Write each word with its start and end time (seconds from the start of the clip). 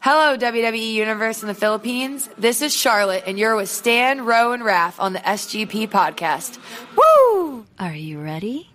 Hello, 0.00 0.36
WWE 0.38 0.92
Universe 0.92 1.42
in 1.42 1.48
the 1.48 1.54
Philippines. 1.54 2.28
This 2.38 2.62
is 2.62 2.74
Charlotte, 2.74 3.24
and 3.26 3.36
you're 3.38 3.56
with 3.56 3.68
Stan, 3.68 4.24
Rowe, 4.24 4.52
and 4.52 4.62
Raph 4.62 4.94
on 5.00 5.12
the 5.12 5.18
SGP 5.18 5.88
podcast. 5.88 6.58
Woo! 6.96 7.66
Are 7.80 7.94
you 7.94 8.20
ready? 8.20 8.70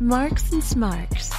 Marks 0.00 0.50
and 0.50 0.64
Smarks. 0.64 1.30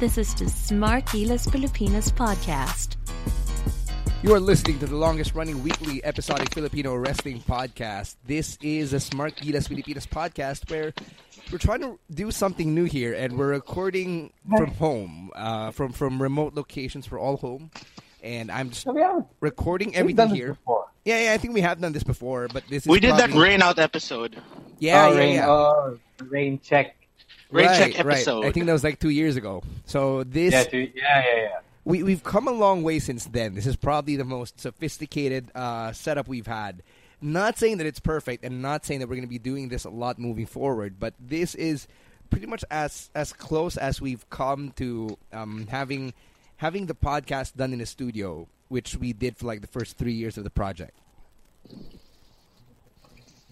This 0.00 0.18
is 0.18 0.34
the 0.34 0.46
Smarkilas 0.46 1.48
Filipinas 1.50 2.10
podcast. 2.10 2.96
You 4.22 4.34
are 4.34 4.40
listening 4.40 4.80
to 4.80 4.86
the 4.86 4.96
longest 4.96 5.34
running 5.34 5.62
weekly 5.62 6.04
episodic 6.04 6.52
Filipino 6.52 6.96
wrestling 6.96 7.40
podcast. 7.42 8.16
This 8.26 8.58
is 8.60 8.92
a 8.92 8.98
Smart 8.98 9.36
Gilas 9.36 9.68
Filipinas 9.68 10.06
podcast 10.06 10.68
where 10.68 10.92
we're 11.52 11.58
trying 11.58 11.80
to 11.80 11.98
do 12.12 12.30
something 12.30 12.74
new 12.74 12.84
here 12.84 13.12
and 13.14 13.38
we're 13.38 13.48
recording 13.48 14.32
from 14.56 14.66
home, 14.72 15.30
uh, 15.34 15.70
from, 15.70 15.92
from 15.92 16.20
remote 16.20 16.54
locations. 16.54 17.10
We're 17.10 17.20
all 17.20 17.36
home. 17.36 17.70
And 18.22 18.50
I'm 18.50 18.70
just 18.70 18.86
No, 18.86 18.92
we 18.92 19.24
recording 19.40 19.94
everything 19.94 20.30
here. 20.30 20.54
before. 20.54 20.86
Yeah, 21.04 21.24
yeah, 21.26 21.32
I 21.32 21.36
think 21.38 21.54
we 21.54 21.60
have 21.60 21.80
done 21.80 21.92
this 21.92 22.02
before, 22.02 22.48
but 22.52 22.64
this 22.68 22.82
is 22.82 22.88
We 22.88 22.98
did 22.98 23.12
that 23.12 23.30
probably- 23.30 23.42
rain 23.44 23.62
out 23.62 23.78
episode. 23.78 24.36
Yeah, 24.80 25.06
oh, 25.06 25.12
yeah, 25.12 25.18
rain, 25.18 25.34
yeah. 25.36 25.48
Oh, 25.48 25.98
rain 26.24 26.58
check. 26.62 26.96
Rain 27.50 27.66
right, 27.68 27.78
check 27.78 28.00
episode. 28.00 28.40
Right. 28.42 28.48
I 28.48 28.52
think 28.52 28.66
that 28.66 28.72
was 28.72 28.82
like 28.82 28.98
two 28.98 29.10
years 29.10 29.36
ago. 29.36 29.62
So 29.84 30.24
this 30.24 30.52
Yeah, 30.52 30.64
dude. 30.64 30.92
yeah, 30.96 31.22
yeah, 31.24 31.42
yeah. 31.42 31.48
we, 31.84 32.02
we've 32.02 32.24
come 32.24 32.48
a 32.48 32.52
long 32.52 32.82
way 32.82 32.98
since 32.98 33.26
then. 33.26 33.54
This 33.54 33.66
is 33.68 33.76
probably 33.76 34.16
the 34.16 34.24
most 34.24 34.58
sophisticated 34.60 35.52
uh, 35.54 35.92
setup 35.92 36.26
we've 36.26 36.46
had. 36.48 36.82
Not 37.20 37.58
saying 37.58 37.78
that 37.78 37.86
it's 37.86 38.00
perfect, 38.00 38.44
and 38.44 38.60
not 38.60 38.84
saying 38.84 39.00
that 39.00 39.08
we're 39.08 39.16
going 39.16 39.22
to 39.22 39.28
be 39.28 39.38
doing 39.38 39.68
this 39.68 39.84
a 39.84 39.90
lot 39.90 40.18
moving 40.18 40.46
forward, 40.46 41.00
but 41.00 41.14
this 41.18 41.54
is 41.54 41.88
pretty 42.28 42.46
much 42.46 42.64
as 42.70 43.10
as 43.14 43.32
close 43.32 43.76
as 43.76 44.00
we've 44.00 44.28
come 44.30 44.72
to 44.76 45.16
um, 45.32 45.66
having 45.70 46.12
having 46.56 46.86
the 46.86 46.94
podcast 46.94 47.56
done 47.56 47.72
in 47.72 47.80
a 47.80 47.86
studio, 47.86 48.46
which 48.68 48.96
we 48.96 49.12
did 49.12 49.36
for 49.36 49.46
like 49.46 49.60
the 49.60 49.66
first 49.66 49.96
three 49.96 50.12
years 50.12 50.36
of 50.36 50.44
the 50.44 50.50
project. 50.50 50.92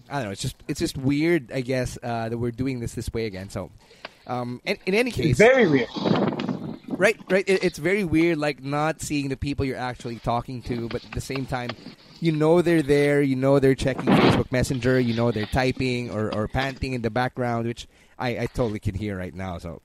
I 0.09 0.17
don't 0.17 0.25
know. 0.25 0.31
It's 0.31 0.41
just 0.41 0.55
it's 0.67 0.79
just 0.79 0.97
weird, 0.97 1.51
I 1.51 1.61
guess, 1.61 1.97
uh, 2.03 2.29
that 2.29 2.37
we're 2.37 2.51
doing 2.51 2.79
this 2.79 2.93
this 2.93 3.11
way 3.11 3.25
again. 3.25 3.49
So, 3.49 3.71
um, 4.27 4.61
in, 4.63 4.77
in 4.85 4.93
any 4.93 5.11
case, 5.11 5.31
It's 5.31 5.39
very 5.39 5.67
weird. 5.67 5.89
Right, 6.87 7.17
right. 7.29 7.43
It, 7.47 7.63
it's 7.63 7.77
very 7.77 8.03
weird, 8.03 8.37
like 8.37 8.63
not 8.63 9.01
seeing 9.01 9.29
the 9.29 9.35
people 9.35 9.65
you're 9.65 9.77
actually 9.77 10.19
talking 10.19 10.61
to, 10.63 10.87
but 10.87 11.03
at 11.03 11.11
the 11.11 11.21
same 11.21 11.45
time, 11.45 11.71
you 12.21 12.31
know 12.31 12.61
they're 12.61 12.81
there. 12.81 13.21
You 13.21 13.35
know 13.35 13.59
they're 13.59 13.75
checking 13.75 14.05
Facebook 14.05 14.51
Messenger. 14.51 14.99
You 14.99 15.13
know 15.13 15.31
they're 15.31 15.45
typing 15.45 16.11
or, 16.11 16.33
or 16.33 16.47
panting 16.47 16.93
in 16.93 17.01
the 17.01 17.09
background, 17.09 17.67
which 17.67 17.87
I, 18.17 18.29
I 18.39 18.45
totally 18.47 18.79
can 18.79 18.95
hear 18.95 19.17
right 19.17 19.33
now. 19.33 19.57
So 19.57 19.81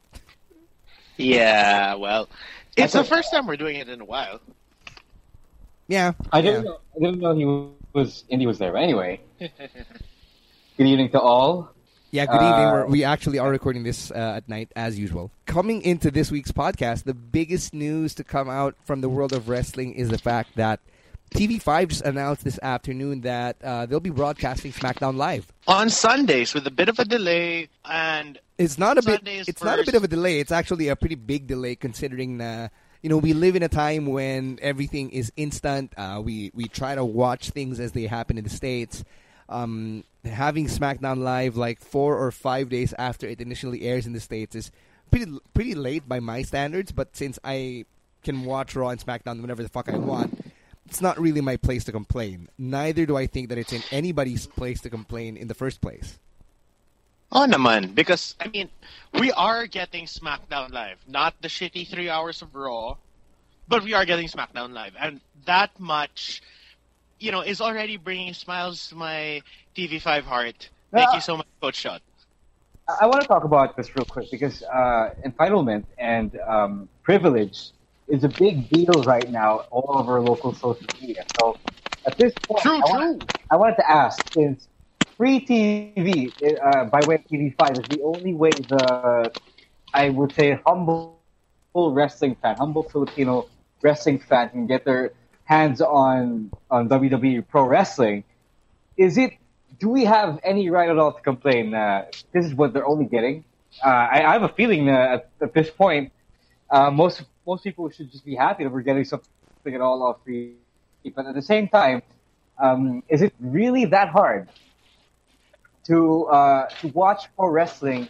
Yeah, 1.16 1.94
well, 1.94 2.28
it's 2.76 2.92
the 2.94 3.00
a- 3.00 3.04
first 3.04 3.30
time 3.32 3.46
we're 3.46 3.56
doing 3.56 3.76
it 3.76 3.88
in 3.88 4.00
a 4.00 4.04
while. 4.04 4.40
yeah, 5.88 6.12
I 6.32 6.40
didn't 6.40 6.64
yeah. 6.64 6.70
know. 6.70 6.78
I 6.96 6.98
didn't 7.00 7.20
know 7.20 7.34
he 7.34 7.44
was 7.92 8.24
Indy 8.28 8.46
was 8.46 8.58
there. 8.58 8.72
But 8.72 8.82
anyway, 8.82 9.20
good 9.38 10.86
evening 10.86 11.10
to 11.10 11.20
all. 11.20 11.72
Yeah, 12.12 12.26
good 12.26 12.34
evening. 12.42 12.50
Uh, 12.52 12.72
We're, 12.72 12.86
we 12.86 13.04
actually 13.04 13.38
are 13.38 13.50
recording 13.50 13.84
this 13.84 14.10
uh, 14.10 14.34
at 14.36 14.48
night 14.48 14.72
as 14.74 14.98
usual. 14.98 15.30
Coming 15.46 15.80
into 15.82 16.10
this 16.10 16.30
week's 16.32 16.50
podcast, 16.50 17.04
the 17.04 17.14
biggest 17.14 17.72
news 17.72 18.14
to 18.16 18.24
come 18.24 18.48
out 18.50 18.74
from 18.84 19.00
the 19.00 19.08
world 19.08 19.32
of 19.32 19.48
wrestling 19.48 19.92
is 19.94 20.08
the 20.08 20.18
fact 20.18 20.56
that 20.56 20.80
TV5 21.30 21.88
just 21.88 22.02
announced 22.02 22.44
this 22.44 22.58
afternoon 22.62 23.20
that 23.22 23.56
uh, 23.62 23.86
they'll 23.86 24.00
be 24.00 24.10
broadcasting 24.10 24.72
SmackDown 24.72 25.16
live. 25.16 25.52
On 25.66 25.88
Sundays 25.88 26.54
with 26.54 26.66
a 26.66 26.70
bit 26.70 26.88
of 26.88 26.98
a 26.98 27.04
delay, 27.04 27.68
and 27.84 28.38
It's 28.58 28.78
not 28.78 28.98
a 28.98 29.02
bit. 29.02 29.16
Sundays 29.20 29.48
It's 29.48 29.62
not 29.62 29.78
a 29.78 29.84
bit 29.84 29.94
of 29.94 30.04
a 30.04 30.08
delay. 30.08 30.40
It's 30.40 30.52
actually 30.52 30.88
a 30.88 30.96
pretty 30.96 31.14
big 31.14 31.46
delay 31.46 31.76
considering 31.76 32.40
uh, 32.40 32.68
you 33.02 33.08
know 33.08 33.16
we 33.16 33.32
live 33.32 33.56
in 33.56 33.62
a 33.62 33.68
time 33.68 34.06
when 34.06 34.58
everything 34.60 35.10
is 35.10 35.32
instant. 35.36 35.92
Uh, 35.96 36.20
we 36.22 36.50
we 36.54 36.66
try 36.66 36.94
to 36.94 37.04
watch 37.04 37.50
things 37.50 37.78
as 37.80 37.92
they 37.92 38.06
happen 38.06 38.36
in 38.36 38.44
the 38.44 38.50
states. 38.50 39.04
Um, 39.48 40.04
having 40.24 40.66
SmackDown 40.66 41.18
live 41.18 41.56
like 41.56 41.80
four 41.80 42.18
or 42.18 42.30
five 42.30 42.68
days 42.68 42.92
after 42.98 43.26
it 43.26 43.40
initially 43.40 43.82
airs 43.82 44.06
in 44.06 44.12
the 44.12 44.20
states 44.20 44.54
is 44.54 44.70
pretty 45.10 45.38
pretty 45.54 45.74
late 45.74 46.08
by 46.08 46.20
my 46.20 46.42
standards. 46.42 46.92
But 46.92 47.16
since 47.16 47.38
I 47.44 47.84
can 48.22 48.44
watch 48.44 48.74
Raw 48.76 48.90
and 48.90 49.00
SmackDown 49.00 49.40
whenever 49.40 49.62
the 49.62 49.68
fuck 49.68 49.88
I 49.88 49.96
want, 49.96 50.39
it's 50.90 51.00
not 51.00 51.18
really 51.20 51.40
my 51.40 51.56
place 51.56 51.84
to 51.84 51.92
complain. 51.92 52.48
Neither 52.58 53.06
do 53.06 53.16
I 53.16 53.26
think 53.26 53.48
that 53.50 53.58
it's 53.58 53.72
in 53.72 53.84
anybody's 53.92 54.46
place 54.46 54.80
to 54.82 54.90
complain 54.90 55.36
in 55.36 55.46
the 55.46 55.54
first 55.54 55.80
place. 55.80 56.18
oh 57.32 57.46
naman, 57.46 57.94
because 57.94 58.34
I 58.40 58.48
mean, 58.48 58.68
we 59.14 59.30
are 59.32 59.66
getting 59.66 60.06
SmackDown 60.06 60.72
live, 60.72 60.98
not 61.06 61.34
the 61.40 61.48
shitty 61.48 61.86
three 61.88 62.10
hours 62.10 62.42
of 62.42 62.54
Raw, 62.54 62.96
but 63.68 63.84
we 63.84 63.94
are 63.94 64.04
getting 64.04 64.26
SmackDown 64.28 64.72
live, 64.72 64.94
and 64.98 65.20
that 65.46 65.78
much, 65.78 66.42
you 67.20 67.30
know, 67.30 67.40
is 67.42 67.60
already 67.60 67.96
bringing 67.96 68.34
smiles 68.34 68.88
to 68.88 68.96
my 68.96 69.42
TV5 69.76 70.22
heart. 70.24 70.70
Thank 70.92 71.10
Yeah. 71.10 71.14
you 71.14 71.20
so 71.20 71.36
much, 71.36 71.46
Coach 71.62 71.76
Shot. 71.76 72.02
I, 72.88 73.04
I 73.04 73.06
want 73.06 73.22
to 73.22 73.28
talk 73.28 73.44
about 73.44 73.76
this 73.76 73.94
real 73.94 74.04
quick 74.04 74.30
because 74.30 74.62
uh, 74.64 75.14
entitlement 75.24 75.84
and 75.98 76.36
um, 76.46 76.88
privilege 77.02 77.70
is 78.10 78.24
a 78.24 78.28
big 78.28 78.68
deal 78.70 79.02
right 79.02 79.30
now 79.30 79.60
all 79.70 79.98
over 79.98 80.20
local 80.20 80.54
social 80.54 80.88
media. 81.00 81.24
So 81.38 81.58
at 82.06 82.18
this 82.18 82.34
point, 82.48 82.66
True, 82.66 82.82
I, 82.82 82.86
want, 82.86 83.06
I 83.50 83.56
wanted 83.56 83.76
to 83.76 83.90
ask 83.90 84.32
since 84.34 84.68
free 85.16 85.40
TV 85.46 85.96
uh, 86.30 86.84
by 86.84 87.02
way 87.02 87.16
of 87.16 87.24
TV5 87.30 87.78
is 87.80 87.88
the 87.88 88.00
only 88.02 88.34
way 88.34 88.62
the 88.68 89.32
I 89.92 90.08
would 90.10 90.34
say 90.34 90.58
humble 90.66 91.10
wrestling 91.12 91.56
fan, 91.56 91.86
humble 91.86 92.12
Filipino 92.12 92.64
wrestling 93.30 93.58
fan 93.58 93.78
can 93.78 93.96
get 93.96 94.04
their 94.84 95.12
hands 95.44 95.80
on 95.80 96.50
on 96.70 96.88
WWE 96.88 97.42
Pro 97.42 97.64
Wrestling. 97.64 98.24
Is 98.96 99.16
it? 99.18 99.32
Do 99.78 99.88
we 99.88 100.04
have 100.04 100.38
any 100.42 100.68
right 100.70 100.88
at 100.88 100.98
all 100.98 101.12
to 101.12 101.20
complain? 101.22 101.74
Uh, 101.74 102.04
this 102.32 102.44
is 102.46 102.54
what 102.54 102.72
they're 102.72 102.86
only 102.86 103.04
getting. 103.06 103.44
Uh, 103.84 103.88
I, 103.88 104.24
I 104.28 104.32
have 104.32 104.42
a 104.42 104.48
feeling 104.48 104.86
that 104.86 105.10
at, 105.10 105.30
at 105.42 105.54
this 105.54 105.70
point, 105.70 106.12
uh, 106.70 106.90
most 106.90 107.22
most 107.50 107.64
people 107.64 107.90
should 107.90 108.10
just 108.12 108.24
be 108.24 108.36
happy 108.36 108.62
that 108.64 108.70
we're 108.70 108.88
getting 108.90 109.04
something 109.04 109.74
at 109.78 109.80
all 109.80 109.98
off 110.06 110.18
free. 110.24 110.54
But 111.16 111.26
at 111.26 111.34
the 111.34 111.46
same 111.54 111.66
time, 111.68 112.02
um, 112.64 113.02
is 113.08 113.20
it 113.22 113.32
really 113.40 113.84
that 113.86 114.08
hard 114.18 114.48
to 115.88 115.98
uh, 116.38 116.62
to 116.80 116.86
watch 117.02 117.22
pro 117.36 117.48
wrestling 117.48 118.02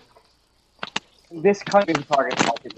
in 1.31 1.39
this 1.43 1.59
country's 1.63 2.05
target 2.13 2.39
market 2.45 2.73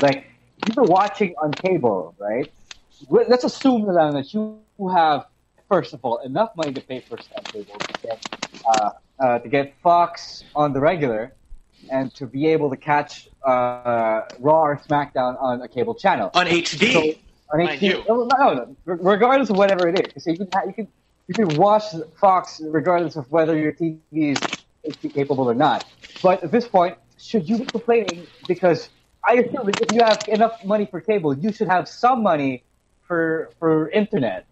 like 0.00 0.18
you're 0.64 0.90
watching 1.00 1.34
on 1.42 1.56
cable, 1.64 2.14
right? 2.18 2.52
Let's 3.32 3.44
assume 3.50 3.80
that 3.86 4.32
you 4.34 4.60
have 5.00 5.26
first 5.72 5.94
of 5.94 6.00
all 6.04 6.18
enough 6.30 6.50
money 6.60 6.72
to 6.78 6.82
pay 6.90 7.00
for 7.08 7.16
cable 7.52 7.78
to 7.88 7.94
get 8.06 8.18
uh, 8.70 8.90
uh, 9.24 9.38
to 9.42 9.48
get 9.48 9.74
Fox 9.82 10.44
on 10.54 10.72
the 10.74 10.80
regular, 10.80 11.22
and 11.90 12.14
to 12.14 12.26
be 12.26 12.46
able 12.46 12.70
to 12.70 12.76
catch 12.76 13.28
uh, 13.44 14.22
Raw 14.38 14.62
or 14.62 14.76
SmackDown 14.88 15.40
on 15.40 15.62
a 15.62 15.68
cable 15.68 15.94
channel. 15.94 16.30
On 16.34 16.46
HD. 16.46 16.92
So, 16.92 17.14
on 17.52 17.64
Mind 17.64 17.80
HD 17.80 18.06
no, 18.06 18.24
no, 18.24 18.54
no, 18.54 18.76
regardless 18.84 19.50
of 19.50 19.56
whatever 19.56 19.88
it 19.88 20.14
is, 20.14 20.22
so 20.22 20.30
you 20.30 20.38
can 20.38 20.48
you 20.66 20.72
can 20.72 20.88
you 21.28 21.34
can 21.34 21.56
watch 21.56 21.84
Fox 22.20 22.60
regardless 22.64 23.16
of 23.16 23.30
whether 23.30 23.56
your 23.56 23.72
TV 23.72 24.00
is 24.12 24.44
HD 24.86 25.14
capable 25.14 25.48
or 25.48 25.54
not. 25.54 25.86
But 26.22 26.44
at 26.44 26.50
this 26.50 26.68
point, 26.68 26.98
should 27.18 27.48
you 27.48 27.58
be 27.58 27.66
complaining 27.66 28.26
because 28.46 28.90
I 29.26 29.34
assume 29.34 29.68
if 29.68 29.90
you 29.90 30.02
have 30.02 30.24
enough 30.28 30.64
money 30.64 30.86
for 30.86 31.00
cable, 31.00 31.36
you 31.36 31.52
should 31.52 31.68
have 31.68 31.88
some 31.88 32.22
money 32.22 32.64
for 33.06 33.50
for 33.58 33.90
internet. 33.90 34.46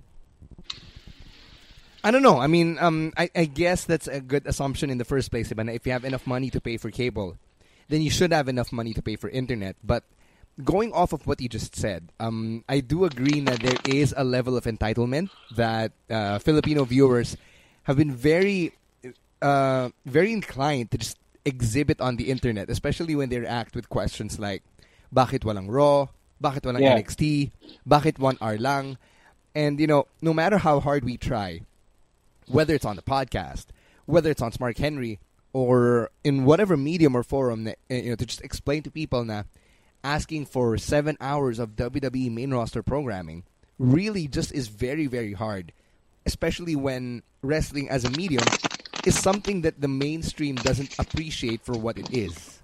I 2.06 2.12
don't 2.12 2.22
know. 2.22 2.38
I 2.38 2.46
mean, 2.46 2.78
um, 2.78 3.12
I, 3.16 3.28
I 3.34 3.46
guess 3.46 3.82
that's 3.82 4.06
a 4.06 4.20
good 4.20 4.46
assumption 4.46 4.90
in 4.90 4.98
the 4.98 5.04
first 5.04 5.32
place. 5.32 5.50
If 5.50 5.86
you 5.86 5.90
have 5.90 6.04
enough 6.04 6.24
money 6.24 6.50
to 6.50 6.60
pay 6.60 6.76
for 6.76 6.88
cable, 6.92 7.34
then 7.88 8.00
you 8.00 8.10
should 8.10 8.30
have 8.30 8.46
enough 8.46 8.70
money 8.70 8.94
to 8.94 9.02
pay 9.02 9.16
for 9.16 9.28
internet. 9.28 9.74
But 9.82 10.04
going 10.62 10.92
off 10.92 11.12
of 11.12 11.26
what 11.26 11.40
you 11.40 11.48
just 11.48 11.74
said, 11.74 12.12
um, 12.20 12.62
I 12.68 12.78
do 12.78 13.06
agree 13.06 13.40
that 13.40 13.58
there 13.58 13.82
is 13.90 14.14
a 14.16 14.22
level 14.22 14.56
of 14.56 14.70
entitlement 14.70 15.30
that 15.56 15.90
uh, 16.08 16.38
Filipino 16.38 16.84
viewers 16.84 17.36
have 17.90 17.96
been 17.96 18.14
very, 18.14 18.70
uh, 19.42 19.90
very 20.06 20.30
inclined 20.30 20.92
to 20.92 20.98
just 20.98 21.18
exhibit 21.44 22.00
on 22.00 22.14
the 22.22 22.30
internet, 22.30 22.70
especially 22.70 23.16
when 23.16 23.30
they 23.30 23.40
react 23.40 23.74
with 23.74 23.88
questions 23.88 24.38
like, 24.38 24.62
"Bakit 25.12 25.42
walang 25.42 25.66
Raw? 25.66 26.06
Bakit 26.38 26.70
walang 26.70 26.86
Yeah. 26.86 26.94
NXT? 26.94 27.50
Bakit 27.82 28.20
one 28.20 28.38
hour 28.40 28.58
lang?" 28.58 28.94
And 29.56 29.80
you 29.80 29.88
know, 29.88 30.06
no 30.22 30.32
matter 30.32 30.58
how 30.58 30.78
hard 30.78 31.02
we 31.02 31.16
try, 31.16 31.66
whether 32.48 32.74
it's 32.74 32.84
on 32.84 32.96
the 32.96 33.02
podcast, 33.02 33.66
whether 34.06 34.30
it's 34.30 34.42
on 34.42 34.52
Smark 34.52 34.78
Henry, 34.78 35.18
or 35.52 36.10
in 36.22 36.44
whatever 36.44 36.76
medium 36.76 37.16
or 37.16 37.22
forum, 37.22 37.64
that, 37.64 37.78
uh, 37.90 37.94
you 37.94 38.10
know, 38.10 38.16
to 38.16 38.26
just 38.26 38.42
explain 38.42 38.82
to 38.82 38.90
people 38.90 39.24
na 39.24 39.44
asking 40.04 40.46
for 40.46 40.76
seven 40.78 41.16
hours 41.20 41.58
of 41.58 41.76
WWE 41.76 42.30
main 42.30 42.52
roster 42.52 42.82
programming 42.82 43.44
really 43.78 44.28
just 44.28 44.52
is 44.52 44.68
very, 44.68 45.06
very 45.06 45.32
hard. 45.32 45.72
Especially 46.24 46.76
when 46.76 47.22
wrestling 47.42 47.88
as 47.88 48.04
a 48.04 48.10
medium 48.10 48.44
is 49.06 49.18
something 49.18 49.62
that 49.62 49.80
the 49.80 49.88
mainstream 49.88 50.56
doesn't 50.56 50.98
appreciate 50.98 51.62
for 51.62 51.78
what 51.78 51.98
it 51.98 52.10
is. 52.12 52.60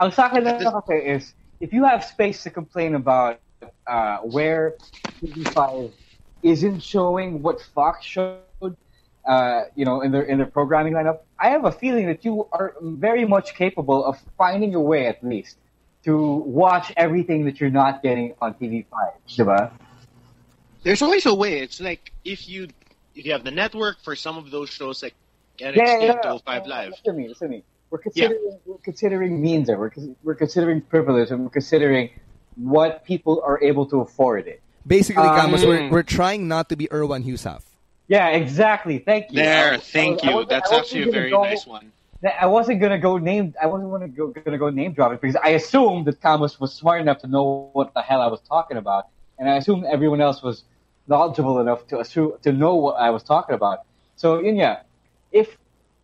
Ang 0.00 0.12
sa 0.12 0.30
akin 0.30 0.44
lang 0.44 0.62
kasi 0.62 0.94
is, 0.94 1.34
if 1.58 1.72
you 1.72 1.82
have 1.82 2.04
space 2.04 2.42
to 2.46 2.50
complain 2.50 2.94
about 2.94 3.40
uh, 3.86 4.18
where 4.18 4.78
TV5 5.20 5.90
isn't 6.42 6.80
showing 6.80 7.42
what 7.42 7.60
Fox 7.74 8.06
showed, 8.06 8.47
uh, 9.28 9.64
you 9.76 9.84
know, 9.84 10.00
in 10.00 10.10
their 10.10 10.22
in 10.22 10.38
their 10.38 10.46
programming 10.46 10.94
lineup, 10.94 11.18
I 11.38 11.50
have 11.50 11.64
a 11.66 11.70
feeling 11.72 12.06
that 12.06 12.24
you 12.24 12.48
are 12.50 12.74
very 12.80 13.26
much 13.26 13.54
capable 13.54 14.04
of 14.04 14.18
finding 14.38 14.74
a 14.74 14.80
way 14.80 15.06
at 15.06 15.22
least 15.22 15.58
to 16.04 16.16
watch 16.16 16.92
everything 16.96 17.44
that 17.44 17.60
you're 17.60 17.70
not 17.70 18.02
getting 18.02 18.34
on 18.40 18.54
TV5, 18.54 18.86
diba? 19.28 19.70
There's 20.82 21.02
always 21.02 21.26
a 21.26 21.34
way. 21.34 21.60
It's 21.60 21.80
like 21.80 22.12
if 22.24 22.48
you 22.48 22.68
if 23.14 23.26
you 23.26 23.32
have 23.32 23.44
the 23.44 23.50
network 23.50 24.00
for 24.02 24.16
some 24.16 24.38
of 24.38 24.50
those 24.50 24.70
shows 24.70 25.02
like 25.02 25.14
NXT 25.58 25.76
Yeah, 25.76 25.84
yeah, 25.84 25.92
and 25.94 26.02
yeah. 26.02 26.12
205 26.22 26.66
Live. 26.66 26.90
Listen 26.90 27.04
to 27.04 27.12
me, 27.12 27.28
listen 27.28 27.48
to 27.48 27.56
me. 27.56 27.64
We're 27.90 27.98
considering 27.98 28.58
we're 28.64 28.78
considering 28.78 29.42
means 29.42 29.66
there. 29.66 29.78
We're, 29.78 29.90
we're 30.22 30.34
considering 30.34 30.80
privilege 30.80 31.30
and 31.30 31.44
we're 31.44 31.50
considering 31.50 32.10
what 32.56 33.04
people 33.04 33.42
are 33.44 33.62
able 33.62 33.84
to 33.86 34.00
afford 34.00 34.46
it. 34.48 34.62
Basically, 34.86 35.22
Um, 35.22 35.36
Camus, 35.36 35.64
we're, 35.64 35.90
we're 35.90 36.02
trying 36.02 36.48
not 36.48 36.70
to 36.70 36.76
be 36.76 36.86
Erwan 36.88 37.24
Heussaff. 37.24 37.62
Yeah, 38.08 38.28
exactly. 38.28 38.98
Thank 38.98 39.32
you. 39.32 39.42
There, 39.42 39.72
was- 39.72 39.90
thank 39.92 40.22
I 40.24 40.34
was- 40.34 40.34
I 40.34 40.34
you. 40.40 40.46
That's 40.48 40.72
actually 40.72 41.02
a 41.02 41.06
very 41.06 41.30
go- 41.30 41.42
nice 41.42 41.66
one. 41.66 41.92
I 42.40 42.46
wasn't 42.46 42.80
gonna 42.80 42.98
go 42.98 43.18
name. 43.18 43.54
I 43.62 43.66
wasn't 43.66 43.90
gonna 43.92 44.08
go 44.08 44.28
gonna 44.32 44.58
go 44.58 44.70
name 44.70 44.92
drop 44.92 45.12
it 45.12 45.20
because 45.20 45.36
I 45.36 45.50
assumed 45.50 46.06
that 46.06 46.20
Thomas 46.20 46.58
was 46.60 46.74
smart 46.74 47.00
enough 47.00 47.18
to 47.20 47.28
know 47.28 47.44
what 47.52 47.70
the 47.70 47.78
hell 47.78 48.00
I 48.00 48.04
was 48.04 48.18
talking 48.18 48.54
about, 48.54 49.04
and 49.14 49.24
I 49.24 49.34
assumed 49.36 49.62
everyone 49.62 50.00
else 50.00 50.24
was 50.24 50.64
knowledgeable 51.06 51.60
enough 51.60 51.86
to 51.88 52.00
assume 52.00 52.32
to 52.42 52.52
know 52.52 52.74
what 52.74 52.94
I 52.96 53.10
was 53.10 53.22
talking 53.22 53.54
about. 53.54 53.78
So 54.16 54.38
yun 54.40 54.76
if 55.30 55.58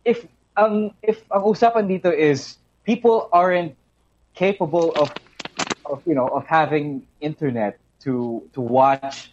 if 0.05 0.25
um 0.55 0.91
if 1.01 1.23
ang 1.33 1.43
usapan 1.43 1.87
dito 1.89 2.11
is 2.13 2.57
people 2.85 3.29
aren't 3.33 3.75
capable 4.33 4.91
of 4.95 5.11
of 5.85 6.01
you 6.05 6.15
know 6.15 6.27
of 6.27 6.45
having 6.47 7.07
internet 7.19 7.79
to 8.05 8.47
to 8.53 8.61
watch 8.61 9.31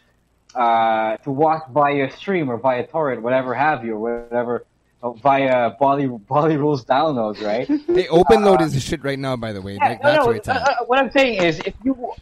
uh, 0.55 1.17
to 1.19 1.31
watch 1.31 1.63
via 1.71 2.11
stream 2.11 2.51
or 2.51 2.59
via 2.59 2.87
torrent, 2.87 3.23
whatever 3.23 3.55
have 3.55 3.85
you, 3.85 3.95
or 3.95 4.25
whatever 4.25 4.67
uh, 5.03 5.11
via 5.13 5.71
Bolly 5.79 6.07
Bolly 6.07 6.57
rules 6.57 6.85
downloads, 6.85 7.41
right? 7.43 7.69
Hey, 7.87 8.09
open 8.09 8.45
load 8.45 8.61
is 8.61 8.75
the 8.75 8.81
shit 8.81 9.03
right 9.03 9.19
now, 9.19 9.37
by 9.37 9.53
the 9.53 9.61
way. 9.61 9.75
Yeah, 9.75 9.89
Like, 9.89 10.03
no, 10.03 10.15
no, 10.15 10.33
uh, 10.33 10.53
uh, 10.53 10.85
what 10.87 10.99
I'm 10.99 11.11
saying 11.11 11.43
is, 11.43 11.59
if 11.61 11.75
you 11.85 12.13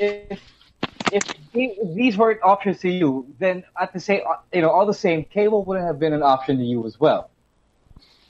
if 0.00 0.40
if 1.12 1.22
these 1.52 2.16
weren't 2.16 2.40
options 2.42 2.80
to 2.80 2.90
you, 2.90 3.26
then 3.38 3.64
at 3.80 3.92
the 3.92 4.00
same 4.00 4.20
you 4.52 4.62
know 4.62 4.70
all 4.70 4.86
the 4.86 4.94
same, 4.94 5.24
cable 5.24 5.64
wouldn't 5.64 5.86
have 5.86 5.98
been 5.98 6.12
an 6.12 6.22
option 6.22 6.58
to 6.58 6.64
you 6.64 6.86
as 6.86 6.98
well. 6.98 7.30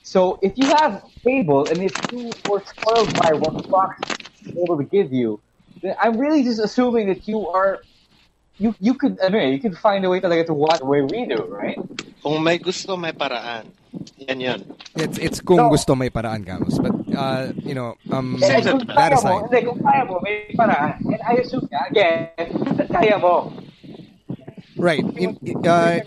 So 0.03 0.37
if 0.41 0.57
you 0.57 0.67
have 0.67 1.03
cable 1.23 1.67
and 1.69 1.81
if 1.81 1.93
you 2.11 2.31
were 2.49 2.61
spoiled 2.65 3.15
by 3.15 3.33
what 3.33 3.65
Fox 3.67 3.97
is 4.41 4.57
able 4.57 4.77
to 4.77 4.83
give 4.83 5.13
you, 5.13 5.39
then 5.81 5.95
I'm 6.01 6.17
really 6.17 6.43
just 6.43 6.59
assuming 6.59 7.07
that 7.07 7.25
you 7.25 7.47
are 7.47 7.81
you 8.57 8.75
you 8.79 8.93
could 8.93 9.19
ano 9.19 9.37
eh, 9.37 9.49
you 9.49 9.59
could 9.59 9.77
find 9.77 10.05
a 10.05 10.09
way 10.09 10.19
talaga 10.21 10.45
to 10.47 10.53
watch 10.53 10.79
the 10.79 10.85
way 10.85 11.01
we 11.01 11.25
do, 11.25 11.43
right? 11.49 11.77
Kung 12.21 12.43
may 12.43 12.57
gusto, 12.57 12.95
may 12.95 13.11
paraan. 13.11 13.65
Yan 14.17 14.39
yun. 14.39 14.59
It's 14.95 15.17
it's 15.17 15.39
kung 15.41 15.57
No. 15.57 15.69
gusto 15.69 15.95
may 15.95 16.09
paraan, 16.09 16.45
Camus. 16.45 16.79
But, 16.79 16.93
uh, 17.13 17.51
you 17.61 17.73
know, 17.75 17.95
um, 18.11 18.37
Eh, 18.41 18.47
Seems 18.47 18.65
kung 18.65 18.79
that- 18.85 18.95
that 18.95 19.11
kaya 19.13 19.25
mo, 19.25 19.35
hindi, 19.45 19.59
kung 19.65 19.79
kaya 19.81 20.01
mo, 20.05 20.15
may 20.23 20.49
paraan. 20.55 20.97
And 21.05 21.21
I 21.21 21.33
assume 21.43 21.67
nga, 21.69 21.85
again, 21.89 22.29
that 22.77 22.89
kaya 22.89 23.17
mo. 23.19 23.53
Right. 24.77 25.03
In, 25.17 25.37
uh, 25.65 25.99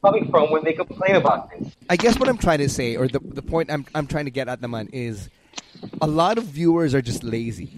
coming 0.00 0.30
from 0.30 0.50
when 0.50 0.64
they 0.64 0.72
complain 0.72 1.16
about 1.16 1.50
this. 1.52 1.72
I 1.88 1.96
guess 1.96 2.18
what 2.18 2.28
I'm 2.28 2.38
trying 2.40 2.58
to 2.64 2.68
say, 2.68 2.96
or 2.96 3.08
the 3.08 3.20
the 3.20 3.42
point 3.44 3.68
I'm 3.70 3.84
I'm 3.94 4.06
trying 4.06 4.24
to 4.24 4.32
get 4.32 4.48
at, 4.48 4.60
naman, 4.60 4.88
is 4.92 5.28
a 6.00 6.06
lot 6.08 6.38
of 6.38 6.44
viewers 6.48 6.94
are 6.94 7.02
just 7.04 7.22
lazy, 7.24 7.68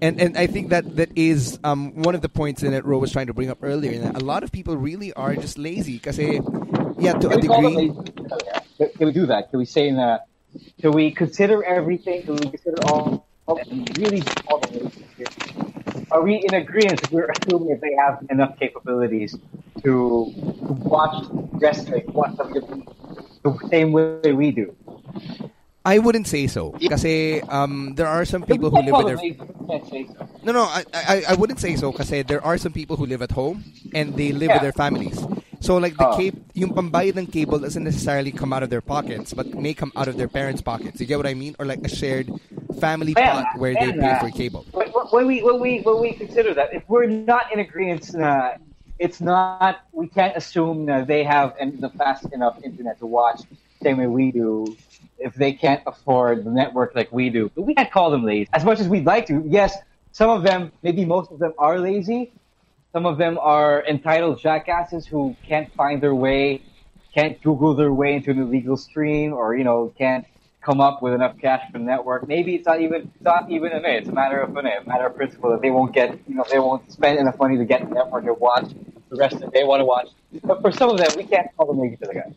and 0.00 0.20
and 0.20 0.36
I 0.36 0.46
think 0.46 0.70
that 0.70 0.96
that 0.96 1.10
is 1.16 1.58
um 1.64 2.02
one 2.02 2.14
of 2.14 2.22
the 2.22 2.28
points 2.28 2.62
that 2.62 2.84
Ro 2.84 2.98
was 2.98 3.12
trying 3.12 3.26
to 3.28 3.34
bring 3.34 3.50
up 3.50 3.58
earlier. 3.62 3.98
That 4.00 4.16
a 4.16 4.24
lot 4.24 4.42
of 4.42 4.52
people 4.52 4.76
really 4.76 5.12
are 5.12 5.34
just 5.36 5.58
lazy, 5.58 5.94
because 5.94 6.18
yeah, 6.18 7.12
to 7.14 7.30
a 7.30 7.40
degree. 7.40 7.92
Can- 8.78 8.90
we 8.98 9.12
do 9.12 9.26
that? 9.26 9.50
Can 9.50 9.58
we 9.58 9.64
say 9.64 9.88
in 9.88 9.96
that? 9.96 10.26
Can 10.80 10.92
we 10.92 11.10
consider 11.10 11.64
everything? 11.64 12.22
Can 12.24 12.36
we 12.36 12.50
consider 12.50 12.82
all? 12.84 13.26
all- 13.46 13.60
really 13.96 14.20
them? 14.20 14.92
Are 16.10 16.22
we 16.22 16.36
in 16.44 16.54
agreement? 16.54 17.02
if 17.02 17.10
We're 17.10 17.30
assuming 17.30 17.68
that 17.68 17.80
they 17.80 17.94
have 17.94 18.24
enough 18.30 18.58
capabilities 18.58 19.32
to, 19.82 20.32
to 20.34 20.72
watch 20.84 21.26
wrestling, 21.52 22.04
watch 22.12 22.32
WWE 22.32 22.86
the 23.42 23.68
same 23.70 23.92
way 23.92 24.32
we 24.32 24.50
do. 24.50 24.74
I 25.86 26.02
wouldn't 26.02 26.26
say 26.26 26.50
so, 26.50 26.74
because 26.82 27.06
um 27.46 27.94
there 27.94 28.10
are 28.10 28.26
some 28.26 28.42
people 28.42 28.74
who 28.74 28.82
live 28.82 28.98
with 28.98 29.06
their 29.06 29.16
them 29.16 29.22
lazy. 29.22 29.46
We 29.46 29.66
can't 29.70 29.86
say 29.86 30.02
so. 30.10 30.26
No, 30.42 30.50
no, 30.50 30.64
I, 30.66 30.82
I, 30.92 31.16
I 31.30 31.34
wouldn't 31.38 31.62
say 31.62 31.78
so 31.78 31.94
kasi 31.94 32.26
there 32.26 32.42
are 32.42 32.58
some 32.58 32.74
people 32.74 32.98
who 32.98 33.06
live 33.06 33.22
at 33.22 33.30
home 33.30 33.62
and 33.94 34.18
they 34.18 34.34
live 34.34 34.50
with 34.50 34.62
their 34.66 34.74
families. 34.74 35.14
So 35.62 35.78
like 35.78 35.94
the 35.94 36.04
Oh. 36.04 36.16
cable, 36.18 36.38
yung 36.54 36.70
pambayad 36.74 37.16
ng 37.16 37.26
cable 37.30 37.58
doesn't 37.62 37.82
necessarily 37.86 38.30
come 38.34 38.52
out 38.52 38.62
of 38.66 38.70
their 38.70 38.82
pockets, 38.82 39.30
but 39.32 39.46
may 39.54 39.74
come 39.74 39.90
out 39.96 40.06
of 40.10 40.18
their 40.18 40.28
parents' 40.28 40.60
pockets. 40.60 41.00
You 41.00 41.06
get 41.06 41.16
what 41.22 41.26
I 41.26 41.34
mean? 41.34 41.54
Or 41.58 41.64
like 41.66 41.80
a 41.86 41.88
shared 41.88 42.26
family 42.82 43.14
pot 43.14 43.46
where 43.56 43.74
they 43.74 43.90
pay 43.94 44.14
for 44.20 44.28
cable. 44.30 44.66
When, 44.74 44.88
when 45.14 45.24
we 45.30 45.42
when 45.42 45.58
we 45.62 45.80
when 45.86 45.98
we 46.02 46.12
consider 46.12 46.52
that, 46.54 46.74
if 46.74 46.82
we're 46.90 47.06
not 47.06 47.50
in 47.54 47.58
agreement, 47.62 48.12
na 48.12 48.58
it's 48.98 49.20
not 49.20 49.86
we 49.92 50.06
can't 50.10 50.36
assume 50.36 50.86
that 50.90 51.06
they 51.06 51.22
have 51.24 51.54
the 51.58 51.90
fast 51.94 52.26
enough 52.32 52.58
internet 52.62 52.98
to 53.00 53.06
watch 53.06 53.46
same 53.86 53.98
way 53.98 54.06
we 54.06 54.32
do. 54.32 54.76
If 55.18 55.34
they 55.34 55.52
can't 55.52 55.82
afford 55.86 56.44
the 56.44 56.50
network 56.50 56.94
like 56.94 57.10
we 57.12 57.30
do, 57.30 57.50
but 57.54 57.62
we 57.62 57.74
can't 57.74 57.90
call 57.90 58.10
them 58.10 58.24
lazy 58.24 58.48
as 58.52 58.64
much 58.64 58.80
as 58.80 58.88
we'd 58.88 59.06
like 59.06 59.26
to. 59.26 59.42
Yes, 59.46 59.76
some 60.12 60.30
of 60.30 60.42
them, 60.42 60.72
maybe 60.82 61.04
most 61.04 61.30
of 61.30 61.38
them, 61.38 61.52
are 61.56 61.78
lazy. 61.78 62.32
Some 62.92 63.06
of 63.06 63.16
them 63.16 63.38
are 63.38 63.84
entitled 63.86 64.40
jackasses 64.40 65.06
who 65.06 65.36
can't 65.46 65.72
find 65.74 66.02
their 66.02 66.14
way, 66.14 66.62
can't 67.14 67.40
Google 67.42 67.74
their 67.74 67.92
way 67.92 68.14
into 68.14 68.30
an 68.30 68.40
illegal 68.40 68.76
stream, 68.76 69.32
or 69.32 69.56
you 69.56 69.64
know 69.64 69.92
can't 69.96 70.26
come 70.66 70.80
up 70.80 71.00
with 71.00 71.12
enough 71.14 71.36
cash 71.40 71.62
for 71.70 71.78
the 71.78 71.84
network. 71.84 72.26
Maybe 72.26 72.56
it's 72.56 72.66
not 72.66 72.80
even 72.80 73.00
it's 73.14 73.24
not 73.32 73.50
even 73.50 73.72
a 73.72 73.80
It's 73.98 74.08
a 74.08 74.12
matter 74.12 74.40
of 74.40 74.50
a 74.56 74.62
matter 74.62 75.06
of 75.06 75.14
principle 75.14 75.50
that 75.52 75.62
they 75.62 75.70
won't 75.70 75.92
get 75.94 76.08
you 76.28 76.34
know 76.34 76.44
they 76.50 76.58
won't 76.58 76.90
spend 76.90 77.18
enough 77.18 77.38
money 77.38 77.56
to 77.56 77.64
get 77.64 77.88
the 77.88 77.94
network 77.94 78.24
to 78.24 78.34
watch 78.34 78.68
the 79.10 79.16
rest 79.16 79.38
that 79.38 79.52
they 79.52 79.64
want 79.64 79.80
to 79.80 79.84
watch. 79.84 80.08
But 80.42 80.60
for 80.60 80.72
some 80.72 80.90
of 80.90 80.98
them, 80.98 81.10
we 81.16 81.24
can't 81.24 81.48
call 81.56 81.66
them 81.68 81.78
lazy 81.78 81.96
to 82.02 82.06
the 82.06 82.14
guy. 82.14 82.32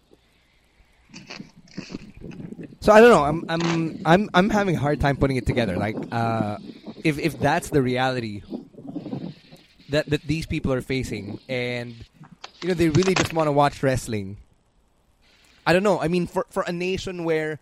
So 2.81 2.93
I 2.93 3.01
don't 3.01 3.11
know. 3.11 3.23
I'm 3.23 3.45
I'm 3.49 4.01
I'm 4.05 4.29
I'm 4.33 4.49
having 4.49 4.75
a 4.75 4.79
hard 4.79 4.99
time 5.01 5.17
putting 5.17 5.35
it 5.37 5.45
together. 5.45 5.75
Like 5.75 5.97
uh, 6.11 6.57
if 7.03 7.19
if 7.19 7.37
that's 7.39 7.69
the 7.69 7.81
reality 7.81 8.41
that 9.89 10.09
that 10.09 10.23
these 10.23 10.45
people 10.45 10.71
are 10.73 10.81
facing, 10.81 11.39
and 11.49 11.95
you 12.61 12.67
know 12.69 12.73
they 12.73 12.89
really 12.89 13.15
just 13.15 13.33
want 13.33 13.47
to 13.47 13.51
watch 13.51 13.83
wrestling. 13.83 14.37
I 15.67 15.73
don't 15.73 15.83
know. 15.83 15.99
I 15.99 16.07
mean, 16.07 16.25
for 16.25 16.45
for 16.49 16.63
a 16.65 16.71
nation 16.71 17.25
where 17.25 17.59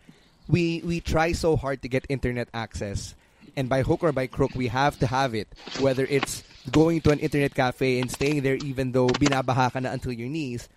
we 0.47 0.81
we 0.85 1.01
try 1.01 1.31
so 1.33 1.55
hard 1.57 1.81
to 1.81 1.89
get 1.89 2.05
internet 2.09 2.47
access, 2.53 3.15
and 3.57 3.67
by 3.67 3.81
hook 3.81 4.03
or 4.03 4.11
by 4.11 4.27
crook 4.27 4.53
we 4.55 4.67
have 4.67 4.99
to 4.99 5.07
have 5.07 5.33
it, 5.33 5.47
whether 5.79 6.05
it's 6.05 6.43
going 6.71 7.01
to 7.01 7.11
an 7.11 7.19
internet 7.19 7.55
cafe 7.55 7.99
and 7.99 8.11
staying 8.11 8.43
there 8.43 8.55
even 8.61 8.91
though 8.91 9.07
binabaha 9.07 9.73
ka 9.73 9.79
na 9.79 9.91
until 9.91 10.11
your 10.13 10.29
knees. 10.29 10.69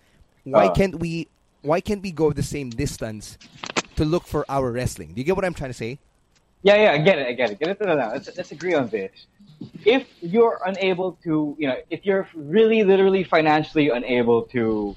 Why 0.43 0.67
Uh. 0.67 0.73
can't 0.73 0.97
we? 0.97 1.27
Why 1.61 1.79
can't 1.79 2.01
we 2.01 2.11
go 2.11 2.33
the 2.33 2.43
same 2.43 2.69
distance 2.71 3.37
to 3.95 4.03
look 4.03 4.25
for 4.25 4.45
our 4.49 4.71
wrestling? 4.71 5.13
Do 5.13 5.21
you 5.21 5.23
get 5.23 5.35
what 5.35 5.45
I'm 5.45 5.53
trying 5.53 5.69
to 5.69 5.77
say? 5.77 5.99
Yeah, 6.63 6.75
yeah, 6.75 6.91
I 6.91 6.97
get 6.99 7.19
it, 7.19 7.27
I 7.27 7.33
get 7.33 7.51
it. 7.51 7.59
Get 7.59 7.69
it 7.69 7.79
to 7.79 7.95
now. 7.95 8.11
Let's, 8.11 8.29
let's 8.35 8.51
agree 8.51 8.73
on 8.73 8.89
this. 8.89 9.11
If 9.85 10.07
you're 10.21 10.59
unable 10.65 11.13
to, 11.23 11.55
you 11.59 11.67
know, 11.67 11.77
if 11.89 12.05
you're 12.05 12.27
really, 12.35 12.83
literally, 12.83 13.23
financially 13.23 13.89
unable 13.89 14.43
to 14.53 14.95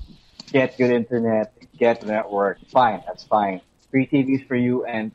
get 0.53 0.77
good 0.79 0.91
internet, 0.91 1.53
get 1.79 2.01
the 2.01 2.07
network, 2.07 2.59
fine, 2.71 3.03
that's 3.07 3.25
fine. 3.25 3.61
Free 3.91 4.07
TVs 4.07 4.47
for 4.49 4.57
you, 4.57 4.85
and 4.85 5.13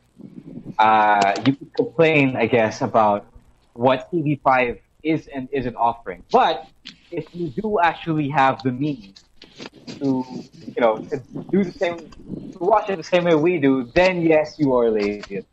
uh, 0.78 1.34
you 1.46 1.54
could 1.54 1.74
complain, 1.74 2.36
I 2.36 2.46
guess, 2.46 2.80
about 2.80 3.26
what 3.74 4.10
TV5 4.12 4.78
is 5.02 5.28
and 5.28 5.48
isn't 5.52 5.76
offering. 5.76 6.22
But 6.30 6.68
if 7.10 7.26
you 7.34 7.48
do 7.48 7.80
actually 7.80 8.28
have 8.28 8.62
the 8.62 8.72
means 8.72 9.24
to, 9.98 10.24
you 10.66 10.80
know, 10.80 10.98
to 10.98 11.18
do 11.50 11.64
the 11.64 11.72
same, 11.72 11.98
to 11.98 12.58
watch 12.58 12.88
it 12.90 12.96
the 12.96 13.04
same 13.04 13.24
way 13.24 13.34
we 13.34 13.58
do, 13.58 13.84
then 13.94 14.22
yes, 14.22 14.56
you 14.58 14.74
are 14.74 14.90
lazy. 14.90 15.44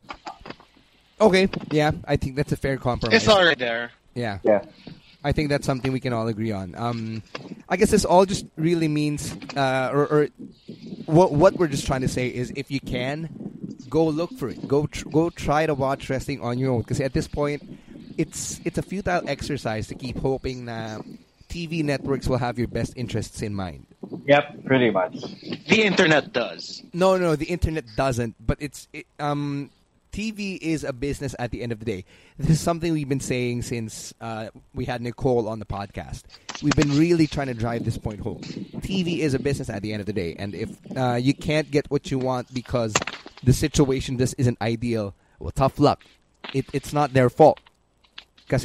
Okay, 1.20 1.50
yeah, 1.72 1.92
I 2.06 2.16
think 2.16 2.36
that's 2.36 2.52
a 2.52 2.58
fair 2.58 2.78
compromise. 2.78 3.16
It's 3.16 3.28
already 3.28 3.60
there. 3.60 3.92
Yeah, 4.14 4.40
Yeah. 4.44 4.64
I 5.24 5.32
think 5.32 5.50
that's 5.50 5.66
something 5.66 5.92
we 5.92 6.00
can 6.00 6.14
all 6.14 6.28
agree 6.28 6.52
on. 6.52 6.74
Um, 6.78 7.24
I 7.68 7.76
guess 7.76 7.92
this 7.92 8.06
all 8.06 8.26
just 8.26 8.46
really 8.56 8.88
means, 8.88 9.36
uh, 9.58 9.90
or, 9.92 10.08
or 10.08 10.28
what 11.06 11.34
what 11.34 11.56
we're 11.56 11.68
just 11.68 11.86
trying 11.86 12.02
to 12.02 12.08
say 12.08 12.28
is, 12.28 12.54
if 12.56 12.72
you 12.72 12.80
can, 12.80 13.28
go 13.90 14.06
look 14.08 14.32
for 14.38 14.48
it. 14.48 14.68
Go 14.68 14.86
tr- 14.86 15.10
go 15.10 15.30
try 15.30 15.66
to 15.66 15.74
watch 15.74 16.10
wrestling 16.10 16.40
on 16.42 16.60
your 16.60 16.72
own. 16.72 16.82
Because 16.82 17.02
at 17.02 17.14
this 17.14 17.28
point, 17.28 17.62
it's 18.18 18.62
it's 18.64 18.78
a 18.78 18.82
futile 18.82 19.28
exercise 19.28 19.88
to 19.88 19.96
keep 19.96 20.18
hoping 20.18 20.66
that 20.66 21.02
TV 21.50 21.84
networks 21.84 22.28
will 22.28 22.38
have 22.38 22.58
your 22.58 22.68
best 22.68 22.94
interests 22.96 23.42
in 23.42 23.54
mind. 23.54 23.86
Yep, 24.26 24.66
pretty 24.66 24.90
much. 24.90 25.14
The 25.68 25.84
internet 25.84 26.34
does. 26.34 26.84
No, 26.94 27.18
no, 27.18 27.36
the 27.36 27.46
internet 27.46 27.86
doesn't. 27.96 28.36
But 28.40 28.58
it's 28.62 28.88
it, 28.94 29.08
um, 29.20 29.70
TV 30.12 30.58
is 30.60 30.84
a 30.84 30.94
business 30.94 31.36
at 31.38 31.52
the 31.52 31.62
end 31.62 31.72
of 31.72 31.80
the 31.80 31.86
day. 31.86 32.06
This 32.38 32.50
is 32.50 32.60
something 32.60 32.92
we've 32.94 33.08
been 33.08 33.20
saying 33.20 33.62
since 33.62 34.14
uh, 34.20 34.50
we 34.74 34.86
had 34.86 35.02
Nicole 35.02 35.48
on 35.48 35.60
the 35.60 35.66
podcast. 35.66 36.24
We've 36.64 36.76
been 36.76 36.98
really 36.98 37.28
trying 37.28 37.48
to 37.48 37.54
drive 37.54 37.86
this 37.86 37.98
point 37.98 38.22
home. 38.22 38.42
TV 38.42 39.20
is 39.20 39.34
a 39.34 39.40
business 39.40 39.70
at 39.70 39.82
the 39.84 39.94
end 39.94 40.00
of 40.00 40.08
the 40.08 40.14
day, 40.14 40.36
and 40.40 40.56
if 40.56 40.70
uh, 40.96 41.16
you 41.22 41.34
can't 41.36 41.70
get 41.70 41.90
what 41.92 42.10
you 42.10 42.18
want 42.18 42.52
because 42.54 42.94
the 43.44 43.54
situation 43.54 44.18
just 44.18 44.34
isn't 44.38 44.60
ideal, 44.62 45.14
well, 45.40 45.52
tough 45.52 45.80
luck. 45.80 46.04
It, 46.54 46.66
it's 46.74 46.94
not 46.94 47.14
their 47.14 47.30
fault. 47.30 47.60
Because 48.48 48.64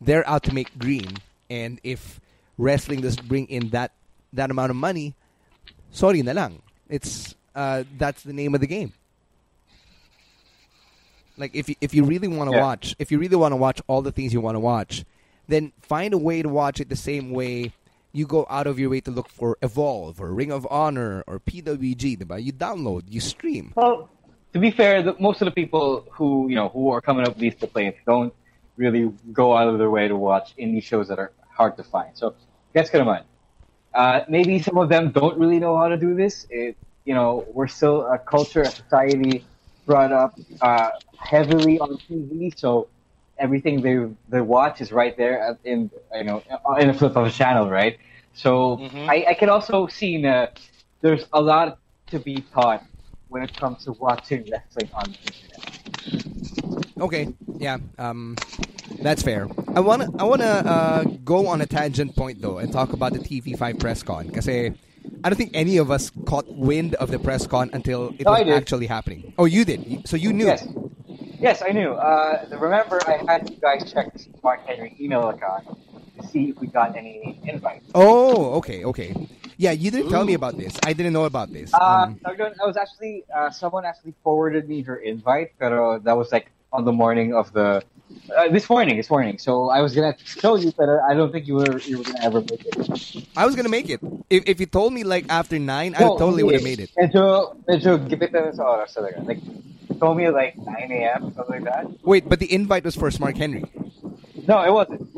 they're 0.00 0.28
out 0.28 0.44
to 0.44 0.54
make 0.54 0.78
green, 0.78 1.16
and 1.50 1.80
if 1.82 2.20
wrestling 2.56 3.00
doesn't 3.00 3.28
bring 3.28 3.46
in 3.48 3.70
that 3.70 3.90
that 4.32 4.50
amount 4.50 4.70
of 4.70 4.76
money, 4.76 5.14
sorry 5.90 6.22
na 6.22 6.32
lang. 6.32 6.62
It's 6.88 7.34
uh, 7.54 7.84
that's 7.98 8.22
the 8.22 8.32
name 8.32 8.54
of 8.54 8.60
the 8.60 8.66
game. 8.66 8.92
Like 11.36 11.54
if 11.54 11.68
you, 11.68 11.76
if 11.80 11.94
you 11.94 12.04
really 12.04 12.28
want 12.28 12.50
to 12.50 12.56
Yeah. 12.56 12.60
watch, 12.60 12.94
if 12.98 13.10
you 13.10 13.18
really 13.18 13.36
want 13.36 13.52
to 13.52 13.56
watch 13.56 13.80
all 13.86 14.02
the 14.02 14.12
things 14.12 14.32
you 14.32 14.40
want 14.40 14.56
to 14.56 14.60
watch, 14.60 15.04
then 15.48 15.72
find 15.80 16.14
a 16.14 16.18
way 16.18 16.42
to 16.42 16.48
watch 16.48 16.80
it 16.80 16.88
the 16.88 16.96
same 16.96 17.30
way 17.30 17.72
you 18.12 18.26
go 18.26 18.46
out 18.50 18.66
of 18.66 18.78
your 18.78 18.90
way 18.90 19.00
to 19.00 19.10
look 19.10 19.28
for 19.28 19.56
Evolve 19.62 20.20
or 20.20 20.32
Ring 20.34 20.52
of 20.52 20.66
Honor 20.70 21.24
or 21.26 21.40
PWG. 21.40 22.18
diba? 22.20 22.42
You 22.42 22.52
download, 22.52 23.04
you 23.08 23.20
stream. 23.20 23.72
Well, 23.74 24.10
to 24.52 24.58
be 24.58 24.70
fair, 24.70 25.02
the, 25.02 25.16
most 25.18 25.40
of 25.40 25.46
the 25.46 25.50
people 25.52 26.04
who 26.12 26.48
you 26.48 26.54
know 26.54 26.68
who 26.68 26.90
are 26.90 27.00
coming 27.00 27.22
up 27.26 27.34
with 27.34 27.38
these 27.38 27.54
complaints 27.54 27.98
don't 28.04 28.32
really 28.76 29.10
go 29.32 29.56
out 29.56 29.68
of 29.68 29.78
their 29.78 29.90
way 29.90 30.08
to 30.08 30.16
watch 30.16 30.54
indie 30.58 30.82
shows 30.82 31.08
that 31.08 31.18
are 31.18 31.32
hard 31.50 31.76
to 31.78 31.84
find. 31.84 32.16
So, 32.16 32.34
guess 32.74 32.90
ka 32.90 32.98
naman. 32.98 33.24
Uh, 33.94 34.20
maybe 34.28 34.58
some 34.58 34.76
of 34.78 34.88
them 34.88 35.10
don't 35.10 35.38
really 35.38 35.58
know 35.58 35.76
how 35.76 35.88
to 35.88 35.96
do 35.96 36.14
this. 36.14 36.46
It, 36.50 36.76
you 37.04 37.14
know, 37.14 37.44
we're 37.52 37.68
still 37.68 38.06
a 38.06 38.18
culture, 38.18 38.64
a 38.66 38.72
society 38.72 39.44
brought 39.86 40.12
up 40.12 40.38
uh, 40.60 40.90
heavily 41.16 41.78
on 41.78 41.98
TV, 42.08 42.50
so 42.56 42.88
everything 43.38 43.82
they 43.82 43.98
they 44.28 44.40
watch 44.40 44.80
is 44.80 44.92
right 44.92 45.16
there 45.16 45.58
in 45.64 45.90
you 46.14 46.24
know 46.24 46.42
in 46.78 46.88
a 46.90 46.94
flip 46.94 47.16
of 47.16 47.26
a 47.26 47.30
channel, 47.30 47.68
right? 47.68 47.98
So 48.34 48.78
Mhm. 48.78 49.08
I, 49.08 49.24
I 49.30 49.34
can 49.34 49.48
also 49.50 49.86
see 49.86 50.22
that 50.22 50.58
there's 51.00 51.26
a 51.32 51.40
lot 51.40 51.78
to 52.10 52.18
be 52.18 52.42
taught 52.52 52.84
when 53.28 53.42
it 53.42 53.54
comes 53.56 53.84
to 53.84 53.92
watching 53.92 54.44
wrestling 54.50 54.88
on 54.94 55.10
the 55.12 55.18
internet. 55.26 56.31
Okay, 57.02 57.34
yeah, 57.58 57.78
um, 57.98 58.36
that's 59.00 59.22
fair. 59.22 59.48
I 59.74 59.80
wanna 59.80 60.08
I 60.20 60.22
wanna 60.22 60.44
uh, 60.44 61.04
go 61.24 61.48
on 61.48 61.60
a 61.60 61.66
tangent 61.66 62.14
point 62.14 62.40
though 62.40 62.58
and 62.58 62.72
talk 62.72 62.92
about 62.92 63.12
the 63.12 63.18
TV5 63.18 63.80
press 63.80 64.04
con 64.04 64.28
because 64.28 64.48
I 64.48 64.70
don't 65.24 65.34
think 65.34 65.50
any 65.52 65.78
of 65.78 65.90
us 65.90 66.12
caught 66.26 66.46
wind 66.48 66.94
of 66.94 67.10
the 67.10 67.18
press 67.18 67.44
con 67.44 67.70
until 67.72 68.14
it 68.20 68.24
No, 68.24 68.32
was 68.32 68.46
actually 68.46 68.86
happening. 68.86 69.34
Oh, 69.36 69.46
you 69.46 69.64
did. 69.64 70.06
So 70.06 70.16
you 70.16 70.32
knew. 70.32 70.46
Yes, 70.46 70.68
yes, 71.40 71.60
I 71.60 71.70
knew. 71.70 71.90
Uh, 71.90 72.46
remember, 72.60 73.00
I 73.06 73.18
had 73.26 73.50
you 73.50 73.56
guys 73.56 73.92
check 73.92 74.06
Mark 74.44 74.64
Henry 74.64 74.94
email 75.00 75.28
account 75.28 75.66
to 75.66 76.26
see 76.28 76.50
if 76.50 76.60
we 76.60 76.68
got 76.68 76.96
any 76.96 77.36
invites. 77.42 77.84
Oh, 77.96 78.54
okay, 78.62 78.84
okay. 78.84 79.12
Yeah, 79.58 79.72
you 79.72 79.90
didn't 79.90 80.10
tell 80.10 80.24
me 80.24 80.34
about 80.34 80.56
this. 80.56 80.78
I 80.86 80.92
didn't 80.92 81.12
know 81.12 81.24
about 81.24 81.52
this. 81.52 81.74
Uh, 81.74 82.06
Um, 82.06 82.20
I 82.24 82.30
I 82.30 82.66
was 82.66 82.76
actually 82.76 83.24
uh, 83.34 83.50
someone 83.50 83.84
actually 83.84 84.14
forwarded 84.22 84.68
me 84.68 84.82
her 84.82 84.96
invite, 84.96 85.50
but 85.58 86.04
that 86.04 86.16
was 86.16 86.30
like 86.30 86.50
on 86.72 86.84
the 86.84 86.92
morning 86.92 87.34
of 87.34 87.52
the 87.52 87.82
uh, 88.36 88.48
this 88.48 88.68
morning. 88.68 88.96
This 88.96 89.10
morning, 89.10 89.38
so 89.38 89.68
I 89.68 89.80
was 89.80 89.94
gonna 89.94 90.16
tell 90.40 90.58
you, 90.58 90.72
but 90.76 90.88
I 90.88 91.14
don't 91.14 91.30
think 91.32 91.46
you 91.46 91.54
were 91.56 91.80
you 91.86 91.98
were 91.98 92.04
gonna 92.04 92.24
ever 92.24 92.40
make 92.40 92.64
it. 92.64 92.76
I 93.36 93.46
was 93.46 93.54
gonna 93.56 93.68
make 93.68 93.88
it. 93.88 94.00
If 94.30 94.44
if 94.46 94.60
you 94.60 94.66
told 94.66 94.92
me 94.92 95.04
like 95.04 95.26
after 95.28 95.58
nine, 95.58 95.94
I 95.94 96.08
No, 96.08 96.16
totally 96.16 96.42
would 96.42 96.54
have 96.54 96.64
made 96.64 96.80
it. 96.80 96.90
And 96.96 97.12
Medyo, 97.12 97.56
medyo 97.68 97.90
gipit 98.08 98.32
na 98.32 98.52
sa 98.52 98.64
oras 98.64 98.96
talaga. 98.96 99.24
Like, 99.24 99.40
told 100.00 100.16
me 100.16 100.28
like 100.28 100.56
9 100.56 100.92
a.m. 100.92 101.32
something 101.36 101.62
like 101.62 101.64
that. 101.64 101.86
Wait, 102.04 102.28
but 102.28 102.40
the 102.40 102.48
invite 102.52 102.84
was 102.84 102.96
for 102.96 103.08
Smark 103.10 103.36
Henry. 103.36 103.64
No, 104.48 104.64
it 104.64 104.72
wasn't. 104.72 105.08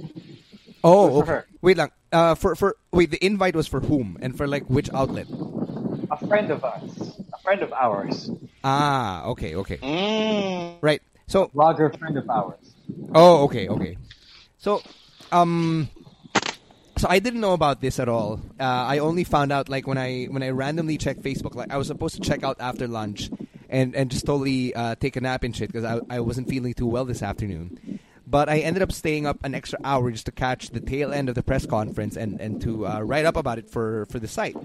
Oh, 0.82 1.06
It 1.06 1.10
was 1.14 1.18
for 1.22 1.26
her. 1.32 1.46
Wait, 1.62 1.76
lang. 1.78 1.90
Uh, 2.12 2.34
for 2.34 2.54
for 2.54 2.76
wait, 2.92 3.10
the 3.10 3.18
invite 3.24 3.56
was 3.56 3.66
for 3.66 3.80
whom 3.80 4.18
and 4.20 4.36
for 4.36 4.46
like 4.46 4.62
which 4.70 4.90
outlet? 4.94 5.26
A 6.10 6.18
friend 6.28 6.50
of 6.50 6.62
us, 6.62 7.18
a 7.32 7.38
friend 7.42 7.62
of 7.62 7.72
ours, 7.72 8.30
Ah, 8.62 9.24
okay, 9.34 9.54
okay, 9.56 9.76
Mm. 9.82 10.78
right. 10.80 11.02
So 11.34 11.50
blogger 11.52 11.98
friend 11.98 12.16
of 12.16 12.30
ours. 12.30 12.76
Oh, 13.12 13.42
okay, 13.46 13.66
okay. 13.66 13.98
So, 14.58 14.80
um, 15.32 15.88
so 16.96 17.08
I 17.10 17.18
didn't 17.18 17.40
know 17.40 17.54
about 17.54 17.80
this 17.80 17.98
at 17.98 18.08
all. 18.08 18.38
Uh, 18.60 18.62
I 18.62 18.98
only 18.98 19.24
found 19.24 19.50
out 19.50 19.68
like 19.68 19.84
when 19.88 19.98
I 19.98 20.26
when 20.26 20.44
I 20.44 20.50
randomly 20.50 20.96
checked 20.96 21.24
Facebook. 21.24 21.56
Like 21.56 21.72
I 21.72 21.76
was 21.76 21.88
supposed 21.88 22.14
to 22.14 22.20
check 22.20 22.44
out 22.44 22.58
after 22.60 22.86
lunch, 22.86 23.30
and 23.68 23.96
and 23.96 24.12
just 24.12 24.26
totally 24.26 24.76
uh, 24.76 24.94
take 24.94 25.16
a 25.16 25.20
nap 25.20 25.42
and 25.42 25.56
shit 25.56 25.72
because 25.72 25.82
I 25.82 25.98
I 26.08 26.20
wasn't 26.20 26.48
feeling 26.48 26.72
too 26.72 26.86
well 26.86 27.04
this 27.04 27.20
afternoon. 27.20 27.98
But 28.24 28.48
I 28.48 28.60
ended 28.60 28.84
up 28.84 28.92
staying 28.92 29.26
up 29.26 29.42
an 29.42 29.56
extra 29.56 29.80
hour 29.82 30.12
just 30.12 30.26
to 30.26 30.32
catch 30.32 30.68
the 30.70 30.78
tail 30.78 31.12
end 31.12 31.28
of 31.28 31.34
the 31.34 31.42
press 31.42 31.66
conference 31.66 32.16
and 32.16 32.40
and 32.40 32.62
to 32.62 32.86
uh, 32.86 33.00
write 33.00 33.26
up 33.26 33.34
about 33.34 33.58
it 33.58 33.68
for 33.68 34.06
for 34.06 34.20
the 34.20 34.28
site. 34.28 34.56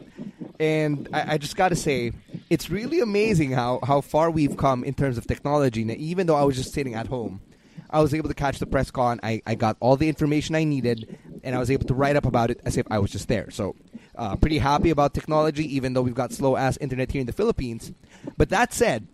And 0.59 1.09
I, 1.13 1.33
I 1.33 1.37
just 1.39 1.55
got 1.55 1.69
to 1.69 1.75
say, 1.75 2.11
it's 2.49 2.69
really 2.69 2.99
amazing 2.99 3.51
how, 3.51 3.79
how 3.83 4.01
far 4.01 4.31
we've 4.31 4.57
come 4.57 4.83
in 4.83 4.93
terms 4.93 5.17
of 5.17 5.27
technology. 5.27 5.83
Now, 5.83 5.95
even 5.97 6.27
though 6.27 6.35
I 6.35 6.43
was 6.43 6.55
just 6.55 6.73
sitting 6.73 6.95
at 6.95 7.07
home, 7.07 7.41
I 7.89 8.01
was 8.01 8.13
able 8.13 8.29
to 8.29 8.35
catch 8.35 8.59
the 8.59 8.65
press 8.65 8.91
con. 8.91 9.19
I, 9.23 9.41
I 9.45 9.55
got 9.55 9.77
all 9.79 9.95
the 9.95 10.09
information 10.09 10.55
I 10.55 10.63
needed, 10.63 11.17
and 11.43 11.55
I 11.55 11.59
was 11.59 11.71
able 11.71 11.85
to 11.87 11.93
write 11.93 12.15
up 12.15 12.25
about 12.25 12.51
it 12.51 12.59
as 12.65 12.77
if 12.77 12.85
I 12.91 12.99
was 12.99 13.11
just 13.11 13.27
there. 13.27 13.49
So, 13.51 13.75
uh, 14.15 14.35
pretty 14.35 14.57
happy 14.57 14.89
about 14.89 15.13
technology, 15.13 15.75
even 15.75 15.93
though 15.93 16.01
we've 16.01 16.13
got 16.13 16.31
slow 16.31 16.55
ass 16.55 16.77
internet 16.77 17.11
here 17.11 17.21
in 17.21 17.27
the 17.27 17.33
Philippines. 17.33 17.91
But 18.37 18.49
that 18.49 18.73
said, 18.73 19.07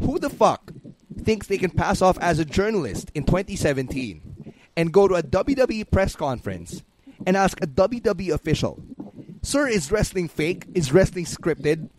who 0.00 0.18
the 0.18 0.30
fuck 0.30 0.72
thinks 1.22 1.46
they 1.46 1.58
can 1.58 1.70
pass 1.70 2.02
off 2.02 2.18
as 2.18 2.38
a 2.38 2.44
journalist 2.44 3.10
in 3.14 3.24
2017 3.24 4.54
and 4.76 4.92
go 4.92 5.06
to 5.06 5.14
a 5.14 5.22
WWE 5.22 5.90
press 5.90 6.16
conference 6.16 6.82
and 7.26 7.36
ask 7.36 7.62
a 7.62 7.66
WWE 7.66 8.30
official, 8.30 8.82
"Sir, 9.42 9.68
is 9.68 9.92
wrestling 9.92 10.28
fake? 10.28 10.66
Is 10.74 10.92
wrestling 10.92 11.26
scripted? 11.26 11.90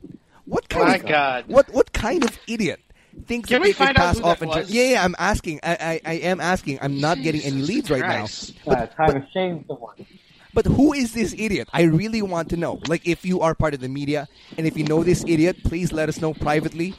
What 0.46 0.70
kind 0.70 0.88
My 0.88 0.96
of 0.96 1.06
God. 1.06 1.46
what 1.48 1.74
what 1.74 1.94
kind 1.94 2.24
of 2.24 2.38
idiot 2.48 2.82
thinks 3.26 3.50
Can 3.50 3.62
that 3.62 3.62
we 3.62 3.68
they 3.70 3.74
can 3.74 3.88
find 3.88 3.98
out 3.98 4.02
pass 4.02 4.18
who 4.20 4.24
off 4.26 4.40
that 4.40 4.52
and 4.52 4.70
yeah, 4.70 4.84
yeah, 4.92 5.04
I'm 5.04 5.16
asking. 5.18 5.60
I, 5.64 6.02
I, 6.06 6.12
I 6.12 6.14
am 6.16 6.42
asking. 6.42 6.80
I'm 6.82 7.00
not 7.00 7.22
getting 7.22 7.42
any 7.42 7.62
leads 7.62 7.90
right 7.90 8.02
now. 8.02 8.26
Christ. 8.26 8.54
Uh, 8.68 8.86
time 8.88 9.22
to 9.22 9.28
shame 9.34 9.64
someone. 9.68 10.06
But 10.54 10.66
who 10.66 10.94
is 10.94 11.14
this 11.14 11.34
idiot? 11.38 11.68
I 11.74 11.84
really 11.84 12.22
want 12.22 12.50
to 12.50 12.58
know. 12.58 12.80
Like, 12.88 13.08
if 13.08 13.26
you 13.26 13.42
are 13.42 13.56
part 13.56 13.74
of 13.74 13.80
the 13.80 13.90
media, 13.90 14.28
and 14.56 14.68
if 14.68 14.78
you 14.78 14.84
know 14.84 15.04
this 15.04 15.24
idiot, 15.28 15.58
please 15.64 15.92
let 15.92 16.10
us 16.10 16.22
know 16.22 16.34
privately. 16.34 16.94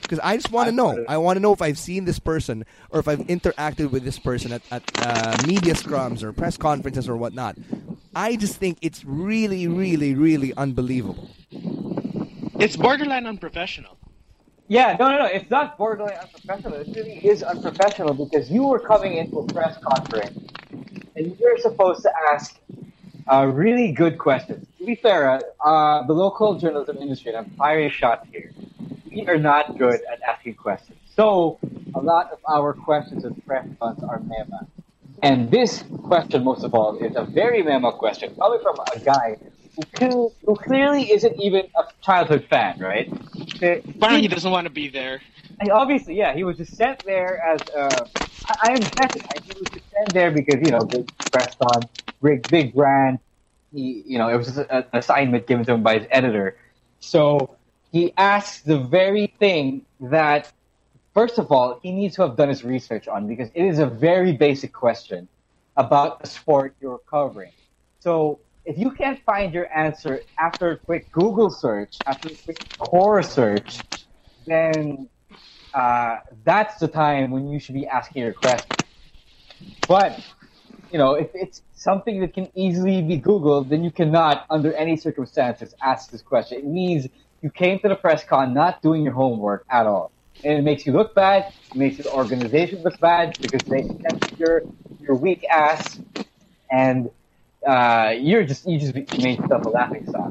Because 0.00 0.20
I 0.20 0.36
just 0.36 0.50
want 0.50 0.68
to 0.68 0.74
know. 0.74 1.04
I 1.08 1.18
want 1.18 1.36
to 1.36 1.40
know 1.40 1.52
if 1.52 1.62
I've 1.62 1.78
seen 1.78 2.04
this 2.04 2.18
person 2.18 2.64
or 2.90 3.00
if 3.00 3.08
I've 3.08 3.20
interacted 3.20 3.90
with 3.90 4.04
this 4.04 4.18
person 4.18 4.52
at, 4.52 4.62
at 4.70 4.82
uh, 4.96 5.36
media 5.46 5.74
scrums 5.74 6.22
or 6.22 6.32
press 6.32 6.56
conferences 6.56 7.08
or 7.08 7.16
whatnot. 7.16 7.56
I 8.14 8.36
just 8.36 8.56
think 8.56 8.78
it's 8.82 9.04
really, 9.04 9.66
really, 9.68 10.14
really 10.14 10.52
unbelievable. 10.54 11.30
It's 12.58 12.76
borderline 12.76 13.26
unprofessional. 13.26 13.98
Yeah, 14.68 14.96
no, 14.98 15.10
no, 15.10 15.18
no. 15.18 15.24
It's 15.26 15.50
not 15.50 15.76
borderline 15.76 16.16
unprofessional. 16.16 16.74
It 16.80 16.88
really 16.94 17.16
is 17.26 17.42
unprofessional 17.42 18.14
because 18.14 18.50
you 18.50 18.64
were 18.64 18.78
coming 18.78 19.14
into 19.14 19.40
a 19.40 19.46
press 19.46 19.76
conference 19.82 20.38
and 21.16 21.36
you're 21.38 21.58
supposed 21.58 22.02
to 22.02 22.12
ask 22.32 22.58
uh, 23.26 23.50
really 23.52 23.92
good 23.92 24.18
questions. 24.18 24.66
To 24.78 24.86
be 24.86 24.94
fair, 24.94 25.30
uh, 25.30 25.40
uh, 25.64 26.06
the 26.06 26.12
local 26.12 26.58
journalism 26.58 26.98
industry, 26.98 27.34
and 27.34 27.38
I'm 27.38 27.50
firing 27.56 27.86
a 27.86 27.90
shot 27.90 28.26
here, 28.30 28.52
we 29.10 29.26
are 29.26 29.38
not 29.38 29.76
good 29.76 30.00
at 30.10 30.20
asking 30.22 30.54
questions. 30.54 30.98
So 31.14 31.58
a 31.94 32.00
lot 32.00 32.32
of 32.32 32.38
our 32.48 32.72
questions 32.72 33.24
and 33.24 33.44
press 33.46 33.66
cons 33.80 34.02
are 34.02 34.18
mema. 34.20 34.66
And 35.22 35.50
this 35.50 35.84
question, 36.02 36.44
most 36.44 36.64
of 36.64 36.74
all, 36.74 36.96
is 36.98 37.16
a 37.16 37.24
very 37.24 37.62
memo 37.62 37.92
question 37.92 38.34
coming 38.36 38.60
from 38.62 38.76
a 38.94 38.98
guy 39.00 39.38
who, 39.98 40.32
who 40.44 40.56
clearly 40.56 41.10
isn't 41.12 41.40
even 41.40 41.62
a 41.76 41.84
childhood 42.02 42.46
fan, 42.50 42.78
right? 42.80 43.12
Apparently, 43.62 44.22
he 44.22 44.28
doesn't 44.28 44.50
want 44.50 44.66
to 44.66 44.70
be 44.70 44.88
there. 44.88 45.22
I, 45.60 45.70
obviously, 45.70 46.16
yeah, 46.16 46.34
he 46.34 46.44
was 46.44 46.58
just 46.58 46.76
sent 46.76 47.04
there 47.04 47.40
as 47.42 47.68
uh, 47.68 48.06
I, 48.48 48.56
I 48.64 48.70
am 48.72 48.88
guessing 48.88 49.24
I, 49.34 49.40
he 49.44 49.54
was 49.54 49.68
just 49.72 49.86
sent 49.90 50.14
there 50.14 50.30
because 50.30 50.62
you 50.62 50.70
know 50.70 50.84
big 50.84 51.06
press 51.32 51.56
on, 51.60 51.88
big 52.22 52.48
big 52.50 52.74
brand. 52.74 53.18
he, 53.72 54.02
you 54.06 54.18
know, 54.18 54.28
it 54.28 54.36
was 54.36 54.58
an 54.58 54.84
assignment 54.92 55.46
given 55.46 55.64
to 55.66 55.74
him 55.74 55.82
by 55.82 55.98
his 55.98 56.08
editor. 56.10 56.56
So 57.00 57.56
he 57.92 58.14
asks 58.16 58.62
the 58.62 58.78
very 58.78 59.28
thing 59.28 59.86
that, 60.00 60.52
first 61.14 61.38
of 61.38 61.52
all, 61.52 61.80
he 61.82 61.92
needs 61.92 62.16
to 62.16 62.22
have 62.22 62.36
done 62.36 62.48
his 62.48 62.64
research 62.64 63.08
on 63.08 63.28
because 63.28 63.50
it 63.54 63.64
is 63.64 63.78
a 63.80 63.86
very 63.86 64.32
basic 64.32 64.72
question 64.72 65.28
about 65.76 66.20
the 66.20 66.28
sport 66.28 66.76
you're 66.80 67.00
covering. 67.10 67.52
So 68.00 68.40
if 68.64 68.78
you 68.78 68.92
can't 68.92 69.20
find 69.24 69.54
your 69.54 69.68
answer 69.76 70.22
after 70.38 70.72
a 70.72 70.78
quick 70.78 71.10
Google 71.12 71.50
search, 71.50 72.02
after 72.06 72.28
a 72.28 72.36
quick 72.44 72.58
Quora 72.80 73.24
search, 73.24 73.84
then 74.46 75.10
uh, 75.74 76.18
that's 76.44 76.78
the 76.78 76.88
time 76.88 77.30
when 77.30 77.48
you 77.48 77.60
should 77.60 77.74
be 77.74 77.86
asking 77.86 78.22
your 78.22 78.34
question. 78.34 78.76
But 79.88 80.20
you 80.90 80.98
know, 80.98 81.14
if 81.14 81.30
it's 81.34 81.62
something 81.74 82.20
that 82.20 82.34
can 82.34 82.48
easily 82.56 83.02
be 83.02 83.20
Googled, 83.20 83.70
then 83.70 83.84
you 83.84 83.90
cannot, 83.92 84.46
under 84.50 84.74
any 84.74 84.96
circumstances, 84.96 85.74
ask 85.82 86.10
this 86.10 86.22
question. 86.22 86.58
It 86.58 86.66
means 86.66 87.08
you 87.42 87.50
came 87.50 87.80
to 87.80 87.88
the 87.88 87.96
press 87.96 88.24
con 88.24 88.54
not 88.54 88.82
doing 88.82 89.04
your 89.04 89.14
homework 89.14 89.66
at 89.70 89.86
all. 89.86 90.12
And 90.44 90.54
it 90.54 90.62
makes 90.62 90.86
you 90.86 90.92
look 90.92 91.14
bad, 91.14 91.44
it 91.74 91.78
makes 91.78 91.98
the 91.98 92.06
organization 92.06 92.82
look 92.84 93.00
bad 93.00 93.36
because 93.42 93.64
they 93.70 93.80
accept 93.80 94.22
your 94.38 94.62
your 95.00 95.16
weak 95.16 95.44
ass 95.50 96.00
and 96.70 97.10
uh, 97.66 98.14
you're 98.18 98.44
just 98.44 98.66
you 98.66 98.78
just 98.78 98.94
made 98.94 99.38
yourself 99.38 99.64
a 99.64 99.68
laughing 99.68 100.06
stock. 100.08 100.30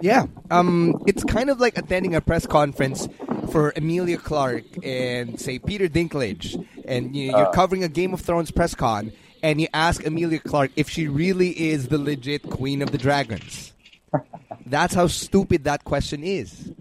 Yeah, 0.00 0.26
um, 0.50 1.00
it's 1.06 1.22
kind 1.24 1.48
of 1.48 1.60
like 1.60 1.78
attending 1.78 2.14
a 2.16 2.20
press 2.20 2.44
conference 2.46 3.08
for 3.52 3.72
Emilia 3.76 4.16
Clarke 4.18 4.64
and 4.84 5.38
say 5.40 5.58
Peter 5.60 5.88
Dinklage, 5.88 6.64
and 6.84 7.14
you, 7.14 7.26
you're 7.30 7.46
Uh. 7.48 7.52
covering 7.52 7.84
a 7.84 7.88
Game 7.88 8.12
of 8.12 8.20
Thrones 8.20 8.50
press 8.50 8.74
con, 8.74 9.12
and 9.44 9.60
you 9.60 9.68
ask 9.72 10.04
Emilia 10.04 10.40
Clarke 10.40 10.72
if 10.74 10.88
she 10.88 11.06
really 11.06 11.50
is 11.70 11.86
the 11.88 11.98
legit 11.98 12.42
Queen 12.50 12.82
of 12.82 12.90
the 12.90 12.98
Dragons. 12.98 13.72
That's 14.66 14.94
how 14.94 15.06
stupid 15.06 15.64
that 15.64 15.84
question 15.84 16.24
is. 16.24 16.72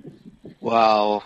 Wow. 0.60 1.24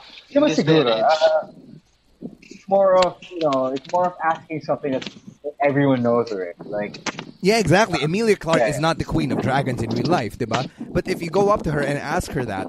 It's 2.66 2.70
more 2.72 2.98
of 2.98 3.22
you 3.30 3.40
know, 3.42 3.68
it's 3.68 3.92
more 3.94 4.08
of 4.08 4.16
asking 4.24 4.62
something 4.62 4.94
that 4.94 5.08
everyone 5.62 6.02
knows 6.02 6.32
already. 6.32 6.58
Like 6.66 6.98
Yeah, 7.42 7.60
exactly. 7.60 8.02
Emilia 8.02 8.36
Clarke 8.36 8.58
Yeah. 8.66 8.70
is 8.74 8.80
not 8.80 8.98
the 8.98 9.06
Queen 9.06 9.32
of 9.32 9.38
Dragons 9.40 9.84
in 9.84 9.92
real 9.92 10.08
life, 10.10 10.36
diba? 10.40 10.66
But 10.92 11.08
if 11.08 11.22
you 11.22 11.30
go 11.30 11.50
up 11.50 11.62
to 11.64 11.72
her 11.72 11.82
and 11.82 12.00
ask 12.00 12.32
her 12.32 12.44
that, 12.46 12.66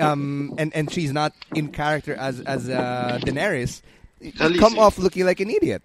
um, 0.00 0.54
and 0.56 0.72
and 0.74 0.88
she's 0.90 1.12
not 1.12 1.34
in 1.54 1.68
character 1.68 2.14
as 2.16 2.40
as 2.40 2.70
uh, 2.72 3.20
Daenerys, 3.20 3.82
you 4.24 4.32
come 4.32 4.78
off 4.80 4.96
looking 4.96 5.26
like 5.28 5.40
an 5.44 5.50
idiot. 5.52 5.82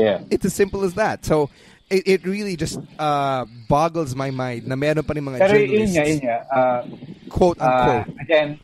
yeah. 0.00 0.24
It's 0.32 0.46
as 0.48 0.54
simple 0.56 0.84
as 0.88 0.94
that. 0.94 1.26
So 1.28 1.50
it, 1.92 2.08
it 2.08 2.20
really 2.24 2.56
just 2.56 2.80
uh, 2.98 3.44
boggles 3.68 4.16
my 4.16 4.30
mind 4.32 4.64
na 4.66 4.74
meron 4.74 5.04
pa 5.04 5.12
rin 5.12 5.20
mga 5.28 5.36
Pero 5.36 5.52
yun 5.60 5.68
journalists, 5.68 5.96
nga, 6.00 6.04
yun 6.08 6.20
nga. 6.24 6.36
Uh, 6.48 6.80
quote 7.28 7.60
uh, 7.60 7.68
unquote. 7.68 8.16
again, 8.24 8.56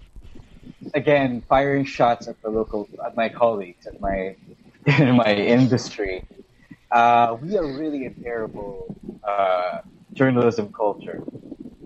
again, 0.95 1.43
firing 1.49 1.85
shots 1.85 2.29
at 2.29 2.41
the 2.43 2.51
local, 2.51 2.89
at 3.05 3.17
my 3.17 3.29
colleagues, 3.29 3.87
at 3.87 4.01
my, 4.01 4.37
in 4.87 5.17
my 5.25 5.35
industry. 5.35 6.25
Uh, 6.91 7.37
we 7.43 7.57
are 7.57 7.67
really 7.67 8.07
a 8.07 8.11
terrible 8.11 8.97
uh, 9.23 9.81
journalism 10.15 10.73
culture, 10.73 11.23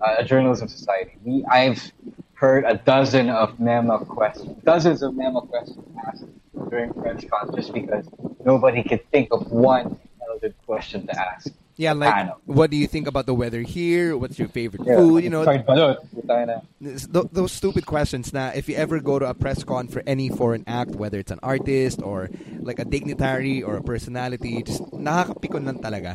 uh, 0.01 0.15
a 0.19 0.23
journalism 0.23 0.67
society. 0.67 1.17
We, 1.23 1.45
I've 1.45 1.91
heard 2.35 2.63
a 2.65 2.75
dozen 2.75 3.29
of 3.29 3.59
memo 3.59 3.99
questions, 4.05 4.61
dozens 4.63 5.01
of 5.01 5.15
memo 5.15 5.41
questions 5.41 5.85
asked 6.07 6.25
during 6.69 6.93
press 6.93 7.23
con 7.29 7.55
just 7.55 7.73
because 7.73 8.05
nobody 8.45 8.83
could 8.83 9.09
think 9.11 9.29
of 9.31 9.51
one 9.51 9.99
intelligent 10.23 10.55
question 10.65 11.05
to 11.07 11.13
ask. 11.19 11.51
yeah, 11.75 11.93
like 11.93 12.29
what 12.45 12.69
do 12.69 12.77
you 12.77 12.85
think 12.87 13.07
about 13.07 13.25
the 13.25 13.33
weather 13.33 13.61
here? 13.61 14.15
What's 14.15 14.37
your 14.37 14.47
favorite 14.47 14.85
Yeah. 14.85 14.97
food? 14.97 15.23
You 15.23 15.29
know, 15.33 15.43
Sorry, 15.43 15.59
balot. 15.59 15.97
Puta 16.13 16.45
na. 16.45 16.55
Th- 16.79 17.25
those 17.33 17.51
stupid 17.51 17.85
questions 17.85 18.31
na 18.31 18.51
if 18.53 18.69
you 18.69 18.75
ever 18.77 18.99
go 19.01 19.17
to 19.19 19.25
a 19.25 19.33
press 19.33 19.63
con 19.65 19.87
for 19.89 20.03
any 20.05 20.29
foreign 20.29 20.63
act, 20.67 20.91
whether 20.95 21.17
it's 21.19 21.31
an 21.33 21.39
artist 21.41 22.01
or 22.01 22.29
like 22.61 22.77
a 22.79 22.85
dignitary 22.85 23.63
or 23.65 23.75
a 23.75 23.81
personality, 23.83 24.61
just 24.63 24.81
nakakapikon 24.93 25.65
lang 25.65 25.79
talaga. 25.81 26.13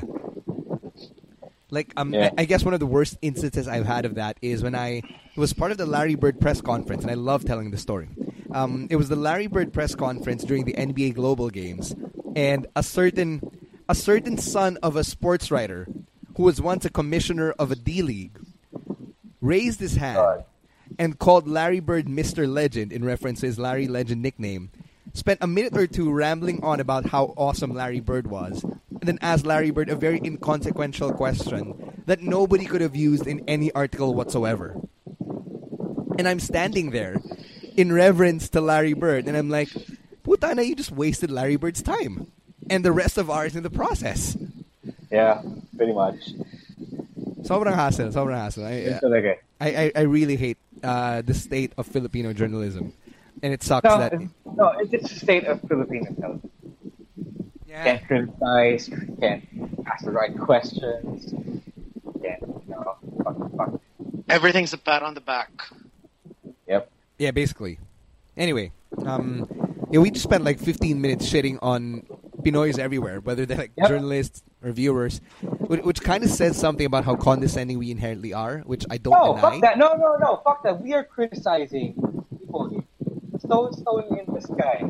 Like 1.70 1.92
um, 1.96 2.14
Yeah. 2.14 2.30
I, 2.38 2.42
I 2.42 2.44
guess 2.46 2.64
one 2.64 2.72
of 2.72 2.80
the 2.80 2.86
worst 2.86 3.18
instances 3.20 3.68
I've 3.68 3.84
had 3.86 4.06
of 4.06 4.14
that 4.14 4.38
is 4.40 4.62
when 4.62 4.74
I 4.74 5.02
was 5.36 5.52
part 5.52 5.70
of 5.70 5.76
the 5.76 5.86
Larry 5.86 6.14
Bird 6.14 6.40
press 6.40 6.60
conference, 6.62 7.02
and 7.02 7.10
I 7.10 7.14
love 7.14 7.44
telling 7.44 7.70
the 7.70 7.76
story. 7.78 8.08
Um, 8.54 8.86
it 8.90 8.96
was 8.96 9.10
the 9.10 9.16
Larry 9.16 9.46
Bird 9.46 9.72
press 9.74 9.94
conference 9.94 10.42
during 10.44 10.64
the 10.64 10.72
NBA 10.72 11.14
Global 11.14 11.50
Games, 11.50 11.94
and 12.34 12.66
a 12.74 12.82
certain 12.82 13.42
a 13.88 13.94
certain 13.94 14.36
son 14.36 14.76
of 14.82 14.96
a 14.96 15.04
sports 15.04 15.50
writer 15.50 15.86
who 16.36 16.42
was 16.42 16.60
once 16.60 16.84
a 16.84 16.90
commissioner 16.90 17.52
of 17.52 17.70
a 17.72 17.76
D 17.76 18.02
League 18.02 18.38
raised 19.40 19.80
his 19.80 19.96
hand 19.96 20.44
and 20.98 21.18
called 21.18 21.48
Larry 21.48 21.80
Bird 21.80 22.06
Mr. 22.06 22.46
Legend 22.46 22.92
in 22.92 23.04
reference 23.04 23.40
to 23.40 23.46
his 23.46 23.58
Larry 23.58 23.88
Legend 23.88 24.20
nickname. 24.20 24.70
Spent 25.14 25.42
a 25.42 25.46
minute 25.46 25.76
or 25.76 25.86
two 25.86 26.12
rambling 26.12 26.62
on 26.62 26.80
about 26.80 27.06
how 27.06 27.32
awesome 27.36 27.72
Larry 27.72 28.00
Bird 28.00 28.26
was, 28.26 28.62
and 28.62 29.02
then 29.02 29.18
asked 29.22 29.46
Larry 29.46 29.70
Bird 29.70 29.88
a 29.88 29.96
very 29.96 30.20
inconsequential 30.22 31.12
question 31.14 32.02
that 32.06 32.20
nobody 32.20 32.66
could 32.66 32.82
have 32.82 32.94
used 32.94 33.26
in 33.26 33.42
any 33.48 33.72
article 33.72 34.14
whatsoever. 34.14 34.76
And 36.18 36.28
I'm 36.28 36.40
standing 36.40 36.90
there 36.90 37.16
in 37.76 37.92
reverence 37.92 38.50
to 38.50 38.60
Larry 38.60 38.92
Bird, 38.92 39.26
and 39.26 39.36
I'm 39.36 39.48
like, 39.48 39.70
Puta 40.24 40.54
na, 40.54 40.62
you 40.62 40.74
just 40.74 40.92
wasted 40.92 41.30
Larry 41.30 41.56
Bird's 41.56 41.82
time. 41.82 42.30
And 42.70 42.84
the 42.84 42.92
rest 42.92 43.18
of 43.18 43.30
ours 43.30 43.56
in 43.56 43.62
the 43.62 43.70
process. 43.70 44.36
Yeah, 45.10 45.42
pretty 45.76 45.92
much. 45.92 46.32
Sobrang 47.42 47.74
hassle, 47.74 48.08
sobrang 48.10 48.36
hassle. 48.36 48.64
I, 48.66 48.98
Yun. 49.00 49.34
I, 49.60 49.68
I, 49.84 49.92
I 49.96 50.00
really 50.02 50.36
hate 50.36 50.58
uh, 50.82 51.22
the 51.22 51.34
state 51.34 51.72
of 51.78 51.86
Filipino 51.86 52.32
journalism, 52.32 52.92
and 53.42 53.52
it 53.54 53.62
sucks 53.62 53.84
No, 53.84 53.98
that 53.98 54.12
it's, 54.12 54.24
no, 54.54 54.68
it's 54.78 54.90
just 54.90 55.12
a 55.12 55.18
state 55.18 55.44
of 55.46 55.60
Filipino 55.62 56.14
health. 56.20 56.40
yeah, 57.66 57.84
Can't 57.84 58.06
criticize, 58.06 58.90
can't 59.20 59.44
ask 59.86 60.04
the 60.04 60.10
right 60.10 60.36
questions, 60.38 61.32
can't, 62.22 62.42
you 62.42 62.62
know, 62.68 62.96
fuck, 63.24 63.56
fuck. 63.56 63.80
Everything's 64.28 64.72
a 64.74 64.78
pat 64.78 65.02
on 65.02 65.14
the 65.14 65.20
back. 65.22 65.50
Yep. 66.66 66.90
yeah, 67.18 67.30
basically. 67.30 67.78
Anyway, 68.36 68.72
um, 69.06 69.48
yeah, 69.90 70.00
we 70.00 70.10
just 70.10 70.24
spent 70.24 70.44
like 70.44 70.58
15 70.60 71.00
minutes 71.00 71.28
shitting 71.32 71.58
on 71.62 72.02
Pinoys 72.42 72.78
everywhere, 72.78 73.20
whether 73.20 73.44
they're 73.46 73.58
like 73.58 73.72
Yep. 73.76 73.88
journalists 73.88 74.42
or 74.62 74.70
viewers, 74.72 75.20
which, 75.42 75.82
which 75.82 76.00
kind 76.02 76.22
of 76.24 76.30
says 76.30 76.56
something 76.56 76.86
about 76.86 77.04
how 77.04 77.16
condescending 77.16 77.78
we 77.78 77.90
inherently 77.90 78.32
are, 78.32 78.58
which 78.60 78.84
I 78.90 78.98
don't 78.98 79.12
No, 79.14 79.34
deny. 79.36 79.40
fuck 79.40 79.60
that. 79.62 79.78
No, 79.78 79.94
no, 79.94 80.16
no, 80.16 80.40
fuck 80.44 80.62
that. 80.64 80.80
We 80.80 80.92
are 80.94 81.04
criticizing 81.04 81.94
people 82.38 82.68
here. 82.70 82.84
Stone, 83.40 83.72
stone 83.74 84.18
in 84.18 84.34
the 84.34 84.40
sky. 84.40 84.84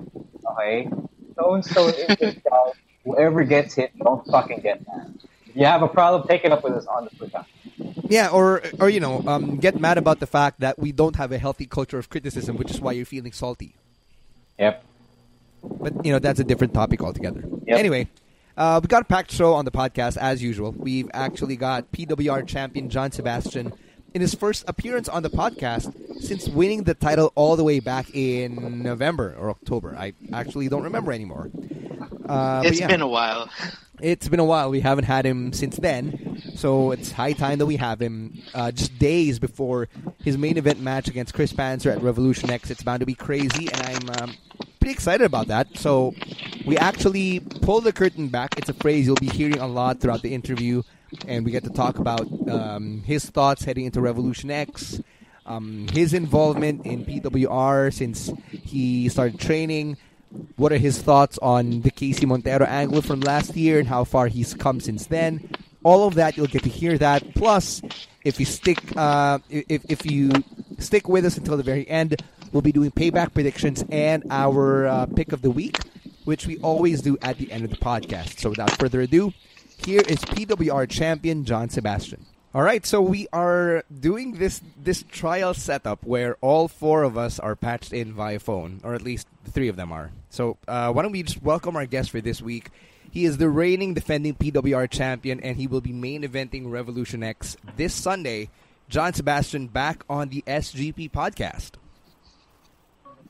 Okay? 0.52 0.88
Stone, 1.32 1.62
stone 1.62 1.94
in 1.94 2.16
the 2.20 2.32
sky. 2.40 2.72
Whoever 3.04 3.44
gets 3.44 3.74
hit, 3.74 3.92
don't 3.98 4.26
fucking 4.26 4.60
get 4.60 4.86
mad. 4.86 5.14
If 5.46 5.56
you 5.56 5.64
have 5.64 5.82
a 5.82 5.88
problem, 5.88 6.28
take 6.28 6.44
it 6.44 6.52
up 6.52 6.62
with 6.62 6.74
us 6.74 6.86
on 6.86 7.04
the 7.04 7.10
Twitter. 7.16 7.44
Yeah, 8.08 8.28
or 8.28 8.62
or 8.80 8.88
you 8.90 9.00
know, 9.00 9.22
um, 9.26 9.56
get 9.58 9.78
mad 9.80 9.98
about 9.98 10.18
the 10.20 10.26
fact 10.26 10.60
that 10.60 10.78
we 10.78 10.92
don't 10.92 11.16
have 11.16 11.30
a 11.32 11.38
healthy 11.38 11.64
culture 11.66 11.98
of 11.98 12.08
criticism, 12.10 12.56
which 12.56 12.70
is 12.70 12.80
why 12.80 12.92
you're 12.92 13.06
feeling 13.06 13.32
salty. 13.32 13.74
Yep. 14.58 14.82
But 15.62 16.04
you 16.04 16.12
know 16.12 16.18
that's 16.18 16.40
a 16.40 16.44
different 16.44 16.74
topic 16.74 17.02
altogether. 17.02 17.44
Yep. 17.66 17.78
Anyway, 17.78 18.08
uh, 18.56 18.80
we 18.82 18.88
got 18.88 19.02
a 19.02 19.04
packed 19.04 19.30
show 19.32 19.54
on 19.54 19.64
the 19.64 19.70
podcast 19.70 20.16
as 20.16 20.42
usual. 20.42 20.72
We've 20.72 21.08
actually 21.14 21.56
got 21.56 21.90
PWR 21.92 22.46
champion 22.46 22.90
John 22.90 23.12
Sebastian 23.12 23.72
in 24.14 24.20
his 24.20 24.34
first 24.34 24.64
appearance 24.66 25.08
on 25.08 25.22
the 25.22 25.30
podcast 25.30 25.92
since 26.20 26.48
winning 26.48 26.84
the 26.84 26.94
title 26.94 27.32
all 27.34 27.56
the 27.56 27.64
way 27.64 27.78
back 27.80 28.08
in 28.14 28.82
November 28.82 29.36
or 29.38 29.50
October. 29.50 29.94
I 29.96 30.14
actually 30.32 30.68
don't 30.68 30.82
remember 30.84 31.12
anymore. 31.12 31.50
Uh, 32.26 32.62
It's 32.64 32.80
yeah. 32.80 32.86
been 32.88 33.00
a 33.02 33.08
while. 33.08 33.48
It's 34.00 34.28
been 34.28 34.40
a 34.40 34.44
while. 34.44 34.70
We 34.70 34.80
haven't 34.80 35.04
had 35.04 35.26
him 35.26 35.52
since 35.52 35.76
then, 35.76 36.40
so 36.54 36.92
it's 36.92 37.10
high 37.10 37.32
time 37.32 37.58
that 37.58 37.66
we 37.66 37.76
have 37.76 38.00
him. 38.00 38.38
Uh, 38.54 38.70
just 38.70 38.96
days 38.98 39.38
before 39.40 39.88
his 40.22 40.38
main 40.38 40.56
event 40.56 40.80
match 40.80 41.08
against 41.08 41.34
Chris 41.34 41.52
Panzer 41.52 41.90
at 41.92 41.98
Wrevolution 42.00 42.48
X, 42.50 42.70
it's 42.70 42.82
bound 42.82 43.00
to 43.00 43.06
be 43.06 43.14
crazy, 43.14 43.68
and 43.72 43.82
I'm 43.82 44.22
um, 44.22 44.34
pretty 44.80 44.92
excited 44.92 45.24
about 45.24 45.48
that. 45.48 45.76
So 45.76 46.14
we 46.66 46.76
actually 46.78 47.40
pull 47.40 47.80
the 47.80 47.92
curtain 47.92 48.28
back. 48.28 48.58
It's 48.58 48.68
a 48.68 48.74
phrase 48.74 49.06
you'll 49.06 49.16
be 49.16 49.28
hearing 49.28 49.60
a 49.60 49.66
lot 49.66 50.00
throughout 50.00 50.22
the 50.22 50.34
interview, 50.34 50.82
and 51.26 51.44
we 51.44 51.50
get 51.50 51.64
to 51.64 51.70
talk 51.70 51.98
about 51.98 52.26
um, 52.48 53.02
his 53.04 53.26
thoughts 53.26 53.64
heading 53.64 53.86
into 53.86 54.00
Wrevolution 54.00 54.50
X, 54.50 55.00
um, 55.46 55.88
his 55.92 56.14
involvement 56.14 56.84
in 56.86 57.04
PWR 57.04 57.92
since 57.92 58.30
he 58.50 59.08
started 59.08 59.40
training 59.40 59.96
what 60.56 60.72
are 60.72 60.78
his 60.78 61.00
thoughts 61.00 61.38
on 61.38 61.80
the 61.82 61.90
Casey 61.90 62.26
Montero 62.26 62.66
angle 62.66 63.02
from 63.02 63.20
last 63.20 63.56
year 63.56 63.78
and 63.78 63.88
how 63.88 64.04
far 64.04 64.26
he's 64.26 64.54
come 64.54 64.80
since 64.80 65.06
then. 65.06 65.48
All 65.84 66.06
of 66.06 66.14
that 66.14 66.36
you'll 66.36 66.46
get 66.46 66.64
to 66.64 66.68
hear 66.68 66.98
that. 66.98 67.34
Plus, 67.34 67.82
if 68.24 68.40
you 68.40 68.46
stick, 68.46 68.78
uh, 68.96 69.38
if 69.48 69.84
if 69.88 70.04
you 70.06 70.30
stick 70.78 71.08
with 71.08 71.24
us 71.24 71.36
until 71.36 71.56
the 71.56 71.62
very 71.62 71.88
end, 71.88 72.20
we'll 72.52 72.62
be 72.62 72.72
doing 72.72 72.90
payback 72.90 73.32
predictions 73.32 73.84
and 73.90 74.24
our 74.30 74.86
uh, 74.86 75.06
pick 75.06 75.32
of 75.32 75.42
the 75.42 75.50
week, 75.50 75.78
which 76.24 76.46
we 76.46 76.58
always 76.58 77.02
do 77.02 77.16
at 77.22 77.38
the 77.38 77.50
end 77.52 77.64
of 77.64 77.70
the 77.70 77.76
podcast. 77.76 78.40
So 78.40 78.50
without 78.50 78.72
further 78.78 79.00
ado, 79.00 79.32
here 79.86 80.02
is 80.08 80.18
PWR 80.18 80.88
champion 80.88 81.44
John 81.44 81.68
Sebastian. 81.68 82.26
All 82.54 82.62
right, 82.62 82.84
so 82.84 83.02
we 83.02 83.28
are 83.32 83.84
doing 84.00 84.32
this 84.32 84.62
this 84.82 85.02
trial 85.02 85.52
setup 85.52 86.02
where 86.04 86.36
all 86.40 86.66
four 86.66 87.02
of 87.02 87.16
us 87.18 87.38
are 87.38 87.54
patched 87.54 87.92
in 87.92 88.14
via 88.14 88.40
phone, 88.40 88.80
or 88.82 88.94
at 88.94 89.02
least 89.02 89.28
three 89.44 89.68
of 89.68 89.76
them 89.76 89.92
are. 89.92 90.10
So 90.30 90.56
uh, 90.66 90.90
why 90.92 91.02
don't 91.02 91.12
we 91.12 91.22
just 91.22 91.42
welcome 91.42 91.76
our 91.76 91.86
guest 91.86 92.10
for 92.10 92.20
this 92.20 92.40
week? 92.40 92.70
He 93.10 93.24
is 93.24 93.38
the 93.38 93.48
reigning 93.48 93.94
defending 93.94 94.34
PWR 94.34 94.88
champion, 94.90 95.40
and 95.40 95.56
he 95.56 95.66
will 95.66 95.80
be 95.80 95.92
main 95.92 96.22
eventing 96.22 96.66
Wrevolution 96.66 97.24
X 97.24 97.56
this 97.76 97.94
Sunday. 97.94 98.50
John 98.88 99.12
Sebastian 99.12 99.66
back 99.66 100.02
on 100.08 100.28
the 100.28 100.42
SGP 100.46 101.10
podcast. 101.10 101.72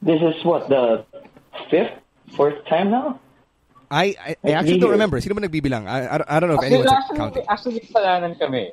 This 0.01 0.21
is 0.23 0.45
what 0.45 0.69
the 0.69 1.05
fifth, 1.69 1.93
fourth 2.37 2.64
time 2.67 2.91
now. 2.91 3.19
I, 3.91 4.14
I, 4.21 4.37
I 4.45 4.51
actually 4.53 4.79
don't 4.79 4.91
remember. 4.91 5.21
Sino 5.21 5.35
ba 5.35 5.41
nagbibilang? 5.41 5.88
I, 5.88 6.07
I, 6.07 6.37
I 6.37 6.41
don't 6.41 6.51
know 6.51 6.59
if 6.59 6.64
anyone's 6.64 6.93
actually, 6.93 7.17
counting. 7.17 7.45
actually, 7.49 7.81
kasalanan 7.81 8.38
kami. 8.38 8.73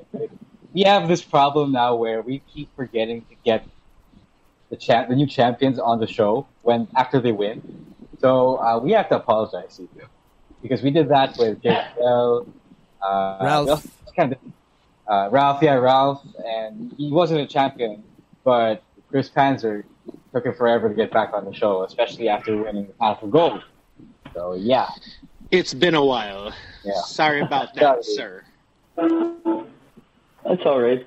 We 0.73 0.83
have 0.83 1.07
this 1.07 1.23
problem 1.23 1.71
now 1.71 1.95
where 1.95 2.21
we 2.21 2.43
keep 2.53 2.69
forgetting 2.75 3.21
to 3.29 3.35
get 3.45 3.65
the 4.69 4.75
champ, 4.75 5.09
the 5.09 5.15
new 5.15 5.25
champions 5.25 5.79
on 5.79 5.99
the 5.99 6.07
show 6.07 6.45
when 6.61 6.87
after 6.95 7.19
they 7.19 7.31
win. 7.31 7.63
So 8.19 8.57
uh, 8.57 8.77
we 8.77 8.91
have 8.91 9.09
to 9.09 9.15
apologize 9.15 9.77
to 9.77 9.83
you 9.95 10.05
because 10.67 10.81
we 10.81 10.89
did 10.89 11.09
that 11.09 11.37
with 11.37 11.61
JL, 11.61 12.47
uh, 13.01 13.37
Ralph. 13.41 13.85
kind 14.15 14.33
of, 14.33 14.39
uh, 15.07 15.29
Ralph, 15.31 15.61
yeah, 15.61 15.73
Ralph, 15.75 16.23
and 16.43 16.91
he 16.97 17.11
wasn't 17.11 17.41
a 17.41 17.45
champion, 17.47 18.03
but 18.43 18.81
Chris 19.09 19.29
Panzer 19.29 19.83
took 20.33 20.45
him 20.45 20.55
forever 20.55 20.89
to 20.89 20.95
get 20.95 21.11
back 21.11 21.33
on 21.33 21.45
the 21.45 21.53
show, 21.53 21.83
especially 21.83 22.29
after 22.29 22.57
winning 22.57 22.87
the 22.87 22.93
Path 22.93 23.21
of 23.21 23.29
Gold. 23.29 23.63
So 24.33 24.53
yeah, 24.55 24.89
It's 25.51 25.73
been 25.73 25.93
a 25.95 26.03
while. 26.03 26.51
Yeah. 26.83 26.93
Sorry 27.05 27.41
about 27.41 27.73
that, 27.75 28.03
sir. 28.03 28.43
That's 28.95 30.61
all 30.65 30.79
right. 30.81 31.05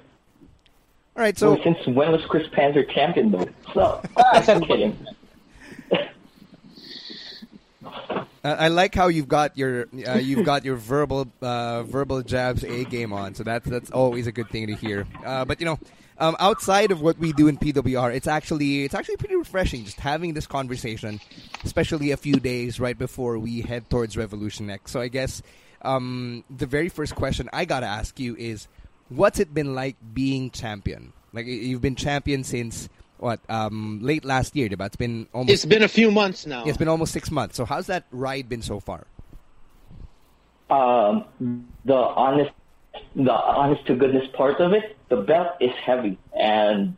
All 1.16 1.22
right, 1.24 1.36
so 1.36 1.56
So 1.56 1.62
since 1.64 1.78
when 1.88 2.12
was 2.12 2.24
Chris 2.28 2.46
Panzer 2.48 2.88
champion 2.94 3.32
though? 3.32 3.48
So 3.74 4.00
I 4.32 4.40
said 4.42 4.58
I'm 4.58 4.64
kidding. 4.64 4.96
Uh, 8.44 8.56
I 8.58 8.68
like 8.68 8.94
how 8.94 9.08
you've 9.08 9.28
got 9.28 9.58
your 9.58 9.88
uh, 10.06 10.18
you've 10.18 10.44
got 10.46 10.64
your 10.64 10.76
verbal 10.76 11.28
uh, 11.42 11.82
verbal 11.82 12.22
jabs 12.22 12.62
a 12.64 12.84
game 12.84 13.12
on, 13.12 13.34
so 13.34 13.42
that's 13.42 13.68
that's 13.68 13.90
always 13.90 14.26
a 14.26 14.32
good 14.32 14.48
thing 14.48 14.68
to 14.68 14.74
hear. 14.74 15.06
Uh, 15.24 15.44
but 15.44 15.60
you 15.60 15.66
know, 15.66 15.78
um, 16.18 16.36
outside 16.38 16.90
of 16.90 17.00
what 17.00 17.18
we 17.18 17.32
do 17.32 17.48
in 17.48 17.58
PWR, 17.58 18.14
it's 18.14 18.26
actually 18.26 18.84
it's 18.84 18.94
actually 18.94 19.16
pretty 19.16 19.36
refreshing 19.36 19.84
just 19.84 20.00
having 20.00 20.34
this 20.34 20.46
conversation, 20.46 21.20
especially 21.64 22.12
a 22.12 22.16
few 22.16 22.34
days 22.34 22.78
right 22.78 22.98
before 22.98 23.38
we 23.38 23.60
head 23.60 23.88
towards 23.90 24.16
Wrevolution 24.16 24.70
X. 24.70 24.92
So 24.92 25.00
I 25.00 25.08
guess 25.08 25.42
um, 25.82 26.44
the 26.50 26.66
very 26.66 26.88
first 26.88 27.14
question 27.14 27.48
I 27.52 27.64
gotta 27.64 27.86
ask 27.86 28.18
you 28.20 28.36
is, 28.36 28.68
what's 29.08 29.40
it 29.40 29.52
been 29.52 29.74
like 29.74 29.96
being 30.12 30.50
champion? 30.50 31.12
Like 31.32 31.46
you've 31.46 31.82
been 31.82 31.96
champion 31.96 32.44
since 32.44 32.88
what 33.18 33.40
um, 33.48 34.00
late 34.02 34.24
last 34.24 34.54
year, 34.56 34.68
diba? 34.68 34.86
It's 34.86 34.96
been 34.96 35.26
almost 35.32 35.52
It's 35.52 35.64
been 35.64 35.82
a 35.82 35.88
few 35.88 36.10
months 36.10 36.46
now. 36.46 36.62
yeah, 36.64 36.68
it's 36.68 36.78
been 36.78 36.88
almost 36.88 37.12
six 37.12 37.30
months. 37.30 37.56
So 37.56 37.64
how's 37.64 37.86
that 37.86 38.04
ride 38.10 38.48
been 38.48 38.62
so 38.62 38.80
far? 38.80 39.06
Um, 40.70 41.24
the 41.84 41.94
honest, 41.94 42.50
the 43.16 43.32
honest 43.32 43.86
to 43.86 43.94
goodness 43.96 44.26
part 44.34 44.60
of 44.60 44.72
it, 44.72 44.96
the 45.08 45.16
belt 45.16 45.48
is 45.60 45.72
heavy, 45.84 46.18
and 46.38 46.96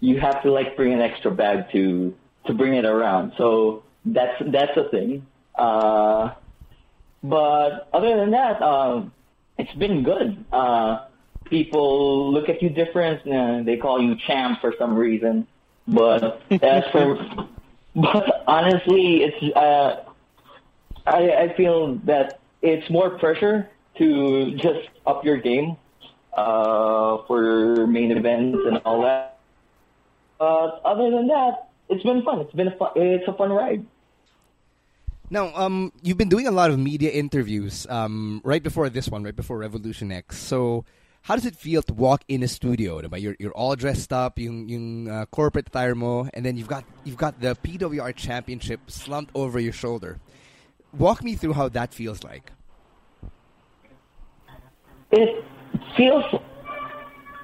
you 0.00 0.20
have 0.20 0.42
to 0.42 0.52
like 0.52 0.76
bring 0.76 0.92
an 0.92 1.00
extra 1.00 1.30
bag 1.30 1.70
to 1.72 2.14
to 2.46 2.54
bring 2.54 2.74
it 2.74 2.84
around. 2.84 3.32
So 3.36 3.82
that's 4.04 4.40
that's 4.46 4.76
a 4.76 4.88
thing. 4.90 5.26
Uh, 5.56 6.30
but 7.22 7.88
other 7.92 8.16
than 8.16 8.30
that, 8.30 8.62
um, 8.62 9.12
it's 9.58 9.72
been 9.74 10.04
good. 10.04 10.44
Uh, 10.52 11.00
people 11.50 12.32
look 12.32 12.48
at 12.48 12.62
you 12.62 12.70
different. 12.70 13.26
Uh, 13.26 13.62
they 13.62 13.76
call 13.76 14.00
you 14.00 14.16
champ 14.26 14.60
for 14.60 14.74
some 14.78 14.96
reason. 14.96 15.46
But 15.86 16.42
as 16.50 16.84
for, 16.92 17.48
but 17.96 18.44
honestly, 18.46 19.22
it's 19.22 19.56
uh, 19.56 20.04
I, 21.06 21.30
I 21.32 21.54
feel 21.56 21.96
that 22.04 22.40
it's 22.62 22.88
more 22.90 23.18
pressure 23.18 23.70
to 23.96 24.54
just 24.56 24.88
up 25.06 25.24
your 25.24 25.38
game 25.38 25.76
uh, 26.36 27.18
for 27.26 27.86
main 27.86 28.12
events 28.12 28.58
and 28.66 28.78
all 28.84 29.02
that. 29.02 29.38
But 30.38 30.80
other 30.84 31.10
than 31.10 31.26
that, 31.28 31.70
it's 31.88 32.02
been 32.02 32.22
fun. 32.22 32.40
It's 32.40 32.52
been 32.52 32.68
a 32.68 32.76
fun. 32.76 32.90
It's 32.96 33.26
a 33.26 33.32
fun 33.32 33.50
ride. 33.50 33.84
Now, 35.30 35.54
um, 35.54 35.92
you've 36.02 36.16
been 36.16 36.30
doing 36.30 36.46
a 36.46 36.50
lot 36.50 36.70
of 36.70 36.78
media 36.78 37.10
interviews 37.10 37.86
um, 37.90 38.40
right 38.44 38.62
before 38.62 38.88
this 38.88 39.08
one, 39.08 39.22
right 39.24 39.36
before 39.36 39.58
Wrevolution 39.58 40.10
X. 40.10 40.38
So, 40.38 40.84
how 41.22 41.34
does 41.34 41.44
it 41.44 41.56
feel 41.56 41.82
to 41.82 41.92
walk 41.92 42.22
in 42.28 42.42
a 42.42 42.48
studio? 42.48 43.00
Diba? 43.00 43.20
You're 43.20 43.36
you're 43.38 43.52
all 43.52 43.76
dressed 43.76 44.12
up, 44.12 44.38
yung 44.38 44.68
yung 44.68 45.08
uh, 45.08 45.26
corporate 45.26 45.68
attire 45.68 45.94
mo, 45.94 46.28
and 46.32 46.44
then 46.44 46.56
you've 46.56 46.68
got 46.68 46.84
you've 47.04 47.16
got 47.16 47.40
the 47.40 47.56
PWR 47.62 48.14
championship 48.14 48.90
slumped 48.90 49.32
over 49.34 49.58
your 49.60 49.72
shoulder. 49.72 50.18
Walk 50.96 51.22
me 51.22 51.34
through 51.34 51.52
how 51.52 51.68
that 51.68 51.92
feels 51.92 52.24
like. 52.24 52.52
It 55.10 55.44
feels. 55.96 56.24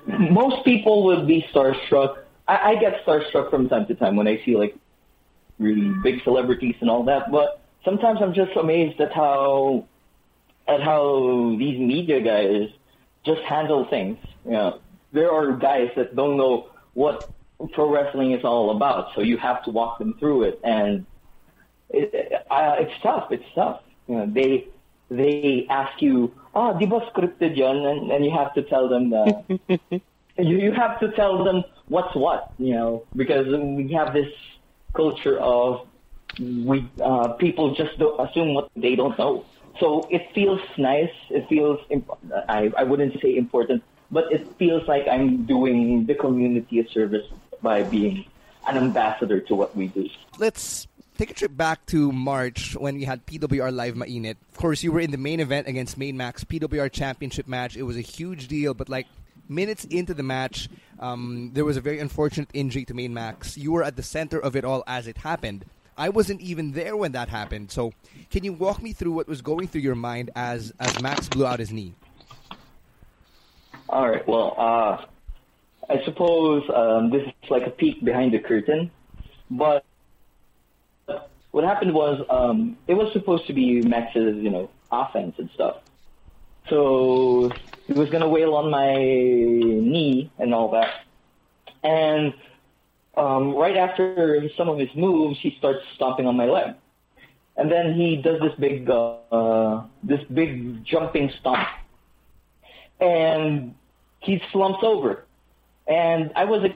Most 0.06 0.64
people 0.64 1.04
would 1.04 1.26
be 1.26 1.44
starstruck. 1.52 2.18
I, 2.46 2.72
I 2.72 2.74
get 2.76 3.04
starstruck 3.04 3.50
from 3.50 3.68
time 3.68 3.86
to 3.86 3.94
time 3.94 4.16
when 4.16 4.28
I 4.28 4.40
see 4.44 4.56
like 4.56 4.76
really 5.58 5.92
big 6.02 6.22
celebrities 6.24 6.74
and 6.80 6.90
all 6.90 7.04
that, 7.04 7.30
but 7.30 7.60
sometimes 7.84 8.20
I'm 8.22 8.34
just 8.34 8.56
amazed 8.56 9.00
at 9.00 9.12
how 9.12 9.86
at 10.66 10.82
how 10.82 11.56
these 11.58 11.78
media 11.78 12.20
guys 12.20 12.70
just 13.24 13.42
handle 13.42 13.86
things. 13.86 14.18
You 14.44 14.52
know, 14.52 14.80
there 15.12 15.30
are 15.32 15.52
guys 15.52 15.90
that 15.96 16.14
don't 16.14 16.36
know 16.36 16.68
what 16.94 17.30
pro 17.72 17.90
wrestling 17.90 18.32
is 18.32 18.44
all 18.44 18.76
about, 18.76 19.14
so 19.14 19.20
you 19.20 19.38
have 19.38 19.62
to 19.64 19.70
walk 19.70 19.98
them 19.98 20.14
through 20.18 20.44
it, 20.44 20.60
and 20.62 21.06
it, 21.90 22.32
uh, 22.50 22.76
it's 22.78 23.02
tough. 23.02 23.30
It's 23.30 23.44
tough. 23.54 23.80
You 24.08 24.16
know, 24.16 24.26
they 24.26 24.68
they 25.10 25.66
ask 25.70 26.00
you, 26.02 26.32
"Oh, 26.54 26.78
di 26.78 26.86
ba 26.86 27.00
scripted 27.12 27.56
yon?" 27.56 27.84
And, 27.86 28.10
and 28.10 28.24
you 28.24 28.30
have 28.30 28.54
to 28.54 28.62
tell 28.62 28.88
them 28.88 29.10
that 29.10 29.44
you 30.38 30.56
you 30.58 30.72
have 30.72 31.00
to 31.00 31.10
tell 31.12 31.44
them 31.44 31.64
what's 31.88 32.14
what. 32.14 32.52
You 32.58 32.74
know, 32.74 33.04
because 33.14 33.46
we 33.46 33.92
have 33.92 34.12
this 34.12 34.32
culture 34.94 35.38
of 35.38 35.86
we 36.38 36.88
uh, 37.02 37.28
people 37.34 37.74
just 37.74 37.98
don't 37.98 38.18
assume 38.28 38.54
what 38.54 38.70
they 38.76 38.94
don't 38.96 39.18
know. 39.18 39.44
So 39.80 40.06
it 40.10 40.30
feels 40.34 40.60
nice. 40.78 41.12
It 41.30 41.48
feels 41.48 41.80
imp- 41.90 42.10
I 42.48 42.72
I 42.76 42.84
wouldn't 42.84 43.20
say 43.20 43.36
important, 43.36 43.82
but 44.10 44.32
it 44.32 44.46
feels 44.56 44.86
like 44.86 45.08
I'm 45.08 45.44
doing 45.46 46.06
the 46.06 46.14
community 46.14 46.78
a 46.80 46.88
service 46.90 47.26
by 47.62 47.82
being 47.82 48.24
an 48.66 48.76
ambassador 48.76 49.40
to 49.40 49.54
what 49.54 49.76
we 49.76 49.88
do. 49.88 50.08
Let's 50.38 50.86
take 51.18 51.30
a 51.30 51.34
trip 51.34 51.56
back 51.56 51.84
to 51.86 52.12
March 52.12 52.76
when 52.76 52.94
we 52.94 53.04
had 53.04 53.26
PWR 53.26 53.72
Live 53.72 53.94
Mainit. 53.94 54.36
Of 54.52 54.58
course, 54.58 54.82
you 54.82 54.92
were 54.92 55.00
in 55.00 55.10
the 55.10 55.18
main 55.18 55.40
event 55.40 55.68
against 55.68 55.98
Main 55.98 56.16
Max 56.16 56.44
PWR 56.44 56.90
Championship 56.90 57.46
match. 57.48 57.76
It 57.76 57.82
was 57.82 57.96
a 57.96 58.00
huge 58.00 58.48
deal, 58.48 58.74
but 58.74 58.88
like 58.88 59.06
minutes 59.48 59.84
into 59.84 60.14
the 60.14 60.22
match, 60.22 60.68
um, 60.98 61.50
there 61.54 61.64
was 61.64 61.76
a 61.76 61.80
very 61.80 61.98
unfortunate 61.98 62.48
injury 62.54 62.84
to 62.86 62.94
Main 62.94 63.14
Max. 63.14 63.56
You 63.56 63.72
were 63.72 63.82
at 63.82 63.96
the 63.96 64.02
center 64.02 64.38
of 64.38 64.56
it 64.56 64.64
all 64.64 64.84
as 64.86 65.06
it 65.06 65.18
happened. 65.18 65.64
I 65.96 66.08
wasn't 66.08 66.40
even 66.40 66.72
there 66.72 66.96
when 66.96 67.12
that 67.12 67.28
happened. 67.28 67.70
So, 67.70 67.92
can 68.30 68.44
you 68.44 68.52
walk 68.52 68.82
me 68.82 68.92
through 68.92 69.12
what 69.12 69.28
was 69.28 69.42
going 69.42 69.68
through 69.68 69.82
your 69.82 69.94
mind 69.94 70.30
as 70.34 70.72
as 70.80 71.00
Max 71.02 71.28
blew 71.28 71.46
out 71.46 71.58
his 71.58 71.72
knee? 71.72 71.94
All 73.88 74.08
right. 74.08 74.26
Well, 74.26 74.54
uh, 74.56 75.04
I 75.88 76.04
suppose 76.04 76.68
um, 76.74 77.10
this 77.10 77.22
is 77.26 77.50
like 77.50 77.66
a 77.66 77.70
peek 77.70 78.02
behind 78.04 78.32
the 78.32 78.38
curtain, 78.38 78.90
but 79.50 79.84
what 81.50 81.64
happened 81.64 81.94
was 81.94 82.24
um, 82.30 82.76
it 82.88 82.94
was 82.94 83.12
supposed 83.12 83.46
to 83.46 83.52
be 83.52 83.80
Max's, 83.82 84.36
you 84.42 84.50
know, 84.50 84.70
offense 84.90 85.36
and 85.38 85.48
stuff. 85.54 85.76
So 86.68 87.52
he 87.86 87.92
was 87.92 88.10
gonna 88.10 88.28
wail 88.28 88.54
on 88.54 88.70
my 88.70 88.96
knee 88.96 90.30
and 90.38 90.54
all 90.54 90.70
that, 90.70 91.04
and 91.82 92.34
um, 93.16 93.54
right 93.54 93.76
after 93.76 94.48
some 94.56 94.68
of 94.68 94.78
his 94.78 94.88
moves, 94.94 95.38
he 95.40 95.54
starts 95.58 95.80
stomping 95.94 96.26
on 96.26 96.36
my 96.36 96.46
leg, 96.46 96.74
and 97.56 97.70
then 97.70 97.94
he 97.94 98.16
does 98.16 98.40
this 98.40 98.52
big, 98.58 98.88
uh, 98.90 99.82
this 100.02 100.20
big 100.32 100.84
jumping 100.84 101.30
stomp, 101.40 101.68
and 103.00 103.74
he 104.20 104.42
slumps 104.52 104.80
over. 104.82 105.24
And 105.86 106.32
I 106.34 106.44
was 106.44 106.70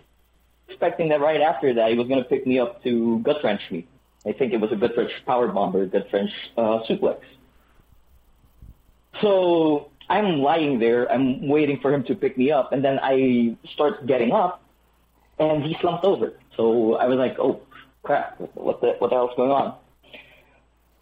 expecting 0.68 1.09
that 1.09 1.20
right 1.20 1.40
after 1.40 1.72
that 1.74 1.90
he 1.90 1.96
was 1.96 2.07
going 2.09 2.22
to 2.22 2.29
pick 2.29 2.46
me 2.46 2.59
up 2.59 2.83
to 2.85 3.20
gut 3.20 3.42
wrench 3.42 3.62
me. 3.70 3.87
I 4.27 4.33
think 4.33 4.53
it 4.53 4.61
was 4.61 4.70
a 4.72 4.77
gut 4.77 4.96
wrench 4.96 5.12
power 5.27 5.48
bomber, 5.48 5.87
gut 5.87 6.09
wrench 6.12 6.31
uh, 6.57 6.81
suplex. 6.88 7.20
So 9.20 9.90
I'm 10.09 10.40
lying 10.40 10.79
there. 10.79 11.11
I'm 11.11 11.48
waiting 11.48 11.81
for 11.81 11.92
him 11.92 12.05
to 12.05 12.14
pick 12.14 12.37
me 12.37 12.51
up, 12.53 12.72
and 12.72 12.85
then 12.85 12.98
I 13.03 13.57
start 13.72 14.07
getting 14.07 14.33
up, 14.33 14.62
and 15.38 15.62
he 15.62 15.77
slumped 15.81 16.05
over. 16.05 16.33
So 16.57 16.94
I 16.96 17.07
was 17.07 17.18
like, 17.18 17.37
"Oh 17.38 17.61
crap! 18.03 18.38
What 18.55 18.81
the 18.81 18.94
what 18.98 19.11
the 19.11 19.16
hell's 19.16 19.35
going 19.37 19.51
on?" 19.51 19.74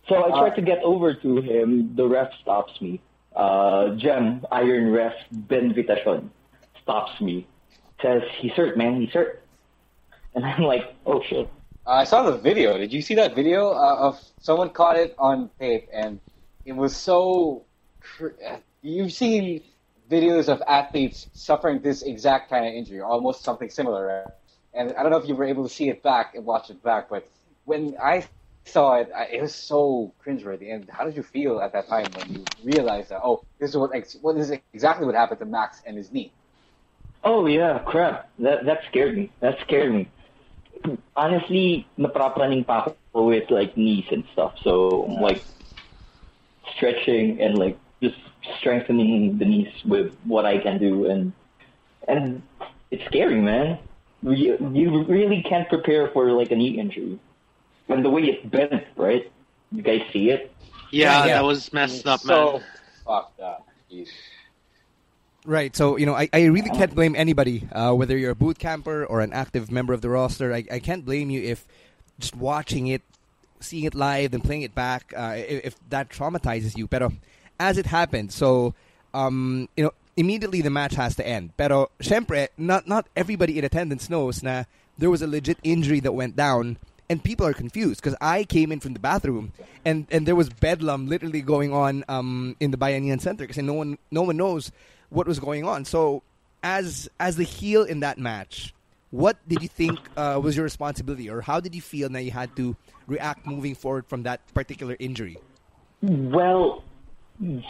So 0.08 0.14
I 0.24 0.28
tried 0.30 0.56
to 0.56 0.62
get 0.62 0.78
over 0.82 1.14
to 1.14 1.40
him. 1.40 1.94
The 1.96 2.06
ref 2.06 2.30
stops 2.42 2.80
me. 2.80 3.00
uh, 3.34 3.94
Gem 3.96 4.44
Iron 4.52 4.90
Ref 4.92 5.12
Ben 5.30 5.74
Vitacion 5.74 6.30
stops 6.82 7.20
me, 7.20 7.46
says 8.00 8.22
he's 8.38 8.52
hurt, 8.52 8.78
man, 8.78 9.00
he's 9.00 9.10
hurt, 9.12 9.42
and 10.34 10.44
I'm 10.46 10.62
like, 10.62 10.94
oh 11.04 11.20
shit. 11.28 11.48
I 11.86 12.04
saw 12.04 12.22
the 12.30 12.38
video. 12.38 12.78
Did 12.78 12.92
you 12.92 13.02
see 13.02 13.14
that 13.16 13.34
video 13.34 13.70
uh, 13.70 13.96
of 14.08 14.20
someone 14.40 14.70
caught 14.70 14.96
it 14.96 15.14
on 15.18 15.50
tape, 15.60 15.88
and 15.92 16.20
it 16.64 16.72
was 16.72 16.96
so. 16.96 17.64
Cr- 18.00 18.38
You've 18.82 19.12
seen 19.12 19.62
videos 20.10 20.48
of 20.48 20.62
athletes 20.66 21.28
suffering 21.32 21.80
this 21.80 22.02
exact 22.02 22.50
kind 22.50 22.66
of 22.66 22.72
injury, 22.72 23.00
almost 23.00 23.42
something 23.42 23.70
similar, 23.70 24.06
right? 24.06 24.32
And 24.74 24.94
I 24.96 25.02
don't 25.02 25.10
know 25.10 25.18
if 25.18 25.28
you 25.28 25.34
were 25.34 25.44
able 25.44 25.66
to 25.66 25.72
see 25.72 25.88
it 25.88 26.02
back 26.02 26.34
and 26.34 26.44
watch 26.44 26.70
it 26.70 26.82
back, 26.82 27.08
but 27.08 27.28
when 27.64 27.96
I 28.02 28.24
saw 28.66 28.96
it, 28.96 29.10
I, 29.14 29.24
it 29.26 29.42
was 29.42 29.54
so 29.54 30.12
cringeworthy. 30.24 30.74
And 30.74 30.88
how 30.90 31.04
did 31.04 31.16
you 31.16 31.22
feel 31.22 31.60
at 31.60 31.72
that 31.72 31.88
time 31.88 32.06
when 32.14 32.32
you 32.34 32.44
realized 32.62 33.08
that, 33.10 33.20
oh, 33.22 33.44
this 33.58 33.70
is 33.70 33.76
what, 33.76 33.90
what 34.20 34.36
this 34.36 34.50
is 34.50 34.58
exactly 34.72 35.06
what 35.06 35.14
happened 35.14 35.40
to 35.40 35.46
Max 35.46 35.82
and 35.86 35.96
his 35.96 36.12
knee? 36.12 36.32
Oh 37.24 37.46
yeah, 37.46 37.80
crap. 37.80 38.30
That 38.38 38.66
that 38.66 38.80
scared 38.88 39.16
me. 39.16 39.32
That 39.40 39.58
scared 39.62 39.92
me. 39.92 40.08
Honestly, 41.16 41.86
naprapraning 41.98 42.64
pa 42.64 42.86
ako 42.86 43.26
with 43.26 43.50
like 43.50 43.76
knees 43.76 44.06
and 44.12 44.22
stuff. 44.32 44.54
So 44.62 45.10
like 45.20 45.42
stretching 46.76 47.40
and 47.40 47.58
like 47.58 47.78
just 48.00 48.20
strengthening 48.58 49.38
the 49.38 49.44
knees 49.44 49.72
with 49.84 50.14
what 50.24 50.44
I 50.46 50.58
can 50.58 50.78
do 50.78 51.06
and 51.06 51.32
and 52.08 52.42
it's 52.90 53.04
scary, 53.06 53.40
man. 53.40 53.78
You, 54.22 54.56
you 54.72 55.04
really 55.04 55.42
can't 55.42 55.68
prepare 55.68 56.08
for 56.12 56.30
like 56.32 56.50
a 56.50 56.56
knee 56.56 56.78
injury. 56.78 57.18
And 57.88 58.04
the 58.04 58.10
way 58.10 58.22
it's 58.22 58.44
bent, 58.46 58.84
right? 58.96 59.30
You 59.72 59.82
guys 59.82 60.02
see 60.12 60.30
it? 60.30 60.52
Yeah, 60.90 61.26
Yeah. 61.26 61.34
that 61.34 61.44
was 61.44 61.72
messed 61.72 62.06
up, 62.06 62.20
so 62.20 62.52
man. 62.52 62.62
fucked 63.04 63.40
up. 63.40 63.68
Jeez. 63.90 64.08
Right. 65.44 65.74
So, 65.76 65.96
you 65.96 66.06
know, 66.06 66.14
I, 66.14 66.28
I 66.32 66.44
really 66.46 66.70
can't 66.70 66.94
blame 66.94 67.14
anybody, 67.14 67.68
uh, 67.72 67.92
whether 67.92 68.16
you're 68.16 68.32
a 68.32 68.36
boot 68.36 68.58
camper 68.58 69.04
or 69.04 69.20
an 69.20 69.32
active 69.32 69.70
member 69.70 69.92
of 69.92 70.00
the 70.00 70.08
roster. 70.10 70.52
I, 70.52 70.64
I 70.70 70.78
can't 70.80 71.04
blame 71.04 71.30
you 71.30 71.40
if 71.42 71.66
just 72.18 72.34
watching 72.34 72.88
it, 72.88 73.02
seeing 73.60 73.84
it 73.84 73.94
live, 73.94 74.34
and 74.34 74.42
playing 74.42 74.62
it 74.62 74.74
back, 74.74 75.12
uh, 75.16 75.34
if, 75.36 75.66
if 75.66 75.88
that 75.90 76.08
traumatizes 76.08 76.76
you. 76.76 76.88
Pero 76.88 77.12
as 77.58 77.78
it 77.78 77.86
happened, 77.86 78.32
so, 78.32 78.74
um, 79.14 79.68
you 79.76 79.84
know, 79.84 79.92
immediately 80.16 80.62
the 80.62 80.70
match 80.70 80.94
has 80.94 81.16
to 81.16 81.26
end. 81.26 81.56
Pero, 81.56 81.90
syempre, 82.00 82.48
not, 82.56 82.88
not 82.88 83.06
everybody 83.16 83.58
in 83.58 83.64
attendance 83.64 84.08
knows 84.08 84.42
na 84.42 84.64
there 84.98 85.10
was 85.10 85.22
a 85.22 85.26
legit 85.26 85.58
injury 85.62 86.00
that 86.00 86.12
went 86.12 86.36
down 86.36 86.78
and 87.08 87.22
people 87.22 87.46
are 87.46 87.52
confused 87.52 88.00
because 88.02 88.16
I 88.20 88.44
came 88.44 88.72
in 88.72 88.80
from 88.80 88.94
the 88.94 88.98
bathroom 88.98 89.52
and, 89.84 90.06
and 90.10 90.26
there 90.26 90.34
was 90.34 90.48
bedlam 90.48 91.06
literally 91.06 91.40
going 91.40 91.72
on 91.72 92.04
um, 92.08 92.56
in 92.60 92.70
the 92.70 92.76
Bayanihan 92.76 93.20
Center 93.20 93.44
because 93.46 93.62
no 93.62 93.74
one 93.74 93.98
no 94.10 94.22
one 94.22 94.36
knows 94.36 94.72
what 95.10 95.26
was 95.26 95.38
going 95.38 95.64
on. 95.64 95.84
So 95.84 96.22
as 96.62 97.08
as 97.20 97.36
the 97.36 97.44
heel 97.44 97.84
in 97.84 98.00
that 98.00 98.18
match, 98.18 98.74
what 99.10 99.36
did 99.46 99.62
you 99.62 99.68
think 99.68 99.98
uh, 100.16 100.40
was 100.42 100.56
your 100.56 100.64
responsibility, 100.64 101.30
or 101.30 101.40
how 101.40 101.60
did 101.60 101.74
you 101.74 101.80
feel 101.82 102.08
that 102.08 102.22
you 102.22 102.32
had 102.32 102.54
to 102.56 102.76
react 103.06 103.46
moving 103.46 103.74
forward 103.74 104.06
from 104.06 104.24
that 104.24 104.40
particular 104.52 104.96
injury? 104.98 105.38
Well, 106.02 106.82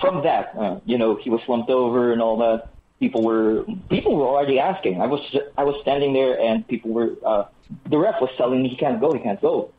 from 0.00 0.22
that, 0.22 0.52
uh, 0.58 0.80
you 0.84 0.98
know, 0.98 1.16
he 1.16 1.30
was 1.30 1.40
slumped 1.46 1.70
over 1.70 2.12
and 2.12 2.22
all 2.22 2.38
that. 2.38 2.68
People 3.00 3.24
were 3.24 3.64
people 3.90 4.16
were 4.16 4.26
already 4.26 4.58
asking. 4.58 5.02
I 5.02 5.06
was 5.06 5.20
I 5.58 5.64
was 5.64 5.76
standing 5.82 6.14
there 6.14 6.40
and 6.40 6.66
people 6.66 6.92
were 6.92 7.10
uh, 7.24 7.44
the 7.90 7.98
ref 7.98 8.20
was 8.20 8.30
telling 8.38 8.62
me 8.62 8.68
he 8.70 8.76
can't 8.76 9.00
go, 9.00 9.12
he 9.12 9.20
can't 9.20 9.40
go. 9.40 9.72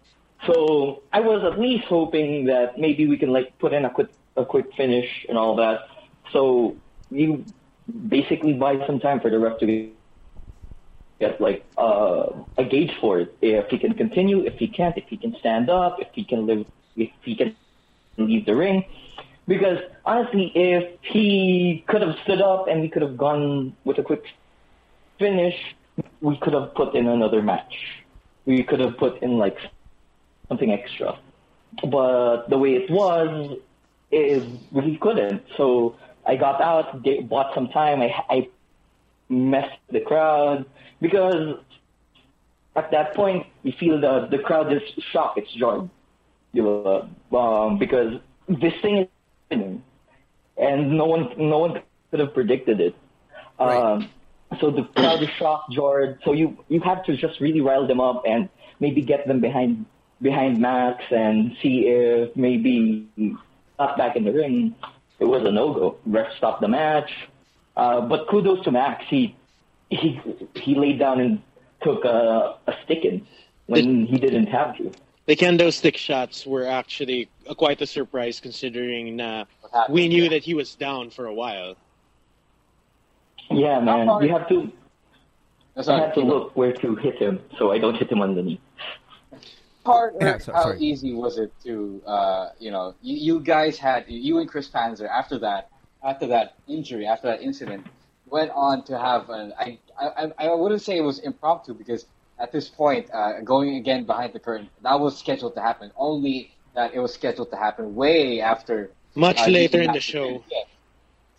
So 0.45 1.01
I 1.11 1.21
was 1.21 1.43
at 1.51 1.59
least 1.59 1.85
hoping 1.85 2.45
that 2.45 2.77
maybe 2.77 3.07
we 3.07 3.17
can 3.17 3.29
like 3.29 3.57
put 3.57 3.73
in 3.73 3.85
a 3.85 3.89
quick 3.89 4.09
a 4.35 4.45
quick 4.45 4.67
finish 4.75 5.25
and 5.29 5.37
all 5.37 5.55
that. 5.55 5.79
So 6.31 6.75
you 7.09 7.45
basically 8.07 8.53
buy 8.53 8.85
some 8.85 8.99
time 8.99 9.19
for 9.19 9.31
the 9.31 9.39
ref 9.39 9.57
to 9.59 9.91
get 11.19 11.41
like 11.41 11.65
uh, 11.77 12.27
a 12.57 12.63
gauge 12.63 12.91
for 13.01 13.19
it. 13.19 13.35
If 13.41 13.69
he 13.69 13.79
can 13.79 13.93
continue, 13.93 14.45
if 14.45 14.55
he 14.55 14.67
can't, 14.67 14.95
if 14.97 15.05
he 15.07 15.17
can 15.17 15.35
stand 15.39 15.69
up, 15.69 15.97
if 15.99 16.09
he 16.13 16.23
can 16.23 16.45
live, 16.45 16.65
if 16.95 17.09
he 17.23 17.35
can 17.35 17.55
leave 18.17 18.45
the 18.45 18.55
ring. 18.55 18.85
Because 19.47 19.79
honestly, 20.05 20.51
if 20.55 20.99
he 21.01 21.83
could 21.87 22.01
have 22.01 22.15
stood 22.23 22.41
up 22.41 22.67
and 22.67 22.81
we 22.81 22.89
could 22.89 23.01
have 23.01 23.17
gone 23.17 23.75
with 23.85 23.97
a 23.97 24.03
quick 24.03 24.23
finish, 25.19 25.55
we 26.21 26.37
could 26.37 26.53
have 26.53 26.73
put 26.75 26.95
in 26.95 27.07
another 27.07 27.41
match. 27.41 27.73
We 28.45 28.63
could 28.63 28.79
have 28.79 28.97
put 28.97 29.21
in 29.21 29.37
like 29.37 29.57
something 30.49 30.71
extra. 30.71 31.17
But 31.83 32.49
the 32.49 32.57
way 32.57 32.75
it 32.75 32.89
was, 32.89 33.57
is 34.11 34.43
we 34.71 34.97
couldn't. 34.97 35.43
So 35.57 35.95
I 36.25 36.35
got 36.35 36.61
out, 36.61 37.03
get, 37.03 37.27
bought 37.27 37.53
some 37.53 37.69
time. 37.69 38.01
I, 38.01 38.13
I 38.29 38.49
messed 39.29 39.79
the 39.91 39.99
crowd 39.99 40.65
because 41.01 41.57
at 42.75 42.91
that 42.91 43.13
point 43.15 43.45
you 43.63 43.73
feel 43.79 43.99
the 43.99 44.27
the 44.31 44.39
crowd 44.39 44.71
is 44.71 44.81
shocked. 45.11 45.37
It's 45.37 45.51
joy, 45.53 45.89
you 46.53 46.63
know, 46.63 47.09
um, 47.37 47.77
because 47.77 48.19
this 48.47 48.73
thing 48.81 49.07
happening, 49.49 49.83
and 50.57 50.97
no 50.97 51.05
one 51.05 51.29
no 51.37 51.59
one 51.59 51.81
could 52.11 52.19
have 52.19 52.33
predicted 52.33 52.79
it. 52.79 52.95
Um, 53.59 54.09
so 54.59 54.71
the 54.71 54.83
crowd 54.83 55.21
is 55.21 55.29
shocked, 55.37 55.71
George. 55.71 56.17
So 56.23 56.33
you 56.33 56.63
you 56.69 56.79
have 56.81 57.03
to 57.05 57.17
just 57.17 57.39
really 57.39 57.61
rile 57.61 57.87
them 57.87 57.99
up 57.99 58.23
and 58.27 58.49
maybe 58.79 59.01
get 59.01 59.27
them 59.27 59.39
behind 59.41 59.85
behind 60.21 60.59
Max 60.59 61.03
and 61.11 61.55
see 61.61 61.87
if 61.87 62.35
maybe 62.35 63.07
not 63.77 63.97
back 63.97 64.15
in 64.15 64.23
the 64.23 64.31
ring. 64.31 64.75
It 65.19 65.25
was 65.25 65.43
a 65.45 65.51
no 65.51 65.73
go. 65.73 65.97
Ref 66.05 66.35
stopped 66.37 66.61
the 66.61 66.67
match. 66.67 67.11
Uh, 67.75 68.01
but 68.01 68.27
kudos 68.27 68.63
to 68.63 68.71
Max. 68.71 69.05
He 69.09 69.35
he 69.89 70.19
he 70.55 70.75
laid 70.75 70.99
down 70.99 71.19
and 71.19 71.41
took 71.81 72.05
a, 72.05 72.57
a 72.67 72.73
stick 72.83 73.05
in 73.05 73.25
when 73.67 74.05
he 74.05 74.17
didn't 74.17 74.47
have 74.47 74.77
to. 74.77 74.91
The 75.27 75.35
kendo 75.35 75.71
stick 75.73 75.97
shots 75.97 76.45
were 76.45 76.65
actually 76.65 77.29
quite 77.57 77.81
a 77.81 77.85
surprise 77.85 78.39
considering 78.39 79.19
uh, 79.19 79.43
happened, 79.73 79.93
we 79.93 80.07
knew 80.07 80.23
yeah. 80.23 80.29
that 80.29 80.43
he 80.43 80.53
was 80.53 80.73
down 80.75 81.09
for 81.09 81.25
a 81.25 81.33
while. 81.33 81.75
Yeah, 83.51 83.79
man. 83.81 84.07
You 84.23 84.29
have 84.29 84.47
to 84.49 84.71
That's 85.75 85.89
I 85.89 85.97
not 85.97 86.05
have 86.07 86.13
to 86.15 86.21
look 86.21 86.55
where 86.55 86.71
to 86.73 86.95
hit 86.95 87.15
him 87.17 87.41
so 87.57 87.71
I 87.71 87.77
don't 87.77 87.95
hit 87.95 88.09
him 88.09 88.21
on 88.21 88.35
the 88.35 88.41
knee. 88.41 88.61
hard 89.85 90.15
Yeah, 90.19 90.37
so- 90.37 90.53
how 90.53 90.63
sorry. 90.63 90.79
easy 90.79 91.13
was 91.13 91.37
it 91.37 91.51
to 91.65 92.01
uh, 92.05 92.49
you 92.59 92.71
know 92.71 92.95
you, 93.01 93.17
you 93.17 93.39
guys 93.41 93.77
had 93.77 94.05
you 94.07 94.39
and 94.39 94.49
Chris 94.49 94.69
Panzer 94.69 95.09
after 95.09 95.37
that 95.39 95.69
after 96.03 96.27
that 96.27 96.55
injury 96.69 97.05
after 97.05 97.27
that 97.27 97.41
incident 97.41 97.85
went 98.27 98.51
on 98.51 98.83
to 98.85 98.97
have 98.97 99.29
an 99.29 99.53
I 99.59 99.77
I, 99.99 100.31
I 100.39 100.53
wouldn't 100.53 100.81
say 100.81 100.97
it 100.97 101.01
was 101.01 101.19
impromptu 101.19 101.73
because 101.73 102.05
at 102.39 102.51
this 102.51 102.67
point 102.69 103.09
uh, 103.13 103.41
going 103.41 103.75
again 103.75 104.05
behind 104.05 104.33
the 104.33 104.39
curtain 104.39 104.69
that 104.83 104.99
was 104.99 105.17
scheduled 105.17 105.55
to 105.55 105.61
happen 105.61 105.91
only 105.97 106.51
that 106.75 106.93
it 106.93 106.99
was 106.99 107.13
scheduled 107.13 107.49
to 107.49 107.57
happen 107.57 107.95
way 107.95 108.39
after 108.41 108.91
Much 109.15 109.39
uh, 109.39 109.47
later 109.47 109.81
in 109.81 109.91
the 109.91 109.99
show. 109.99 110.43
Yeah. 110.51 110.63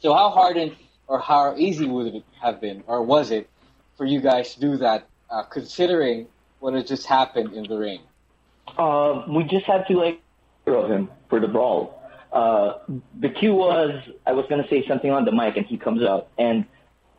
So 0.00 0.12
how 0.12 0.30
hard 0.30 0.56
and 0.56 0.74
or 1.06 1.20
how 1.20 1.56
easy 1.56 1.86
would 1.86 2.14
it 2.14 2.24
have 2.42 2.60
been 2.60 2.82
or 2.86 3.02
was 3.02 3.30
it 3.30 3.48
for 3.96 4.04
you 4.04 4.20
guys 4.20 4.54
to 4.54 4.60
do 4.60 4.76
that 4.78 5.06
uh, 5.30 5.42
considering 5.44 6.26
what 6.60 6.74
had 6.74 6.86
just 6.86 7.06
happened 7.06 7.52
in 7.54 7.64
the 7.64 7.78
ring? 7.78 8.00
Uh, 8.76 9.24
we 9.28 9.44
just 9.44 9.64
had 9.64 9.86
to 9.86 9.94
like 9.94 10.20
of 10.66 10.90
him 10.90 11.10
for 11.30 11.40
the 11.40 11.48
brawl. 11.48 12.02
Uh, 12.32 12.74
the 13.18 13.30
cue 13.30 13.54
was 13.54 14.02
I 14.26 14.32
was 14.32 14.44
gonna 14.50 14.68
say 14.68 14.86
something 14.86 15.10
on 15.10 15.24
the 15.24 15.32
mic 15.32 15.56
and 15.56 15.64
he 15.66 15.78
comes 15.78 16.02
out 16.02 16.28
and 16.36 16.66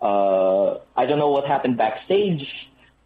uh, 0.02 0.76
I 0.96 1.06
don't 1.06 1.20
know 1.20 1.32
what 1.32 1.46
happened 1.46 1.78
backstage, 1.78 2.48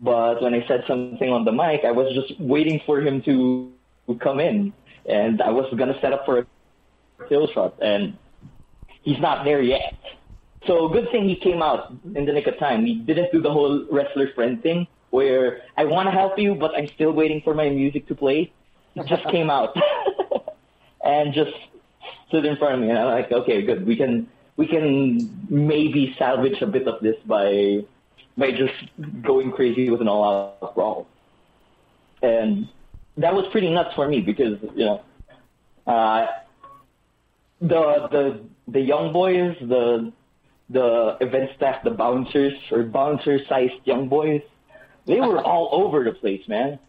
but 0.03 0.41
when 0.41 0.53
I 0.53 0.67
said 0.67 0.83
something 0.85 1.29
on 1.29 1.45
the 1.45 1.51
mic, 1.53 1.85
I 1.85 1.91
was 1.91 2.13
just 2.13 2.37
waiting 2.39 2.81
for 2.85 2.99
him 2.99 3.21
to 3.23 3.71
come 4.19 4.41
in 4.41 4.73
and 5.05 5.41
I 5.41 5.49
was 5.49 5.73
gonna 5.77 5.97
set 6.01 6.11
up 6.11 6.25
for 6.25 6.39
a 6.39 6.45
kill 7.29 7.47
shot 7.47 7.75
and 7.81 8.17
he's 9.01 9.19
not 9.19 9.45
there 9.45 9.61
yet. 9.61 9.95
So 10.67 10.89
good 10.89 11.09
thing 11.09 11.29
he 11.29 11.37
came 11.37 11.61
out 11.61 11.93
in 12.15 12.25
the 12.25 12.33
nick 12.33 12.47
of 12.47 12.59
time. 12.59 12.85
He 12.85 12.95
didn't 12.95 13.31
do 13.31 13.41
the 13.41 13.51
whole 13.51 13.85
wrestler 13.89 14.31
friend 14.33 14.61
thing 14.61 14.87
where 15.09 15.61
I 15.77 15.85
want 15.85 16.07
to 16.07 16.11
help 16.11 16.37
you, 16.37 16.53
but 16.53 16.75
I'm 16.75 16.89
still 16.95 17.11
waiting 17.13 17.41
for 17.41 17.53
my 17.53 17.69
music 17.69 18.07
to 18.07 18.15
play. 18.15 18.51
He 18.95 19.01
just 19.03 19.23
came 19.29 19.49
out 19.49 19.75
and 21.05 21.33
just 21.33 21.53
stood 22.27 22.45
in 22.45 22.57
front 22.57 22.75
of 22.75 22.79
me, 22.81 22.89
and 22.89 22.99
I'm 22.99 23.07
like, 23.07 23.31
okay, 23.31 23.61
good. 23.61 23.85
We 23.85 23.95
can 23.95 24.27
we 24.57 24.67
can 24.67 25.47
maybe 25.49 26.15
salvage 26.17 26.61
a 26.61 26.67
bit 26.67 26.87
of 26.87 27.01
this 27.01 27.15
by 27.25 27.83
by 28.37 28.51
just 28.51 28.73
going 29.21 29.51
crazy 29.51 29.89
with 29.89 30.01
an 30.01 30.07
all-out 30.07 30.75
brawl. 30.75 31.07
And 32.21 32.67
that 33.17 33.33
was 33.33 33.45
pretty 33.51 33.69
nuts 33.69 33.93
for 33.95 34.07
me 34.07 34.21
because 34.21 34.57
you 34.75 34.85
know 34.85 35.01
uh, 35.85 36.27
the 37.61 38.07
the 38.11 38.41
the 38.67 38.79
young 38.79 39.13
boys, 39.13 39.55
the 39.61 40.11
the 40.69 41.17
event 41.21 41.51
staff, 41.55 41.83
the 41.83 41.91
bouncers 41.91 42.53
or 42.71 42.83
bouncer-sized 42.83 43.73
young 43.85 44.07
boys, 44.07 44.41
they 45.05 45.19
were 45.19 45.41
all 45.45 45.69
over 45.71 46.03
the 46.03 46.13
place, 46.13 46.41
man. 46.47 46.79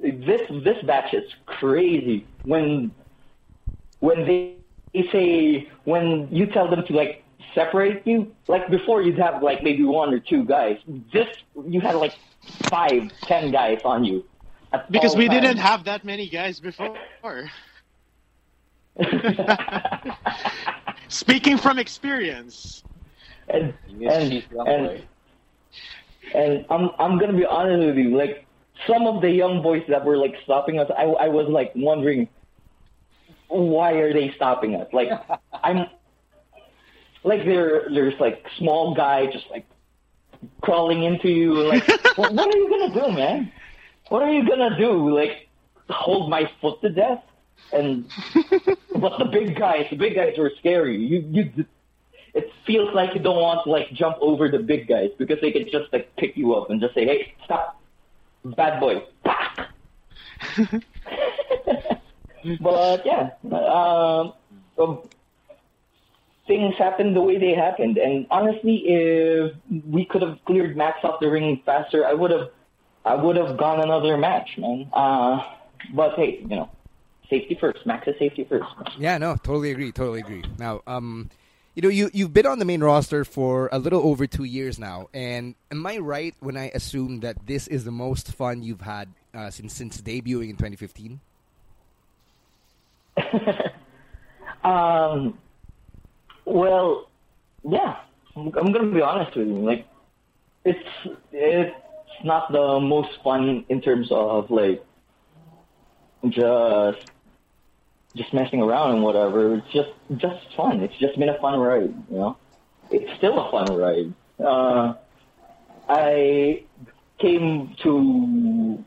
This 0.00 0.40
this 0.64 0.82
batch 0.84 1.12
is 1.14 1.24
crazy. 1.46 2.26
When 2.44 2.92
when 4.00 4.26
they 4.26 4.56
say 5.12 5.68
when 5.84 6.28
you 6.30 6.46
tell 6.46 6.70
them 6.70 6.84
to 6.86 6.92
like 6.92 7.24
separate 7.54 8.06
you, 8.06 8.34
like 8.48 8.68
before 8.70 9.02
you'd 9.02 9.18
have 9.18 9.42
like 9.42 9.62
maybe 9.62 9.84
one 9.84 10.12
or 10.12 10.20
two 10.20 10.44
guys. 10.44 10.78
This 11.12 11.28
you 11.66 11.80
had 11.80 11.96
like 11.96 12.14
five, 12.68 13.10
ten 13.22 13.50
guys 13.50 13.80
on 13.84 14.04
you. 14.04 14.24
Because 14.90 15.16
we 15.16 15.28
times. 15.28 15.40
didn't 15.40 15.58
have 15.58 15.84
that 15.84 16.04
many 16.04 16.28
guys 16.28 16.60
before. 16.60 16.98
Speaking 21.08 21.56
from 21.56 21.78
experience. 21.78 22.82
and 23.48 23.74
and, 23.88 24.44
and, 24.66 25.02
and 26.34 26.66
I'm 26.70 26.90
I'm 26.98 27.18
gonna 27.18 27.32
be 27.36 27.46
honest 27.46 27.86
with 27.86 27.96
you, 27.96 28.16
like 28.16 28.46
some 28.86 29.06
of 29.06 29.22
the 29.22 29.30
young 29.30 29.62
boys 29.62 29.82
that 29.88 30.04
were 30.04 30.16
like 30.16 30.34
stopping 30.44 30.78
us, 30.78 30.90
I 30.96 31.04
I 31.04 31.28
was 31.28 31.48
like 31.48 31.72
wondering 31.74 32.28
why 33.48 33.92
are 33.92 34.12
they 34.12 34.32
stopping 34.32 34.74
us? 34.74 34.88
Like 34.92 35.08
I'm 35.64 35.86
like 37.24 37.44
there 37.44 37.88
there's 37.92 38.18
like 38.20 38.44
small 38.58 38.94
guy 38.94 39.26
just 39.26 39.46
like 39.50 39.66
crawling 40.60 41.02
into 41.02 41.28
you 41.28 41.54
like 41.54 41.86
what, 42.16 42.32
what 42.32 42.54
are 42.54 42.58
you 42.58 42.68
gonna 42.68 42.94
do, 42.94 43.12
man? 43.12 43.52
What 44.08 44.22
are 44.22 44.32
you 44.32 44.48
gonna 44.48 44.76
do? 44.78 45.14
Like 45.14 45.48
hold 45.88 46.30
my 46.30 46.50
foot 46.60 46.80
to 46.82 46.90
death? 46.90 47.22
And 47.72 48.08
but 48.94 49.18
the 49.18 49.28
big 49.32 49.56
guys, 49.58 49.86
the 49.90 49.96
big 49.96 50.14
guys 50.14 50.38
are 50.38 50.50
scary. 50.58 50.96
You 50.98 51.26
you 51.30 51.64
it 52.34 52.52
feels 52.66 52.94
like 52.94 53.14
you 53.14 53.20
don't 53.20 53.40
want 53.40 53.64
to 53.64 53.70
like 53.70 53.90
jump 53.92 54.18
over 54.20 54.48
the 54.50 54.58
big 54.58 54.86
guys 54.86 55.10
because 55.18 55.40
they 55.40 55.50
can 55.50 55.64
just 55.64 55.90
like 55.92 56.14
pick 56.16 56.36
you 56.36 56.54
up 56.54 56.70
and 56.70 56.80
just 56.80 56.94
say, 56.94 57.06
"Hey, 57.06 57.34
stop, 57.44 57.80
bad 58.44 58.78
boy." 58.78 59.02
but 62.60 63.06
yeah, 63.06 63.30
um, 63.50 64.34
um, 64.78 64.98
things 66.46 66.74
happened 66.76 67.16
the 67.16 67.20
way 67.20 67.38
they 67.38 67.54
happened, 67.54 67.98
and 67.98 68.26
honestly, 68.30 68.82
if 68.86 69.54
we 69.88 70.04
could 70.04 70.22
have 70.22 70.38
cleared 70.46 70.76
Max 70.76 70.98
off 71.02 71.20
the 71.20 71.28
ring 71.28 71.60
faster, 71.64 72.06
I 72.06 72.14
would 72.14 72.30
have, 72.30 72.50
I 73.04 73.14
would 73.14 73.36
have 73.36 73.56
gone 73.56 73.80
another 73.80 74.16
match, 74.16 74.50
man. 74.58 74.88
Uh, 74.92 75.42
but 75.94 76.14
hey, 76.14 76.40
you 76.40 76.56
know, 76.56 76.70
safety 77.28 77.56
first. 77.60 77.86
Max 77.86 78.06
is 78.06 78.14
safety 78.18 78.44
first. 78.48 78.66
Yeah, 78.98 79.18
no, 79.18 79.36
totally 79.36 79.70
agree, 79.70 79.92
totally 79.92 80.20
agree. 80.20 80.44
Now, 80.58 80.82
um, 80.86 81.30
you 81.74 81.82
know, 81.82 81.88
you 81.88 82.10
you've 82.12 82.32
been 82.32 82.46
on 82.46 82.58
the 82.58 82.64
main 82.64 82.82
roster 82.82 83.24
for 83.24 83.68
a 83.72 83.78
little 83.78 84.02
over 84.02 84.26
two 84.26 84.44
years 84.44 84.78
now, 84.78 85.08
and 85.12 85.54
am 85.70 85.86
I 85.86 85.98
right 85.98 86.34
when 86.40 86.56
I 86.56 86.70
assume 86.74 87.20
that 87.20 87.46
this 87.46 87.66
is 87.68 87.84
the 87.84 87.92
most 87.92 88.32
fun 88.32 88.62
you've 88.62 88.80
had 88.80 89.08
uh, 89.34 89.50
since 89.50 89.74
since 89.74 90.00
debuting 90.00 90.50
in 90.50 90.56
2015? 90.56 91.20
Um, 94.66 95.38
well, 96.46 97.08
yeah, 97.68 97.96
I'm, 98.34 98.50
gonna 98.50 98.92
be 98.92 99.02
honest 99.02 99.36
with 99.36 99.48
you. 99.48 99.54
Like, 99.54 99.86
it's 100.64 100.78
it's 101.32 101.76
not 102.24 102.50
the 102.50 102.80
most 102.80 103.10
fun 103.22 103.64
in 103.68 103.80
terms 103.80 104.08
of 104.10 104.50
like 104.50 104.84
just 106.28 106.98
just 108.16 108.32
messing 108.32 108.62
around 108.62 108.94
and 108.94 109.02
whatever. 109.02 109.56
It's 109.56 109.72
just 109.72 109.90
just 110.16 110.40
fun. 110.56 110.80
It's 110.80 110.96
just 110.98 111.18
been 111.18 111.28
a 111.28 111.38
fun 111.38 111.58
ride, 111.58 111.94
you 112.10 112.16
know. 112.16 112.36
It's 112.90 113.10
still 113.18 113.38
a 113.38 113.50
fun 113.50 113.76
ride. 113.76 114.14
Uh, 114.42 114.94
I 115.88 116.64
came 117.18 117.76
to. 117.82 118.84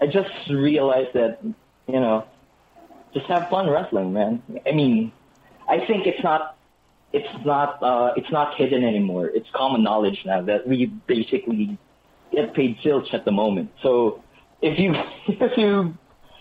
I 0.00 0.06
just 0.06 0.30
realized 0.48 1.14
that 1.14 1.40
you 1.42 2.00
know 2.00 2.24
just 3.14 3.26
have 3.26 3.48
fun 3.48 3.68
wrestling, 3.68 4.12
man. 4.12 4.42
I 4.66 4.72
mean, 4.72 5.12
I 5.68 5.84
think 5.86 6.06
it's 6.06 6.22
not, 6.22 6.56
it's 7.12 7.46
not, 7.46 7.82
uh, 7.82 8.12
it's 8.16 8.30
not 8.30 8.54
hidden 8.56 8.84
anymore. 8.84 9.26
It's 9.26 9.48
common 9.54 9.82
knowledge 9.82 10.22
now 10.26 10.42
that 10.42 10.66
we 10.66 10.86
basically 10.86 11.78
get 12.32 12.54
paid 12.54 12.78
zilch 12.78 13.14
at 13.14 13.24
the 13.24 13.32
moment. 13.32 13.70
So 13.82 14.22
if 14.60 14.78
you, 14.78 14.94
if 15.28 15.56
you, 15.56 15.96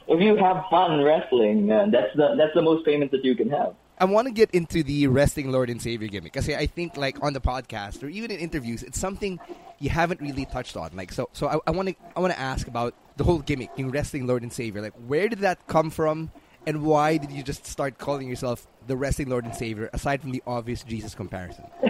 if 0.07 0.21
you 0.21 0.37
have 0.37 0.65
fun 0.69 1.03
wrestling, 1.03 1.67
man, 1.67 1.91
that's 1.91 2.15
the 2.15 2.35
that's 2.37 2.53
the 2.53 2.61
most 2.61 2.85
payment 2.85 3.11
that 3.11 3.25
you 3.25 3.35
can 3.35 3.49
have. 3.49 3.75
I 3.99 4.05
want 4.05 4.27
to 4.27 4.33
get 4.33 4.51
into 4.51 4.83
the 4.83 5.07
wrestling 5.07 5.51
Lord 5.51 5.71
and 5.71 5.81
Savior 5.81 6.07
gimmick 6.07 6.31
because 6.31 6.47
I 6.47 6.67
think, 6.67 6.97
like 6.97 7.21
on 7.23 7.33
the 7.33 7.41
podcast 7.41 8.03
or 8.03 8.07
even 8.07 8.29
in 8.29 8.39
interviews, 8.39 8.83
it's 8.83 8.99
something 8.99 9.39
you 9.79 9.89
haven't 9.89 10.21
really 10.21 10.45
touched 10.45 10.77
on. 10.77 10.91
Like, 10.95 11.11
so, 11.11 11.29
so 11.33 11.61
I 11.65 11.71
want 11.71 11.89
to, 11.89 11.95
I 12.15 12.19
want 12.19 12.31
to 12.31 12.39
ask 12.39 12.67
about 12.67 12.93
the 13.17 13.23
whole 13.23 13.39
gimmick 13.39 13.71
in 13.75 13.89
wrestling 13.89 14.27
Lord 14.27 14.43
and 14.43 14.53
Savior. 14.53 14.81
Like, 14.81 14.93
where 14.93 15.27
did 15.27 15.39
that 15.39 15.65
come 15.65 15.89
from, 15.89 16.31
and 16.67 16.83
why 16.83 17.17
did 17.17 17.31
you 17.31 17.41
just 17.41 17.65
start 17.65 17.97
calling 17.97 18.27
yourself 18.27 18.67
the 18.87 18.97
wrestling 18.97 19.29
Lord 19.29 19.45
and 19.45 19.55
Savior? 19.55 19.89
Aside 19.93 20.21
from 20.21 20.31
the 20.31 20.41
obvious 20.47 20.83
Jesus 20.83 21.13
comparison. 21.13 21.65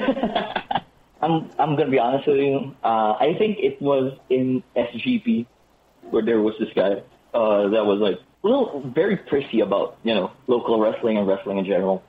I'm 1.21 1.49
I'm 1.57 1.75
gonna 1.75 1.89
be 1.89 1.99
honest 1.99 2.27
with 2.27 2.38
you. 2.38 2.75
Uh, 2.83 3.13
I 3.13 3.36
think 3.38 3.57
it 3.60 3.81
was 3.81 4.17
in 4.29 4.63
SGP 4.75 5.45
where 6.10 6.23
there 6.23 6.41
was 6.41 6.53
this 6.60 6.69
guy 6.75 7.01
uh, 7.33 7.69
that 7.69 7.86
was 7.86 7.99
like 7.99 8.19
a 8.43 8.47
little 8.47 8.91
very 8.93 9.17
prissy 9.17 9.62
about 9.62 9.97
you 10.03 10.13
know 10.13 10.31
local 10.47 10.79
wrestling 10.79 11.17
and 11.17 11.27
wrestling 11.27 11.57
in 11.57 11.65
general. 11.65 12.03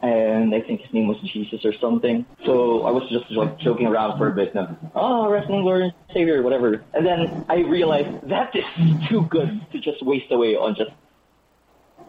And 0.00 0.54
I 0.54 0.60
think 0.60 0.82
his 0.82 0.94
name 0.94 1.08
was 1.08 1.16
Jesus 1.32 1.64
or 1.64 1.72
something. 1.80 2.24
So 2.46 2.82
I 2.82 2.92
was 2.92 3.10
just 3.10 3.28
like 3.32 3.58
joking 3.58 3.88
around 3.88 4.16
for 4.16 4.28
a 4.28 4.32
bit. 4.32 4.54
Now, 4.54 4.78
oh, 4.94 5.28
wrestling 5.28 5.64
Lord 5.64 5.82
and 5.82 5.92
Savior, 6.14 6.40
whatever. 6.42 6.84
And 6.94 7.04
then 7.04 7.44
I 7.48 7.56
realized 7.56 8.28
that 8.28 8.54
is 8.54 8.64
too 9.08 9.22
good 9.22 9.60
to 9.72 9.80
just 9.80 10.00
waste 10.04 10.30
away 10.30 10.54
on 10.54 10.76
just 10.76 10.92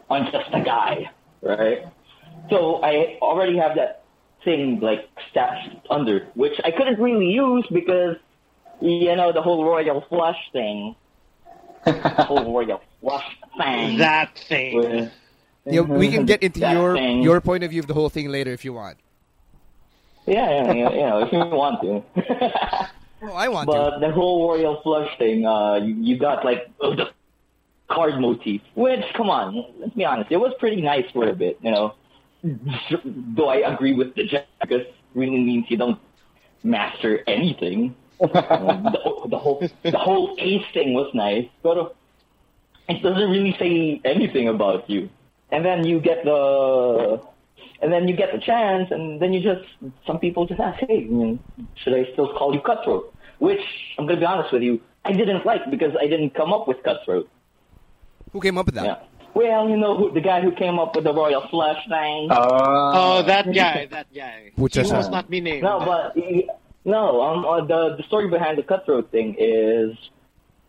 on 0.08 0.32
just 0.32 0.50
a 0.54 0.62
guy, 0.62 1.10
right? 1.42 1.88
So 2.50 2.82
I 2.84 3.18
already 3.22 3.58
have 3.58 3.76
that 3.76 4.04
thing 4.44 4.80
like 4.80 5.08
stashed 5.32 5.70
under, 5.90 6.28
which 6.36 6.60
I 6.64 6.72
couldn't 6.72 7.00
really 7.00 7.28
use 7.32 7.66
because 7.72 8.16
you 8.82 9.16
know 9.16 9.32
the 9.32 9.42
whole 9.42 9.66
royal 9.66 10.02
flush 10.10 10.38
thing, 10.54 10.96
the 11.86 11.92
whole 12.28 12.54
royal 12.54 12.82
flush 13.02 13.26
thing. 13.58 13.98
That 13.98 14.38
thing. 14.38 14.78
with- 14.78 15.12
Yeah, 15.66 15.82
we 15.82 16.10
can 16.10 16.26
get 16.26 16.42
into 16.42 16.62
your 16.62 16.96
thing. 16.96 17.22
your 17.22 17.42
point 17.42 17.64
of 17.64 17.70
view 17.72 17.82
of 17.82 17.88
the 17.88 17.94
whole 17.94 18.10
thing 18.10 18.30
later 18.30 18.52
if 18.54 18.64
you 18.66 18.74
want. 18.74 18.98
Yeah, 20.26 20.50
yeah, 20.50 20.74
yeah, 20.74 20.92
yeah, 20.92 21.26
if 21.26 21.32
you 21.34 21.40
want 21.40 21.82
to. 21.82 22.90
Oh, 23.22 23.34
I 23.34 23.50
want 23.50 23.68
to. 23.70 23.74
but 23.76 24.00
the 24.00 24.14
whole 24.14 24.48
royal 24.48 24.80
flush 24.82 25.10
thing, 25.18 25.46
uh, 25.46 25.76
you, 25.76 25.94
you 25.96 26.18
got 26.18 26.46
like 26.46 26.70
oh, 26.80 26.96
the 26.96 27.10
card 27.90 28.18
motif, 28.22 28.62
which 28.76 29.04
come 29.14 29.30
on, 29.30 29.62
let's 29.78 29.94
be 29.94 30.06
honest, 30.06 30.32
it 30.32 30.38
was 30.38 30.54
pretty 30.58 30.82
nice 30.82 31.04
for 31.12 31.28
a 31.28 31.34
bit, 31.36 31.60
you 31.62 31.70
know. 31.70 31.96
Though 32.44 33.50
I 33.50 33.58
agree 33.72 33.94
with 33.94 34.16
the 34.16 34.26
Jack, 34.26 34.48
because 34.62 34.86
really 35.14 35.40
means 35.40 35.66
you 35.70 35.78
don't 35.78 36.00
master 36.64 37.24
anything. 37.28 37.96
Uh, 38.22 38.28
the, 38.28 39.28
the 39.30 39.38
whole 39.38 39.70
the 39.84 39.98
whole 39.98 40.36
ace 40.40 40.66
thing 40.74 40.94
was 40.94 41.12
nice, 41.14 41.48
but 41.64 41.96
it 42.88 43.02
doesn't 43.02 43.30
really 43.30 43.56
say 43.60 44.02
anything 44.06 44.48
about 44.48 44.90
you. 44.90 45.10
And 45.52 45.66
then 45.66 45.86
you 45.86 46.00
get 46.00 46.24
the 46.24 47.22
and 47.82 47.92
then 47.92 48.08
you 48.08 48.16
get 48.16 48.32
the 48.34 48.40
chance, 48.40 48.92
and 48.92 49.22
then 49.22 49.34
you 49.34 49.42
just 49.42 49.68
some 50.06 50.20
people 50.20 50.46
just 50.46 50.60
ask, 50.60 50.80
hey, 50.80 51.08
I 51.10 51.12
mean, 51.12 51.40
should 51.76 51.94
I 51.94 52.12
still 52.14 52.34
call 52.34 52.54
you 52.54 52.62
cutthroat? 52.62 53.14
Which 53.40 53.62
I'm 53.98 54.06
gonna 54.06 54.20
be 54.20 54.26
honest 54.26 54.52
with 54.52 54.64
you, 54.64 54.82
I 55.06 55.14
didn't 55.14 55.46
like 55.46 55.70
because 55.72 55.94
I 56.00 56.08
didn't 56.08 56.36
come 56.36 56.52
up 56.54 56.68
with 56.68 56.84
cutthroat. 56.84 57.30
Who 58.32 58.42
came 58.42 58.58
up 58.58 58.66
with 58.66 58.76
that? 58.76 58.86
Yeah. 58.86 58.98
Well, 59.34 59.70
you 59.70 59.78
know 59.78 59.96
who, 59.98 60.12
the 60.12 60.22
guy 60.22 60.42
who 60.42 60.52
came 60.52 60.80
up 60.80 60.96
with 60.96 61.04
the 61.06 61.14
royal 61.14 61.48
flush 61.50 61.78
thing. 61.88 62.28
Oh, 62.32 63.22
that 63.24 63.54
guy, 63.54 63.86
that 63.88 64.08
guy. 64.14 64.52
Which 64.56 64.76
he 64.76 64.82
is- 64.82 64.92
must 64.92 65.12
not 65.12 65.30
be 65.30 65.42
named. 65.42 65.64
No, 65.64 65.80
but 65.80 66.16
he- 66.16 66.50
no. 66.86 67.22
Um, 67.22 67.46
uh, 67.46 67.66
the 67.66 67.96
the 67.98 68.04
story 68.04 68.30
behind 68.30 68.58
the 68.58 68.64
cutthroat 68.64 69.12
thing 69.12 69.36
is, 69.38 69.96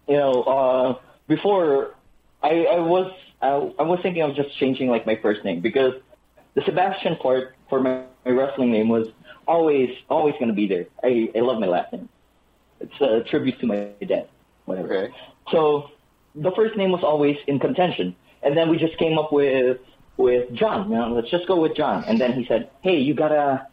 you 0.08 0.16
know, 0.16 0.42
uh, 0.42 0.98
before 1.28 1.94
I 2.42 2.64
I 2.66 2.78
was 2.80 3.12
I, 3.42 3.48
I 3.48 3.82
was 3.82 4.00
thinking 4.02 4.22
of 4.22 4.34
just 4.34 4.56
changing 4.58 4.88
like 4.88 5.06
my 5.06 5.16
first 5.16 5.44
name 5.44 5.60
because 5.60 5.94
the 6.54 6.62
Sebastian 6.62 7.16
part 7.16 7.54
for 7.68 7.80
my, 7.80 8.02
my 8.24 8.32
wrestling 8.32 8.70
name 8.72 8.88
was 8.88 9.08
always 9.48 9.90
always 10.08 10.34
going 10.34 10.48
to 10.48 10.54
be 10.54 10.66
there. 10.66 10.86
I 11.02 11.30
I 11.34 11.40
love 11.40 11.58
my 11.58 11.66
last 11.66 11.92
name. 11.92 12.08
It's 12.80 13.00
a 13.00 13.22
tribute 13.28 13.58
to 13.60 13.66
my 13.66 13.88
dad. 14.06 14.28
Whatever. 14.66 14.94
Okay. 14.94 15.14
So 15.50 15.90
the 16.34 16.50
first 16.52 16.76
name 16.76 16.92
was 16.92 17.02
always 17.02 17.36
in 17.46 17.58
contention, 17.58 18.14
and 18.42 18.56
then 18.56 18.68
we 18.70 18.78
just 18.78 18.96
came 18.98 19.18
up 19.18 19.32
with 19.32 19.78
with 20.16 20.52
John. 20.52 20.90
You 20.90 20.96
know, 20.96 21.14
let's 21.14 21.30
just 21.30 21.46
go 21.46 21.60
with 21.60 21.76
John. 21.76 22.04
And 22.06 22.20
then 22.20 22.32
he 22.32 22.44
said, 22.46 22.70
"Hey, 22.82 22.98
you 22.98 23.14
gotta 23.14 23.66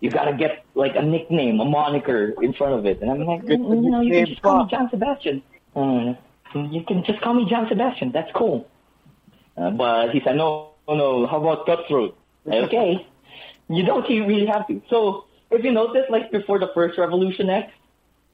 you 0.00 0.10
gotta 0.10 0.34
get 0.34 0.64
like 0.74 0.94
a 0.94 1.02
nickname, 1.02 1.60
a 1.60 1.64
moniker 1.64 2.34
in 2.42 2.52
front 2.52 2.74
of 2.74 2.86
it." 2.86 3.00
And 3.00 3.10
I'm 3.10 3.24
like, 3.24 3.42
"Mm, 3.42 3.84
"You 3.84 3.90
know, 3.90 4.00
you 4.00 4.12
can 4.12 4.26
just 4.26 4.42
call 4.42 4.64
me 4.64 4.70
John 4.70 4.90
Sebastian. 4.90 5.42
Uh, 5.74 6.14
you 6.54 6.82
can 6.84 7.04
just 7.04 7.20
call 7.20 7.34
me 7.34 7.48
John 7.48 7.66
Sebastian. 7.68 8.12
That's 8.12 8.30
cool." 8.32 8.68
Uh, 9.56 9.70
but 9.70 10.10
he 10.10 10.20
said, 10.24 10.36
"No, 10.36 10.70
no, 10.88 10.94
no. 10.94 11.26
How 11.26 11.38
about 11.38 11.66
Cutthroat?" 11.66 12.16
okay, 12.46 13.06
you 13.68 13.84
don't 13.84 14.08
really 14.08 14.46
have 14.46 14.66
to. 14.68 14.80
So 14.88 15.24
if 15.50 15.64
you 15.64 15.72
notice, 15.72 16.04
like 16.10 16.30
before 16.30 16.58
the 16.58 16.70
first 16.74 16.98
Wrevolution 16.98 17.48
X, 17.48 17.72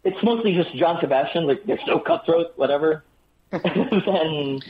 it's 0.04 0.22
mostly 0.22 0.54
just 0.54 0.74
John 0.74 0.98
Sebastian. 1.00 1.46
Like 1.46 1.64
there's 1.64 1.86
no 1.86 1.98
Cutthroat, 1.98 2.52
whatever. 2.56 3.04
then 3.52 4.60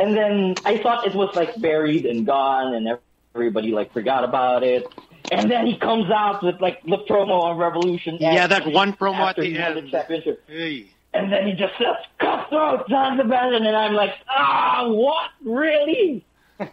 and 0.00 0.16
then 0.16 0.54
I 0.64 0.78
thought 0.78 1.06
it 1.06 1.14
was 1.14 1.34
like 1.36 1.60
buried 1.60 2.06
and 2.06 2.24
gone 2.24 2.72
and 2.74 2.98
everybody 3.34 3.70
like 3.72 3.92
forgot 3.92 4.24
about 4.24 4.62
it. 4.62 4.90
And 5.30 5.50
then 5.50 5.66
he 5.66 5.76
comes 5.76 6.10
out 6.10 6.42
with 6.42 6.58
like 6.60 6.82
the 6.84 6.98
promo 7.08 7.42
on 7.42 7.58
Wrevolution. 7.58 8.18
Yeah, 8.18 8.46
that 8.46 8.66
one 8.66 8.94
promo 8.94 9.20
at 9.28 9.36
the 9.36 9.42
the 9.42 9.58
end. 9.58 9.90
championship. 9.90 10.42
Hey. 10.46 10.86
And 11.12 11.30
then 11.30 11.46
he 11.46 11.52
just 11.52 11.76
says, 11.76 11.96
Cutthroat, 12.18 12.88
John 12.88 13.18
Sebastian. 13.18 13.66
And 13.66 13.76
I'm 13.76 13.92
like, 13.92 14.14
ah, 14.28 14.88
what? 14.88 15.30
Really? 15.44 16.24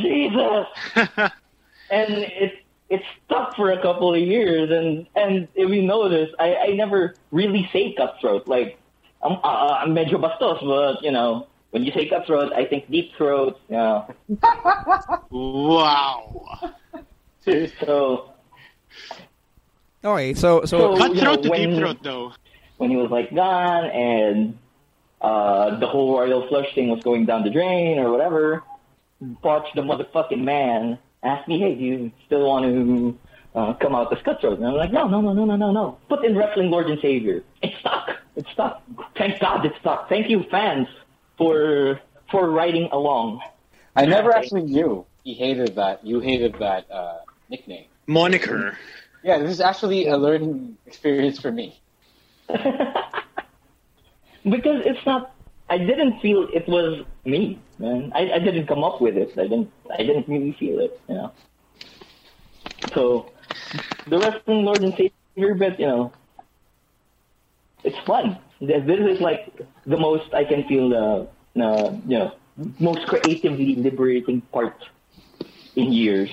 Jesus. 0.00 0.66
and 0.96 2.14
it 2.14 2.64
it 2.90 3.02
stuck 3.24 3.54
for 3.54 3.70
a 3.70 3.80
couple 3.80 4.12
of 4.12 4.20
years. 4.20 4.70
And 4.70 5.06
and 5.14 5.46
if 5.54 5.70
you 5.70 5.82
notice, 5.82 6.30
I, 6.38 6.56
I 6.56 6.66
never 6.74 7.14
really 7.30 7.70
say 7.72 7.94
Cutthroat. 7.96 8.48
Like, 8.48 8.78
I'm, 9.22 9.38
uh, 9.44 9.78
I'm 9.80 9.94
medyo 9.94 10.14
bastos, 10.14 10.60
but, 10.64 11.02
you 11.02 11.12
know, 11.12 11.46
when 11.72 11.84
you 11.84 11.92
say 11.92 12.08
Cutthroat, 12.08 12.52
I 12.52 12.64
think 12.66 12.88
Deep 12.90 13.12
Throat, 13.16 13.58
Yeah. 13.68 14.04
wow. 15.30 16.44
So, 17.80 18.28
Okay, 20.04 20.34
so 20.34 20.64
so 20.64 20.96
So- 20.96 21.06
you 21.06 21.22
know, 21.22 21.36
to 21.36 21.48
when- 21.48 21.70
deep 21.70 21.78
throat 21.78 21.98
though. 22.02 22.32
when 22.78 22.90
he 22.90 22.96
was 22.96 23.10
like 23.10 23.32
gone 23.34 23.84
and 23.86 24.58
uh, 25.20 25.78
the 25.78 25.86
whole 25.86 26.18
royal 26.18 26.46
flush 26.48 26.72
thing 26.74 26.88
was 26.88 27.00
going 27.02 27.24
down 27.26 27.44
the 27.44 27.50
drain 27.50 27.98
or 28.00 28.10
whatever, 28.10 28.62
Botch 29.20 29.68
the 29.74 29.82
motherfucking 29.82 30.40
man 30.42 30.98
asked 31.22 31.46
me, 31.46 31.60
hey, 31.60 31.74
do 31.76 31.84
you 31.84 32.12
still 32.26 32.44
want 32.48 32.64
to 32.64 33.16
uh, 33.54 33.72
come 33.74 33.94
out 33.94 34.12
as 34.16 34.20
cutthroat? 34.24 34.58
And 34.58 34.66
I'm 34.66 34.74
like, 34.74 34.90
no, 34.92 35.06
no, 35.06 35.20
no, 35.20 35.32
no, 35.32 35.44
no, 35.44 35.54
no, 35.56 35.70
no. 35.70 35.98
Put 36.08 36.24
in 36.24 36.36
Wrestling 36.36 36.70
Lord 36.70 36.90
and 36.90 37.00
Savior. 37.00 37.44
It 37.62 37.72
stuck. 37.78 38.10
It 38.34 38.46
stuck. 38.52 38.82
Thank 39.16 39.38
God 39.40 39.64
it 39.64 39.74
stuck. 39.80 40.08
Thank 40.08 40.28
you, 40.28 40.42
fans, 40.50 40.88
for 41.42 42.00
for 42.30 42.50
riding 42.50 42.88
along. 42.92 43.40
I 43.94 44.06
never 44.06 44.34
actually 44.34 44.62
knew 44.62 45.04
he 45.24 45.34
hated 45.34 45.76
that. 45.76 46.06
You 46.06 46.20
hated 46.20 46.54
that 46.60 46.90
uh, 46.90 47.18
nickname. 47.50 47.86
Moniker. 48.06 48.78
Yeah, 49.22 49.38
this 49.38 49.50
is 49.50 49.60
actually 49.60 50.08
a 50.08 50.16
learning 50.16 50.78
experience 50.86 51.38
for 51.38 51.52
me. 51.52 51.80
because 52.48 53.04
it's 54.84 55.04
not. 55.06 55.34
I 55.68 55.78
didn't 55.78 56.20
feel 56.20 56.48
it 56.52 56.68
was 56.68 57.04
me, 57.24 57.58
man. 57.78 58.12
I, 58.14 58.32
I 58.32 58.38
didn't 58.38 58.66
come 58.66 58.84
up 58.84 59.00
with 59.00 59.16
it. 59.16 59.32
I 59.38 59.44
didn't. 59.44 59.70
I 59.92 60.02
didn't 60.02 60.28
really 60.28 60.56
feel 60.58 60.80
it, 60.80 61.00
you 61.08 61.14
know. 61.14 61.32
So, 62.94 63.32
the 64.06 64.18
wrestling 64.18 64.64
Lord 64.64 64.82
and 64.82 64.92
Savior, 64.92 65.54
but 65.54 65.78
you 65.78 65.86
know, 65.86 66.12
it's 67.84 67.98
fun. 68.06 68.38
This 68.60 68.84
this 68.86 69.00
is 69.00 69.20
like 69.20 69.52
the 69.86 69.96
most 69.96 70.32
I 70.34 70.44
can 70.44 70.64
feel 70.68 70.88
the, 70.88 71.28
uh, 71.62 71.98
you 72.06 72.18
know, 72.18 72.34
most 72.78 73.06
creatively 73.06 73.76
liberating 73.76 74.40
part 74.52 74.76
in 75.76 75.92
years. 75.92 76.30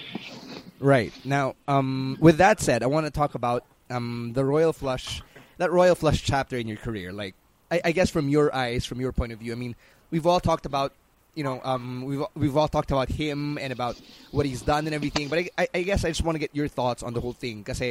Right. 0.80 1.14
Now, 1.26 1.56
um, 1.68 2.18
with 2.20 2.38
that 2.38 2.60
said, 2.60 2.84
I 2.84 2.88
want 2.88 3.06
to 3.06 3.12
talk 3.12 3.36
about 3.36 3.66
um, 3.90 4.32
the 4.34 4.46
Royal 4.46 4.74
Flush, 4.74 5.22
that 5.58 5.72
Royal 5.72 5.96
Flush 5.96 6.24
chapter 6.24 6.58
in 6.58 6.68
your 6.68 6.78
career. 6.78 7.12
Like, 7.12 7.36
I, 7.72 7.82
I 7.86 7.92
guess 7.92 8.10
from 8.10 8.30
your 8.30 8.54
eyes, 8.56 8.86
from 8.86 9.02
your 9.02 9.12
point 9.12 9.32
of 9.32 9.40
view, 9.40 9.52
I 9.52 9.56
mean, 9.56 9.76
we've 10.12 10.26
all 10.26 10.40
talked 10.40 10.66
about, 10.66 10.94
you 11.36 11.44
know, 11.44 11.62
um, 11.64 12.04
we've 12.04 12.24
we've 12.36 12.58
all 12.58 12.68
talked 12.68 12.92
about 12.92 13.10
him 13.10 13.58
and 13.58 13.72
about 13.72 14.00
what 14.32 14.46
he's 14.46 14.62
done 14.62 14.86
and 14.88 14.96
everything. 14.96 15.28
But 15.28 15.40
I, 15.40 15.50
I, 15.58 15.68
I 15.76 15.82
guess 15.84 16.04
I 16.06 16.10
just 16.10 16.24
want 16.24 16.36
to 16.36 16.40
get 16.40 16.56
your 16.56 16.68
thoughts 16.68 17.04
on 17.04 17.14
the 17.14 17.22
whole 17.22 17.34
thing. 17.34 17.62
Because 17.62 17.82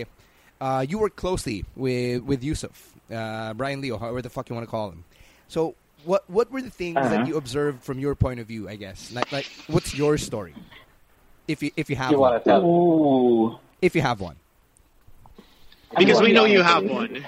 uh, 0.61 0.85
you 0.89 0.99
work 0.99 1.17
closely 1.17 1.65
with 1.77 2.23
with 2.23 2.43
Yusuf, 2.43 2.93
uh, 3.13 3.55
Brian 3.55 3.81
Leo, 3.81 3.99
however 3.99 4.23
the 4.23 4.31
fuck 4.31 4.49
you 4.49 4.55
want 4.55 4.67
to 4.67 4.71
call 4.71 4.91
him. 4.91 5.05
So, 5.49 5.77
what 6.05 6.29
what 6.29 6.51
were 6.51 6.63
the 6.63 6.71
things 6.71 6.97
Uh-huh. 6.97 7.11
that 7.11 7.27
you 7.27 7.37
observed 7.37 7.83
from 7.83 7.99
your 7.99 8.15
point 8.15 8.41
of 8.41 8.47
view? 8.47 8.69
I 8.69 8.77
guess, 8.77 9.11
like, 9.13 9.33
like 9.33 9.49
what's 9.67 9.95
your 9.95 10.19
story, 10.19 10.57
if 11.49 11.63
you 11.63 11.71
if 11.77 11.91
you 11.91 11.97
have 11.97 12.11
You 12.13 12.21
one, 12.21 12.43
tell? 12.43 13.61
If 13.83 13.95
you 13.95 14.03
have 14.03 14.21
one. 14.21 14.37
Because 15.97 16.21
we 16.21 16.33
know 16.33 16.45
you 16.45 16.63
have 16.63 16.85
one. 16.85 17.25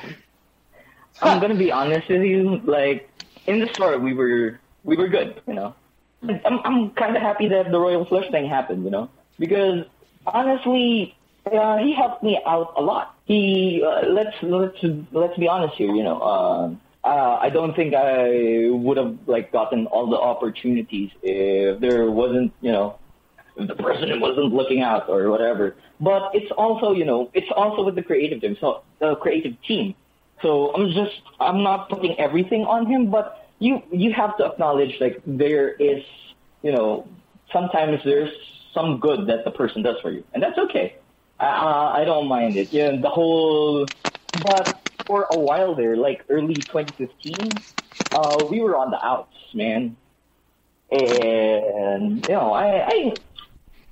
I'm 1.22 1.40
gonna 1.40 1.54
be 1.54 1.72
honest 1.72 2.08
with 2.08 2.22
you. 2.22 2.58
Like 2.64 3.08
in 3.46 3.60
the 3.60 3.68
start, 3.74 4.00
we 4.00 4.14
were 4.14 4.60
we 4.84 4.96
were 4.96 5.08
good. 5.08 5.40
You 5.46 5.54
know, 5.54 5.74
I'm 6.22 6.60
I'm 6.64 6.90
kind 6.92 7.16
of 7.16 7.22
happy 7.22 7.48
that 7.48 7.70
the 7.70 7.78
royal 7.78 8.04
flush 8.04 8.30
thing 8.30 8.48
happened. 8.48 8.84
You 8.84 8.90
know, 8.90 9.10
because 9.38 9.84
honestly, 10.26 11.16
uh, 11.46 11.78
he 11.78 11.94
helped 11.94 12.22
me 12.22 12.40
out 12.46 12.74
a 12.76 12.82
lot. 12.82 13.14
He 13.24 13.82
uh, 13.84 14.06
let's 14.08 14.36
let's 14.42 14.78
let's 15.12 15.36
be 15.38 15.48
honest 15.48 15.74
here. 15.76 15.92
You 15.94 16.02
know, 16.04 16.18
uh, 16.20 16.70
uh, 17.04 17.38
I 17.40 17.50
don't 17.50 17.74
think 17.74 17.94
I 17.94 18.68
would 18.70 18.96
have 18.96 19.18
like 19.26 19.52
gotten 19.52 19.86
all 19.86 20.08
the 20.10 20.18
opportunities 20.18 21.10
if 21.22 21.80
there 21.80 22.10
wasn't 22.10 22.52
you 22.60 22.72
know 22.72 22.98
if 23.56 23.68
the 23.68 23.74
president 23.76 24.20
wasn't 24.20 24.52
looking 24.52 24.82
out 24.82 25.08
or 25.08 25.30
whatever. 25.30 25.76
But 26.00 26.30
it's 26.34 26.50
also, 26.52 26.92
you 26.92 27.04
know, 27.04 27.30
it's 27.34 27.50
also 27.54 27.84
with 27.84 27.94
the 27.94 28.02
creative 28.02 28.40
team, 28.40 28.56
so 28.60 28.82
the 29.00 29.16
creative 29.16 29.60
team. 29.62 29.94
So 30.42 30.74
I'm 30.74 30.88
just, 30.92 31.20
I'm 31.38 31.62
not 31.62 31.88
putting 31.90 32.18
everything 32.18 32.62
on 32.62 32.86
him, 32.86 33.10
but 33.10 33.36
you 33.58 33.82
you 33.92 34.12
have 34.12 34.36
to 34.38 34.46
acknowledge 34.46 34.96
like 35.00 35.20
there 35.26 35.70
is, 35.74 36.02
you 36.62 36.72
know, 36.72 37.08
sometimes 37.52 38.00
there's 38.04 38.30
some 38.72 39.00
good 39.00 39.26
that 39.28 39.44
the 39.44 39.50
person 39.50 39.82
does 39.82 39.96
for 40.00 40.10
you, 40.10 40.24
and 40.32 40.42
that's 40.42 40.58
okay. 40.58 40.96
I 41.38 42.00
I 42.00 42.04
don't 42.04 42.28
mind 42.28 42.56
it. 42.56 42.68
Yeah, 42.72 42.92
the 43.00 43.10
whole, 43.10 43.90
but 44.34 44.82
for 45.10 45.26
a 45.28 45.36
while 45.36 45.74
there, 45.74 45.96
like 45.96 46.24
early 46.28 46.62
2015, 46.70 47.64
uh, 48.12 48.46
we 48.48 48.60
were 48.60 48.76
on 48.76 48.92
the 48.92 49.04
outs, 49.04 49.34
man. 49.52 49.96
And 50.92 52.22
you 52.28 52.32
know, 52.32 52.52
I, 52.52 52.86
I 52.86 53.20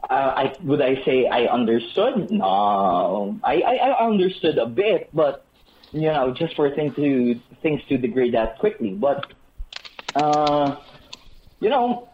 uh, 0.08 0.14
I 0.14 0.56
would 0.62 0.80
I 0.80 0.94
say 1.04 1.26
I 1.26 1.46
understood? 1.46 2.30
No, 2.30 3.40
I, 3.42 3.54
I, 3.62 3.74
I 3.88 4.06
understood 4.06 4.58
a 4.58 4.66
bit, 4.66 5.10
but 5.12 5.44
you 5.92 6.02
know, 6.02 6.32
just 6.38 6.54
for 6.54 6.72
things 6.72 6.94
to 6.94 7.40
things 7.62 7.80
to 7.88 7.98
degrade 7.98 8.34
that 8.34 8.60
quickly. 8.60 8.90
But 8.90 9.26
uh, 10.14 10.76
you 11.58 11.68
know, 11.68 12.10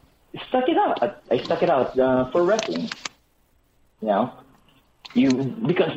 stuck 0.49 0.65
it 0.69 0.79
out. 0.79 1.03
I, 1.31 1.45
stuck 1.45 1.63
it 1.63 1.69
out 1.69 1.99
uh, 1.99 2.31
for 2.33 2.43
wrestling. 2.43 2.91
You 4.01 4.09
know, 4.09 4.33
you 5.15 5.31
because 5.67 5.97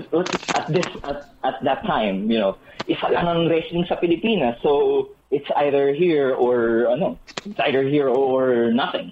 at 0.55 0.68
this 0.72 0.86
at, 1.03 1.30
at 1.43 1.55
that 1.63 1.84
time, 1.86 2.30
you 2.32 2.39
know, 2.39 2.57
isa 2.88 3.07
lang 3.11 3.28
ang 3.28 3.49
wrestling 3.49 3.86
sa 3.89 3.95
Pilipinas, 3.95 4.61
so 4.61 5.09
it's 5.32 5.47
either 5.57 5.93
here 5.93 6.34
or 6.34 6.88
ano, 6.88 7.18
it's 7.45 7.59
either 7.59 7.84
here 7.84 8.07
or 8.09 8.72
nothing 8.72 9.11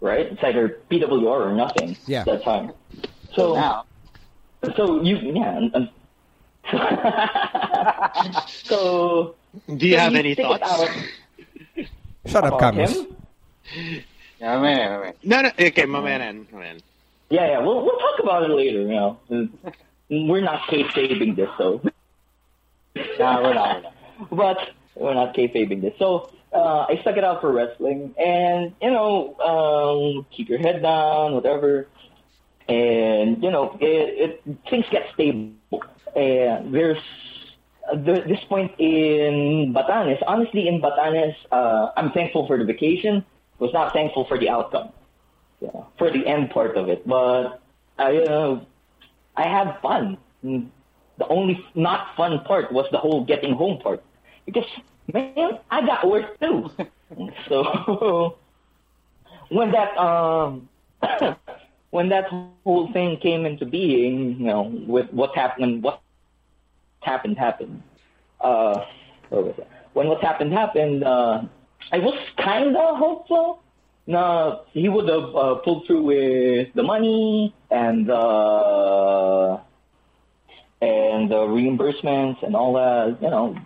right? 0.00 0.26
It's 0.30 0.44
either 0.44 0.76
PWR 0.90 1.24
or 1.24 1.52
nothing 1.56 1.96
Yeah. 2.06 2.20
at 2.20 2.26
that 2.26 2.44
time. 2.44 2.72
So 3.32 3.54
Now, 3.54 3.84
so 4.76 5.00
you 5.02 5.16
yeah. 5.16 5.56
And, 5.56 5.72
and 5.74 5.88
so 8.46 9.34
Do 9.74 9.86
you 9.88 9.94
so 9.94 10.00
have 10.00 10.14
any 10.14 10.34
thoughts? 10.34 10.62
out 10.62 10.88
Shut 12.26 12.44
up, 12.44 12.54
about 12.60 12.74
Camus. 12.74 12.92
him. 12.92 13.06
yeah, 14.40 14.60
man, 14.60 15.00
man. 15.00 15.14
No, 15.22 15.40
no. 15.42 15.50
Okay, 15.58 15.86
mamanan. 15.88 16.44
mamanan. 16.52 16.82
Yeah, 17.28 17.46
yeah. 17.48 17.58
We'll 17.60 17.84
we'll 17.84 17.98
talk 17.98 18.20
about 18.22 18.42
it 18.44 18.50
later. 18.50 18.80
You 18.80 18.88
know, 18.88 19.18
we're 20.08 20.40
not 20.40 20.62
kayfabing 20.68 21.36
this, 21.36 21.50
so 21.58 21.80
Nah, 23.18 23.42
we're 23.42 23.54
not. 23.54 23.92
But 24.30 24.58
we're 24.94 25.14
not 25.14 25.34
kayfabing 25.34 25.82
this. 25.82 25.94
So 25.98 26.30
uh, 26.52 26.86
I 26.88 26.98
stuck 27.02 27.16
it 27.16 27.24
out 27.24 27.40
for 27.40 27.52
wrestling, 27.52 28.14
and 28.18 28.74
you 28.80 28.90
know, 28.90 29.36
um, 29.40 30.26
keep 30.30 30.48
your 30.48 30.58
head 30.58 30.82
down, 30.82 31.32
whatever. 31.34 31.88
And 32.68 33.42
you 33.42 33.50
know, 33.50 33.76
it, 33.80 34.40
it 34.46 34.58
things 34.68 34.86
get 34.90 35.06
stable. 35.14 35.52
And 36.14 36.74
there's 36.74 37.02
the, 37.92 38.24
this 38.26 38.42
point 38.48 38.72
in 38.78 39.74
Batanes. 39.74 40.22
Honestly, 40.26 40.66
in 40.66 40.80
Batanes, 40.80 41.34
uh, 41.52 41.90
I'm 41.96 42.12
thankful 42.12 42.46
for 42.46 42.58
the 42.58 42.64
vacation. 42.64 43.24
Was 43.58 43.72
not 43.72 43.92
thankful 43.94 44.26
for 44.26 44.38
the 44.38 44.50
outcome, 44.50 44.90
yeah, 45.74 45.82
for 45.98 46.10
the 46.10 46.26
end 46.26 46.50
part 46.50 46.76
of 46.76 46.88
it. 46.88 47.06
But 47.06 47.60
I, 47.98 48.16
uh, 48.18 48.60
I 49.36 49.48
had 49.48 49.78
fun. 49.80 50.18
Mm. 50.44 50.68
The 51.18 51.26
only 51.28 51.64
not 51.74 52.14
fun 52.16 52.40
part 52.40 52.72
was 52.72 52.86
the 52.92 52.98
whole 52.98 53.24
getting 53.24 53.54
home 53.54 53.78
part. 53.80 54.02
Because, 54.44 54.66
man, 55.12 55.58
I 55.70 55.84
got 55.84 56.06
work 56.08 56.38
too. 56.40 56.70
so, 57.48 58.36
when 59.48 59.72
that, 59.72 59.96
um, 59.96 60.68
when 61.90 62.08
that 62.10 62.28
whole 62.64 62.92
thing 62.92 63.18
came 63.18 63.46
into 63.46 63.64
being, 63.64 64.38
you 64.38 64.46
know, 64.46 64.62
with 64.86 65.10
what 65.12 65.34
happened, 65.34 65.82
what 65.82 66.00
happened 67.00 67.38
happened. 67.38 67.82
Uh, 68.40 68.84
what 69.30 69.44
was 69.44 69.54
it? 69.58 69.68
When 69.94 70.08
what 70.08 70.22
happened 70.22 70.52
happened, 70.52 71.02
uh, 71.04 71.42
I 71.92 71.98
was 71.98 72.18
kind 72.36 72.76
of 72.76 72.98
hopeful. 72.98 73.62
No, 74.06 74.62
he 74.72 74.88
would 74.88 75.08
have 75.08 75.34
uh, 75.34 75.54
pulled 75.56 75.86
through 75.86 76.02
with 76.04 76.68
the 76.74 76.82
money 76.82 77.54
and 77.70 78.08
uh, 78.10 79.58
and 80.80 81.30
the 81.30 81.36
reimbursements 81.36 82.42
and 82.42 82.54
all 82.54 82.74
that. 82.74 83.18
You 83.20 83.30
know, 83.30 83.56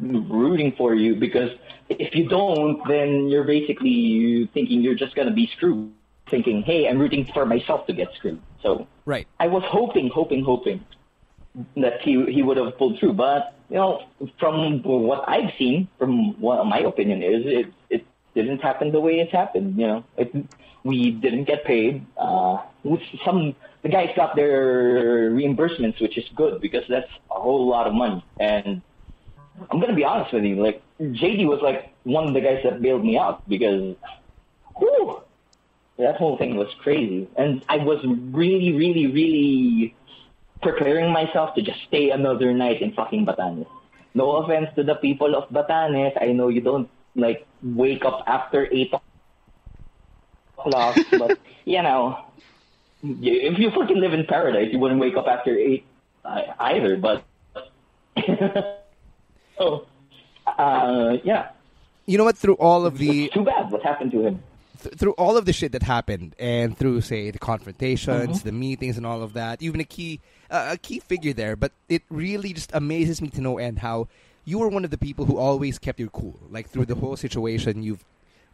rooting 0.00 0.72
for 0.78 0.94
you 0.94 1.16
because 1.16 1.50
if 1.90 2.14
you 2.14 2.28
don't, 2.28 2.80
then 2.88 3.28
you're 3.28 3.44
basically 3.44 4.48
thinking 4.54 4.80
you're 4.80 4.94
just 4.94 5.14
gonna 5.14 5.32
be 5.32 5.50
screwed. 5.56 5.92
thinking, 6.30 6.62
hey, 6.62 6.86
I'm 6.88 6.98
rooting 6.98 7.26
for 7.34 7.44
myself 7.44 7.86
to 7.88 7.92
get 7.92 8.08
screwed. 8.14 8.40
So 8.62 8.86
Right. 9.04 9.26
I 9.40 9.48
was 9.48 9.64
hoping, 9.66 10.08
hoping, 10.14 10.44
hoping 10.44 10.78
that 11.76 12.00
he 12.02 12.24
he 12.30 12.42
would 12.42 12.56
have 12.56 12.78
pulled 12.78 13.00
through. 13.00 13.14
But 13.14 13.54
you 13.68 13.76
know, 13.76 14.04
from 14.38 14.80
what 14.82 15.28
I've 15.28 15.52
seen, 15.58 15.88
from 15.98 16.40
what 16.40 16.64
my 16.66 16.78
opinion 16.78 17.22
is, 17.22 17.42
it 17.44 17.66
it 17.66 17.72
didn't 18.34 18.60
happen 18.60 18.92
the 18.92 19.00
way 19.00 19.20
it 19.20 19.30
happened. 19.30 19.78
You 19.78 19.86
know, 19.86 20.04
it, 20.16 20.34
we 20.84 21.10
didn't 21.10 21.44
get 21.44 21.64
paid. 21.64 22.06
Uh, 22.16 22.58
with 22.84 23.02
some 23.24 23.54
the 23.82 23.88
guys 23.88 24.10
got 24.14 24.36
their 24.36 25.30
reimbursements, 25.30 26.00
which 26.00 26.18
is 26.18 26.24
good 26.34 26.60
because 26.60 26.84
that's 26.88 27.10
a 27.30 27.40
whole 27.40 27.66
lot 27.66 27.86
of 27.86 27.94
money. 27.94 28.24
And 28.38 28.82
I'm 29.70 29.80
gonna 29.80 29.94
be 29.94 30.04
honest 30.04 30.32
with 30.32 30.44
you, 30.44 30.62
like 30.62 30.82
JD 31.00 31.46
was 31.46 31.60
like 31.62 31.92
one 32.04 32.28
of 32.28 32.34
the 32.34 32.40
guys 32.40 32.60
that 32.64 32.80
bailed 32.82 33.04
me 33.04 33.16
out 33.18 33.48
because, 33.48 33.96
whew, 34.76 35.22
that 35.98 36.16
whole 36.16 36.36
thing 36.36 36.56
was 36.56 36.68
crazy. 36.82 37.28
And 37.36 37.64
I 37.68 37.78
was 37.78 38.04
really, 38.04 38.72
really, 38.72 39.06
really 39.06 39.94
preparing 40.62 41.12
myself 41.12 41.54
to 41.54 41.62
just 41.62 41.82
stay 41.88 42.10
another 42.10 42.52
night 42.52 42.82
in 42.82 42.92
fucking 42.92 43.26
Batanes. 43.26 43.66
No 44.12 44.36
offense 44.36 44.68
to 44.76 44.82
the 44.82 44.96
people 44.96 45.34
of 45.34 45.48
Batanes. 45.50 46.20
I 46.20 46.32
know 46.32 46.48
you 46.48 46.60
don't 46.60 46.90
like 47.20 47.46
wake 47.62 48.04
up 48.04 48.24
after 48.26 48.66
eight 48.72 48.92
o'clock, 50.58 50.96
but 51.18 51.38
you 51.64 51.82
know, 51.82 52.24
if 53.02 53.58
you 53.58 53.70
fucking 53.70 53.98
live 53.98 54.12
in 54.12 54.26
paradise, 54.26 54.68
you 54.72 54.78
wouldn't 54.78 55.00
wake 55.00 55.16
up 55.16 55.26
after 55.26 55.56
eight 55.56 55.84
either. 56.58 56.96
But 56.96 57.24
oh, 59.58 59.86
uh, 60.46 61.16
yeah, 61.24 61.50
You 62.06 62.18
know 62.18 62.24
what? 62.24 62.36
Through 62.38 62.54
all 62.54 62.86
of 62.86 62.98
the 62.98 63.28
too 63.28 63.44
bad 63.44 63.70
what 63.70 63.82
happened 63.82 64.10
to 64.12 64.22
him. 64.26 64.42
th- 64.82 64.94
through 64.96 65.12
all 65.12 65.36
of 65.36 65.44
the 65.44 65.52
shit 65.52 65.72
that 65.72 65.82
happened, 65.82 66.34
and 66.38 66.76
through 66.76 67.00
say 67.02 67.30
the 67.30 67.38
confrontations, 67.38 68.38
Mm-hmm. 68.38 68.48
the 68.48 68.52
meetings, 68.52 68.96
and 68.96 69.06
all 69.06 69.22
of 69.22 69.32
that, 69.34 69.62
you've 69.62 69.72
been 69.72 69.80
a 69.80 69.84
key 69.84 70.20
uh, 70.50 70.70
a 70.72 70.76
key 70.78 70.98
figure 71.00 71.32
there. 71.32 71.56
But 71.56 71.72
it 71.88 72.02
really 72.10 72.52
just 72.52 72.70
amazes 72.74 73.22
me 73.22 73.28
to 73.30 73.40
no 73.40 73.58
end 73.58 73.78
how 73.78 74.08
you 74.44 74.58
were 74.58 74.68
one 74.68 74.84
of 74.84 74.90
the 74.90 74.98
people 74.98 75.24
who 75.24 75.38
always 75.38 75.78
kept 75.78 76.00
your 76.00 76.08
cool. 76.08 76.38
Like 76.50 76.68
through 76.68 76.86
the 76.86 76.94
whole 76.94 77.16
situation, 77.16 77.82
you've 77.82 78.04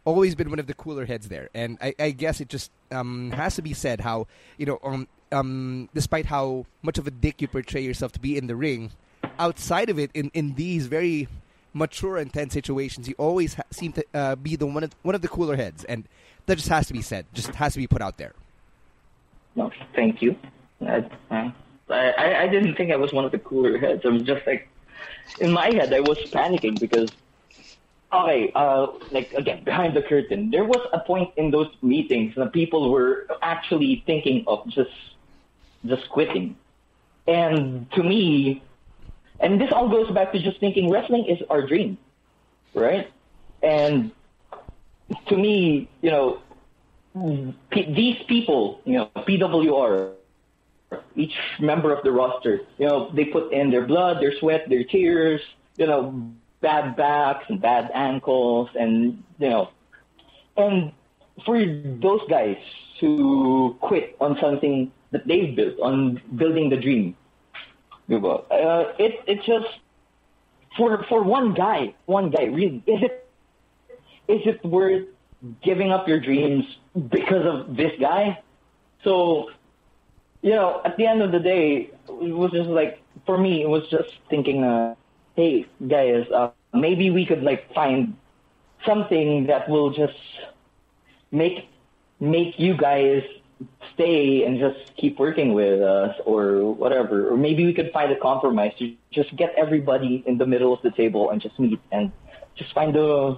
always 0.05 0.35
been 0.35 0.49
one 0.49 0.59
of 0.59 0.67
the 0.67 0.73
cooler 0.73 1.05
heads 1.05 1.27
there. 1.29 1.49
And 1.53 1.77
I, 1.81 1.93
I 1.99 2.11
guess 2.11 2.39
it 2.39 2.49
just 2.49 2.71
um, 2.91 3.31
has 3.31 3.55
to 3.55 3.61
be 3.61 3.73
said 3.73 4.01
how 4.01 4.27
you 4.57 4.65
know 4.65 4.79
um, 4.83 5.07
um, 5.31 5.89
despite 5.93 6.25
how 6.25 6.65
much 6.81 6.97
of 6.97 7.07
a 7.07 7.11
dick 7.11 7.41
you 7.41 7.47
portray 7.47 7.81
yourself 7.81 8.11
to 8.13 8.19
be 8.19 8.37
in 8.37 8.47
the 8.47 8.55
ring, 8.55 8.91
outside 9.39 9.89
of 9.89 9.99
it, 9.99 10.11
in 10.13 10.31
in 10.33 10.55
these 10.55 10.87
very 10.87 11.27
mature 11.73 12.17
and 12.17 12.33
tense 12.33 12.53
situations, 12.53 13.07
you 13.07 13.15
always 13.17 13.55
ha- 13.55 13.63
seem 13.71 13.91
to 13.93 14.05
uh, 14.13 14.35
be 14.35 14.55
the 14.55 14.65
one 14.65 14.83
of 14.83 14.95
one 15.03 15.15
of 15.15 15.21
the 15.21 15.27
cooler 15.27 15.55
heads, 15.55 15.83
and 15.83 16.05
that 16.45 16.55
just 16.55 16.69
has 16.69 16.87
to 16.87 16.93
be 16.93 17.01
said. 17.01 17.25
Just 17.33 17.53
has 17.55 17.73
to 17.73 17.79
be 17.79 17.87
put 17.87 18.01
out 18.01 18.17
there. 18.17 18.33
No, 19.55 19.71
thank 19.95 20.21
you. 20.21 20.35
I, 20.81 21.03
I, 21.31 21.53
I 21.89 22.41
I 22.43 22.47
didn't 22.47 22.75
think 22.75 22.91
I 22.91 22.95
was 22.95 23.11
one 23.11 23.25
of 23.25 23.31
the 23.31 23.39
cooler 23.39 23.77
heads. 23.77 24.03
I 24.05 24.09
was 24.09 24.23
just 24.23 24.45
like, 24.45 24.69
in 25.37 25.51
my 25.51 25.69
head, 25.69 25.93
I 25.93 25.99
was 25.99 26.17
panicking 26.33 26.79
because, 26.79 27.09
okay, 28.13 28.51
uh, 28.55 28.87
like 29.11 29.31
again, 29.37 29.63
behind 29.63 29.95
the 29.95 30.01
curtain, 30.01 30.49
there 30.51 30.65
was 30.65 30.87
a 30.93 30.99
point 30.99 31.29
in 31.37 31.51
those 31.51 31.69
meetings 31.81 32.33
that 32.35 32.53
people 32.53 32.91
were 32.91 33.27
actually 33.41 34.03
thinking 34.05 34.43
of 34.47 34.67
just, 34.69 34.91
just 35.85 36.09
quitting. 36.09 36.55
And 37.27 37.91
to 37.91 38.03
me, 38.03 38.63
and 39.39 39.59
this 39.61 39.71
all 39.71 39.89
goes 39.89 40.09
back 40.11 40.31
to 40.33 40.41
just 40.41 40.59
thinking 40.59 40.89
wrestling 40.89 41.25
is 41.27 41.39
our 41.49 41.67
dream, 41.67 41.97
right? 42.73 43.11
And 43.61 44.11
to 45.27 45.37
me, 45.37 45.89
you 46.01 46.11
know, 46.11 46.41
P- 47.71 47.93
these 47.93 48.17
people, 48.27 48.81
you 48.85 48.93
know, 48.93 49.09
PWR, 49.15 50.13
each 51.15 51.33
member 51.59 51.93
of 51.93 52.03
the 52.03 52.11
roster, 52.11 52.61
you 52.77 52.87
know, 52.87 53.11
they 53.13 53.25
put 53.25 53.51
in 53.51 53.71
their 53.71 53.85
blood, 53.85 54.21
their 54.21 54.33
sweat, 54.39 54.69
their 54.69 54.83
tears, 54.83 55.41
you 55.77 55.87
know, 55.87 56.31
bad 56.61 56.95
backs 56.95 57.45
and 57.49 57.61
bad 57.61 57.91
ankles, 57.93 58.69
and 58.75 59.23
you 59.39 59.49
know, 59.49 59.69
and 60.55 60.91
for 61.45 61.57
those 61.65 62.21
guys 62.29 62.57
to 62.99 63.75
quit 63.81 64.15
on 64.19 64.37
something 64.41 64.91
that 65.11 65.27
they've 65.27 65.55
built, 65.55 65.79
on 65.79 66.21
building 66.35 66.69
the 66.69 66.77
dream, 66.77 67.15
uh, 68.09 68.93
it 68.97 69.21
it 69.27 69.43
just 69.43 69.67
for 70.77 71.03
for 71.09 71.23
one 71.23 71.53
guy, 71.53 71.93
one 72.05 72.29
guy, 72.29 72.43
really, 72.43 72.83
is 72.87 73.03
it 73.03 73.29
is 74.27 74.41
it 74.45 74.63
worth 74.65 75.07
giving 75.61 75.91
up 75.91 76.07
your 76.07 76.19
dreams 76.19 76.65
because 77.09 77.45
of 77.45 77.75
this 77.75 77.91
guy? 77.99 78.41
So, 79.03 79.49
you 80.47 80.55
know, 80.55 80.81
at 80.85 80.95
the 80.95 81.05
end 81.05 81.21
of 81.21 81.33
the 81.33 81.39
day, 81.39 81.91
it 82.07 82.35
was 82.43 82.51
just 82.51 82.69
like 82.69 83.01
for 83.25 83.37
me, 83.37 83.61
it 83.61 83.67
was 83.67 83.85
just 83.89 84.11
thinking, 84.29 84.63
uh, 84.63 84.95
hey 85.35 85.65
guys, 85.85 86.25
uh, 86.31 86.51
maybe 86.73 87.09
we 87.09 87.25
could 87.25 87.43
like 87.43 87.73
find 87.73 88.15
something 88.85 89.47
that 89.47 89.67
will 89.67 89.89
just 89.91 90.17
make 91.31 91.67
make 92.21 92.57
you 92.57 92.77
guys 92.77 93.23
stay 93.93 94.45
and 94.45 94.57
just 94.57 94.95
keep 94.95 95.19
working 95.19 95.53
with 95.53 95.81
us 95.81 96.15
or 96.25 96.71
whatever. 96.71 97.27
Or 97.27 97.35
maybe 97.35 97.65
we 97.65 97.73
could 97.73 97.91
find 97.91 98.09
a 98.13 98.19
compromise 98.29 98.71
to 98.79 98.95
just 99.11 99.35
get 99.35 99.53
everybody 99.57 100.23
in 100.25 100.37
the 100.37 100.45
middle 100.45 100.73
of 100.73 100.81
the 100.81 100.91
table 100.91 101.29
and 101.29 101.41
just 101.41 101.59
meet 101.59 101.81
and 101.91 102.09
just 102.55 102.71
find 102.73 102.95
a 102.95 103.37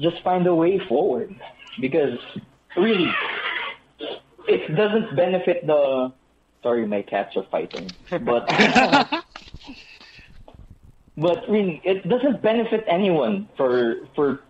just 0.00 0.20
find 0.24 0.44
a 0.48 0.54
way 0.56 0.80
forward. 0.88 1.32
Because 1.80 2.18
really 2.76 3.08
it 4.48 4.74
doesn't 4.74 5.16
benefit 5.16 5.66
the 5.66 6.12
sorry 6.62 6.86
my 6.86 7.02
cats 7.02 7.36
are 7.36 7.44
fighting. 7.50 7.94
But 8.18 8.50
but 11.16 11.38
really 11.48 11.80
it 11.84 12.08
doesn't 12.08 12.42
benefit 12.42 12.84
anyone 12.88 13.48
for 13.56 13.96
for 14.14 14.40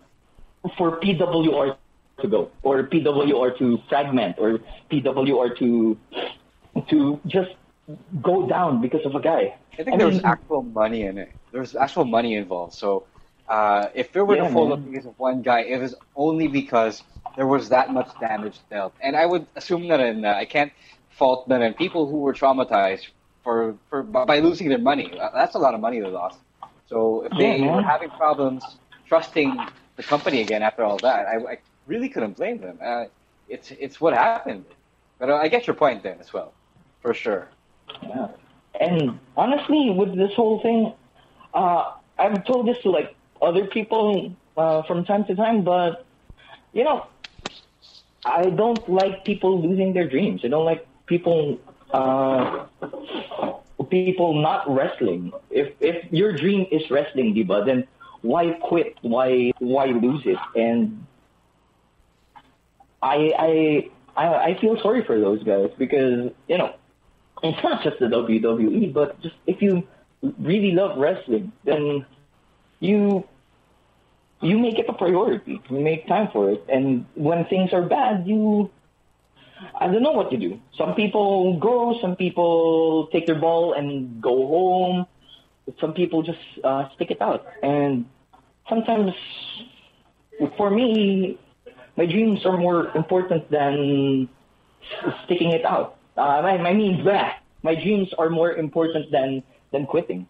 for 0.77 0.99
PWR 0.99 1.73
to 1.75 1.83
go 1.87 2.05
or 2.13 2.83
PWR 2.83 3.13
to 3.13 3.33
fragment 3.45 3.95
or 3.95 4.15
PWR 4.55 5.57
to 5.59 5.97
to 6.89 7.19
just 7.27 7.49
go 8.21 8.47
down 8.47 8.81
because 8.81 9.05
of 9.05 9.15
a 9.15 9.19
guy. 9.21 9.55
I 9.79 9.83
think 9.83 9.97
I 9.97 9.97
there 9.97 10.07
was 10.07 10.19
actual 10.23 10.63
money 10.63 11.03
in 11.03 11.17
it. 11.17 11.29
There 11.51 11.61
was 11.61 11.75
actual 11.75 12.05
money 12.05 12.35
involved. 12.35 12.73
So 12.73 13.07
uh, 13.47 13.89
if 13.93 14.15
it 14.15 14.21
were 14.21 14.35
Yeah, 14.35 14.37
to 14.37 14.45
fall 14.45 14.73
up 14.73 14.83
because 14.83 15.05
of 15.05 15.17
one 15.19 15.41
guy, 15.41 15.61
it 15.61 15.79
was 15.79 15.95
only 16.15 16.47
because 16.47 17.03
there 17.35 17.47
was 17.47 17.69
that 17.69 17.91
much 17.91 18.09
damage 18.19 18.59
dealt. 18.69 18.93
And 19.01 19.15
I 19.15 19.25
would 19.25 19.45
assume 19.55 19.87
that 19.89 19.99
in, 19.99 20.25
uh, 20.25 20.33
I 20.33 20.45
can't 20.45 20.71
fault 21.11 21.47
that 21.49 21.61
and 21.61 21.75
people 21.75 22.07
who 22.07 22.17
were 22.17 22.33
traumatized 22.33 23.07
for, 23.43 23.75
for 23.89 24.03
by 24.03 24.39
losing 24.39 24.69
their 24.69 24.79
money. 24.79 25.19
Uh, 25.19 25.29
That's 25.33 25.55
a 25.55 25.59
lot 25.59 25.73
of 25.73 25.79
money 25.79 25.99
they 25.99 26.07
lost. 26.07 26.39
So 26.87 27.23
if 27.23 27.31
they 27.37 27.61
man. 27.61 27.75
were 27.75 27.81
having 27.81 28.09
problems 28.09 28.63
trusting 29.07 29.57
the 29.95 30.03
company 30.03 30.41
again 30.41 30.61
after 30.61 30.83
all 30.83 30.97
that, 30.97 31.25
I, 31.27 31.53
I 31.53 31.57
really 31.87 32.09
couldn't 32.09 32.37
blame 32.37 32.59
them. 32.59 32.77
Uh, 32.83 33.05
it's 33.49 33.71
it's 33.71 33.99
what 34.01 34.13
happened. 34.13 34.65
But 35.19 35.29
uh, 35.29 35.35
I 35.35 35.47
get 35.47 35.67
your 35.67 35.75
point 35.75 36.03
then 36.03 36.17
as 36.19 36.33
well, 36.33 36.53
for 37.01 37.13
sure. 37.13 37.47
Yeah. 38.01 38.29
And 38.79 39.19
honestly, 39.37 39.91
with 39.91 40.15
this 40.17 40.33
whole 40.33 40.61
thing, 40.61 40.93
uh, 41.53 41.93
I've 42.17 42.45
told 42.45 42.67
this 42.67 42.77
to 42.83 42.89
like 42.89 43.15
other 43.41 43.67
people 43.67 44.33
uh, 44.57 44.83
from 44.83 45.05
time 45.05 45.25
to 45.25 45.35
time, 45.35 45.63
but 45.63 46.05
you 46.73 46.83
know, 46.83 47.05
I 48.25 48.49
don't 48.49 48.87
like 48.89 49.25
people 49.25 49.61
losing 49.61 49.93
their 49.93 50.07
dreams. 50.07 50.41
I 50.43 50.47
don't 50.47 50.65
like 50.65 50.85
people 51.07 51.59
uh, 51.91 52.65
people 53.89 54.41
not 54.41 54.69
wrestling. 54.69 55.31
If 55.49 55.73
if 55.79 56.11
your 56.11 56.33
dream 56.33 56.67
is 56.71 56.89
wrestling, 56.89 57.33
diba, 57.35 57.65
then 57.65 57.87
why 58.21 58.51
quit? 58.61 58.95
Why 59.01 59.51
why 59.59 59.85
lose 59.87 60.23
it? 60.25 60.37
And 60.55 61.05
I 63.01 63.33
I 63.37 63.89
I, 64.15 64.27
I 64.51 64.57
feel 64.59 64.79
sorry 64.81 65.03
for 65.03 65.19
those 65.19 65.43
guys 65.43 65.69
because 65.77 66.31
you 66.47 66.57
know 66.57 66.73
it's 67.43 67.63
not 67.63 67.83
just 67.83 67.99
the 67.99 68.05
WWE, 68.05 68.93
but 68.93 69.19
just 69.21 69.35
if 69.47 69.61
you 69.61 69.87
really 70.39 70.71
love 70.71 70.97
wrestling, 70.97 71.51
then 71.63 72.05
you 72.79 73.27
you 74.41 74.57
make 74.57 74.79
it 74.79 74.85
a 74.89 74.93
priority. 74.93 75.61
You 75.69 75.79
make 75.79 76.07
time 76.07 76.29
for 76.31 76.51
it, 76.51 76.65
and 76.67 77.05
when 77.15 77.45
things 77.45 77.73
are 77.73 77.83
bad, 77.83 78.27
you 78.27 78.69
I 79.79 79.87
don't 79.87 80.01
know 80.01 80.11
what 80.11 80.31
you 80.31 80.37
do. 80.37 80.59
Some 80.77 80.95
people 80.95 81.57
go, 81.59 81.97
some 82.01 82.15
people 82.15 83.07
take 83.11 83.27
their 83.27 83.39
ball 83.39 83.73
and 83.73 84.21
go 84.21 84.47
home. 84.47 85.05
Some 85.79 85.93
people 85.93 86.23
just 86.23 86.39
uh, 86.63 86.89
stick 86.95 87.11
it 87.11 87.21
out, 87.21 87.45
and 87.61 88.05
sometimes 88.67 89.13
for 90.57 90.69
me, 90.69 91.37
my 91.95 92.05
dreams 92.05 92.45
are 92.45 92.57
more 92.57 92.95
important 92.95 93.49
than 93.51 94.27
sticking 95.25 95.51
it 95.51 95.63
out. 95.65 95.97
Uh, 96.17 96.21
I, 96.21 96.57
I 96.57 96.73
mean, 96.73 97.03
bleh, 97.03 97.33
my 97.61 97.75
dreams 97.75 98.09
are 98.17 98.29
more 98.29 98.53
important 98.53 99.11
than 99.11 99.43
than 99.71 99.85
quitting. 99.85 100.27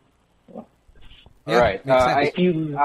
Yeah, 0.54 0.62
All 1.48 1.62
right. 1.62 1.82
Uh. 1.88 1.94
I, 1.94 2.22
If 2.24 2.38
you, 2.38 2.78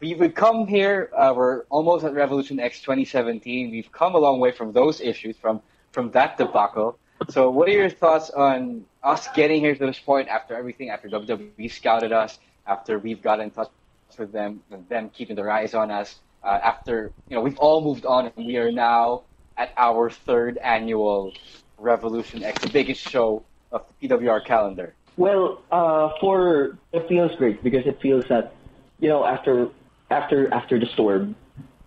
we 0.00 0.14
would 0.14 0.34
come 0.34 0.66
here. 0.66 1.10
Uh, 1.16 1.32
we're 1.36 1.62
almost 1.64 2.04
at 2.04 2.12
Wrevolution 2.12 2.60
X 2.60 2.80
2017. 2.80 3.70
We've 3.70 3.90
come 3.92 4.14
a 4.14 4.18
long 4.18 4.40
way 4.40 4.52
from 4.52 4.72
those 4.72 5.00
issues, 5.00 5.36
from 5.36 5.62
from 5.92 6.10
that 6.10 6.36
debacle. 6.36 6.98
So, 7.30 7.50
what 7.50 7.68
are 7.68 7.72
your 7.72 7.90
thoughts 7.90 8.30
on 8.30 8.84
us 9.02 9.28
getting 9.34 9.60
here 9.60 9.74
to 9.74 9.86
this 9.86 9.98
point 9.98 10.28
after 10.28 10.54
everything? 10.54 10.90
After 10.90 11.08
WWE 11.08 11.70
scouted 11.70 12.12
us, 12.12 12.38
after 12.66 12.98
we've 12.98 13.22
got 13.22 13.40
in 13.40 13.50
touch 13.50 13.70
with 14.18 14.32
them, 14.32 14.62
them 14.88 15.10
keeping 15.10 15.36
their 15.36 15.50
eyes 15.50 15.74
on 15.74 15.90
us. 15.90 16.16
Uh, 16.44 16.58
after 16.62 17.10
you 17.28 17.36
know, 17.36 17.42
we've 17.42 17.58
all 17.58 17.80
moved 17.80 18.04
on, 18.04 18.30
and 18.36 18.46
we 18.46 18.56
are 18.58 18.70
now 18.70 19.22
at 19.56 19.72
our 19.76 20.10
third 20.10 20.58
annual 20.58 21.32
Wrevolution 21.80 22.42
X, 22.42 22.62
the 22.62 22.68
biggest 22.68 23.00
show 23.00 23.42
of 23.72 23.84
the 24.00 24.08
PWR 24.08 24.44
calendar. 24.44 24.94
Well, 25.16 25.62
uh, 25.72 26.10
for 26.20 26.78
it 26.92 27.08
feels 27.08 27.34
great 27.36 27.64
because 27.64 27.86
it 27.86 28.00
feels 28.02 28.26
that 28.28 28.52
you 29.00 29.08
know 29.08 29.24
after 29.24 29.70
after 30.10 30.52
after 30.52 30.78
the 30.78 30.86
storm, 30.94 31.34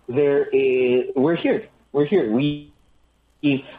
there 0.08 0.44
is 0.44 1.06
we're 1.16 1.36
here. 1.36 1.68
We're 1.92 2.06
here. 2.06 2.30
We 2.30 2.72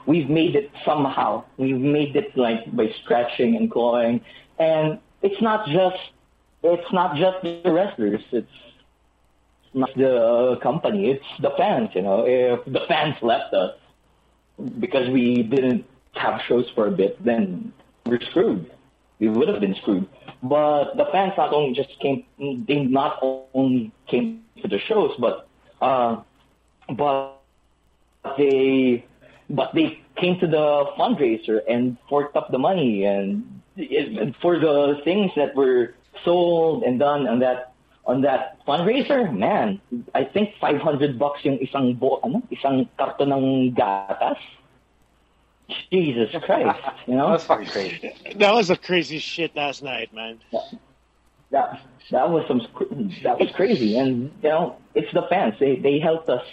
we've, 0.05 0.29
made 0.29 0.55
it 0.55 0.71
somehow. 0.85 1.45
We've 1.57 1.79
made 1.79 2.15
it 2.15 2.35
like 2.35 2.75
by 2.75 2.93
scratching 3.03 3.55
and 3.55 3.71
clawing, 3.71 4.21
and 4.59 4.99
it's 5.21 5.41
not 5.41 5.67
just 5.67 5.97
it's 6.63 6.91
not 6.93 7.15
just 7.15 7.37
the 7.43 7.71
wrestlers. 7.71 8.21
It's 8.31 8.47
not 9.73 9.89
the 9.95 10.59
company. 10.61 11.11
It's 11.11 11.25
the 11.41 11.51
fans. 11.57 11.89
You 11.93 12.01
know, 12.01 12.25
if 12.27 12.65
the 12.65 12.81
fans 12.87 13.15
left 13.21 13.53
us 13.53 13.75
because 14.79 15.09
we 15.09 15.43
didn't 15.43 15.85
have 16.13 16.41
shows 16.47 16.69
for 16.75 16.87
a 16.87 16.91
bit, 16.91 17.23
then 17.23 17.73
we're 18.05 18.21
screwed. 18.29 18.71
We 19.19 19.29
would 19.29 19.47
have 19.47 19.61
been 19.61 19.75
screwed. 19.75 20.07
But 20.43 20.97
the 20.97 21.05
fans 21.11 21.33
not 21.37 21.53
only 21.53 21.73
just 21.73 21.99
came, 21.99 22.25
they 22.67 22.81
not 22.83 23.19
only 23.21 23.91
came 24.07 24.43
to 24.61 24.67
the 24.67 24.79
shows, 24.79 25.11
but 25.19 25.47
uh, 25.81 26.21
but 26.89 27.41
they 28.37 29.05
but 29.49 29.73
they 29.73 30.01
came 30.15 30.39
to 30.39 30.47
the 30.47 30.85
fundraiser 30.97 31.61
and 31.69 31.97
forked 32.09 32.35
up 32.35 32.51
the 32.51 32.57
money 32.57 33.03
and, 33.03 33.61
and 33.77 34.35
for 34.41 34.59
the 34.59 35.01
things 35.03 35.31
that 35.35 35.55
were 35.55 35.95
sold 36.23 36.83
and 36.83 36.99
done 36.99 37.27
on 37.27 37.39
that 37.39 37.73
on 38.05 38.21
that 38.21 38.57
fundraiser, 38.65 39.31
man, 39.31 39.79
I 40.15 40.23
think 40.23 40.55
500 40.59 41.19
bucks 41.19 41.45
yung 41.45 41.59
isang 41.59 41.97
bo, 41.99 42.19
ano, 42.23 42.41
isang 42.49 42.89
karton 42.97 43.29
ng 43.29 43.75
gatas. 43.77 44.41
Jesus 45.91 46.30
Christ, 46.45 46.80
you 47.07 47.16
know? 47.16 47.28
That 47.28 47.34
was 47.34 47.43
fucking 47.45 47.68
crazy. 47.68 48.14
That 48.38 48.53
was 48.53 48.70
a 48.70 48.76
crazy 48.78 49.20
shit 49.20 49.55
last 49.55 49.84
night, 49.84 50.14
man. 50.14 50.39
that 51.51 51.82
that 52.12 52.30
was 52.30 52.45
some 52.47 52.59
that 53.24 53.39
was 53.39 53.49
crazy 53.55 53.97
and 53.97 54.32
you 54.41 54.49
know 54.49 54.78
it's 54.95 55.12
the 55.14 55.22
fans 55.30 55.53
they 55.59 55.76
they 55.78 55.99
helped 55.99 56.28
us 56.30 56.43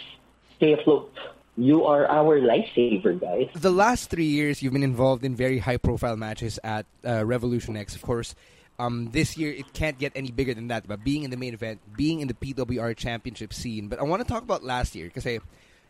stay 0.56 0.72
afloat 0.72 1.12
you 1.56 1.84
are 1.84 2.06
our 2.06 2.38
lifesaver 2.40 3.18
guys 3.20 3.48
The 3.54 3.70
last 3.70 4.10
three 4.10 4.26
years, 4.26 4.62
you've 4.62 4.72
been 4.72 4.84
involved 4.84 5.24
in 5.24 5.34
very 5.34 5.58
high-profile 5.58 6.16
matches 6.16 6.60
at 6.62 6.86
uh, 7.04 7.24
Wrevolution 7.26 7.76
X. 7.76 7.96
Of 7.96 8.02
course, 8.02 8.36
um, 8.78 9.10
this 9.10 9.36
year 9.36 9.52
it 9.52 9.72
can't 9.72 9.98
get 9.98 10.12
any 10.14 10.30
bigger 10.30 10.54
than 10.54 10.68
that. 10.68 10.86
But 10.86 11.02
being 11.02 11.24
in 11.24 11.30
the 11.30 11.36
main 11.36 11.54
event, 11.54 11.80
being 11.96 12.20
in 12.20 12.28
the 12.28 12.34
PWR 12.34 12.94
Championship 12.96 13.52
scene. 13.52 13.88
But 13.88 13.98
I 13.98 14.04
want 14.04 14.22
to 14.22 14.28
talk 14.32 14.44
about 14.44 14.62
last 14.62 14.94
year 14.94 15.06
because 15.08 15.24
hey, 15.24 15.40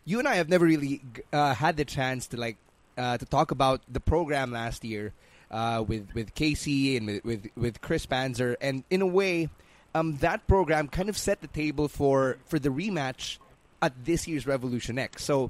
you 0.05 0.17
and 0.17 0.27
I 0.27 0.35
have 0.41 0.49
never 0.49 0.65
really 0.65 1.01
uh, 1.31 1.53
had 1.53 1.77
the 1.77 1.85
chance 1.85 2.25
to 2.33 2.37
like 2.37 2.57
uh, 2.99 3.17
to 3.17 3.25
talk 3.25 3.51
about 3.51 3.81
the 3.91 3.99
program 4.01 4.51
last 4.51 4.83
year 4.83 5.13
uh, 5.49 5.83
with 5.87 6.13
with 6.13 6.35
Casey 6.35 6.97
and 6.97 7.07
with, 7.07 7.25
with 7.25 7.47
with 7.55 7.81
Chris 7.81 8.05
Panzer, 8.05 8.55
and 8.61 8.83
in 8.91 9.01
a 9.01 9.07
way, 9.07 9.49
um, 9.95 10.17
that 10.17 10.45
program 10.47 10.87
kind 10.89 11.09
of 11.09 11.17
set 11.17 11.41
the 11.41 11.47
table 11.47 11.87
for 11.87 12.37
for 12.45 12.59
the 12.59 12.69
rematch 12.69 13.37
at 13.81 13.93
this 14.05 14.27
year's 14.27 14.45
Wrevolution 14.45 14.99
X. 14.99 15.23
So, 15.23 15.49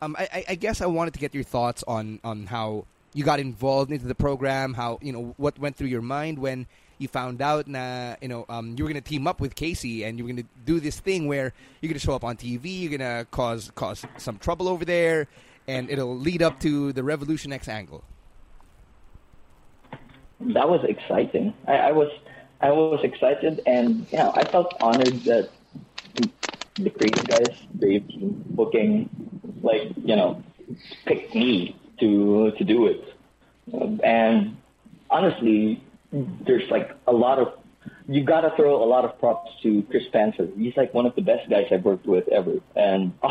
um, 0.00 0.16
I, 0.18 0.44
I- 0.48 0.54
guess 0.54 0.80
I 0.80 0.86
wanted 0.86 1.12
to 1.14 1.20
get 1.20 1.34
your 1.34 1.44
thoughts 1.44 1.84
on 1.86 2.18
on 2.24 2.46
how 2.46 2.86
you 3.14 3.22
got 3.24 3.38
involved 3.38 3.92
into 3.92 4.06
the 4.06 4.14
program, 4.14 4.74
how 4.74 4.98
you 5.02 5.12
know 5.12 5.34
what 5.36 5.58
went 5.58 5.76
through 5.76 5.88
your 5.88 6.02
mind 6.02 6.38
when 6.38 6.66
you 6.98 7.08
found 7.08 7.42
out 7.42 7.68
na 7.68 8.16
you 8.22 8.28
know 8.28 8.46
um, 8.48 8.74
you 8.76 8.82
were 8.84 8.90
going 8.90 9.02
to 9.02 9.06
team 9.06 9.26
up 9.26 9.38
with 9.38 9.54
Casey 9.54 10.02
and 10.04 10.16
you 10.18 10.24
were 10.24 10.28
going 10.32 10.42
to 10.42 10.48
do 10.64 10.80
this 10.80 10.98
thing 10.98 11.28
where 11.28 11.52
you're 11.80 11.88
going 11.90 12.00
to 12.00 12.04
show 12.04 12.14
up 12.14 12.24
on 12.24 12.36
TV, 12.36 12.80
you're 12.80 12.96
going 12.98 13.00
to 13.18 13.26
cause 13.30 13.70
cause 13.74 14.04
some 14.16 14.38
trouble 14.38 14.66
over 14.66 14.84
there, 14.84 15.28
and 15.68 15.90
it'll 15.90 16.16
lead 16.16 16.42
up 16.42 16.60
to 16.60 16.92
the 16.92 17.02
Wrevolution 17.02 17.52
X 17.52 17.68
angle. 17.68 18.04
that 20.40 20.68
was 20.68 20.84
exciting 20.84 21.54
I, 21.66 21.76
I 21.76 21.92
was 21.92 22.10
I 22.60 22.70
was 22.70 23.00
excited 23.02 23.62
and 23.66 24.10
know 24.12 24.32
I 24.34 24.44
felt 24.44 24.74
honored 24.80 25.24
that 25.24 25.50
the 26.76 26.90
crazy 26.90 27.26
guys 27.26 27.56
Team 27.80 28.44
booking 28.50 29.08
like 29.62 29.92
you 29.96 30.16
know 30.16 30.42
picked 31.06 31.34
me 31.34 31.76
to 32.00 32.52
to 32.52 32.64
do 32.64 32.86
it 32.86 33.02
and 34.04 34.56
honestly 35.10 35.82
there's 36.12 36.70
like 36.70 36.92
a 37.06 37.12
lot 37.12 37.38
of 37.38 37.54
you 38.08 38.24
gotta 38.24 38.52
throw 38.56 38.82
a 38.82 38.86
lot 38.86 39.04
of 39.04 39.18
props 39.18 39.50
to 39.62 39.82
Chris 39.90 40.04
Panzer. 40.14 40.56
He's 40.56 40.76
like 40.76 40.94
one 40.94 41.06
of 41.06 41.14
the 41.16 41.22
best 41.22 41.50
guys 41.50 41.66
I've 41.72 41.84
worked 41.84 42.06
with 42.06 42.28
ever, 42.28 42.60
and 42.76 43.12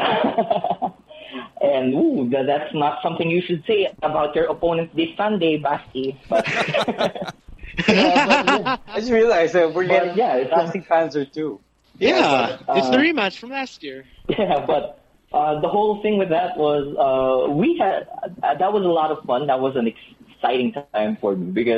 and 1.61 1.93
ooh, 1.93 2.29
tha- 2.29 2.43
that's 2.45 2.73
not 2.73 3.01
something 3.01 3.29
you 3.29 3.41
should 3.41 3.63
say 3.65 3.87
about 4.01 4.35
your 4.35 4.45
opponent 4.45 4.95
this 4.95 5.09
Sunday, 5.17 5.57
Basti. 5.57 6.19
But 6.29 6.45
I 7.87 8.99
just 8.99 9.11
realized 9.11 9.53
that 9.53 9.73
we're 9.73 9.85
But, 9.87 9.93
getting 9.93 10.15
yeah, 10.15 10.35
it's 10.35 10.53
plastic 10.53 10.85
fans 10.85 11.15
are 11.15 11.25
too. 11.25 11.59
Yeah, 11.99 12.23
but, 12.25 12.61
it's 12.73 12.89
the 12.89 12.97
uh, 12.97 12.97
rematch 12.97 13.37
from 13.37 13.49
last 13.51 13.83
year. 13.83 14.05
yeah, 14.29 14.65
but 14.65 14.99
uh, 15.33 15.59
the 15.61 15.67
whole 15.67 16.01
thing 16.01 16.17
with 16.17 16.29
that 16.29 16.57
was 16.57 16.83
uh, 16.97 17.51
we 17.51 17.77
had 17.77 18.07
uh, 18.43 18.55
that 18.55 18.71
was 18.73 18.83
a 18.83 18.87
lot 18.99 19.11
of 19.11 19.23
fun. 19.25 19.47
That 19.47 19.59
was 19.59 19.75
an 19.75 19.87
exciting 19.87 20.73
time 20.73 21.01
for 21.03 21.19
me 21.19 21.33
because 21.35 21.71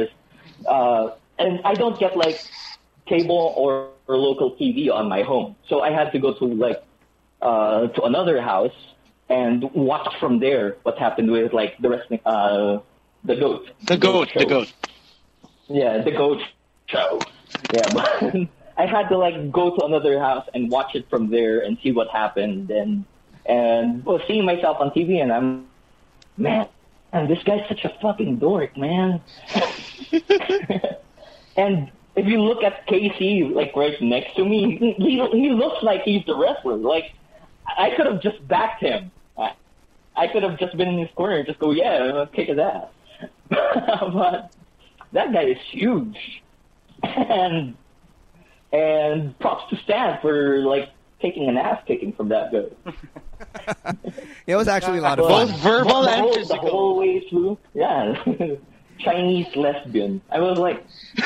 uh, 0.54 0.98
and 1.40 1.60
I 1.64 1.64
don't 1.64 2.00
get 2.00 2.16
like 2.16 2.40
cable 3.06 3.54
or, 3.58 3.90
or 4.08 4.18
local 4.18 4.52
TV 4.52 4.90
on 4.92 5.08
my 5.10 5.22
home, 5.24 5.56
so 5.68 5.82
I 5.82 5.92
had 5.92 6.12
to 6.12 6.20
go 6.20 6.34
to 6.34 6.46
like 6.46 6.82
uh, 7.42 7.88
to 7.88 8.04
another 8.04 8.42
house 8.42 8.74
and 9.30 9.64
watch 9.74 10.08
from 10.20 10.40
there 10.40 10.78
what 10.84 10.98
happened 10.98 11.32
with 11.32 11.54
like 11.54 11.78
the 11.80 11.90
wrestling 11.90 12.20
uh, 12.26 12.80
the 13.24 13.36
goat 13.36 13.70
The 13.84 13.98
goat, 13.98 14.30
the 14.36 14.46
goat. 14.46 14.74
Yeah, 15.68 16.02
the 16.02 16.12
goat 16.12 16.42
show. 16.88 17.20
Yeah, 17.74 17.94
but 17.94 18.48
I 18.78 18.86
had 18.86 19.10
to 19.10 19.18
like 19.18 19.52
go 19.52 19.76
to 19.76 19.86
another 19.86 20.20
house 20.20 20.48
and 20.54 20.72
watch 20.72 20.96
it 20.96 21.10
from 21.10 21.30
there 21.30 21.60
and 21.60 21.78
see 21.84 21.92
what 21.92 22.10
happened 22.10 22.72
and 22.72 23.06
and 23.46 24.06
well, 24.06 24.22
seeing 24.28 24.46
myself 24.46 24.78
on 24.80 24.92
TV 24.92 25.22
and 25.22 25.32
I'm 25.32 25.68
man, 26.38 26.68
and 27.12 27.30
this 27.30 27.42
guy's 27.44 27.68
such 27.68 27.84
a 27.86 27.90
fucking 28.02 28.38
dork, 28.38 28.78
man. 28.78 29.22
and 31.58 31.92
if 32.16 32.26
you 32.28 32.42
look 32.42 32.64
at 32.64 32.86
Casey 32.88 33.44
like 33.44 33.76
right 33.76 34.00
next 34.02 34.36
to 34.36 34.46
me, 34.46 34.78
he 34.98 35.18
he 35.32 35.50
looks 35.52 35.84
like 35.84 36.04
he's 36.04 36.26
the 36.26 36.38
wrestler. 36.38 36.76
Like 36.76 37.14
I 37.78 37.92
could 37.96 38.06
have 38.06 38.22
just 38.22 38.46
backed 38.48 38.82
him. 38.82 39.12
I, 39.38 39.54
I 40.16 40.28
could 40.28 40.44
have 40.44 40.58
just 40.60 40.76
been 40.78 40.88
in 40.90 40.98
his 41.00 41.10
corner 41.16 41.38
and 41.38 41.46
just 41.48 41.60
go, 41.60 41.72
yeah, 41.72 42.12
let's 42.14 42.34
kick 42.34 42.48
his 42.50 42.58
ass. 42.60 42.86
but 43.50 44.52
that 45.14 45.32
guy 45.34 45.44
is 45.44 45.58
huge, 45.72 46.42
and 47.04 47.76
and 48.74 49.38
props 49.40 49.70
to 49.70 49.78
Stan 49.84 50.20
for 50.22 50.60
like 50.60 50.90
taking 51.22 51.48
an 51.50 51.58
ass 51.58 51.82
kicking 51.88 52.14
from 52.14 52.30
that 52.30 52.52
guy. 52.52 52.94
It 54.48 54.56
was 54.56 54.68
actually 54.68 55.00
a 55.00 55.02
lot 55.02 55.20
of 55.20 55.28
Both 55.28 55.52
fun. 55.52 55.60
verbal 55.60 56.02
the 56.04 56.10
and 56.10 56.22
whole, 56.22 56.34
the 56.34 56.40
physical. 56.40 56.70
whole 56.70 56.98
way 56.98 57.20
through. 57.30 57.58
Yeah. 57.74 58.24
Chinese 59.00 59.48
lesbian. 59.56 60.22
I 60.32 60.40
was 60.40 60.58
like, 60.58 60.84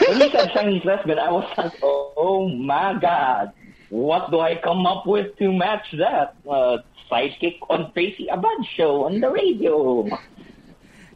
when 0.07 0.19
you 0.19 0.29
said 0.31 0.51
Chinese 0.53 0.83
lesbian, 0.83 1.19
I 1.19 1.31
was 1.31 1.49
like, 1.57 1.71
oh, 1.83 2.13
oh 2.17 2.49
my 2.49 2.97
god, 2.99 3.51
what 3.89 4.29
do 4.31 4.39
I 4.39 4.55
come 4.55 4.85
up 4.85 5.05
with 5.07 5.37
to 5.37 5.53
match 5.53 5.85
that? 5.97 6.35
Uh, 6.49 6.79
sidekick 7.11 7.57
on 7.69 7.91
Tracy 7.93 8.27
Abad 8.27 8.65
show 8.75 9.05
on 9.05 9.19
the 9.19 9.29
radio. 9.29 10.07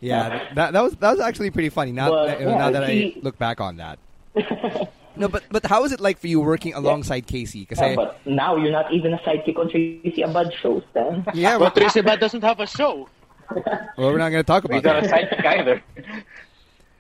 Yeah, 0.02 0.50
that, 0.56 0.74
that 0.74 0.84
was 0.84 0.96
that 0.98 1.12
was 1.12 1.20
actually 1.20 1.52
pretty 1.52 1.70
funny. 1.70 1.92
Now, 1.92 2.10
But, 2.10 2.26
that, 2.28 2.40
yeah, 2.42 2.58
now 2.58 2.72
that 2.72 2.84
I 2.84 3.14
look 3.22 3.38
back 3.38 3.62
on 3.62 3.78
that. 3.78 4.00
No, 5.18 5.30
but 5.30 5.44
but 5.50 5.66
how 5.66 5.86
is 5.86 5.94
it 5.94 6.02
like 6.02 6.20
for 6.20 6.28
you 6.28 6.42
working 6.42 6.74
alongside 6.74 7.26
Casey? 7.26 7.62
Because 7.62 7.80
Yeah, 7.80 7.96
but 7.96 8.20
now 8.26 8.58
you're 8.58 8.72
not 8.72 8.92
even 8.92 9.14
a 9.14 9.18
sidekick 9.20 9.58
on 9.58 9.70
Tracy 9.70 10.22
Abad 10.22 10.54
show, 10.62 10.84
Stan. 10.92 11.26
yeah, 11.34 11.54
But 11.54 11.62
well, 11.62 11.72
Tracy 11.72 12.02
Bad 12.02 12.20
doesn't 12.20 12.42
have 12.44 12.60
a 12.60 12.68
show. 12.68 13.08
well, 13.56 14.12
we're 14.12 14.18
not 14.18 14.30
going 14.30 14.44
to 14.44 14.48
talk 14.48 14.66
about 14.66 14.76
He's 14.76 14.84
about 14.84 15.04
not 15.04 15.14
a 15.14 15.16
sidekick 15.16 15.46
either. 15.46 15.84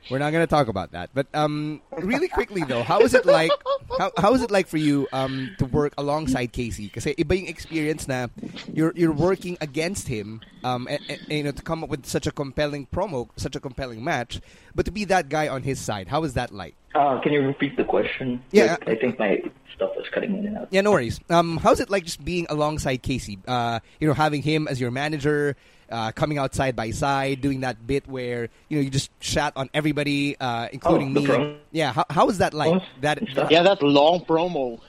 We're 0.09 0.19
not 0.19 0.31
going 0.31 0.43
to 0.43 0.49
talk 0.49 0.67
about 0.67 0.91
that. 0.91 1.09
But 1.13 1.27
um, 1.33 1.81
really 1.97 2.27
quickly 2.27 2.63
though, 2.63 2.83
how 2.83 2.99
is 3.01 3.13
it 3.13 3.25
like? 3.25 3.51
How 3.97 4.11
how 4.17 4.33
is 4.33 4.41
it 4.41 4.51
like 4.51 4.67
for 4.67 4.77
you 4.77 5.07
um 5.13 5.55
to 5.59 5.65
work 5.65 5.93
alongside 5.97 6.51
Casey? 6.51 6.85
Because 6.85 7.05
iba 7.05 7.37
yung 7.37 7.47
experience 7.47 8.07
na 8.07 8.27
you're 8.73 8.91
you're 8.95 9.13
working 9.13 9.57
against 9.61 10.07
him 10.07 10.41
um 10.63 10.87
and, 10.89 10.99
and, 11.07 11.21
you 11.29 11.43
know 11.43 11.51
to 11.51 11.61
come 11.61 11.83
up 11.83 11.89
with 11.89 12.05
such 12.05 12.27
a 12.27 12.31
compelling 12.31 12.87
promo, 12.87 13.29
such 13.37 13.55
a 13.55 13.59
compelling 13.59 14.03
match, 14.03 14.41
but 14.73 14.85
to 14.85 14.91
be 14.91 15.05
that 15.05 15.29
guy 15.29 15.47
on 15.47 15.63
his 15.63 15.79
side, 15.79 16.07
how 16.07 16.23
is 16.23 16.33
that 16.33 16.51
like? 16.51 16.75
Uh, 16.93 17.19
can 17.21 17.33
you 17.33 17.41
repeat 17.41 17.75
the 17.75 17.83
question? 17.83 18.41
Yeah. 18.51 18.77
Like, 18.85 18.87
I 18.87 18.95
think 18.95 19.19
my 19.19 19.43
stuff 19.75 19.91
was 19.97 20.07
cutting 20.11 20.37
in 20.37 20.47
and 20.47 20.57
out. 20.57 20.67
Yeah, 20.71 20.81
no 20.81 20.91
worries. 20.91 21.19
Um, 21.29 21.57
how's 21.57 21.79
it 21.79 21.89
like 21.89 22.05
just 22.05 22.23
being 22.23 22.47
alongside 22.49 23.03
Casey? 23.03 23.37
Uh, 23.47 23.79
you 23.99 24.07
know, 24.07 24.13
having 24.13 24.41
him 24.41 24.67
as 24.67 24.79
your 24.79 24.91
manager, 24.91 25.55
uh, 25.95 26.11
coming 26.11 26.35
out 26.37 26.51
side 26.51 26.75
by 26.75 26.91
side, 26.91 27.39
doing 27.39 27.61
that 27.63 27.87
bit 27.87 28.03
where 28.11 28.49
you 28.67 28.75
know 28.77 28.83
you 28.83 28.89
just 28.91 29.07
chat 29.23 29.53
on 29.55 29.69
everybody, 29.73 30.35
uh, 30.43 30.67
including 30.75 31.15
Oh, 31.15 31.21
me. 31.21 31.27
promo? 31.27 31.55
Yeah, 31.71 31.95
how, 32.11 32.25
was 32.27 32.37
that 32.43 32.51
like? 32.53 32.75
Oh, 32.75 32.83
That, 32.99 33.23
stuff. 33.31 33.47
Yeah, 33.49 33.63
that 33.63 33.79
long 33.81 34.27
promo. 34.27 34.79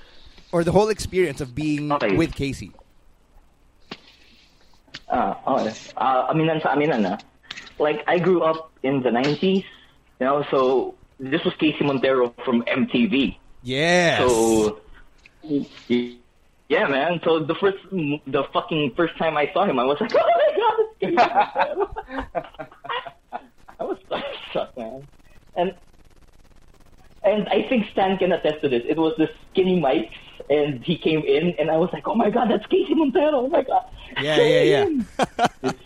or 0.50 0.64
the 0.66 0.72
whole 0.74 0.88
experience 0.90 1.38
of 1.40 1.54
being 1.54 1.92
Okay. 1.94 2.16
with 2.16 2.34
Casey. 2.34 2.72
Uh, 5.08 5.34
oh, 5.46 5.56
uh, 5.96 6.32
aminan 6.34 6.58
sa 6.62 6.74
aminan 6.74 7.02
na. 7.02 7.14
Like, 7.78 8.02
I 8.06 8.18
grew 8.18 8.42
up 8.42 8.70
in 8.82 9.02
the 9.02 9.10
90s, 9.10 9.62
you 10.18 10.26
know, 10.26 10.42
so 10.50 10.94
this 11.20 11.44
was 11.44 11.52
Casey 11.60 11.84
Montero 11.84 12.32
from 12.44 12.62
MTV. 12.64 13.36
Yeah. 13.62 14.18
So, 14.26 14.80
yeah, 16.68 16.86
man. 16.88 17.20
So 17.24 17.40
the 17.40 17.54
first, 17.54 17.78
the 17.90 18.44
fucking 18.52 18.94
first 18.96 19.16
time 19.18 19.36
I 19.36 19.50
saw 19.52 19.64
him, 19.64 19.78
I 19.78 19.84
was 19.84 20.00
like, 20.00 20.12
oh 20.14 20.30
my 20.40 20.56
god, 20.56 20.76
Casey 21.00 21.14
Montero. 21.14 21.94
I 23.78 23.84
was 23.84 23.98
starstruck, 24.08 24.76
man. 24.76 25.06
And 25.56 25.74
and 27.22 27.48
I 27.48 27.68
think 27.68 27.86
Stan 27.90 28.18
can 28.18 28.32
attest 28.32 28.62
to 28.62 28.68
this. 28.68 28.82
It 28.88 28.96
was 28.96 29.14
the 29.18 29.28
skinny 29.50 29.80
mics, 29.80 30.10
and 30.48 30.82
he 30.84 30.96
came 30.96 31.20
in, 31.20 31.54
and 31.58 31.70
I 31.70 31.76
was 31.76 31.90
like, 31.92 32.06
oh 32.06 32.14
my 32.14 32.30
god, 32.30 32.50
that's 32.50 32.66
Casey 32.66 32.94
Montero. 32.94 33.40
Oh 33.40 33.48
my 33.48 33.62
god. 33.62 33.84
yeah, 34.20 34.36
yeah, 34.42 34.86
yeah. 35.62 35.72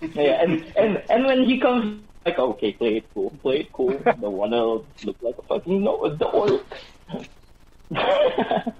Yeah, 0.00 0.42
and, 0.42 0.64
and 0.76 1.02
and 1.10 1.26
when 1.26 1.44
he 1.44 1.58
comes, 1.58 2.02
like, 2.24 2.38
okay, 2.38 2.72
play 2.72 2.98
it 2.98 3.10
cool, 3.14 3.30
play 3.42 3.60
it 3.60 3.72
cool. 3.72 3.98
Don't 3.98 4.36
wanna 4.36 4.62
look 5.02 5.16
like 5.20 5.36
a 5.38 5.42
fucking 5.42 5.82
no 5.82 6.04
adult. 6.04 6.64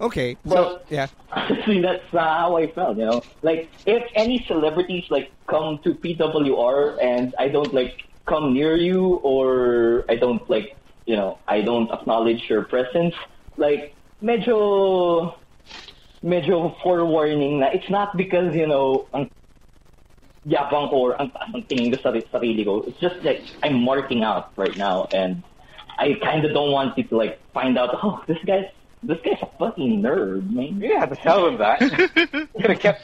okay. 0.00 0.36
So 0.48 0.54
Well- 0.54 0.80
yeah. 0.88 1.08
Honestly, 1.32 1.80
that's 1.80 2.02
uh, 2.12 2.18
how 2.18 2.56
I 2.56 2.72
felt. 2.72 2.98
You 2.98 3.04
know, 3.04 3.24
like 3.42 3.70
if 3.86 4.02
any 4.16 4.44
celebrities 4.48 5.04
like 5.10 5.30
come 5.46 5.78
to 5.84 5.94
PWR 5.94 6.98
and 7.00 7.34
I 7.38 7.46
don't 7.48 7.72
like 7.72 8.02
come 8.26 8.52
near 8.52 8.74
you 8.76 9.22
or 9.22 10.04
I 10.08 10.16
don't 10.16 10.42
like 10.50 10.76
you 11.06 11.14
know 11.14 11.38
I 11.46 11.62
don't 11.62 11.90
acknowledge 11.92 12.42
your 12.50 12.64
presence, 12.64 13.14
like 13.56 13.94
medyo 14.20 15.34
medyo 16.24 16.74
forewarning 16.82 17.60
na 17.60 17.68
it's 17.72 17.88
not 17.88 18.16
because 18.16 18.54
you 18.54 18.66
know 18.66 19.06
ang 19.14 19.30
yabang 20.46 20.90
ko 20.90 20.96
or 20.96 21.20
ang 21.20 21.30
taas 21.30 21.48
ng 21.54 21.62
tingin 21.70 21.94
ko 21.94 21.98
sa 22.02 22.10
sarili 22.34 22.64
ko. 22.64 22.82
It's 22.90 22.98
just 22.98 23.22
like 23.22 23.44
I'm 23.62 23.84
marking 23.84 24.24
out 24.24 24.50
right 24.56 24.76
now 24.76 25.06
and 25.12 25.42
I 25.98 26.18
kind 26.22 26.44
of 26.44 26.52
don't 26.52 26.72
want 26.72 26.98
you 26.98 27.04
to 27.04 27.16
like 27.16 27.38
find 27.52 27.78
out. 27.78 27.94
Oh, 28.02 28.24
this 28.26 28.38
guy's 28.46 28.66
this 29.02 29.18
guy's 29.24 29.42
a 29.42 29.48
fucking 29.58 30.02
nerd, 30.02 30.50
man. 30.50 30.74
You 30.74 30.80
didn't 30.80 31.00
have 31.00 31.10
to 31.10 31.16
tell 31.16 31.46
him 31.46 31.58
that. 31.58 31.78
Could 32.60 32.70
have 32.70 32.78
kept 32.80 33.02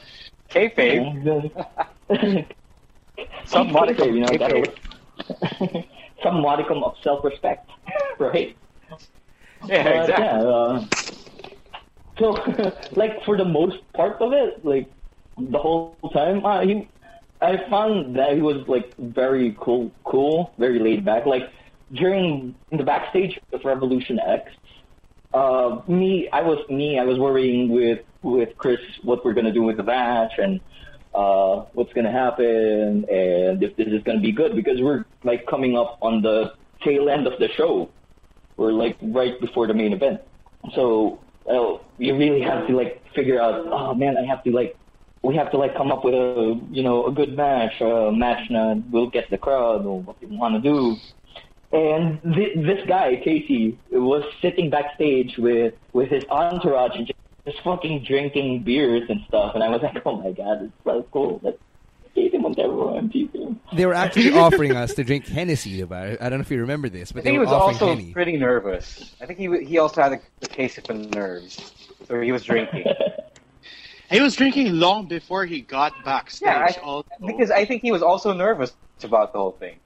kayfabe. 0.50 1.50
Some 3.46 3.72
modicum 3.72 4.14
you 4.14 4.20
know, 4.20 4.26
of 4.28 4.38
gotta- 4.38 4.72
some 6.22 6.40
modicum 6.42 6.82
of 6.84 6.94
self-respect, 7.02 7.70
right? 8.18 8.56
Yeah, 9.66 9.84
But, 9.84 9.96
exactly. 10.10 10.24
yeah, 10.24 10.42
uh, 10.42 10.86
so, 12.18 12.36
like 12.92 13.22
for 13.24 13.36
the 13.36 13.44
most 13.44 13.76
part 13.94 14.20
of 14.20 14.32
it, 14.32 14.64
like 14.64 14.90
the 15.38 15.58
whole 15.58 15.88
time, 16.12 16.44
uh, 16.44 16.60
he, 16.60 16.88
I 17.40 17.56
found 17.70 18.16
that 18.16 18.34
he 18.34 18.42
was 18.42 18.66
like 18.68 18.92
very 18.98 19.56
cool, 19.60 19.92
cool, 20.04 20.52
very 20.58 20.78
laid 20.78 21.04
back. 21.04 21.26
Like 21.26 21.44
during 21.92 22.54
in 22.70 22.78
the 22.78 22.84
backstage 22.84 23.38
of 23.52 23.60
Wrevolution 23.62 24.18
X, 24.26 24.50
uh, 25.32 25.80
me, 25.88 26.28
I 26.32 26.42
was 26.42 26.58
me, 26.68 26.98
I 26.98 27.04
was 27.04 27.18
worrying 27.18 27.70
with 27.70 28.00
with 28.22 28.56
Chris 28.58 28.80
what 29.02 29.24
we're 29.24 29.34
gonna 29.34 29.52
do 29.52 29.62
with 29.62 29.76
the 29.76 29.82
match 29.82 30.32
and 30.38 30.60
uh, 31.14 31.64
what's 31.72 31.92
gonna 31.92 32.12
happen 32.12 33.04
and 33.08 33.62
if 33.62 33.76
this 33.76 33.88
is 33.88 34.02
gonna 34.02 34.20
be 34.20 34.32
good 34.32 34.56
because 34.56 34.80
we're 34.80 35.04
like 35.24 35.46
coming 35.46 35.76
up 35.76 35.98
on 36.02 36.22
the 36.22 36.52
tail 36.84 37.08
end 37.08 37.26
of 37.26 37.38
the 37.38 37.48
show. 37.56 37.90
We're 38.56 38.72
like 38.72 38.96
right 39.02 39.38
before 39.40 39.66
the 39.66 39.74
main 39.74 39.92
event, 39.92 40.22
so 40.74 41.20
uh, 41.48 41.78
you 41.98 42.16
really 42.16 42.40
have 42.40 42.66
to 42.68 42.74
like 42.74 43.02
figure 43.14 43.40
out. 43.40 43.66
Oh 43.70 43.94
man, 43.94 44.16
I 44.16 44.24
have 44.24 44.42
to 44.44 44.50
like 44.50 44.78
we 45.22 45.36
have 45.36 45.50
to 45.50 45.58
like 45.58 45.76
come 45.76 45.92
up 45.92 46.04
with 46.04 46.14
a 46.14 46.58
you 46.70 46.82
know 46.82 47.06
a 47.06 47.12
good 47.12 47.36
match, 47.36 47.80
a 47.80 48.10
match 48.12 48.48
that 48.48 48.82
will 48.90 49.10
get 49.10 49.28
the 49.28 49.36
crowd 49.36 49.84
or 49.84 50.00
what 50.00 50.16
we 50.22 50.34
want 50.36 50.54
to 50.54 50.60
do. 50.60 50.96
And 51.72 52.22
th- 52.22 52.56
this 52.56 52.86
guy 52.86 53.16
Casey 53.16 53.78
was 53.90 54.24
sitting 54.40 54.70
backstage 54.70 55.36
with 55.36 55.74
with 55.92 56.08
his 56.08 56.24
entourage 56.30 56.92
and 56.94 57.06
just, 57.06 57.18
just 57.44 57.60
fucking 57.62 58.04
drinking 58.04 58.62
beers 58.62 59.02
and 59.08 59.20
stuff. 59.28 59.54
And 59.54 59.62
I 59.64 59.68
was 59.68 59.82
like, 59.82 60.00
oh 60.06 60.16
my 60.16 60.32
god, 60.32 60.62
it's 60.62 60.72
so 60.84 61.06
cool. 61.12 61.40
That's 61.42 61.58
Casey 62.14 62.38
Montero 62.38 62.96
on 62.96 63.08
TV. 63.10 63.58
They 63.74 63.84
were 63.84 63.94
actually 63.94 64.32
offering 64.32 64.74
us 64.74 64.94
to 64.94 65.04
drink 65.04 65.26
Hennessy. 65.26 65.80
Diba? 65.82 66.16
I 66.20 66.28
don't 66.30 66.38
know 66.38 66.42
if 66.42 66.50
you 66.50 66.60
remember 66.60 66.88
this, 66.88 67.12
but 67.12 67.20
I 67.20 67.22
they 67.22 67.30
think 67.30 67.34
he 67.34 67.38
were 67.40 67.44
was 67.44 67.52
offering 67.52 67.74
also 67.74 67.86
Henny. 67.88 68.12
pretty 68.12 68.36
nervous. 68.36 69.14
I 69.20 69.26
think 69.26 69.38
he 69.38 69.64
he 69.64 69.78
also 69.78 70.02
had 70.02 70.12
a, 70.12 70.20
a 70.42 70.46
case 70.46 70.78
of 70.78 70.88
nerves, 71.14 71.72
so 72.06 72.20
he 72.20 72.32
was 72.32 72.44
drinking. 72.44 72.84
He 74.08 74.20
was 74.20 74.36
drinking 74.36 74.78
long 74.78 75.06
before 75.08 75.46
he 75.46 75.62
got 75.62 75.92
backstage. 76.04 76.46
yeah, 76.46 76.68
I, 76.86 77.02
because 77.26 77.50
I 77.50 77.64
think 77.64 77.82
he 77.82 77.90
was 77.90 78.02
also 78.02 78.32
nervous 78.32 78.72
about 79.02 79.32
the 79.32 79.38
whole 79.40 79.50
thing. 79.52 79.80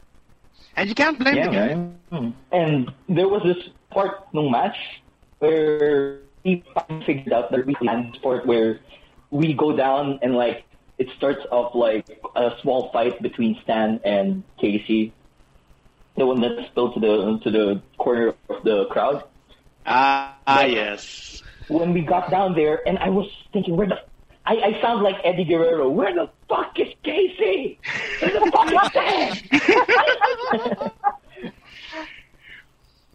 And 0.76 0.88
you 0.88 0.94
can't 0.94 1.18
blame 1.18 1.36
Yeah, 1.36 1.46
the 1.46 1.52
guy. 1.52 1.74
man. 1.74 2.34
And 2.52 2.90
there 3.08 3.28
was 3.28 3.42
this 3.42 3.58
part 3.90 4.26
ng 4.34 4.50
match 4.50 4.76
where 5.38 6.18
he 6.44 6.62
finally 6.74 7.04
figured 7.04 7.32
out 7.32 7.50
that 7.50 7.66
we 7.66 7.74
land 7.80 8.14
sport 8.16 8.46
where 8.46 8.80
we 9.30 9.52
go 9.54 9.76
down 9.76 10.18
and 10.22 10.34
like 10.34 10.64
it 10.98 11.08
starts 11.16 11.44
off 11.50 11.74
like 11.74 12.06
a 12.36 12.52
small 12.62 12.90
fight 12.92 13.20
between 13.22 13.58
Stan 13.62 14.00
and 14.04 14.42
Casey, 14.60 15.12
the 16.16 16.26
one 16.26 16.40
that 16.42 16.66
spilled 16.70 16.94
to 16.94 17.00
the 17.00 17.38
to 17.44 17.50
the 17.50 17.80
corner 17.98 18.34
of 18.48 18.62
the 18.64 18.84
crowd. 18.86 19.24
Ah, 19.86 20.36
ah, 20.46 20.64
yes. 20.64 21.42
When 21.68 21.94
we 21.94 22.02
got 22.02 22.30
down 22.30 22.54
there, 22.54 22.86
and 22.86 22.98
I 22.98 23.08
was 23.08 23.30
thinking, 23.52 23.76
where 23.76 23.86
the 23.86 24.00
I, 24.50 24.54
I 24.54 24.80
sound 24.82 25.02
like 25.04 25.14
Eddie 25.22 25.44
Guerrero. 25.44 25.88
Where 25.88 26.12
the 26.12 26.28
fuck 26.48 26.76
is 26.76 26.88
Casey? 27.04 27.78
Where 28.20 28.32
the 28.32 28.50
fuck 28.50 28.72
is 28.72 28.80
Stan? 28.90 29.38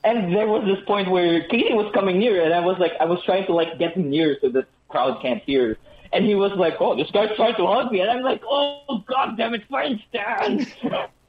And 0.05 0.33
there 0.35 0.47
was 0.47 0.63
this 0.65 0.77
point 0.85 1.09
where 1.09 1.41
Casey 1.47 1.73
was 1.73 1.91
coming 1.93 2.19
near, 2.19 2.45
and 2.45 2.53
I 2.53 2.59
was 2.59 2.77
like, 2.79 2.91
I 3.01 3.05
was 3.05 3.23
trying 3.25 3.47
to 3.47 3.53
like 3.53 3.79
get 3.79 3.95
him 3.97 4.11
near 4.11 4.37
so 4.39 4.49
the 4.49 4.67
crowd 4.87 5.19
can't 5.21 5.41
hear. 5.43 5.77
And 6.13 6.23
he 6.23 6.35
was 6.35 6.51
like, 6.51 6.75
"Oh, 6.79 6.95
this 6.95 7.09
guy's 7.11 7.35
trying 7.35 7.55
to 7.55 7.65
hug 7.65 7.91
me," 7.91 8.01
and 8.01 8.11
I'm 8.11 8.21
like, 8.21 8.43
"Oh, 8.47 9.03
god 9.07 9.35
damn 9.35 9.55
it, 9.55 9.63
fine, 9.67 9.99
Stan." 10.07 10.67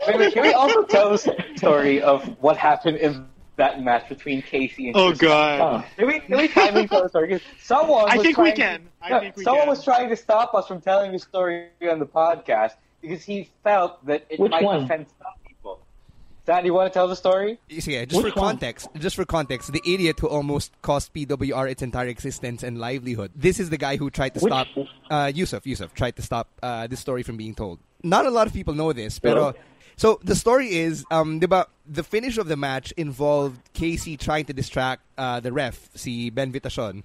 Wait, 0.07 0.19
wait, 0.19 0.35
can 0.35 0.43
we 0.43 0.53
also 0.53 0.83
tell 0.85 1.09
the 1.11 1.17
story 1.57 2.03
of 2.03 2.23
what 2.41 2.59
happened 2.59 2.99
in 2.99 3.27
that 3.57 3.83
match 3.83 4.09
between 4.09 4.43
Casey 4.43 4.89
and 4.89 4.97
Oh 4.97 5.09
Chris? 5.09 5.21
god. 5.23 5.61
Uh, 5.61 5.83
Can 5.97 6.07
we, 6.07 6.21
can 6.21 6.37
we 6.39 6.49
kindly 6.49 6.87
tell 6.89 7.03
the 7.03 7.09
story? 7.09 7.29
'Cause 7.29 7.41
Someone 7.63 8.09
I 8.11 8.17
was 8.17 8.25
think 8.27 8.37
we 8.39 8.53
trying 8.53 8.57
can. 8.57 8.89
I 9.03 9.09
no, 9.11 9.21
think 9.21 9.37
we 9.37 9.45
someone 9.45 9.63
can. 9.63 9.69
was 9.71 9.85
trying 9.85 10.09
to 10.11 10.17
stop 10.17 10.55
us 10.55 10.67
from 10.67 10.81
telling 10.81 11.13
the 11.13 11.19
story 11.19 11.67
on 11.91 11.99
the 11.99 12.07
podcast 12.07 12.73
because 13.01 13.23
he 13.25 13.51
felt 13.65 14.05
that 14.07 14.27
it 14.29 14.39
Which 14.41 14.51
might 14.51 14.63
one? 14.63 14.85
offend 14.85 15.07
some 15.19 15.33
people. 15.47 15.81
Dad, 16.45 16.65
you 16.65 16.75
want 16.75 16.93
to 16.93 16.97
tell 16.97 17.09
the 17.09 17.17
story? 17.17 17.59
Yeah, 17.69 18.05
just 18.05 18.23
Which 18.23 18.33
for 18.35 18.41
one? 18.41 18.51
context, 18.51 18.89
just 18.99 19.17
for 19.17 19.25
context, 19.25 19.73
the 19.73 19.83
idiot 19.85 20.21
who 20.21 20.29
almost 20.29 20.71
cost 20.83 21.13
PWR 21.13 21.69
its 21.69 21.83
entire 21.83 22.07
existence 22.07 22.63
and 22.63 22.79
livelihood. 22.79 23.33
This 23.35 23.59
is 23.59 23.71
the 23.71 23.77
guy 23.79 23.97
who 23.97 24.11
tried 24.11 24.35
to 24.35 24.41
Which- 24.41 24.53
stop 24.53 24.69
uh, 25.11 25.33
Yusuf. 25.35 25.67
Yusuf 25.67 25.93
tried 25.95 26.15
to 26.17 26.23
stop 26.23 26.49
uh, 26.63 26.87
this 26.87 27.01
story 27.01 27.23
from 27.25 27.37
being 27.37 27.55
told. 27.55 27.81
Not 28.05 28.27
a 28.27 28.31
lot 28.31 28.47
of 28.47 28.53
people 28.53 28.75
know 28.75 28.93
this, 28.93 29.19
but 29.19 29.35
Really? 29.37 29.53
So 29.97 30.21
the 30.23 30.35
story 30.35 30.75
is, 30.75 31.05
um, 31.11 31.41
diba, 31.41 31.67
the 31.87 32.03
finish 32.03 32.37
of 32.39 32.49
the 32.49 32.57
match 32.57 32.93
involved 32.97 33.59
Casey 33.73 34.17
trying 34.17 34.45
to 34.47 34.53
distract 34.53 35.03
uh, 35.17 35.41
the 35.41 35.53
ref, 35.53 35.89
si 35.95 36.31
Ben 36.31 36.53
Vitacion, 36.53 37.03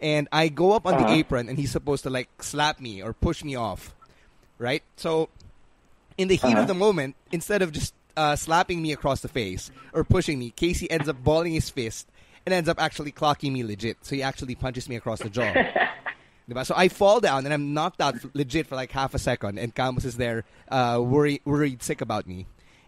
and 0.00 0.28
I 0.32 0.48
go 0.48 0.72
up 0.72 0.86
on 0.86 0.96
the 0.96 1.04
Uh-huh. 1.04 1.14
apron 1.14 1.48
and 1.48 1.58
he's 1.58 1.70
supposed 1.70 2.02
to 2.04 2.10
like 2.10 2.28
slap 2.42 2.80
me 2.80 3.02
or 3.02 3.12
push 3.12 3.44
me 3.44 3.54
off, 3.54 3.94
right? 4.58 4.82
So 4.96 5.28
in 6.18 6.28
the 6.28 6.34
heat 6.36 6.52
Uh-huh. 6.52 6.60
of 6.62 6.66
the 6.66 6.74
moment, 6.74 7.16
instead 7.30 7.62
of 7.62 7.72
just 7.72 7.94
uh, 8.16 8.36
slapping 8.36 8.82
me 8.82 8.92
across 8.92 9.20
the 9.20 9.28
face 9.28 9.70
or 9.92 10.04
pushing 10.04 10.38
me, 10.38 10.50
Casey 10.50 10.90
ends 10.90 11.08
up 11.08 11.22
balling 11.22 11.52
his 11.52 11.70
fist 11.70 12.08
and 12.44 12.52
ends 12.52 12.68
up 12.68 12.80
actually 12.82 13.12
clocking 13.12 13.52
me 13.52 13.62
legit. 13.64 13.96
So 14.02 14.14
he 14.16 14.22
actually 14.22 14.54
punches 14.56 14.88
me 14.88 14.96
across 14.96 15.20
the 15.20 15.30
jaw. 15.30 15.52
Diba? 16.48 16.66
So 16.66 16.74
I 16.76 16.88
fall 16.88 17.20
down 17.20 17.44
and 17.44 17.52
I'm 17.54 17.72
knocked 17.74 18.00
out 18.00 18.16
legit 18.34 18.66
for 18.66 18.74
like 18.76 18.90
half 18.92 19.14
a 19.14 19.18
second, 19.18 19.58
and 19.58 19.74
Camus 19.74 20.04
is 20.04 20.16
there, 20.16 20.44
uh, 20.68 21.00
worried, 21.02 21.40
worried 21.44 21.82
sick 21.82 22.00
about 22.00 22.26
me. 22.26 22.46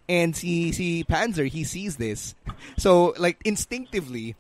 And 0.09 0.37
see, 0.37 0.73
see 0.73 1.05
Panzer, 1.09 1.47
he 1.49 1.65
sees 1.65 1.97
this, 1.97 2.35
so 2.77 3.15
like 3.19 3.41
instinctively, 3.45 4.37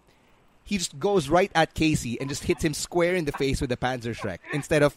he 0.64 0.78
just 0.78 0.98
goes 0.98 1.28
right 1.28 1.50
at 1.54 1.74
Casey 1.74 2.20
and 2.20 2.28
just 2.28 2.44
hits 2.44 2.64
him 2.64 2.74
square 2.74 3.14
in 3.14 3.24
the 3.24 3.32
face 3.32 3.60
with 3.60 3.70
the 3.70 3.76
Panzer 3.76 4.14
Shrek 4.16 4.38
instead 4.52 4.82
of 4.82 4.96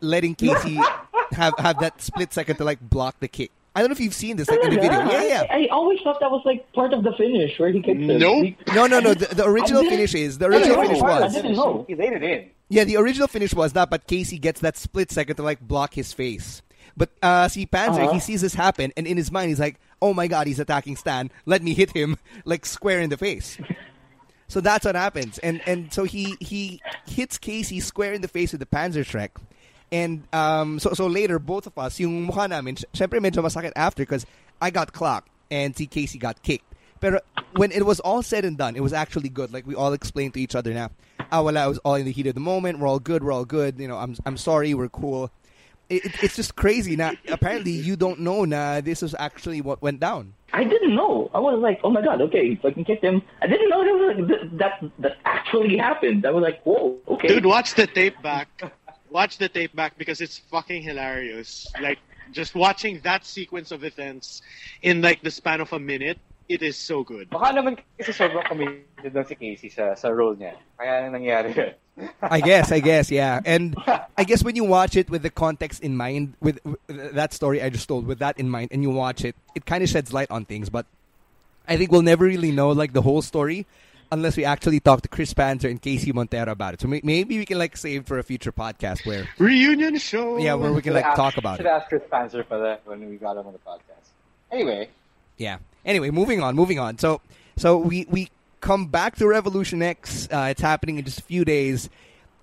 letting 0.00 0.34
Casey 0.34 0.74
have 1.32 1.54
have 1.58 1.78
that 1.80 2.00
split 2.00 2.32
second 2.32 2.56
to 2.56 2.64
like 2.64 2.80
block 2.80 3.20
the 3.20 3.28
kick. 3.28 3.50
I 3.76 3.80
don't 3.80 3.90
know 3.90 3.92
if 3.92 4.00
you've 4.00 4.14
seen 4.14 4.36
this 4.36 4.48
like 4.48 4.58
in 4.64 4.70
the 4.70 4.80
video. 4.80 5.08
Yeah, 5.08 5.22
yeah. 5.22 5.46
I, 5.50 5.64
I 5.64 5.68
always 5.70 6.00
thought 6.00 6.18
that 6.18 6.30
was 6.32 6.42
like 6.44 6.72
part 6.72 6.92
of 6.92 7.04
the 7.04 7.12
finish 7.12 7.56
where 7.60 7.70
he 7.70 7.80
kicked 7.80 8.00
him. 8.00 8.18
Nope. 8.18 8.44
He- 8.44 8.56
No, 8.74 8.86
no, 8.88 8.98
no. 8.98 9.14
The, 9.14 9.32
the 9.34 9.44
original 9.44 9.82
finish 9.84 10.14
is 10.14 10.38
the 10.38 10.46
original 10.46 10.76
know, 10.76 10.82
finish 10.82 11.00
I 11.02 11.20
was 11.20 11.34
didn't 11.34 11.52
know. 11.54 11.84
He 11.86 11.94
laid 11.94 12.12
it 12.14 12.22
in. 12.24 12.50
Yeah. 12.68 12.84
The 12.84 12.96
original 12.96 13.28
finish 13.28 13.54
was 13.54 13.72
that, 13.74 13.90
but 13.90 14.06
Casey 14.06 14.38
gets 14.38 14.60
that 14.60 14.76
split 14.76 15.10
second 15.10 15.36
to 15.36 15.42
like 15.42 15.60
block 15.60 15.94
his 15.94 16.12
face. 16.12 16.62
But 16.96 17.10
uh, 17.22 17.48
see, 17.48 17.66
Panzer, 17.66 18.04
Uh-huh. 18.04 18.12
he 18.14 18.20
sees 18.20 18.40
this 18.40 18.54
happen, 18.54 18.92
and 18.96 19.06
in 19.06 19.16
his 19.16 19.30
mind, 19.30 19.50
he's 19.50 19.60
like, 19.60 19.78
"Oh 20.02 20.12
my 20.14 20.26
God, 20.26 20.46
he's 20.46 20.58
attacking 20.58 20.96
Stan. 20.96 21.30
Let 21.46 21.62
me 21.62 21.74
hit 21.74 21.90
him 21.92 22.16
like 22.44 22.66
square 22.66 23.00
in 23.00 23.10
the 23.10 23.16
face." 23.16 23.58
So 24.48 24.60
that's 24.60 24.84
what 24.86 24.94
happens, 24.96 25.38
and 25.38 25.60
and 25.66 25.92
so 25.92 26.04
he 26.04 26.36
he 26.40 26.80
hits 27.06 27.36
Casey 27.38 27.80
square 27.80 28.14
in 28.14 28.22
the 28.22 28.28
face 28.28 28.52
with 28.52 28.60
the 28.60 28.66
Panzer 28.66 29.04
Shrek, 29.04 29.36
and 29.92 30.24
um 30.32 30.80
so 30.80 30.92
so 30.94 31.06
later 31.06 31.38
both 31.38 31.66
of 31.66 31.76
us 31.76 32.00
yung 32.00 32.26
mukha 32.26 32.48
namin 32.48 32.76
sy- 32.76 32.86
syempre 32.94 33.20
medyo 33.20 33.44
masakit 33.44 33.72
after 33.76 34.02
because 34.02 34.24
I 34.60 34.70
got 34.70 34.92
clocked 34.92 35.28
and 35.50 35.76
see 35.76 35.86
Casey 35.86 36.18
got 36.18 36.42
kicked. 36.42 36.64
Pero 37.00 37.20
when 37.56 37.70
it 37.70 37.84
was 37.84 38.00
all 38.00 38.22
said 38.24 38.44
and 38.46 38.56
done, 38.56 38.74
it 38.74 38.82
was 38.82 38.92
actually 38.94 39.28
good. 39.28 39.52
Like 39.52 39.66
we 39.66 39.74
all 39.76 39.92
explained 39.92 40.32
to 40.34 40.40
each 40.40 40.54
other 40.56 40.72
now. 40.72 40.90
Ah, 41.30 41.42
wala, 41.42 41.66
it 41.66 41.68
was 41.68 41.78
all 41.78 41.94
in 41.96 42.04
the 42.06 42.12
heat 42.12 42.26
of 42.26 42.34
the 42.34 42.40
moment. 42.40 42.78
We're 42.78 42.88
all 42.88 42.98
good. 42.98 43.22
We're 43.22 43.32
all 43.32 43.44
good. 43.44 43.78
You 43.78 43.88
know, 43.88 43.96
I'm 43.96 44.16
I'm 44.24 44.36
sorry. 44.36 44.74
We're 44.74 44.88
cool. 44.88 45.30
It, 45.88 46.04
it, 46.04 46.24
it's 46.24 46.36
just 46.36 46.56
crazy. 46.56 46.96
Now, 46.96 47.12
apparently, 47.28 47.72
you 47.72 47.96
don't 47.96 48.20
know. 48.20 48.44
Nah, 48.44 48.80
this 48.80 49.02
is 49.02 49.14
actually 49.18 49.60
what 49.60 49.80
went 49.80 50.00
down. 50.00 50.34
I 50.52 50.64
didn't 50.64 50.94
know. 50.94 51.30
I 51.34 51.40
was 51.40 51.58
like, 51.60 51.80
oh 51.84 51.90
my 51.90 52.02
god, 52.02 52.20
okay, 52.22 52.54
fucking 52.56 52.84
kicked 52.84 53.04
him. 53.04 53.22
I 53.42 53.46
didn't 53.46 53.68
know 53.68 53.84
that 53.84 53.92
was 53.92 54.16
like, 54.16 54.28
that, 54.28 54.58
that 54.58 54.90
that 55.00 55.16
actually 55.24 55.76
happened. 55.76 56.24
I 56.26 56.30
was 56.30 56.42
like, 56.42 56.62
whoa, 56.62 56.96
okay. 57.08 57.28
Dude, 57.28 57.46
watch 57.46 57.74
the 57.74 57.86
tape 57.86 58.20
back. 58.22 58.48
Watch 59.10 59.38
the 59.38 59.48
tape 59.48 59.74
back 59.74 59.96
because 59.98 60.20
it's 60.20 60.38
fucking 60.38 60.82
hilarious. 60.82 61.66
Like 61.80 61.98
just 62.32 62.54
watching 62.54 63.00
that 63.00 63.24
sequence 63.24 63.70
of 63.70 63.84
events 63.84 64.42
in 64.82 65.00
like 65.02 65.22
the 65.22 65.30
span 65.30 65.60
of 65.60 65.72
a 65.72 65.78
minute, 65.78 66.18
it 66.48 66.62
is 66.62 66.76
so 66.76 67.04
good. 67.04 67.28
Baka 67.30 67.52
naman 67.52 67.76
kasi 67.98 68.12
sobrang 68.12 68.44
committed 68.48 69.12
doon 69.12 69.26
si 69.26 69.34
Casey 69.36 69.68
sa, 69.68 69.94
sa 69.94 70.08
role 70.08 70.34
niya. 70.36 70.56
Kaya 70.78 71.10
nangyari 71.12 71.52
yun. 71.54 71.72
I 72.22 72.40
guess, 72.40 72.70
I 72.72 72.78
guess, 72.80 73.10
yeah. 73.10 73.40
And 73.44 73.74
I 74.16 74.24
guess 74.24 74.42
when 74.44 74.54
you 74.56 74.64
watch 74.64 74.96
it 74.96 75.10
with 75.10 75.22
the 75.22 75.30
context 75.30 75.82
in 75.82 75.96
mind, 75.96 76.34
with, 76.40 76.58
with 76.64 76.78
that 77.14 77.32
story 77.34 77.60
I 77.60 77.68
just 77.70 77.88
told, 77.88 78.06
with 78.06 78.20
that 78.20 78.38
in 78.38 78.48
mind, 78.48 78.70
and 78.70 78.82
you 78.82 78.90
watch 78.90 79.24
it, 79.24 79.34
it 79.54 79.66
kind 79.66 79.82
of 79.82 79.90
sheds 79.90 80.12
light 80.12 80.30
on 80.30 80.44
things. 80.44 80.70
But 80.70 80.86
I 81.66 81.76
think 81.76 81.90
we'll 81.92 82.06
never 82.06 82.24
really 82.24 82.52
know 82.52 82.70
like 82.70 82.92
the 82.92 83.02
whole 83.02 83.20
story 83.20 83.66
unless 84.10 84.38
we 84.38 84.44
actually 84.46 84.80
talk 84.80 85.02
to 85.02 85.08
Chris 85.08 85.34
Panzer 85.34 85.68
and 85.68 85.82
Casey 85.82 86.12
Montero 86.12 86.52
about 86.52 86.72
it. 86.74 86.80
So 86.80 86.88
may- 86.88 87.02
maybe 87.04 87.36
we 87.36 87.44
can 87.44 87.58
like 87.58 87.76
save 87.76 88.06
for 88.06 88.18
a 88.18 88.22
future 88.22 88.52
podcast 88.52 89.04
where, 89.04 89.28
Reunion 89.36 89.98
show. 89.98 90.38
yeah, 90.38 90.54
where 90.54 90.72
we 90.72 90.80
can 90.80 90.94
like 90.94 91.04
ask- 91.04 91.16
talk 91.16 91.36
about 91.36 91.58
should 91.58 91.66
it. 91.66 91.76
ask 91.76 91.88
Chris 91.90 92.02
Panzer 92.10 92.46
for 92.46 92.58
that 92.58 92.80
when 92.86 93.06
we 93.10 93.16
got 93.16 93.36
him 93.36 93.44
on 93.46 93.52
the 93.52 93.58
podcast. 93.58 94.08
Anyway, 94.50 94.88
Yeah. 95.36 95.58
Anyway, 95.88 96.10
moving 96.10 96.42
on, 96.42 96.54
moving 96.54 96.78
on. 96.78 96.98
So, 96.98 97.22
so 97.56 97.78
we 97.78 98.06
we 98.10 98.28
come 98.60 98.86
back 98.86 99.16
to 99.16 99.24
Wrevolution 99.24 99.82
X. 99.82 100.28
Uh, 100.30 100.48
it's 100.50 100.60
happening 100.60 100.98
in 100.98 101.04
just 101.04 101.18
a 101.18 101.22
few 101.24 101.44
days. 101.46 101.88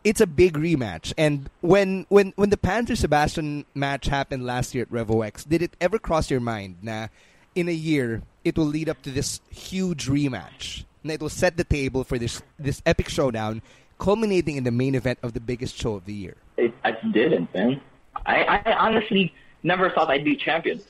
It's 0.04 0.20
a 0.20 0.28
big 0.28 0.56
rematch, 0.56 1.14
and 1.18 1.50
when 1.62 2.06
when 2.10 2.34
when 2.36 2.50
the 2.50 2.58
Panzer 2.58 2.98
Sebastian 2.98 3.66
match 3.74 4.08
happened 4.08 4.46
last 4.46 4.76
year 4.76 4.82
at 4.84 4.92
Revo 4.92 5.26
X, 5.26 5.46
did 5.46 5.62
it 5.62 5.76
ever 5.80 6.00
cross 6.00 6.30
your 6.30 6.40
mind? 6.40 6.78
Nah, 6.82 7.08
in 7.54 7.70
a 7.70 7.74
year 7.74 8.24
it 8.44 8.58
will 8.58 8.66
lead 8.66 8.90
up 8.90 9.02
to 9.04 9.10
this 9.10 9.42
huge 9.50 10.08
rematch. 10.08 10.86
And 11.04 11.12
it 11.12 11.22
will 11.22 11.30
set 11.30 11.56
the 11.56 11.64
table 11.64 12.04
for 12.04 12.18
this 12.18 12.42
this 12.58 12.82
epic 12.86 13.10
showdown, 13.10 13.62
culminating 14.00 14.58
in 14.58 14.64
the 14.64 14.72
main 14.72 14.96
event 14.96 15.20
of 15.22 15.34
the 15.34 15.40
biggest 15.40 15.78
show 15.78 15.94
of 15.94 16.06
the 16.06 16.14
year. 16.14 16.36
It, 16.58 16.74
I 16.84 16.92
didn't, 17.14 17.54
man. 17.54 17.80
I, 18.26 18.62
I 18.66 18.74
honestly 18.74 19.34
never 19.62 19.92
thought 19.92 20.10
I'd 20.10 20.24
be 20.26 20.36
champion. 20.36 20.82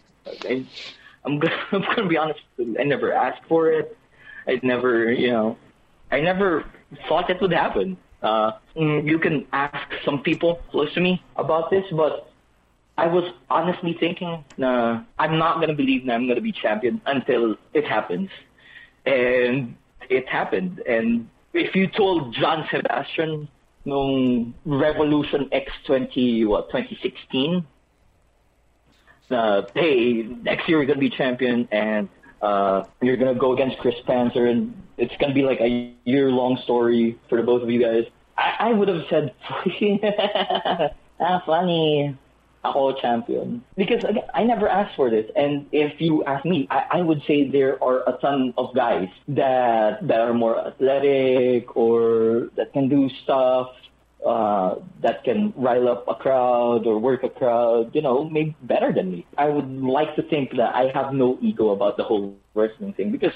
I'm 1.26 1.40
gonna, 1.40 1.56
I'm 1.72 1.82
gonna 1.82 2.08
be 2.08 2.18
honest. 2.18 2.42
I 2.60 2.84
never 2.84 3.14
asked 3.14 3.42
for 3.48 3.70
it. 3.72 3.98
I 4.48 4.60
never, 4.62 5.12
you 5.12 5.32
know, 5.32 5.58
I 6.12 6.20
never 6.22 6.66
thought 7.08 7.30
it 7.30 7.42
would 7.42 7.52
happen. 7.52 7.98
Uh, 8.22 8.52
you 8.76 9.20
can 9.20 9.46
ask 9.52 9.88
some 10.04 10.22
people 10.22 10.62
close 10.72 10.94
to 10.94 11.02
me 11.02 11.22
about 11.36 11.70
this, 11.70 11.86
but 11.92 12.32
I 12.98 13.08
was 13.08 13.32
honestly 13.50 13.96
thinking, 14.00 14.44
nah, 14.58 15.04
I'm 15.20 15.38
not 15.38 15.60
gonna 15.60 15.76
believe 15.76 16.06
that 16.06 16.14
I'm 16.14 16.28
gonna 16.28 16.42
be 16.42 16.52
champion 16.52 17.02
until 17.06 17.56
it 17.74 17.86
happens, 17.86 18.30
and 19.06 19.76
it 20.10 20.28
happened. 20.28 20.82
And 20.88 21.30
if 21.54 21.76
you 21.76 21.88
told 21.88 22.34
John 22.34 22.68
Sebastian 22.72 23.48
nung 23.86 24.54
Wrevolution 24.66 25.50
X20, 25.52 26.48
what, 26.48 26.70
2016, 26.70 27.66
uh, 29.32 29.64
hey, 29.74 30.24
next 30.24 30.68
year 30.68 30.80
you're 30.80 30.86
gonna 30.86 31.00
be 31.00 31.10
champion 31.10 31.68
and 31.72 32.10
uh, 32.42 32.84
you're 33.02 33.18
gonna 33.18 33.36
go 33.36 33.54
against 33.54 33.78
Chris 33.80 33.96
Panzer 34.08 34.50
and 34.50 34.74
it's 34.98 35.14
gonna 35.20 35.34
be 35.34 35.44
like 35.44 35.60
a 35.62 35.94
year 36.06 36.30
long 36.30 36.58
story 36.64 37.18
for 37.30 37.38
the 37.38 37.44
both 37.44 37.62
of 37.62 37.70
you 37.70 37.82
guys. 37.82 38.06
I, 38.38 38.56
I 38.60 38.74
would 38.74 38.88
have 38.88 39.04
said, 39.10 39.34
ah, 41.20 41.44
funny, 41.46 42.18
ako 42.64 42.94
champion. 43.00 43.64
Because 43.78 44.04
again, 44.04 44.26
I 44.34 44.44
never 44.44 44.68
asked 44.68 44.96
for 44.96 45.10
this, 45.10 45.30
and 45.36 45.68
if 45.72 46.02
you 46.02 46.24
ask 46.26 46.46
me, 46.46 46.68
I, 46.70 47.00
I 47.00 47.02
would 47.02 47.22
say 47.28 47.50
there 47.50 47.82
are 47.84 48.08
a 48.08 48.18
ton 48.20 48.54
of 48.58 48.76
guys 48.76 49.10
that 49.30 50.06
that 50.08 50.20
are 50.20 50.34
more 50.34 50.60
athletic 50.60 51.76
or 51.76 52.50
that 52.58 52.74
can 52.74 52.90
do 52.90 53.10
stuff 53.24 53.70
uh, 54.26 54.76
that 55.02 55.24
can 55.24 55.54
rile 55.56 55.88
up 55.88 56.08
a 56.08 56.16
crowd 56.16 56.88
or 56.88 56.98
work 56.98 57.24
a 57.24 57.30
crowd, 57.30 57.94
you 57.94 58.02
know, 58.02 58.28
maybe 58.28 58.56
better 58.64 58.92
than 58.92 59.12
me. 59.12 59.26
I 59.38 59.50
would 59.50 59.70
like 59.70 60.16
to 60.16 60.24
think 60.24 60.52
that 60.58 60.76
I 60.76 60.92
have 60.94 61.14
no 61.14 61.38
ego 61.42 61.70
about 61.70 61.98
the 61.98 62.04
whole 62.04 62.36
wrestling 62.56 62.94
thing 62.94 63.12
because 63.12 63.34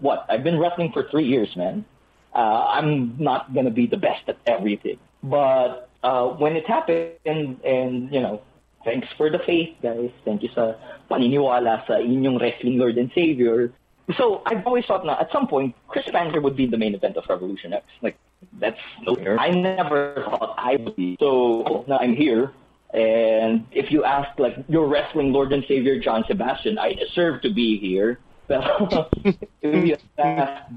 what? 0.00 0.26
I've 0.28 0.44
been 0.44 0.58
wrestling 0.58 0.92
for 0.92 1.08
three 1.10 1.26
years, 1.26 1.54
man. 1.56 1.84
Uh, 2.32 2.64
I'm 2.68 3.16
not 3.18 3.52
gonna 3.52 3.70
be 3.70 3.86
the 3.86 3.96
best 3.96 4.22
at 4.28 4.38
everything, 4.46 4.98
but 5.22 5.88
uh, 6.04 6.28
when 6.28 6.54
it 6.54 6.66
happened, 6.66 7.12
and, 7.26 7.60
and 7.64 8.14
you 8.14 8.20
know, 8.20 8.40
thanks 8.84 9.08
for 9.16 9.30
the 9.30 9.40
faith, 9.40 9.74
guys. 9.82 10.10
Thank 10.24 10.42
you 10.42 10.50
sa 10.54 10.74
paniniwala 11.10 11.86
sa 11.86 11.94
inyong 11.94 12.40
wrestling 12.40 12.78
Lord 12.78 12.96
and 12.98 13.10
Savior. 13.14 13.72
So 14.16 14.42
I've 14.46 14.66
always 14.66 14.86
thought 14.86 15.04
na 15.04 15.18
at 15.18 15.32
some 15.32 15.46
point 15.46 15.74
Chris 15.88 16.06
Panzer 16.06 16.42
would 16.42 16.56
be 16.56 16.66
the 16.66 16.78
main 16.78 16.94
event 16.94 17.16
of 17.16 17.24
Wrevolution 17.24 17.74
X. 17.74 17.84
Like 18.00 18.16
that's 18.58 18.78
no 19.02 19.16
I 19.38 19.50
never 19.50 20.14
thought 20.24 20.54
I 20.58 20.76
would 20.76 20.96
be. 20.96 21.16
So 21.20 21.84
now 21.88 21.98
I'm 21.98 22.14
here. 22.14 22.52
And 22.92 23.66
if 23.70 23.92
you 23.92 24.04
ask 24.04 24.38
like 24.38 24.56
your 24.68 24.88
wrestling 24.88 25.32
Lord 25.32 25.52
and 25.52 25.64
Savior 25.68 26.00
John 26.00 26.24
Sebastian, 26.26 26.78
I 26.78 26.94
deserve 26.94 27.42
to 27.42 27.52
be 27.52 27.78
here. 27.78 28.18
But 28.48 29.12
if 29.62 29.86
you 29.86 29.96
ask 30.18 30.72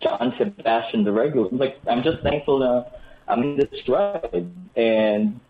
John 0.00 0.34
Sebastian 0.38 1.04
the 1.04 1.12
regular, 1.12 1.48
like 1.50 1.78
I'm 1.88 2.02
just 2.02 2.22
thankful 2.22 2.60
that 2.60 3.00
I'm 3.26 3.42
in 3.42 3.56
this 3.56 3.80
stride 3.82 4.50
and 4.76 5.40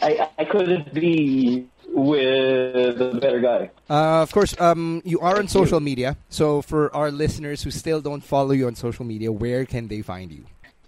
I 0.00 0.28
I 0.38 0.44
couldn't 0.44 0.94
be 0.94 1.68
with 1.88 3.00
a 3.00 3.18
better 3.20 3.40
guy. 3.40 3.70
Uh, 3.88 4.22
of 4.22 4.30
course, 4.32 4.54
um, 4.60 5.02
you 5.04 5.18
are 5.20 5.38
on 5.38 5.48
social 5.48 5.80
media. 5.80 6.16
So 6.28 6.62
for 6.62 6.94
our 6.94 7.10
listeners 7.10 7.62
who 7.62 7.70
still 7.70 8.00
don't 8.00 8.22
follow 8.22 8.52
you 8.52 8.66
on 8.66 8.74
social 8.74 9.04
media, 9.04 9.32
where 9.32 9.64
can 9.64 9.88
they 9.88 10.02
find 10.02 10.30
you? 10.30 10.44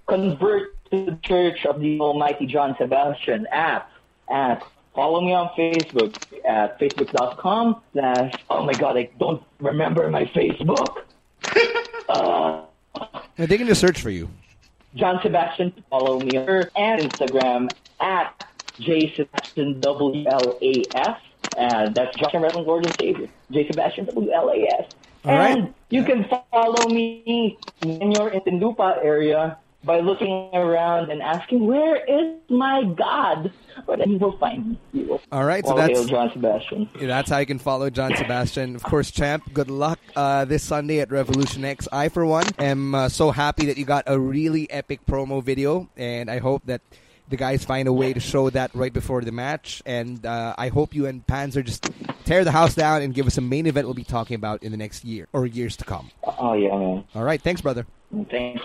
Convert 0.09 0.84
to 0.90 1.04
the 1.04 1.18
Church 1.22 1.66
of 1.66 1.80
the 1.80 2.00
Almighty 2.00 2.46
John 2.46 2.74
Sebastian 2.78 3.46
at 3.52 3.88
at 4.30 4.64
follow 4.94 5.20
me 5.20 5.32
on 5.32 5.50
Facebook 5.56 6.16
at 6.44 6.78
facebook.com 6.80 7.80
slash 7.92 8.34
oh 8.50 8.64
my 8.64 8.72
god 8.72 8.96
I 8.96 9.11
don't 9.18 9.42
remember 9.61 10.11
my 10.11 10.24
Facebook. 10.24 11.02
uh, 12.09 12.62
Now, 13.38 13.46
they 13.46 13.59
can 13.59 13.66
just 13.66 13.80
search 13.80 14.00
for 14.00 14.11
you. 14.11 14.28
John 14.94 15.20
Sebastian 15.22 15.72
follow 15.90 16.18
me 16.20 16.36
on 16.38 16.70
and 16.74 17.02
Instagram 17.02 17.68
at 18.00 18.48
J 18.80 19.14
Sebastian 19.14 19.80
WLAS 19.80 21.18
and 21.56 21.94
that's 21.94 22.16
John 22.16 22.42
Wrestling 22.42 22.66
Lord 22.66 22.86
and 22.86 22.96
Savior. 22.98 23.28
J 23.50 23.66
Sebastian 23.66 24.06
WLAS. 24.06 24.88
All 25.24 25.36
right. 25.36 25.59
and 25.59 25.74
you 25.90 26.04
can 26.04 26.26
follow 26.50 26.88
me 26.88 27.59
in 27.82 28.12
your 28.12 28.30
Intindupa 28.30 29.04
area 29.04 29.59
by 29.85 30.01
looking 30.01 30.51
around 30.53 31.11
and 31.11 31.22
asking, 31.22 31.66
Where 31.66 31.97
is 31.97 32.37
my 32.49 32.85
God? 32.85 33.53
But 33.87 34.01
then 34.01 34.11
you 34.11 34.18
will 34.18 34.37
find 34.39 34.70
me. 34.70 34.79
You 34.93 35.07
will. 35.07 35.20
All 35.31 35.45
right, 35.45 35.64
so 35.64 35.72
All 35.72 35.76
that's 35.76 36.05
John 36.07 36.31
Sebastian. 36.33 36.89
That's 37.01 37.31
how 37.31 37.39
you 37.39 37.47
can 37.47 37.59
follow 37.59 37.89
John 37.91 38.14
Sebastian. 38.16 38.74
Of 38.74 38.83
course, 38.83 39.11
champ, 39.11 39.53
good 39.55 39.70
luck 39.70 39.99
uh, 40.16 40.45
this 40.45 40.62
Sunday 40.62 41.01
at 41.01 41.11
Wrevolution 41.11 41.64
X. 41.64 41.89
I, 41.93 42.09
for 42.09 42.26
one, 42.26 42.47
am 42.59 42.95
uh, 42.95 43.09
so 43.09 43.31
happy 43.31 43.66
that 43.66 43.79
you 43.79 43.85
got 43.85 44.05
a 44.07 44.18
really 44.18 44.70
epic 44.70 45.01
promo 45.07 45.43
video, 45.43 45.89
and 45.97 46.31
I 46.31 46.39
hope 46.39 46.62
that 46.66 46.83
the 47.29 47.37
guys 47.37 47.64
find 47.64 47.89
a 47.89 47.93
way 47.93 48.12
to 48.12 48.20
show 48.20 48.51
that 48.51 48.74
right 48.74 48.93
before 48.93 49.22
the 49.22 49.33
match. 49.33 49.83
And 49.87 50.24
uh, 50.24 50.55
I 50.57 50.68
hope 50.68 50.95
you 50.95 51.07
and 51.07 51.26
Panzer 51.26 51.64
just 51.64 51.91
tear 52.24 52.45
the 52.45 52.53
house 52.53 52.74
down 52.74 53.03
and 53.03 53.14
give 53.14 53.26
us 53.26 53.39
a 53.39 53.41
main 53.41 53.66
event 53.66 53.87
we'll 53.87 53.95
be 53.95 54.05
talking 54.05 54.35
about 54.35 54.62
in 54.62 54.70
the 54.72 54.79
next 54.79 55.05
year 55.05 55.29
or 55.33 55.47
years 55.47 55.76
to 55.79 55.85
come. 55.85 56.11
Oh, 56.39 56.55
yeah, 56.55 56.76
man. 56.76 57.05
All 57.14 57.24
right, 57.24 57.41
thanks, 57.41 57.61
brother. 57.61 57.87
Thanks. 58.31 58.62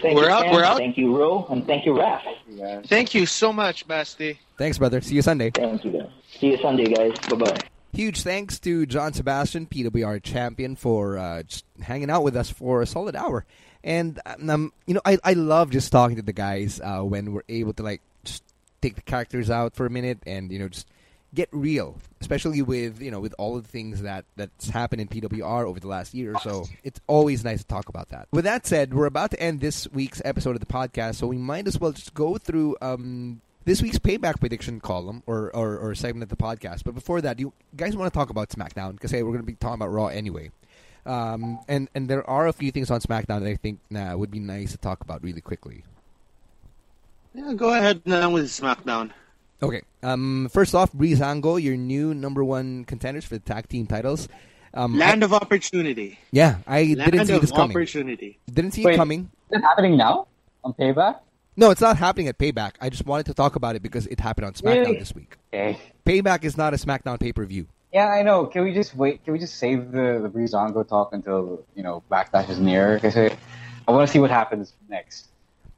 Thank 0.00 0.16
We're 0.16 0.24
you, 0.24 0.30
out, 0.30 0.42
Sam. 0.42 0.52
we're 0.52 0.64
out. 0.64 0.78
Thank 0.78 0.98
you, 0.98 1.16
Ro, 1.16 1.46
and 1.48 1.66
thank 1.66 1.86
you, 1.86 1.92
Raph. 1.92 2.86
Thank 2.88 3.14
you 3.14 3.24
so 3.24 3.52
much, 3.52 3.86
Basti. 3.86 4.38
Thanks, 4.58 4.78
brother. 4.78 5.00
See 5.00 5.14
you 5.14 5.22
Sunday. 5.22 5.50
Thank 5.50 5.84
you, 5.84 5.92
guys. 5.92 6.08
See 6.38 6.50
you 6.50 6.58
Sunday, 6.58 6.86
guys. 6.86 7.12
Bye 7.30 7.36
bye. 7.36 7.58
Huge 7.92 8.22
thanks 8.22 8.58
to 8.60 8.86
John 8.86 9.12
Sebastian, 9.12 9.66
PWR 9.66 10.20
champion, 10.20 10.74
for 10.74 11.16
uh, 11.16 11.44
just 11.44 11.64
hanging 11.80 12.10
out 12.10 12.24
with 12.24 12.36
us 12.36 12.50
for 12.50 12.82
a 12.82 12.86
solid 12.86 13.14
hour. 13.14 13.46
And 13.84 14.18
um, 14.26 14.72
you 14.86 14.94
know, 14.94 15.02
I 15.04 15.18
I 15.22 15.34
love 15.34 15.70
just 15.70 15.92
talking 15.92 16.16
to 16.16 16.22
the 16.22 16.32
guys 16.32 16.80
uh, 16.82 17.02
when 17.02 17.32
we're 17.32 17.42
able 17.48 17.74
to 17.74 17.82
like 17.82 18.00
just 18.24 18.42
take 18.80 18.96
the 18.96 19.02
characters 19.02 19.50
out 19.50 19.74
for 19.74 19.86
a 19.86 19.90
minute 19.90 20.18
and 20.26 20.50
you 20.50 20.58
know 20.58 20.68
just 20.68 20.88
get 21.34 21.48
real, 21.52 21.98
especially 22.20 22.62
with 22.62 23.02
you 23.02 23.10
know 23.10 23.20
with 23.20 23.34
all 23.38 23.56
of 23.56 23.64
the 23.64 23.68
things 23.68 24.00
that 24.02 24.24
that's 24.36 24.70
happened 24.70 25.02
in 25.02 25.08
PWR 25.08 25.66
over 25.66 25.78
the 25.78 25.88
last 25.88 26.14
year 26.14 26.34
or 26.34 26.40
so. 26.40 26.64
It's 26.82 27.00
always 27.06 27.44
nice 27.44 27.60
to 27.60 27.66
talk 27.66 27.90
about 27.90 28.08
that. 28.08 28.28
With 28.32 28.44
that 28.44 28.66
said, 28.66 28.94
we're 28.94 29.06
about 29.06 29.32
to 29.32 29.40
end 29.40 29.60
this 29.60 29.86
week's 29.92 30.22
episode 30.24 30.56
of 30.56 30.60
the 30.60 30.66
podcast, 30.66 31.16
so 31.16 31.26
we 31.26 31.36
might 31.36 31.66
as 31.66 31.78
well 31.78 31.92
just 31.92 32.14
go 32.14 32.38
through 32.38 32.76
um, 32.80 33.42
this 33.64 33.82
week's 33.82 33.98
payback 33.98 34.40
prediction 34.40 34.80
column 34.80 35.22
or, 35.26 35.54
or, 35.54 35.78
or 35.78 35.94
segment 35.94 36.22
of 36.22 36.28
the 36.28 36.42
podcast. 36.42 36.84
But 36.84 36.94
before 36.94 37.20
that, 37.22 37.38
you 37.38 37.52
guys 37.76 37.96
want 37.96 38.12
to 38.12 38.16
talk 38.16 38.30
about 38.30 38.50
SmackDown 38.50 38.92
because 38.92 39.10
hey, 39.10 39.22
we're 39.22 39.30
going 39.30 39.42
to 39.42 39.46
be 39.46 39.54
talking 39.54 39.74
about 39.74 39.92
Raw 39.92 40.06
anyway. 40.06 40.50
Um, 41.06 41.58
and 41.68 41.88
and 41.94 42.08
there 42.08 42.28
are 42.28 42.46
a 42.46 42.52
few 42.52 42.70
things 42.70 42.90
on 42.90 43.00
SmackDown 43.00 43.40
that 43.40 43.46
I 43.48 43.56
think 43.56 43.80
nah, 43.90 44.16
would 44.16 44.30
be 44.30 44.38
nice 44.40 44.72
to 44.72 44.78
talk 44.78 45.00
about 45.02 45.22
really 45.22 45.40
quickly. 45.40 45.84
Yeah, 47.34 47.52
go 47.54 47.74
ahead 47.74 48.02
now 48.04 48.30
with 48.30 48.46
SmackDown. 48.46 49.10
Okay. 49.62 49.82
Um, 50.02 50.48
first 50.52 50.74
off, 50.74 50.92
Breezango, 50.92 51.60
your 51.60 51.76
new 51.76 52.14
number 52.14 52.44
one 52.44 52.84
contenders 52.84 53.24
for 53.24 53.34
the 53.34 53.40
tag 53.40 53.68
team 53.68 53.86
titles. 53.86 54.28
Um, 54.72 54.98
Land 54.98 55.22
I- 55.22 55.26
of 55.26 55.32
opportunity. 55.32 56.18
yeah, 56.32 56.58
I 56.66 56.94
Land 56.96 57.12
didn't 57.12 57.26
see 57.26 57.32
of 57.34 57.40
this 57.40 57.50
coming. 57.52 57.70
opportunity. 57.76 58.38
Didn't 58.52 58.72
see 58.72 58.84
Wait. 58.84 58.94
it 58.94 58.96
coming. 58.96 59.30
Is 59.50 59.58
it 59.58 59.62
happening 59.62 59.96
now 59.96 60.26
on 60.64 60.72
Payback? 60.74 61.18
No, 61.56 61.70
it's 61.70 61.80
not 61.80 61.96
happening 61.96 62.26
at 62.28 62.38
Payback. 62.38 62.72
I 62.80 62.88
just 62.90 63.06
wanted 63.06 63.26
to 63.26 63.34
talk 63.34 63.54
about 63.54 63.76
it 63.76 63.82
because 63.82 64.06
it 64.08 64.18
happened 64.18 64.46
on 64.46 64.54
SmackDown 64.54 64.86
Really? 64.86 64.98
this 64.98 65.14
week. 65.14 65.36
Okay. 65.52 65.78
Payback 66.04 66.42
is 66.42 66.56
not 66.56 66.74
a 66.74 66.76
SmackDown 66.76 67.20
pay 67.20 67.32
per 67.32 67.44
view. 67.44 67.66
Yeah, 67.94 68.08
I 68.08 68.22
know. 68.22 68.46
Can 68.46 68.64
we 68.64 68.74
just 68.74 68.96
wait? 68.96 69.22
Can 69.24 69.32
we 69.34 69.38
just 69.38 69.54
save 69.54 69.92
the 69.92 70.18
the 70.20 70.28
Breezango 70.28 70.82
talk 70.86 71.12
until 71.14 71.64
you 71.76 71.84
know 71.84 72.02
Backlash 72.10 72.50
is 72.50 72.58
near? 72.58 72.94
Because 72.96 73.16
I, 73.16 73.30
I 73.86 73.92
want 73.92 74.06
to 74.08 74.12
see 74.12 74.18
what 74.18 74.30
happens 74.30 74.72
next. 74.88 75.28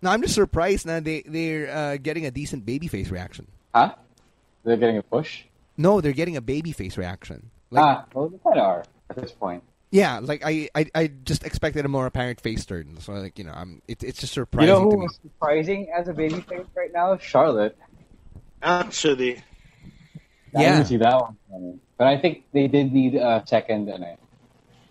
No, 0.00 0.10
I'm 0.10 0.22
just 0.22 0.34
surprised 0.34 0.86
now 0.86 0.98
they 1.00 1.22
they're 1.26 1.68
uh, 1.70 1.96
getting 1.98 2.24
a 2.24 2.30
decent 2.30 2.64
babyface 2.64 3.10
reaction. 3.10 3.46
Huh? 3.74 3.94
They're 4.64 4.78
getting 4.78 4.96
a 4.96 5.02
push. 5.02 5.44
No, 5.76 6.00
they're 6.00 6.12
getting 6.16 6.38
a 6.38 6.42
babyface 6.42 6.96
reaction. 6.96 7.50
Like, 7.70 7.84
ah, 7.84 8.04
well, 8.14 8.28
they 8.30 8.38
kind 8.38 8.58
of 8.58 8.64
are 8.64 8.84
at 9.10 9.16
this 9.16 9.32
point. 9.32 9.62
yeah, 9.90 10.18
like 10.22 10.40
I, 10.44 10.70
I, 10.74 10.86
I 10.94 11.06
just 11.24 11.44
expected 11.44 11.84
a 11.84 11.88
more 11.88 12.06
apparent 12.06 12.40
face 12.40 12.64
turn. 12.64 12.98
So 13.00 13.12
like 13.12 13.38
you 13.38 13.44
know, 13.44 13.52
I'm 13.54 13.82
it, 13.86 14.02
it's 14.02 14.20
just 14.20 14.32
surprising. 14.32 14.68
You 14.68 14.74
surprising 14.74 14.84
know 14.84 14.90
to 14.90 14.96
who 14.96 15.00
me. 15.00 15.04
was 15.04 15.18
surprising 15.22 15.88
as 15.94 16.08
a 16.08 16.14
babyface 16.14 16.66
right 16.74 16.92
now? 16.94 17.18
Charlotte. 17.18 17.76
Actually, 18.62 19.36
I 20.56 20.62
Yeah. 20.62 20.72
didn't 20.76 20.86
see 20.86 20.96
that 20.96 21.20
one 21.20 21.36
coming. 21.50 21.80
But 21.98 22.06
I 22.08 22.18
think 22.18 22.44
they 22.52 22.66
did 22.68 22.92
need 22.92 23.14
a 23.14 23.42
second 23.46 23.88
and 23.88 24.04
a, 24.04 24.16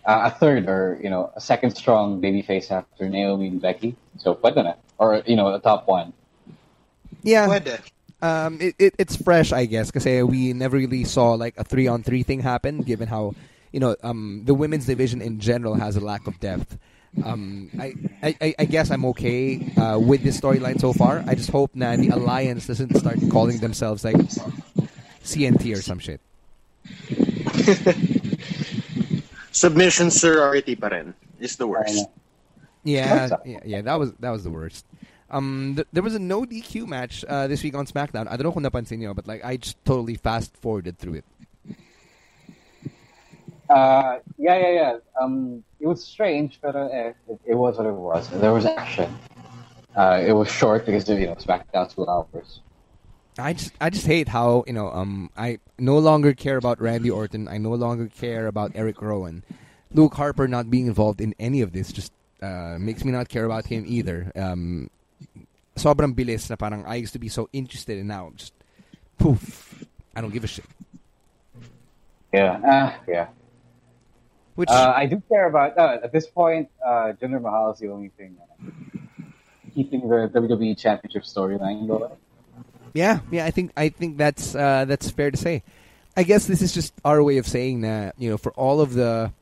uh, 0.10 0.30
a 0.30 0.40
third 0.40 0.68
or, 0.68 1.00
you 1.02 1.10
know, 1.10 1.32
a 1.36 1.42
second 1.42 1.76
strong 1.76 2.22
babyface 2.22 2.72
after 2.72 3.08
Naomi 3.10 3.48
and 3.48 3.62
Becky. 3.62 3.96
So, 4.18 4.36
pwede 4.36 4.64
na. 4.64 4.74
Or, 4.98 5.22
you 5.26 5.36
know, 5.36 5.52
the 5.52 5.60
top 5.60 5.88
one. 5.88 6.14
Yeah, 7.24 7.48
pwede. 7.48 7.80
um, 8.22 8.60
it, 8.62 8.76
it 8.80 8.96
it's 8.98 9.16
fresh, 9.16 9.52
I 9.52 9.66
guess, 9.66 9.92
because 9.92 10.06
we 10.26 10.54
never 10.54 10.78
really 10.78 11.04
saw 11.04 11.34
like 11.34 11.56
a 11.58 11.64
three 11.64 11.88
on 11.88 12.02
three 12.04 12.24
thing 12.24 12.40
happen. 12.42 12.82
Given 12.82 13.08
how 13.08 13.34
you 13.72 13.80
know 13.80 13.96
um, 14.04 14.44
the 14.46 14.54
women's 14.54 14.86
division 14.86 15.22
in 15.22 15.40
general 15.40 15.74
has 15.76 15.96
a 15.98 16.02
lack 16.02 16.28
of 16.28 16.40
depth. 16.40 16.78
Um, 17.24 17.70
I, 17.80 17.94
I, 18.22 18.36
I- 18.42 18.56
I 18.60 18.66
guess 18.66 18.92
I'm 18.92 19.06
okay 19.16 19.58
uh, 19.78 19.98
with 19.98 20.22
this 20.24 20.40
storyline 20.40 20.80
so 20.80 20.92
far. 20.94 21.24
I 21.26 21.34
just 21.36 21.50
hope 21.50 21.72
that 21.76 21.98
the 22.00 22.10
alliance 22.10 22.68
doesn't 22.68 22.96
start 22.98 23.18
calling 23.32 23.58
themselves 23.60 24.04
like 24.04 24.18
CNT 25.24 25.76
or 25.76 25.82
some 25.82 26.00
shit. 26.00 26.22
Submission 29.52 30.12
sorority 30.12 30.76
pa 30.76 30.88
rin 30.88 31.14
is 31.40 31.56
the 31.56 31.68
worst. 31.68 32.08
Yeah, 32.84 33.30
yeah, 33.46 33.60
yeah, 33.66 33.82
that 33.82 33.98
was 33.98 34.14
that 34.20 34.30
was 34.30 34.44
the 34.44 34.52
worst. 34.52 34.86
Um, 35.30 35.74
th- 35.76 35.88
there 35.92 36.04
was 36.04 36.14
a 36.14 36.20
no 36.20 36.46
DQ 36.46 36.86
match 36.86 37.26
uh, 37.28 37.48
this 37.48 37.64
week 37.64 37.74
on 37.74 37.88
SmackDown. 37.88 38.28
I 38.30 38.38
don't 38.38 38.44
know 38.44 38.52
kung 38.52 38.64
napansin 38.64 39.00
niyo, 39.02 39.16
but 39.16 39.26
like 39.26 39.44
I 39.44 39.58
just 39.58 39.84
totally 39.84 40.16
fast 40.16 40.56
forwarded 40.58 41.00
through 41.00 41.26
it. 41.26 41.26
Uh, 43.70 44.20
yeah, 44.38 44.58
yeah, 44.58 44.72
yeah. 44.72 44.98
Um, 45.20 45.64
it 45.80 45.88
was 45.88 46.04
strange, 46.04 46.60
but 46.62 46.76
uh, 46.76 46.90
eh, 46.92 47.14
it, 47.28 47.40
it 47.46 47.56
was 47.56 47.78
what 47.78 47.88
it 47.88 47.94
was. 47.94 48.30
There 48.30 48.54
was 48.54 48.66
action. 48.66 49.10
Uh, 49.96 50.22
it 50.26 50.34
was 50.34 50.52
short 50.52 50.86
because, 50.86 51.08
you 51.10 51.26
know, 51.26 51.36
SmackDown 51.36 51.94
two 51.94 52.08
hours. 52.08 52.60
I 53.38 53.54
just 53.54 53.74
I 53.82 53.90
just 53.90 54.08
hate 54.08 54.30
how 54.30 54.64
you 54.68 54.74
know 54.74 54.92
um 54.92 55.30
I 55.36 55.60
no 55.78 55.98
longer 56.00 56.34
care 56.34 56.58
about 56.58 56.82
Randy 56.82 57.10
Orton. 57.12 57.48
I 57.48 57.58
no 57.58 57.72
longer 57.74 58.08
care 58.08 58.48
about 58.48 58.72
Eric 58.76 59.02
Rowan. 59.02 59.44
Luke 59.92 60.16
Harper 60.16 60.48
not 60.48 60.70
being 60.70 60.88
involved 60.88 61.20
in 61.22 61.36
any 61.40 61.62
of 61.62 61.72
this 61.74 61.92
just 61.92 62.12
uh, 62.42 62.78
makes 62.80 63.04
me 63.04 63.12
not 63.12 63.30
care 63.30 63.46
about 63.46 63.66
him 63.68 63.84
either. 63.88 64.32
Um, 64.36 64.90
sobrang 65.76 66.16
bilis 66.16 66.50
na 66.50 66.56
parang 66.56 66.86
I 66.86 66.96
used 66.96 67.14
to 67.14 67.20
be 67.20 67.30
so 67.30 67.50
interested 67.54 68.00
and 68.00 68.08
now 68.08 68.32
just 68.36 68.54
poof. 69.18 69.86
I 70.16 70.22
don't 70.22 70.32
give 70.32 70.44
a 70.44 70.48
shit. 70.48 70.66
Yeah, 72.34 72.60
uh, 72.60 72.94
yeah. 73.08 73.28
Which 74.56 74.70
Uh, 74.70 74.94
I 74.96 75.06
do 75.06 75.22
care 75.28 75.48
about, 75.48 75.78
uh, 75.78 76.00
at 76.04 76.12
this 76.12 76.28
point, 76.28 76.70
uh, 76.86 77.12
Jinder 77.20 77.42
Mahal 77.42 77.72
is 77.72 77.80
the 77.80 77.90
only 77.90 78.10
thing 78.16 78.36
uh, 78.40 78.72
keeping 79.74 80.08
the 80.08 80.32
WWE 80.34 80.78
Championship 80.78 81.24
storyline 81.24 81.88
going. 81.88 82.12
Yeah, 82.96 83.20
yeah, 83.30 83.44
I 83.46 83.52
think 83.52 83.72
I 83.76 83.90
think 83.90 84.16
that's 84.18 84.56
uh, 84.56 84.86
that's 84.88 85.12
fair 85.12 85.30
to 85.30 85.36
say. 85.38 85.64
I 86.16 86.24
guess 86.24 86.48
this 86.48 86.62
is 86.62 86.74
just 86.74 86.94
our 87.04 87.22
way 87.22 87.38
of 87.38 87.46
saying 87.46 87.82
that 87.82 88.16
you 88.18 88.30
know, 88.32 88.38
for 88.38 88.54
all 88.54 88.80
of 88.80 88.94
the 88.94 89.34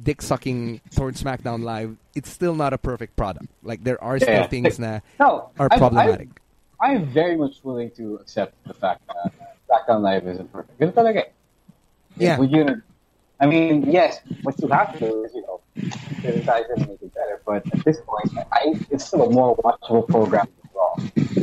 dick 0.00 0.22
sucking 0.22 0.80
towards 0.94 1.20
SmackDown 1.22 1.64
Live, 1.64 1.96
it's 2.14 2.30
still 2.30 2.54
not 2.54 2.72
a 2.72 2.78
perfect 2.78 3.16
product. 3.16 3.46
Like 3.64 3.82
there 3.82 4.02
are 4.02 4.18
still 4.20 4.32
Yeah. 4.32 4.46
things 4.46 4.76
that 4.78 5.02
No, 5.18 5.50
are 5.58 5.66
I- 5.70 5.74
I- 5.74 5.78
problematic. 5.78 6.28
I 6.80 6.94
am 6.94 7.04
very 7.06 7.36
much 7.36 7.56
willing 7.64 7.90
to 7.98 8.14
accept 8.22 8.54
the 8.64 8.72
fact 8.72 9.02
that 9.08 9.34
SmackDown 9.68 10.00
Live 10.02 10.26
isn't 10.28 10.50
perfect. 10.52 10.78
Ganun 10.80 10.92
talaga. 10.94 11.24
Yeah. 12.16 12.38
Would 12.38 12.50
you, 12.52 12.80
I 13.40 13.46
mean, 13.46 13.90
yes, 13.90 14.20
what 14.44 14.54
you 14.62 14.68
have 14.68 14.92
to 14.94 14.98
do 15.00 15.24
is, 15.24 15.34
you 15.34 15.42
know, 15.42 15.60
criticize 16.22 16.64
it 16.70 16.78
and 16.78 16.88
make 16.88 17.02
it 17.02 17.12
better. 17.12 17.42
But 17.44 17.66
at 17.74 17.84
this 17.84 17.98
point, 18.06 18.46
I, 18.52 18.80
it's 18.90 19.04
still 19.04 19.28
a 19.28 19.30
more 19.30 19.56
watchable 19.58 20.06
program 20.08 20.46
Raw. 20.74 20.94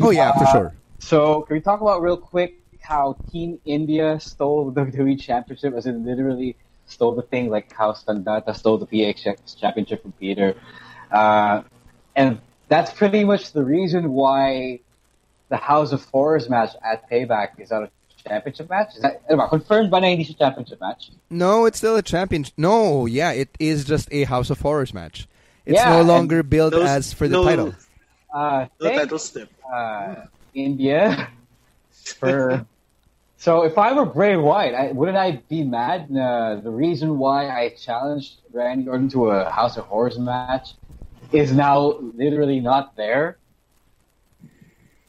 oh 0.01 0.09
yeah, 0.11 0.32
for 0.39 0.45
Uh, 0.45 0.51
sure. 0.53 0.74
So, 1.00 1.41
can 1.43 1.56
we 1.56 1.62
talk 1.62 1.82
about 1.82 2.02
real 2.02 2.18
quick 2.18 2.60
how 2.82 3.18
Team 3.32 3.60
India 3.66 4.20
stole 4.20 4.70
the 4.72 4.82
WWE 4.86 5.20
Championship? 5.20 5.74
As 5.74 5.86
in, 5.86 6.06
literally 6.06 6.56
stole 6.88 7.16
the 7.16 7.22
thing, 7.22 7.50
like 7.50 7.72
how 7.74 7.93
Standata 7.93 8.54
stole 8.56 8.78
the 8.78 8.88
PX 8.88 9.58
Championship 9.60 10.02
from 10.02 10.14
Peter. 10.14 10.56
Uh, 11.12 11.64
and 12.16 12.39
that's 12.70 12.91
pretty 12.91 13.24
much 13.24 13.52
the 13.54 13.64
reason 13.64 14.12
why 14.12 14.80
the 15.50 15.58
House 15.58 15.91
of 15.91 16.04
Horrors 16.06 16.50
match 16.50 16.72
at 16.84 17.10
Payback 17.10 17.60
is 17.60 17.72
not 17.72 17.84
a 17.84 17.89
championship 18.28 18.70
match. 18.70 18.95
Is 18.95 19.02
that 19.04 19.22
confirmed 19.50 19.91
by 19.91 20.00
na 20.00 20.08
hindi 20.08 20.26
siya 20.26 20.38
championship 20.38 20.82
match? 20.82 21.12
No, 21.30 21.66
it's 21.66 21.78
still 21.78 21.95
a 21.95 22.02
championship. 22.02 22.54
No, 22.58 23.06
yeah, 23.06 23.32
it 23.32 23.50
is 23.60 23.86
just 23.86 24.10
a 24.12 24.24
House 24.26 24.50
of 24.50 24.60
Horrors 24.60 24.93
match. 24.93 25.28
It's 25.66 25.76
Yeah, 25.76 25.89
no 25.98 26.02
longer 26.02 26.43
billed 26.43 26.74
those- 26.74 26.88
as 26.89 27.14
for 27.14 27.28
the 27.28 27.34
no- 27.38 27.43
title. 27.43 27.76
Uh, 28.34 28.66
No 28.82 28.88
thank- 28.89 29.00
title 29.02 29.20
step. 29.20 29.50
uh, 29.74 30.16
India 30.54 31.30
for. 31.91 32.66
So 33.39 33.62
if 33.64 33.78
I 33.78 33.93
were 33.93 34.06
Bray 34.06 34.36
Wyatt, 34.36 34.74
I, 34.74 34.91
wouldn't 34.91 35.18
I 35.18 35.43
be 35.48 35.64
mad? 35.64 36.10
Uh, 36.12 36.56
the 36.56 36.72
reason 36.72 37.20
why 37.20 37.50
I 37.50 37.70
challenged 37.70 38.41
Randy 38.52 38.89
Orton 38.89 39.10
to 39.10 39.30
a 39.30 39.50
House 39.50 39.78
of 39.78 39.86
Horrors 39.86 40.18
match 40.18 40.74
is 41.32 41.52
now 41.52 42.00
literally 42.16 42.60
not 42.60 42.95
there. 42.95 43.38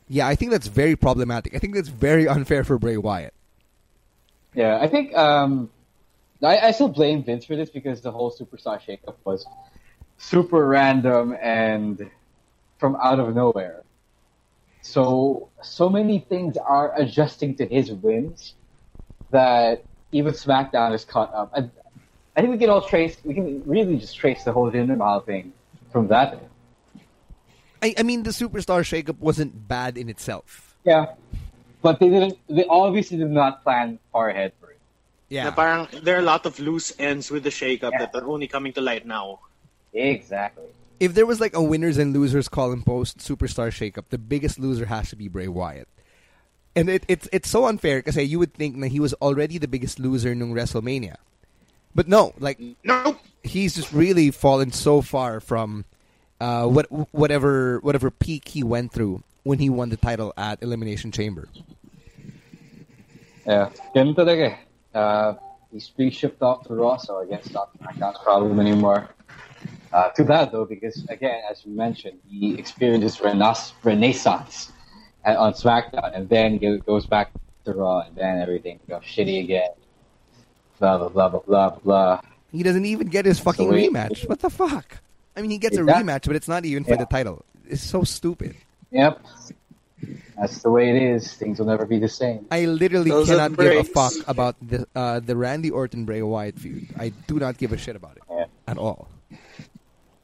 Yeah, 0.08 0.26
I 0.26 0.34
think 0.34 0.50
that's 0.50 0.66
very 0.66 0.94
problematic. 0.94 1.54
I 1.54 1.58
think 1.58 1.74
that's 1.74 1.88
very 1.88 2.28
unfair 2.28 2.64
for 2.64 2.78
Bray 2.78 2.98
Wyatt. 2.98 3.32
Yeah, 4.54 4.78
I 4.78 4.88
think 4.88 5.16
um, 5.16 5.70
I, 6.42 6.58
I 6.58 6.70
still 6.72 6.88
blame 6.88 7.24
Vince 7.24 7.44
for 7.44 7.56
this 7.56 7.70
because 7.70 8.00
the 8.00 8.10
whole 8.10 8.30
superstar 8.30 8.80
shakeup 8.80 9.14
was 9.24 9.46
super 10.18 10.66
random 10.66 11.36
and 11.40 12.10
from 12.78 12.96
out 12.96 13.20
of 13.20 13.34
nowhere. 13.34 13.84
So 14.88 15.50
so 15.60 15.90
many 15.90 16.24
things 16.32 16.56
are 16.56 16.96
adjusting 16.96 17.56
to 17.60 17.66
his 17.66 17.92
wins 17.92 18.54
that 19.30 19.84
even 20.12 20.32
SmackDown 20.32 20.94
is 20.94 21.04
caught 21.04 21.28
up. 21.34 21.52
I, 21.52 21.68
I 22.34 22.40
think 22.40 22.52
we 22.52 22.58
can 22.58 22.70
all 22.70 22.80
trace. 22.80 23.20
We 23.22 23.34
can 23.34 23.60
really 23.68 23.98
just 23.98 24.16
trace 24.16 24.44
the 24.44 24.52
whole 24.52 24.72
Jinder 24.72 24.96
Mahal 24.96 25.20
thing 25.20 25.52
from 25.92 26.08
that. 26.08 26.40
I, 27.82 27.94
I 27.98 28.02
mean, 28.02 28.22
the 28.22 28.30
superstar 28.30 28.80
shakeup 28.80 29.18
wasn't 29.18 29.68
bad 29.68 29.98
in 29.98 30.08
itself. 30.08 30.74
Yeah, 30.84 31.12
but 31.82 32.00
they 32.00 32.08
didn't. 32.08 32.38
They 32.48 32.64
obviously 32.64 33.18
did 33.18 33.30
not 33.30 33.62
plan 33.62 33.98
far 34.10 34.30
ahead 34.30 34.52
for 34.58 34.72
it. 34.72 34.80
Yeah, 35.28 35.44
Na 35.44 35.50
parang 35.52 35.84
there 36.00 36.16
are 36.16 36.24
a 36.24 36.30
lot 36.34 36.46
of 36.48 36.56
loose 36.58 36.96
ends 36.98 37.28
with 37.30 37.44
the 37.44 37.52
shakeup 37.52 37.92
Yeah. 37.92 38.08
that 38.08 38.16
are 38.16 38.24
only 38.24 38.48
coming 38.48 38.72
to 38.72 38.80
light 38.80 39.04
now. 39.04 39.44
Exactly. 39.92 40.72
If 41.00 41.14
there 41.14 41.26
was 41.26 41.40
like 41.40 41.54
a 41.54 41.62
winners 41.62 41.98
and 41.98 42.12
losers 42.12 42.48
column 42.48 42.82
post 42.82 43.18
superstar 43.18 43.68
shakeup, 43.70 44.04
the 44.10 44.18
biggest 44.18 44.58
loser 44.58 44.86
has 44.86 45.10
to 45.10 45.16
be 45.16 45.28
Bray 45.28 45.48
Wyatt. 45.48 45.88
and 46.76 46.88
it, 46.88 47.04
it's 47.08 47.28
it's 47.32 47.48
so 47.48 47.66
unfair 47.66 47.98
because 47.98 48.16
you 48.16 48.38
would 48.38 48.54
think 48.54 48.78
that 48.80 48.88
he 48.88 49.00
was 49.00 49.14
already 49.18 49.58
the 49.58 49.66
biggest 49.68 49.98
loser 49.98 50.30
in 50.30 50.40
WrestleMania, 50.54 51.16
but 51.94 52.06
no, 52.08 52.32
like 52.38 52.60
Nope. 52.84 53.18
he's 53.42 53.74
just 53.74 53.90
really 53.92 54.30
fallen 54.30 54.70
so 54.70 55.02
far 55.02 55.40
from 55.40 55.84
uh, 56.40 56.66
what 56.66 56.86
whatever 57.12 57.80
whatever 57.80 58.10
peak 58.10 58.48
he 58.48 58.62
went 58.62 58.92
through 58.92 59.22
when 59.42 59.58
he 59.58 59.68
won 59.70 59.88
the 59.90 59.96
title 59.96 60.32
at 60.36 60.62
Elimination 60.62 61.10
Chamber. 61.10 61.48
Yeah, 63.46 63.70
ganun 63.96 64.14
talaga 64.14 64.52
eh. 64.52 64.56
Uh, 64.94 65.34
he's 65.72 65.88
pre-shipped 65.88 66.42
off 66.42 66.66
to 66.68 66.74
Raw, 66.74 66.96
so 66.96 67.20
I 67.22 67.26
guess 67.26 67.48
not 67.50 67.72
SmackDown's 67.80 68.18
problem 68.22 68.60
anymore. 68.60 69.08
Uh, 69.92 70.10
too 70.10 70.24
bad 70.24 70.52
though, 70.52 70.64
because 70.64 71.04
again, 71.08 71.40
as 71.50 71.64
you 71.64 71.72
mentioned, 71.72 72.18
he 72.28 72.54
experienced 72.58 73.02
his 73.02 73.16
renas- 73.24 73.72
renaissance 73.82 74.70
at, 75.24 75.36
on 75.36 75.52
SmackDown, 75.54 76.14
and 76.14 76.28
then 76.28 76.58
he 76.58 76.76
goes 76.78 77.06
back 77.06 77.30
to 77.64 77.72
Raw, 77.72 78.00
and 78.00 78.14
then 78.16 78.40
everything 78.40 78.78
goes 78.88 79.02
shitty 79.02 79.42
again. 79.44 79.70
Blah 80.78 80.98
blah 80.98 81.08
blah 81.08 81.28
blah 81.28 81.40
blah 81.40 81.70
blah. 81.82 82.20
He 82.52 82.62
doesn't 82.62 82.84
even 82.84 83.08
get 83.08 83.24
his 83.24 83.38
fucking 83.38 83.68
way- 83.68 83.88
rematch. 83.88 84.28
What 84.28 84.40
the 84.40 84.50
fuck? 84.50 84.98
I 85.36 85.40
mean, 85.42 85.50
he 85.50 85.58
gets 85.58 85.76
a 85.76 85.80
Exactly. 85.80 86.04
rematch, 86.04 86.26
but 86.26 86.36
it's 86.36 86.48
not 86.48 86.64
even 86.64 86.84
for 86.84 86.90
Yeah. 86.92 86.96
the 86.96 87.06
title. 87.06 87.44
It's 87.68 87.82
so 87.82 88.02
stupid. 88.04 88.56
Yep, 88.90 89.20
that's 90.38 90.62
the 90.62 90.70
way 90.70 90.88
it 90.90 91.02
is. 91.02 91.32
Things 91.34 91.58
will 91.58 91.66
never 91.66 91.84
be 91.86 91.98
the 91.98 92.08
same. 92.08 92.46
I 92.50 92.64
literally 92.66 93.10
Those 93.10 93.28
cannot 93.28 93.56
give 93.56 93.72
a 93.72 93.84
fuck 93.84 94.12
about 94.26 94.56
the 94.66 94.86
uh, 94.94 95.20
the 95.20 95.36
Randy 95.36 95.70
Orton 95.70 96.04
Bray 96.04 96.22
Wyatt 96.22 96.58
feud. 96.58 96.88
I 96.98 97.10
do 97.26 97.38
not 97.38 97.58
give 97.58 97.72
a 97.72 97.76
shit 97.78 97.96
about 97.96 98.16
it 98.16 98.22
Yeah. 98.30 98.44
at 98.66 98.78
all. 98.78 99.08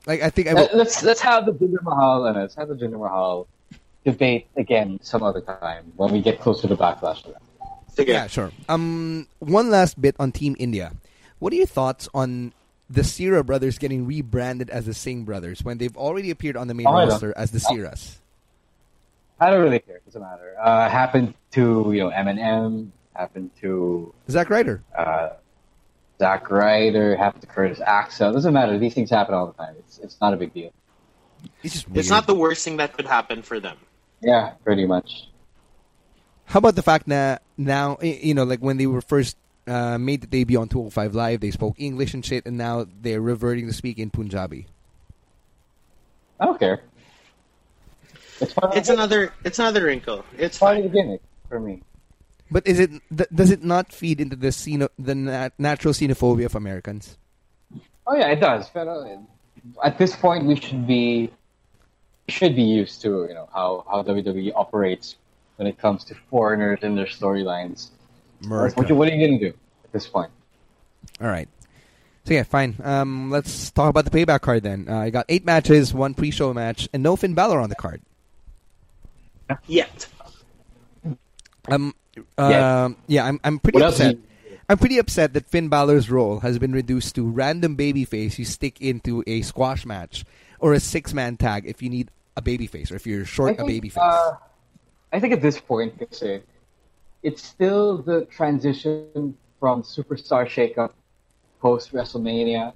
Like 0.07 0.22
I 0.22 0.30
think 0.30 0.48
I 0.48 0.55
will, 0.55 0.68
let's 0.74 1.02
let's 1.02 1.20
have 1.20 1.46
the 1.46 1.52
Jinder 1.52 1.82
Mahal 1.82 2.26
and 2.26 2.36
let's 2.36 2.55
have 2.57 2.68
the 2.68 2.74
Jinder 2.74 2.98
Mahal 2.98 3.46
debate 4.05 4.46
again 4.57 4.98
some 5.02 5.22
other 5.22 5.40
time 5.40 5.92
when 5.96 6.12
we 6.12 6.20
get 6.20 6.40
closer 6.40 6.68
to 6.68 6.76
Backlash. 6.76 7.22
For 7.22 7.32
that. 7.96 8.07
Yeah 8.07 8.26
sure. 8.26 8.50
Um, 8.68 9.26
one 9.38 9.70
last 9.70 10.00
bit 10.00 10.14
on 10.18 10.32
Team 10.32 10.57
India. 10.59 10.92
What 11.38 11.52
are 11.52 11.57
your 11.57 11.66
thoughts 11.66 12.09
on 12.12 12.52
the 12.90 13.00
Sihra 13.00 13.44
brothers 13.46 13.78
getting 13.78 14.07
rebranded 14.07 14.68
as 14.68 14.84
the 14.86 14.92
Singh 14.94 15.24
brothers 15.24 15.64
when 15.64 15.78
they've 15.78 15.96
already 15.96 16.30
appeared 16.30 16.57
on 16.57 16.68
the 16.68 16.74
main 16.74 16.86
Oh, 16.86 16.92
roster 16.92 17.32
as 17.36 17.50
the 17.50 17.59
Sihras? 17.59 18.16
I 19.40 19.50
don't 19.50 19.62
really 19.62 19.78
care. 19.78 19.96
It 19.96 20.05
doesn't 20.07 20.20
matter. 20.20 20.55
Uh, 20.62 20.88
happened 20.88 21.34
to 21.52 21.90
you 21.94 22.00
know 22.00 22.11
Eminem. 22.11 22.90
Happened 23.14 23.50
to 23.61 24.12
Zack 24.28 24.50
Ryder. 24.50 24.82
uh, 24.98 25.30
Zack 26.19 26.51
Ryder. 26.51 27.17
Happened 27.17 27.43
to 27.43 27.49
Curtis 27.49 27.81
Axel. 27.85 28.33
Doesn't 28.33 28.53
matter. 28.53 28.79
These 28.79 28.95
things 28.95 29.11
happen 29.11 29.35
all 29.35 29.47
the 29.47 29.53
time. 29.53 29.75
It's 29.79 29.99
it's 29.99 30.21
not 30.21 30.35
a 30.35 30.37
big 30.37 30.53
deal. 30.53 30.73
It's 31.62 31.75
just. 31.75 31.87
It's 31.95 32.11
not 32.11 32.27
the 32.27 32.35
worst 32.35 32.65
thing 32.65 32.79
that 32.79 32.93
could 32.93 33.07
happen 33.07 33.43
for 33.43 33.61
them. 33.61 33.77
Yeah, 34.21 34.53
pretty 34.65 34.87
much. 34.87 35.29
How 36.47 36.59
about 36.59 36.75
the 36.77 36.83
fact 36.83 37.09
that 37.09 37.43
now, 37.57 37.99
you 38.01 38.35
know, 38.35 38.45
like 38.45 38.61
when 38.61 38.77
they 38.77 38.87
were 38.87 39.01
first 39.01 39.37
uh, 39.67 39.99
made 39.99 40.21
the 40.21 40.27
debut 40.27 40.61
on 40.61 40.69
205 40.69 41.15
Live, 41.15 41.41
they 41.41 41.51
spoke 41.51 41.77
English 41.79 42.15
and 42.15 42.25
shit, 42.25 42.47
and 42.47 42.57
now 42.57 42.87
they're 43.01 43.21
reverting 43.21 43.67
to 43.67 43.73
speak 43.73 43.99
in 43.99 44.11
Punjabi. 44.11 44.67
I 46.39 46.47
don't 46.47 46.59
care. 46.59 46.83
It's 48.41 48.55
It's 48.75 48.89
another. 48.89 49.33
It's 49.45 49.59
another 49.59 49.85
wrinkle. 49.85 50.25
It's 50.37 50.59
part 50.59 50.79
of 50.79 50.83
the 50.85 50.89
gimmick 50.91 51.21
for 51.49 51.61
me. 51.61 51.83
But 52.51 52.66
is 52.66 52.78
it 52.78 52.90
th- 53.16 53.28
does 53.34 53.51
it 53.51 53.64
not 53.64 53.92
feed 53.92 54.20
into 54.20 54.36
the 54.36 54.49
xeno- 54.49 54.90
the 54.99 55.14
nat- 55.14 55.55
natural 55.59 55.95
xenophobia 55.95 56.47
of 56.47 56.55
Americans? 56.55 57.16
Oh 58.07 58.16
yeah, 58.16 58.28
it 58.28 58.40
does. 58.40 58.68
But 58.70 58.86
uh, 58.86 59.16
at 59.82 59.99
this 59.99 60.14
point, 60.14 60.45
we 60.45 60.57
should 60.57 60.86
be 60.86 61.30
should 62.28 62.55
be 62.57 62.62
used 62.62 63.03
to 63.03 63.26
you 63.28 63.34
know 63.34 63.49
how 63.53 63.84
how 63.90 64.03
WWE 64.03 64.53
operates 64.55 65.16
when 65.57 65.66
it 65.66 65.78
comes 65.78 66.05
to 66.05 66.14
foreigners 66.30 66.80
and 66.82 66.97
their 66.99 67.07
storylines. 67.07 67.90
What, 68.47 68.76
what 68.76 69.09
are 69.09 69.14
you 69.14 69.26
gonna 69.26 69.38
do 69.38 69.55
at 69.84 69.92
this 69.92 70.07
point? 70.07 70.30
All 71.20 71.28
right. 71.28 71.49
So 72.26 72.34
yeah, 72.34 72.42
fine. 72.42 72.76
Um, 72.82 73.30
let's 73.30 73.70
talk 73.70 73.90
about 73.90 74.05
the 74.07 74.11
payback 74.11 74.40
card 74.40 74.62
then. 74.62 74.86
Uh, 74.88 74.99
I 74.99 75.11
got 75.11 75.26
eight 75.28 75.45
matches, 75.45 75.92
one 75.92 76.14
pre-show 76.14 76.55
match, 76.55 76.88
and 76.92 77.03
no 77.03 77.16
Finn 77.16 77.34
Balor 77.34 77.61
on 77.61 77.68
the 77.68 77.74
card. 77.74 78.01
Yet. 79.66 80.07
Um, 81.68 81.95
Yeah. 82.39 82.85
um, 82.85 82.97
yeah, 83.07 83.25
I'm 83.25 83.41
I'm 83.45 83.59
pretty 83.59 83.79
What 83.79 83.89
upset. 83.89 84.17
I'm 84.69 84.79
pretty 84.79 84.99
upset 84.99 85.35
that 85.35 85.47
Finn 85.47 85.69
Balor's 85.69 86.11
role 86.11 86.41
has 86.41 86.59
been 86.59 86.73
reduced 86.73 87.15
to 87.17 87.29
random 87.29 87.77
babyface 87.77 88.39
you 88.39 88.47
stick 88.47 88.81
into 88.81 89.23
a 89.27 89.43
squash 89.43 89.85
match 89.85 90.25
or 90.59 90.73
a 90.73 90.81
six-man 90.81 91.37
tag 91.37 91.67
if 91.67 91.83
you 91.83 91.91
need 91.91 92.11
a 92.37 92.41
babyface 92.41 92.91
or 92.91 92.97
if 92.97 93.07
you're 93.07 93.27
short 93.27 93.51
a 93.51 93.62
I 93.62 93.67
think, 93.67 93.85
babyface. 93.85 93.99
uh, 93.99 94.37
I 95.12 95.21
think 95.21 95.35
at 95.35 95.43
this 95.43 95.61
point, 95.61 96.03
it's 97.23 97.43
still 97.43 97.99
the 97.99 98.25
transition 98.27 99.37
from 99.61 99.83
superstar 99.83 100.47
shakeup 100.47 100.93
post 101.61 101.93
WrestleMania. 101.93 102.73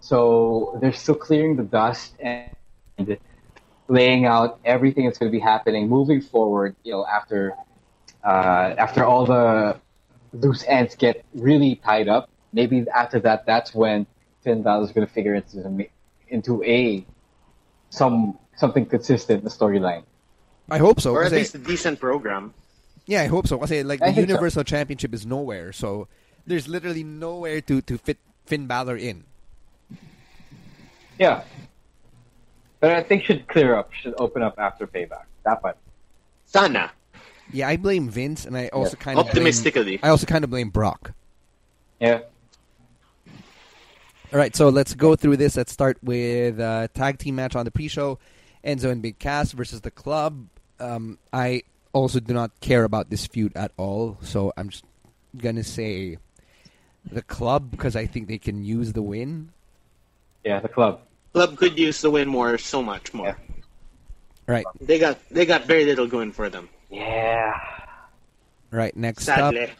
So 0.00 0.78
they're 0.80 0.92
still 0.92 1.14
clearing 1.14 1.56
the 1.56 1.62
dust 1.62 2.14
and 2.20 3.16
laying 3.88 4.24
out 4.24 4.60
everything 4.64 5.04
that's 5.04 5.18
going 5.18 5.30
to 5.30 5.36
be 5.36 5.42
happening 5.42 5.88
moving 5.88 6.20
forward. 6.20 6.74
You 6.84 6.92
know, 6.92 7.06
after 7.06 7.54
uh, 8.24 8.74
after 8.78 9.04
all 9.04 9.26
the 9.26 9.76
loose 10.32 10.64
ends 10.66 10.94
get 10.96 11.24
really 11.34 11.76
tied 11.76 12.08
up, 12.08 12.30
maybe 12.52 12.84
after 12.94 13.20
that, 13.20 13.46
that's 13.46 13.74
when 13.74 14.06
Finn 14.42 14.62
Balor 14.62 14.84
is 14.84 14.92
going 14.92 15.06
to 15.06 15.12
figure 15.12 15.34
into 15.34 15.86
into 16.28 16.64
a 16.64 17.04
some 17.90 18.38
something 18.56 18.86
consistent 18.86 19.40
in 19.40 19.44
the 19.44 19.50
storyline. 19.50 20.04
I 20.70 20.78
hope 20.78 21.00
so. 21.00 21.12
Or 21.12 21.24
at 21.24 21.32
least 21.32 21.54
a 21.54 21.58
decent 21.58 22.00
program. 22.00 22.54
yeah, 23.06 23.22
I 23.22 23.26
hope 23.26 23.46
so. 23.46 23.58
Kasi 23.58 23.82
like 23.82 24.00
I 24.00 24.08
the 24.08 24.14
think 24.14 24.28
so. 24.28 24.32
Universal 24.32 24.64
Championship 24.64 25.12
is 25.12 25.26
nowhere, 25.26 25.72
so 25.72 26.08
there's 26.46 26.68
literally 26.68 27.04
nowhere 27.04 27.60
to 27.60 27.82
to 27.82 27.98
fit 27.98 28.18
Finn 28.46 28.66
Balor 28.66 28.96
in. 28.96 29.24
Yeah. 31.18 31.44
But 32.80 32.92
I 32.92 33.02
think 33.02 33.24
should 33.24 33.48
clear 33.48 33.74
up, 33.76 33.92
should 33.92 34.14
open 34.18 34.42
up 34.42 34.58
after 34.58 34.86
payback. 34.86 35.24
That 35.44 35.62
one. 35.62 35.74
Sana. 36.44 36.92
Yeah, 37.52 37.68
I 37.68 37.76
blame 37.76 38.08
Vince, 38.08 38.44
and 38.46 38.56
I 38.56 38.68
also 38.68 38.96
Yeah. 38.96 39.04
kind 39.04 39.18
of 39.18 39.26
Optimistically. 39.26 39.96
Blame, 39.98 40.00
I 40.02 40.08
also 40.08 40.26
kind 40.26 40.44
of 40.44 40.50
blame 40.50 40.70
Brock. 40.70 41.12
Yeah. 42.00 42.20
All 44.32 44.38
right, 44.38 44.54
so 44.56 44.68
let's 44.68 44.94
go 44.94 45.14
through 45.14 45.36
this. 45.36 45.56
Let's 45.56 45.72
start 45.72 45.98
with 46.02 46.58
uh, 46.58 46.88
tag 46.94 47.18
team 47.18 47.36
match 47.36 47.54
on 47.54 47.64
the 47.64 47.70
pre-show: 47.70 48.18
Enzo 48.64 48.90
and 48.90 49.00
Big 49.00 49.18
Cass 49.18 49.52
versus 49.52 49.82
the 49.82 49.90
Club. 49.92 50.46
Um, 50.80 51.18
I 51.32 51.62
also 51.92 52.18
do 52.18 52.34
not 52.34 52.50
care 52.60 52.82
about 52.82 53.10
this 53.10 53.26
feud 53.26 53.52
at 53.56 53.70
all, 53.76 54.18
so 54.22 54.52
I'm 54.56 54.70
just 54.70 54.84
gonna 55.36 55.62
say 55.62 56.18
the 57.08 57.22
Club 57.22 57.70
because 57.70 57.94
I 57.94 58.06
think 58.06 58.26
they 58.26 58.38
can 58.38 58.64
use 58.64 58.92
the 58.92 59.02
win. 59.02 59.50
Yeah, 60.44 60.58
the 60.60 60.68
club. 60.68 61.00
Club 61.32 61.56
could 61.56 61.78
use 61.78 62.00
the 62.00 62.10
win 62.10 62.28
more, 62.28 62.58
so 62.58 62.82
much 62.82 63.14
more. 63.14 63.28
Yeah. 63.28 63.34
Right, 64.46 64.66
They 64.80 64.98
got 64.98 65.18
they 65.30 65.46
got 65.46 65.64
very 65.64 65.84
little 65.86 66.06
going 66.06 66.32
for 66.32 66.50
them. 66.50 66.68
Yeah. 66.94 67.52
right. 68.70 68.96
Next 68.96 69.24
Sadly. 69.24 69.62
up, 69.62 69.70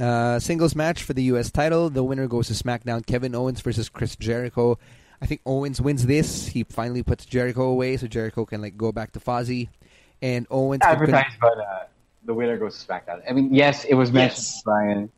uh, 0.00 0.38
singles 0.38 0.74
match 0.74 1.02
for 1.02 1.12
the 1.12 1.22
U.S. 1.24 1.50
title. 1.50 1.90
The 1.90 2.02
winner 2.02 2.26
goes 2.26 2.48
to 2.48 2.54
SmackDown. 2.54 3.04
Kevin 3.06 3.34
Owens 3.34 3.60
versus 3.60 3.88
Chris 3.88 4.16
Jericho. 4.16 4.78
I 5.20 5.26
think 5.26 5.40
Owens 5.46 5.80
wins 5.80 6.06
this. 6.06 6.46
He 6.48 6.64
finally 6.64 7.02
puts 7.02 7.24
Jericho 7.26 7.62
away, 7.64 7.96
so 7.96 8.06
Jericho 8.06 8.44
can 8.44 8.60
like 8.60 8.76
go 8.76 8.90
back 8.90 9.12
to 9.12 9.20
Fozzy, 9.20 9.68
and 10.20 10.46
Owens 10.50 10.80
can 10.82 10.94
con- 10.96 11.02
Advertised, 11.04 11.36
but 11.40 11.58
uh, 11.58 11.84
the 12.24 12.34
winner 12.34 12.56
goes 12.56 12.82
to 12.82 12.88
SmackDown. 12.92 13.22
I 13.28 13.32
mean, 13.32 13.54
yes, 13.54 13.84
it 13.84 13.94
was 13.94 14.10
mentioned, 14.10 14.38
Yes. 14.38 14.62
Brian. 14.64 15.10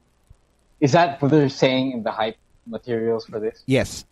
Is 0.81 0.93
that 0.93 1.23
what 1.23 1.31
they're 1.31 1.49
saying 1.49 1.93
in 1.93 2.03
the 2.03 2.11
hype 2.11 2.37
materials 2.67 3.25
for 3.25 3.41
this? 3.41 3.63
Yes. 3.67 4.05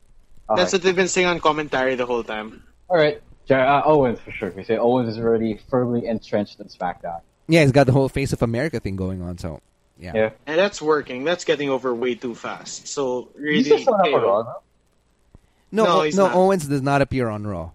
That's 0.49 0.61
Okay. 0.73 0.77
what 0.77 0.83
they've 0.83 0.97
been 0.97 1.09
saying 1.09 1.27
on 1.27 1.41
commentary 1.41 1.95
the 1.97 2.07
whole 2.07 2.23
time. 2.25 2.63
All 2.89 2.97
right. 2.97 3.21
Jer- 3.47 3.59
uh, 3.61 3.83
Owens 3.85 4.21
for 4.21 4.31
sure. 4.31 4.51
We 4.57 4.65
say 4.65 4.77
Owens 4.79 5.09
is 5.09 5.19
already 5.19 5.61
firmly 5.69 6.07
entrenched 6.07 6.61
in 6.61 6.67
SmackDown. 6.69 7.21
Yeah, 7.53 7.61
he's 7.69 7.73
got 7.77 7.85
the 7.85 7.93
whole 7.93 8.09
face 8.09 8.33
of 8.33 8.41
America 8.41 8.81
thing 8.81 8.97
going 8.97 9.21
on. 9.21 9.37
So, 9.37 9.61
yeah. 10.01 10.13
Yeah. 10.17 10.31
And 10.49 10.57
that's 10.57 10.81
working. 10.81 11.25
That's 11.29 11.45
getting 11.45 11.69
over 11.69 11.93
way 11.95 12.15
too 12.17 12.33
fast. 12.35 12.89
So 12.89 13.29
really, 13.37 13.59
He's 13.61 13.69
just 13.69 13.85
not 13.85 14.01
hey, 14.09 14.13
for 14.13 14.25
Raw, 14.25 14.41
no? 14.43 15.85
No, 15.85 15.85
No, 15.85 16.09
no, 16.09 16.27
not. 16.29 16.35
Owens 16.35 16.65
does 16.67 16.81
not 16.81 17.03
appear 17.05 17.29
on 17.29 17.45
Raw, 17.47 17.71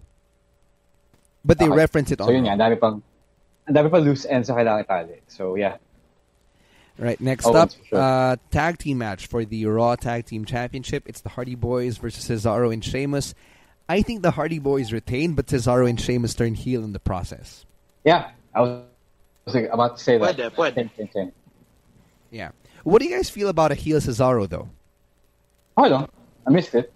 but 1.44 1.58
they 1.62 1.66
Okay. 1.70 1.76
reference 1.78 2.10
it 2.10 2.18
So 2.18 2.26
on 2.26 2.34
yun 2.34 2.42
Raw. 2.42 2.54
nga, 2.58 2.64
ang 2.64 2.72
dami 2.74 2.80
pang, 2.80 2.96
ang 3.70 3.74
dami 3.78 3.88
pang 3.90 4.02
loose 4.02 4.26
ends 4.26 4.48
na 4.50 4.54
kailangan 4.58 4.82
itali. 4.86 5.18
So 5.30 5.54
yeah. 5.54 5.78
Right. 6.98 7.20
Next 7.20 7.46
Owens, 7.46 7.56
up, 7.78 7.86
sure. 7.86 7.98
uh, 8.02 8.36
tag 8.50 8.78
team 8.82 8.98
match 8.98 9.26
for 9.30 9.44
the 9.46 9.66
Raw 9.66 9.94
Tag 9.94 10.26
Team 10.26 10.44
Championship. 10.44 11.06
It's 11.06 11.20
the 11.22 11.30
Hardy 11.30 11.54
Boys 11.54 11.98
versus 12.02 12.26
Cesaro 12.26 12.72
and 12.74 12.82
Sheamus. 12.82 13.34
I 13.88 14.02
think 14.02 14.22
the 14.26 14.32
Hardy 14.34 14.58
Boys 14.58 14.90
retain, 14.92 15.34
but 15.38 15.46
Cesaro 15.46 15.88
and 15.88 15.94
Sheamus 16.00 16.34
turn 16.34 16.54
heel 16.58 16.82
in 16.82 16.92
the 16.92 16.98
process. 16.98 17.64
Yeah. 18.04 18.34
I 18.52 18.60
was, 18.62 18.70
I 18.70 18.82
was 19.48 19.54
like, 19.54 19.68
about 19.72 19.96
to 19.98 20.02
say 20.02 20.18
that. 20.18 20.36
Pwede, 20.36 20.50
pwede. 20.54 20.74
Same, 20.74 20.90
same, 20.96 21.10
same. 21.12 21.32
Yeah. 22.30 22.50
What 22.84 23.00
do 23.00 23.08
you 23.08 23.16
guys 23.16 23.28
feel 23.30 23.48
about 23.48 23.72
a 23.72 23.74
heel 23.74 23.98
Cesaro 23.98 24.48
though? 24.48 24.68
Hold 25.76 25.92
on. 25.92 26.08
I 26.46 26.50
missed 26.50 26.74
it. 26.74 26.92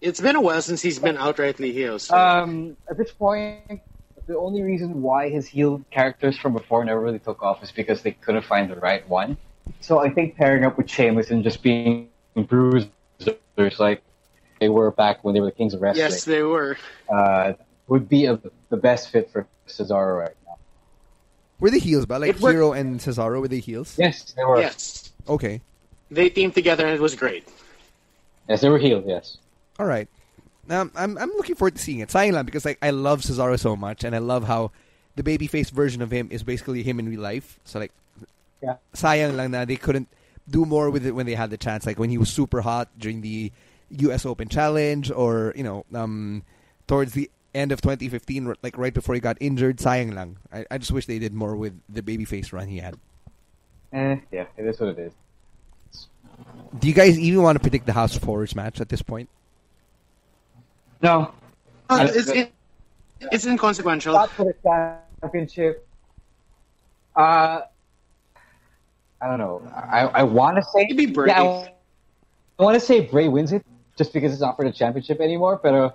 It's 0.00 0.20
been 0.20 0.36
a 0.36 0.40
while 0.40 0.60
since 0.62 0.82
he's 0.82 0.98
been 0.98 1.16
outrightly 1.16 1.72
heel. 1.72 1.98
So 1.98 2.16
Um, 2.16 2.76
at 2.88 2.96
this 2.98 3.10
point, 3.10 3.80
the 4.26 4.36
only 4.38 4.62
reason 4.62 5.02
why 5.02 5.30
his 5.30 5.46
heel 5.46 5.82
characters 5.90 6.38
from 6.38 6.52
before 6.52 6.84
never 6.84 7.00
really 7.00 7.18
took 7.18 7.42
off 7.42 7.62
is 7.62 7.72
because 7.72 8.02
they 8.02 8.12
couldn't 8.12 8.44
find 8.44 8.70
the 8.70 8.76
right 8.76 9.08
one. 9.08 9.36
So 9.80 9.98
I 9.98 10.10
think 10.10 10.36
pairing 10.36 10.64
up 10.64 10.76
with 10.76 10.88
Sheamus 10.90 11.30
and 11.30 11.42
just 11.42 11.62
being 11.62 12.08
bruisers 12.34 12.90
like 13.78 14.02
they 14.60 14.68
were 14.68 14.90
back 14.90 15.24
when 15.24 15.34
they 15.34 15.40
were 15.40 15.46
the 15.46 15.52
kings 15.52 15.74
of 15.74 15.82
wrestling 15.82 16.04
Yes, 16.04 16.24
they 16.24 16.42
were. 16.42 16.76
uh, 17.08 17.54
would 17.88 18.08
be 18.08 18.26
a, 18.26 18.40
the 18.68 18.76
best 18.76 19.10
fit 19.10 19.30
for 19.30 19.46
Cesaro 19.66 20.18
right 20.18 20.36
now. 20.45 20.45
Were 21.60 21.70
they 21.70 21.78
heels, 21.78 22.06
but 22.06 22.20
like 22.20 22.30
It 22.30 22.36
Hero 22.38 22.72
and 22.72 23.00
Cesaro 23.00 23.40
were 23.40 23.48
they 23.48 23.60
heels? 23.60 23.96
Yes, 23.98 24.32
they 24.32 24.44
were. 24.44 24.60
Yes. 24.60 25.12
Okay. 25.28 25.60
They 26.10 26.28
teamed 26.28 26.54
together 26.54 26.84
and 26.86 26.94
it 26.94 27.00
was 27.00 27.14
great. 27.14 27.48
Yes, 28.48 28.60
they 28.60 28.68
were 28.68 28.78
heels. 28.78 29.04
Yes. 29.06 29.38
All 29.78 29.86
right. 29.86 30.08
Um, 30.68 30.90
I'm 30.94 31.16
I'm 31.18 31.30
looking 31.30 31.54
forward 31.54 31.76
to 31.76 31.82
seeing 31.82 32.00
it. 32.00 32.08
Sayang 32.08 32.32
lang 32.32 32.44
because 32.44 32.64
like 32.64 32.78
I 32.82 32.90
love 32.90 33.22
Cesaro 33.22 33.58
so 33.58 33.76
much, 33.76 34.02
and 34.04 34.14
I 34.14 34.18
love 34.18 34.44
how 34.44 34.72
the 35.14 35.22
babyface 35.22 35.70
version 35.70 36.02
of 36.02 36.10
him 36.10 36.28
is 36.30 36.42
basically 36.42 36.82
him 36.82 36.98
in 36.98 37.08
real 37.08 37.20
life. 37.20 37.58
So 37.64 37.78
like, 37.78 37.92
Yeah. 38.62 38.76
sayang 38.94 39.36
lang 39.36 39.52
na 39.52 39.64
they 39.64 39.76
couldn't 39.76 40.08
do 40.48 40.64
more 40.64 40.90
with 40.90 41.06
it 41.06 41.12
when 41.12 41.26
they 41.26 41.34
had 41.34 41.50
the 41.50 41.56
chance. 41.56 41.86
Like 41.86 41.98
when 41.98 42.10
he 42.10 42.18
was 42.18 42.28
super 42.30 42.60
hot 42.62 42.88
during 42.98 43.20
the 43.22 43.52
U.S. 44.10 44.26
Open 44.26 44.48
Challenge, 44.48 45.10
or 45.10 45.52
you 45.56 45.62
know, 45.62 45.84
um, 45.94 46.42
towards 46.86 47.12
the 47.12 47.30
end 47.56 47.72
of 47.72 47.80
2015, 47.80 48.54
like 48.62 48.76
right 48.76 48.92
before 48.94 49.14
he 49.14 49.20
got 49.20 49.36
injured. 49.40 49.78
Sayang 49.78 50.14
lang. 50.14 50.36
I, 50.52 50.66
I 50.70 50.78
just 50.78 50.92
wish 50.92 51.06
they 51.06 51.18
did 51.18 51.32
more 51.32 51.56
with 51.56 51.80
the 51.88 52.02
babyface 52.02 52.52
run 52.52 52.68
he 52.68 52.78
had. 52.78 52.96
Eh, 53.92 54.16
yeah, 54.30 54.44
it 54.56 54.66
is 54.66 54.78
what 54.78 54.90
it 54.90 54.98
is. 54.98 55.12
Do 56.78 56.86
you 56.88 56.94
guys 56.94 57.18
even 57.18 57.42
want 57.42 57.56
to 57.56 57.60
predict 57.60 57.86
the 57.86 57.92
House 57.94 58.14
of 58.16 58.22
Horrors 58.22 58.54
match 58.54 58.80
at 58.80 58.88
this 58.90 59.00
point? 59.00 59.28
No, 61.02 61.32
Uh, 61.88 62.08
it's, 62.10 62.28
it, 62.28 62.52
it's 63.32 63.46
inconsequential. 63.46 64.12
not 64.12 64.30
for 64.30 64.44
the 64.44 64.54
championship. 65.22 65.86
Uh, 67.14 67.62
I 69.20 69.26
don't 69.28 69.38
know. 69.38 69.62
I 69.74 70.00
I 70.06 70.22
want 70.24 70.56
to 70.56 70.62
say 70.62 70.86
Maybe 70.90 71.06
Bray. 71.06 71.28
Yeah, 71.28 71.40
I, 71.42 71.72
I 72.58 72.62
want 72.62 72.74
to 72.74 72.80
say 72.80 73.00
Bray 73.00 73.28
wins 73.28 73.52
it 73.52 73.64
just 73.96 74.12
because 74.12 74.32
it's 74.32 74.42
not 74.42 74.56
for 74.56 74.64
the 74.64 74.72
championship 74.72 75.20
anymore. 75.20 75.58
But 75.62 75.74
uh, 75.74 75.90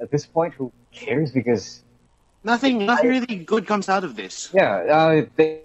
at 0.00 0.10
this 0.10 0.26
point, 0.26 0.54
who 0.54 0.72
cares? 0.98 1.30
Because 1.32 1.82
Nothing, 2.44 2.86
nothing 2.86 3.08
really 3.08 3.36
good 3.36 3.66
comes 3.66 3.88
out 3.88 4.04
of 4.04 4.16
this. 4.16 4.50
yeah, 4.54 4.76
uh, 4.76 5.26
they, 5.36 5.62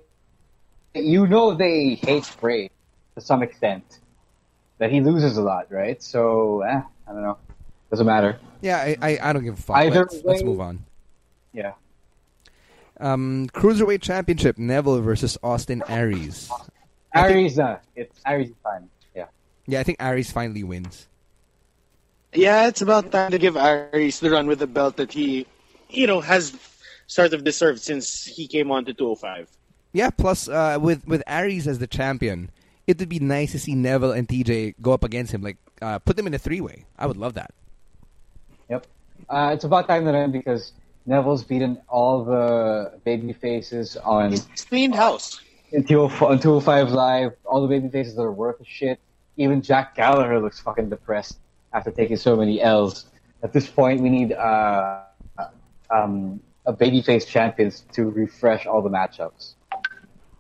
you 0.96 1.28
know, 1.28 1.54
they 1.54 1.96
hate 1.96 2.30
Bray 2.42 2.70
to 3.16 3.22
some 3.22 3.44
extent. 3.44 4.00
That 4.80 4.92
he 4.92 5.00
loses 5.02 5.38
a 5.38 5.42
lot, 5.42 5.72
right? 5.72 6.02
So 6.02 6.62
eh, 6.62 6.82
I 7.08 7.12
don't 7.12 7.22
know. 7.22 7.38
Doesn't 7.90 8.08
matter. 8.08 8.40
Yeah, 8.62 8.78
I 8.78 8.98
I, 9.02 9.20
I 9.30 9.34
don't 9.34 9.44
give 9.44 9.54
a 9.54 9.62
fuck. 9.62 9.78
Either 9.78 10.00
let's, 10.00 10.24
let's 10.26 10.44
move 10.44 10.60
on. 10.60 10.84
Yeah. 11.54 11.74
Um, 13.00 13.48
Cruiserweight 13.54 14.02
Championship: 14.02 14.58
Neville 14.58 15.00
versus 15.02 15.38
Austin 15.44 15.84
Aries. 15.88 16.50
Aries, 17.16 17.60
uh, 17.60 17.78
it's 17.96 18.20
Aries 18.26 18.50
is 18.50 18.56
fine. 18.64 18.90
Yeah. 19.16 19.28
Yeah, 19.68 19.80
I 19.80 19.84
think 19.84 20.02
Aries 20.02 20.32
finally 20.32 20.64
wins. 20.64 21.08
Yeah, 22.34 22.68
it's 22.68 22.82
about 22.82 23.12
time 23.12 23.32
to 23.32 23.38
give 23.38 23.56
Aries 23.58 24.20
the 24.20 24.32
run 24.32 24.48
with 24.48 24.60
the 24.60 24.68
belt 24.68 24.98
that 24.98 25.14
he, 25.14 25.46
you 25.90 26.08
know, 26.08 26.20
has 26.22 26.56
sort 27.08 27.34
of 27.34 27.44
deserved 27.44 27.82
since 27.82 28.26
he 28.26 28.48
came 28.48 28.72
on 28.72 28.86
to 28.86 28.94
205. 28.94 29.50
Yeah. 29.92 30.10
Plus, 30.10 30.48
uh, 30.50 30.78
with 30.82 31.06
with 31.08 31.22
Aries 31.28 31.68
as 31.68 31.80
the 31.80 31.88
champion, 31.88 32.50
it 32.88 32.98
would 33.00 33.10
be 33.10 33.20
nice 33.20 33.52
to 33.52 33.60
see 33.60 33.76
Neville 33.76 34.12
and 34.12 34.28
TJ 34.28 34.76
go 34.82 34.94
up 34.94 35.04
against 35.04 35.34
him. 35.34 35.42
Like, 35.42 35.58
uh, 35.82 36.00
put 36.00 36.16
them 36.18 36.26
in 36.28 36.34
a 36.34 36.40
three 36.40 36.62
way. 36.62 36.86
I 36.98 37.06
would 37.06 37.18
love 37.18 37.36
that. 37.36 37.52
Yep. 38.70 38.88
Uh, 39.30 39.52
it's 39.54 39.64
about 39.64 39.88
time 39.88 40.06
that 40.06 40.16
end 40.16 40.34
because 40.34 40.72
Neville's 41.06 41.44
beaten 41.44 41.80
all 41.88 42.24
the 42.24 43.00
baby 43.04 43.34
faces 43.34 43.98
on 43.98 44.32
He's 44.32 44.46
cleaned 44.68 44.96
house. 44.96 45.42
in 45.72 45.84
205 45.84 46.30
on 46.30 46.40
205 46.40 46.90
Live. 46.92 47.34
All 47.46 47.62
the 47.62 47.68
baby 47.68 47.90
faces 47.90 48.16
that 48.16 48.22
are 48.24 48.32
worth 48.32 48.60
a 48.60 48.66
shit. 48.66 49.00
Even 49.38 49.62
Jack 49.62 49.96
Gallagher 49.96 50.40
looks 50.40 50.60
fucking 50.60 50.90
depressed 50.90 51.38
after 51.74 51.92
taking 51.92 52.18
so 52.18 52.36
many 52.36 52.62
L's. 52.62 53.06
At 53.42 53.52
this 53.52 53.68
point, 53.68 54.02
we 54.02 54.10
need 54.10 54.32
uh, 54.32 55.02
um, 55.90 56.40
a 56.66 56.74
babyface 56.74 57.28
champions 57.28 57.84
to 57.94 58.06
refresh 58.06 58.66
all 58.66 58.82
the 58.82 58.90
matchups. 58.90 59.56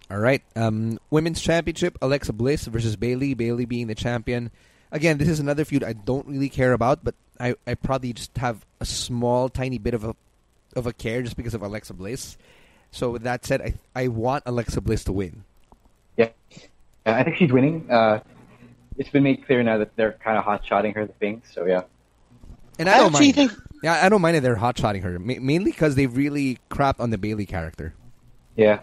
All 0.10 0.19
right. 0.19 0.41
Um, 0.55 0.99
Women's 1.10 1.41
Championship: 1.41 1.97
Alexa 2.01 2.34
Bliss 2.34 2.65
versus 2.65 2.95
Bayley. 2.95 3.34
Bayley 3.34 3.65
being 3.65 3.88
the 3.88 3.95
champion. 3.95 4.51
Again, 4.91 5.18
this 5.18 5.27
is 5.27 5.39
another 5.39 5.65
feud 5.65 5.84
I 5.84 5.93
don't 5.93 6.27
really 6.27 6.49
care 6.49 6.72
about, 6.72 7.03
but 7.03 7.15
I, 7.39 7.55
I 7.65 7.73
probably 7.73 8.14
just 8.14 8.38
have 8.38 8.64
a 8.80 8.85
small, 8.85 9.49
tiny 9.49 9.80
bit 9.80 9.95
of 9.95 10.03
a 10.03 10.15
of 10.76 10.88
a 10.88 10.93
care 10.93 11.22
just 11.22 11.35
because 11.35 11.53
of 11.53 11.61
Alexa 11.61 11.93
Bliss. 11.93 12.38
So 12.91 13.11
with 13.11 13.23
that 13.23 13.45
said, 13.45 13.61
I 13.61 13.73
I 13.95 14.07
want 14.07 14.43
Alexa 14.45 14.81
Bliss 14.81 15.03
to 15.05 15.11
win. 15.11 15.43
Yeah, 16.15 16.30
yeah 16.51 17.18
I 17.18 17.23
think 17.23 17.38
she's 17.38 17.51
winning. 17.51 17.89
Uh, 17.89 18.19
it's 18.98 19.10
been 19.10 19.24
made 19.24 19.45
clear 19.45 19.64
now 19.64 19.78
that 19.80 19.95
they're 19.95 20.14
kind 20.14 20.38
of 20.38 20.44
hot 20.44 20.65
shotting 20.65 20.94
her 20.94 21.06
the 21.06 21.14
thing. 21.14 21.41
So 21.53 21.65
yeah. 21.65 21.84
And 22.80 22.90
I 22.90 22.95
I 22.95 22.98
don't 22.98 23.07
actually 23.14 23.34
mind. 23.34 23.52
think 23.52 23.52
Yeah, 23.84 23.99
I 24.03 24.10
don't 24.10 24.22
mind 24.22 24.36
that 24.38 24.41
they're 24.41 24.56
hot 24.56 24.78
shotting 24.78 25.02
her, 25.02 25.20
ma- 25.20 25.41
mainly 25.41 25.72
because 25.72 25.95
they 25.95 26.07
really 26.07 26.60
crapped 26.70 26.99
on 26.99 27.10
the 27.10 27.18
Bayley 27.18 27.45
character. 27.45 27.94
Yeah. 28.56 28.80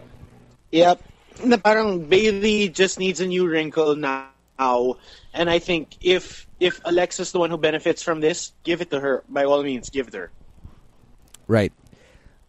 Yep. 0.71 1.01
Na 1.43 1.57
parang 1.57 2.05
Bayley 2.05 2.69
just 2.69 2.99
needs 2.99 3.19
a 3.19 3.27
new 3.27 3.47
wrinkle 3.47 3.95
now. 3.95 4.29
And 5.33 5.49
I 5.49 5.57
think 5.59 5.97
if 6.01 6.47
if 6.59 6.79
Alexa's 6.85 7.31
the 7.31 7.39
one 7.39 7.49
who 7.49 7.57
benefits 7.57 8.03
from 8.03 8.21
this, 8.21 8.53
give 8.63 8.81
it 8.81 8.91
to 8.91 8.99
her. 8.99 9.23
By 9.27 9.45
all 9.45 9.63
means, 9.63 9.89
give 9.89 10.07
it 10.07 10.11
to 10.11 10.17
her. 10.17 10.31
Right. 11.47 11.73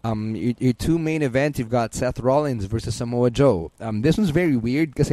Um, 0.04 0.34
your, 0.36 0.54
your 0.58 0.72
two 0.74 0.98
main 0.98 1.22
events, 1.22 1.58
you've 1.58 1.70
got 1.70 1.94
Seth 1.94 2.20
Rollins 2.20 2.64
versus 2.66 2.96
Samoa 2.96 3.30
Joe. 3.30 3.70
Um, 3.80 4.02
this 4.02 4.18
one's 4.18 4.30
very 4.30 4.56
weird 4.56 4.90
because 4.90 5.08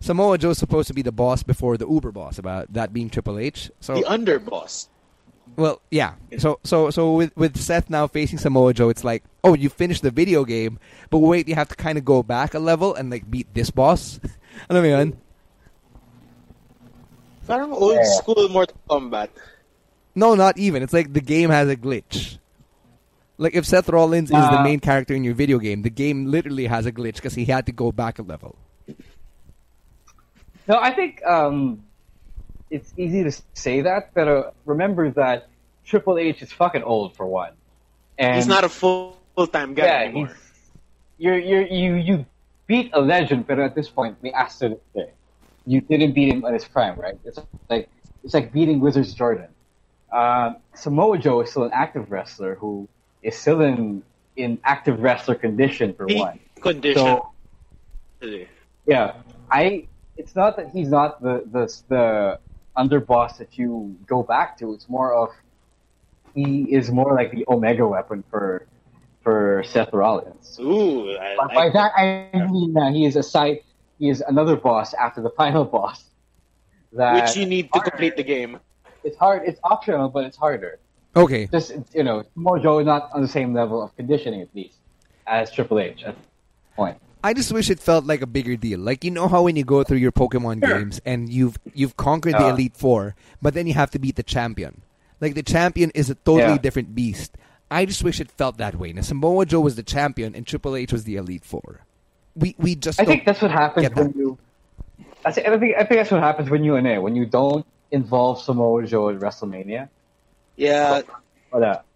Samoa 0.00 0.38
Joe's 0.38 0.58
supposed 0.58 0.86
to 0.88 0.94
be 0.94 1.02
the 1.02 1.12
boss 1.12 1.42
before 1.42 1.76
the 1.76 1.86
Uber 1.88 2.12
boss, 2.12 2.38
about 2.38 2.72
that 2.72 2.92
being 2.92 3.10
Triple 3.10 3.38
H. 3.38 3.70
So 3.80 3.94
The 3.96 4.02
underboss. 4.02 4.88
Well, 5.56 5.80
yeah. 5.90 6.14
So 6.38 6.60
so 6.62 6.90
so 6.90 7.14
with 7.14 7.34
with 7.36 7.56
Seth 7.58 7.90
now 7.90 8.06
facing 8.06 8.38
Samoa 8.38 8.74
Joe, 8.74 8.90
it's 8.90 9.02
like, 9.02 9.24
oh, 9.42 9.54
you 9.54 9.68
finished 9.68 10.02
the 10.02 10.10
video 10.12 10.44
game, 10.44 10.78
but 11.10 11.18
wait, 11.18 11.48
you 11.48 11.54
have 11.56 11.68
to 11.68 11.74
kind 11.74 11.98
of 11.98 12.04
go 12.04 12.22
back 12.22 12.54
a 12.54 12.58
level 12.60 12.94
and 12.94 13.10
like 13.10 13.28
beat 13.30 13.52
this 13.54 13.70
boss. 13.70 14.20
Alam 14.70 14.82
mo 14.84 14.88
yun? 14.88 15.08
Parang 17.46 17.72
old 17.72 17.94
Yeah. 17.96 18.04
school 18.20 18.48
Mortal 18.48 18.76
Kombat. 18.88 19.30
No, 20.14 20.34
not 20.34 20.58
even. 20.58 20.82
It's 20.82 20.92
like 20.92 21.12
the 21.12 21.20
game 21.24 21.50
has 21.50 21.68
a 21.68 21.76
glitch. 21.76 22.38
Like 23.38 23.54
if 23.54 23.64
Seth 23.64 23.88
Rollins 23.88 24.30
is 24.30 24.44
the 24.50 24.58
Uh, 24.58 24.62
main 24.62 24.80
character 24.80 25.14
in 25.14 25.24
your 25.24 25.34
video 25.34 25.58
game, 25.58 25.82
the 25.82 25.90
game 25.90 26.26
literally 26.26 26.66
has 26.66 26.86
a 26.86 26.92
glitch 26.92 27.16
because 27.16 27.34
he 27.34 27.46
had 27.46 27.66
to 27.66 27.72
go 27.72 27.90
back 27.90 28.18
a 28.18 28.22
level. 28.22 28.56
No, 30.68 30.78
I 30.78 30.90
think 30.92 31.24
um, 31.24 31.82
it's 32.70 32.92
easy 32.96 33.24
to 33.24 33.32
say 33.54 33.80
that, 33.80 34.12
but 34.14 34.28
uh, 34.28 34.50
remember 34.66 35.10
that 35.12 35.48
Triple 35.84 36.18
H 36.18 36.42
is 36.42 36.52
fucking 36.52 36.82
old 36.82 37.16
for 37.16 37.26
one. 37.26 37.52
And 38.18 38.36
He's 38.36 38.46
not 38.46 38.64
a 38.64 38.68
full 38.68 39.16
time 39.50 39.72
guy 39.72 39.86
yeah, 39.86 39.98
anymore. 40.00 40.36
you're 41.16 41.38
you're 41.38 41.66
you 41.66 41.94
you 41.94 42.26
beat 42.66 42.90
a 42.92 43.00
legend, 43.00 43.46
but 43.46 43.58
at 43.58 43.74
this 43.74 43.88
point, 43.88 44.18
we 44.20 44.30
asked 44.32 44.62
it. 44.62 44.82
You 45.64 45.80
didn't 45.80 46.12
beat 46.12 46.28
him 46.28 46.44
at 46.44 46.52
his 46.52 46.64
prime, 46.66 46.98
right? 46.98 47.18
It's 47.24 47.38
like 47.70 47.88
it's 48.22 48.34
like 48.34 48.52
beating 48.52 48.80
Wizards 48.80 49.14
Jordan. 49.14 49.48
Um, 50.12 50.56
Samoa 50.74 51.18
Joe 51.18 51.40
is 51.40 51.50
still 51.50 51.64
an 51.64 51.70
active 51.72 52.10
wrestler 52.10 52.54
who 52.56 52.88
is 53.22 53.36
still 53.36 53.62
in 53.62 54.02
in 54.36 54.58
active 54.64 55.00
wrestler 55.00 55.34
condition 55.34 55.94
for 55.94 56.06
Peak 56.06 56.18
one. 56.18 56.40
condition. 56.60 57.02
So 57.02 57.32
yeah, 58.84 59.14
I. 59.50 59.86
It's 60.18 60.34
not 60.34 60.56
that 60.56 60.70
he's 60.70 60.88
not 60.88 61.22
the 61.22 61.44
the 61.50 61.64
the 61.88 62.38
underboss 62.76 63.38
that 63.38 63.56
you 63.56 63.96
go 64.06 64.22
back 64.22 64.58
to. 64.58 64.74
It's 64.74 64.88
more 64.88 65.14
of 65.14 65.30
he 66.34 66.62
is 66.78 66.90
more 66.90 67.14
like 67.14 67.30
the 67.32 67.44
Omega 67.48 67.86
weapon 67.86 68.24
for 68.30 68.66
for 69.22 69.62
Seth 69.66 69.92
Rollins. 69.92 70.58
Ooh, 70.60 71.16
I 71.16 71.36
By, 71.36 71.44
like 71.44 71.54
by 71.54 71.68
that 71.70 71.92
I 71.96 72.46
mean 72.50 72.76
uh, 72.76 72.92
he 72.92 73.06
is 73.06 73.16
a 73.16 73.22
side. 73.22 73.60
He 73.98 74.08
is 74.10 74.20
another 74.20 74.56
boss 74.56 74.92
after 74.94 75.22
the 75.22 75.30
final 75.40 75.64
boss. 75.64 76.04
That 76.92 77.14
which 77.14 77.36
you 77.36 77.46
need 77.46 77.72
to 77.72 77.80
complete 77.80 78.16
the 78.16 78.24
game. 78.24 78.58
It's 79.04 79.16
hard. 79.16 79.42
It's 79.46 79.60
optional, 79.62 80.08
but 80.08 80.24
it's 80.24 80.36
harder. 80.36 80.78
Okay. 81.14 81.46
Just 81.46 81.72
you 81.94 82.02
know, 82.02 82.24
Mojo 82.36 82.80
is 82.80 82.86
not 82.86 83.10
on 83.12 83.22
the 83.22 83.28
same 83.28 83.54
level 83.54 83.82
of 83.82 83.94
conditioning 83.96 84.40
at 84.40 84.54
least 84.54 84.78
as 85.26 85.52
Triple 85.52 85.78
H 85.78 86.02
at 86.04 86.16
this 86.16 86.24
point. 86.74 86.98
I 87.22 87.34
just 87.34 87.52
wish 87.52 87.68
it 87.70 87.80
felt 87.80 88.04
like 88.04 88.22
a 88.22 88.26
bigger 88.26 88.56
deal. 88.56 88.78
Like 88.80 89.04
you 89.04 89.10
know 89.10 89.28
how 89.28 89.42
when 89.42 89.56
you 89.56 89.64
go 89.64 89.82
through 89.82 89.98
your 89.98 90.12
Pokemon 90.12 90.62
games 90.62 91.00
and 91.04 91.28
you've 91.28 91.58
you've 91.74 91.96
conquered 91.96 92.34
the 92.34 92.48
Elite 92.48 92.76
Four, 92.76 93.14
but 93.42 93.54
then 93.54 93.66
you 93.66 93.74
have 93.74 93.90
to 93.92 93.98
beat 93.98 94.16
the 94.16 94.22
champion. 94.22 94.82
Like 95.20 95.34
the 95.34 95.42
champion 95.42 95.90
is 95.94 96.10
a 96.10 96.14
totally 96.14 96.52
Yeah. 96.54 96.58
different 96.58 96.94
beast. 96.94 97.36
I 97.70 97.84
just 97.84 98.02
wish 98.04 98.20
it 98.20 98.30
felt 98.30 98.56
that 98.58 98.76
way. 98.76 98.92
Now 98.92 99.02
Samoa 99.02 99.44
Joe 99.46 99.60
was 99.60 99.74
the 99.76 99.82
champion 99.82 100.34
and 100.34 100.46
Triple 100.46 100.76
H 100.76 100.92
was 100.92 101.04
the 101.04 101.16
Elite 101.16 101.44
Four. 101.44 101.80
We 102.36 102.54
we 102.58 102.76
just 102.76 103.00
I 103.00 103.04
think 103.04 103.24
that's 103.24 103.42
what 103.42 103.50
happens 103.50 103.88
when 103.90 104.06
that. 104.08 104.16
you. 104.16 104.38
I 105.24 105.32
think, 105.32 105.48
I 105.48 105.58
think 105.58 105.74
I 105.76 105.78
think 105.84 106.00
that's 106.00 106.10
what 106.12 106.22
happens 106.22 106.48
when 106.50 106.62
you 106.62 106.76
and 106.76 106.86
A 106.86 106.98
when 107.00 107.16
you 107.16 107.26
don't 107.26 107.66
involve 107.90 108.40
Samoa 108.40 108.86
Joe 108.86 109.08
at 109.10 109.16
WrestleMania. 109.18 109.88
Yeah, 110.56 111.02
But 111.50 111.62
uh, 111.62 111.64
He's 111.64 111.64
out 111.64 111.87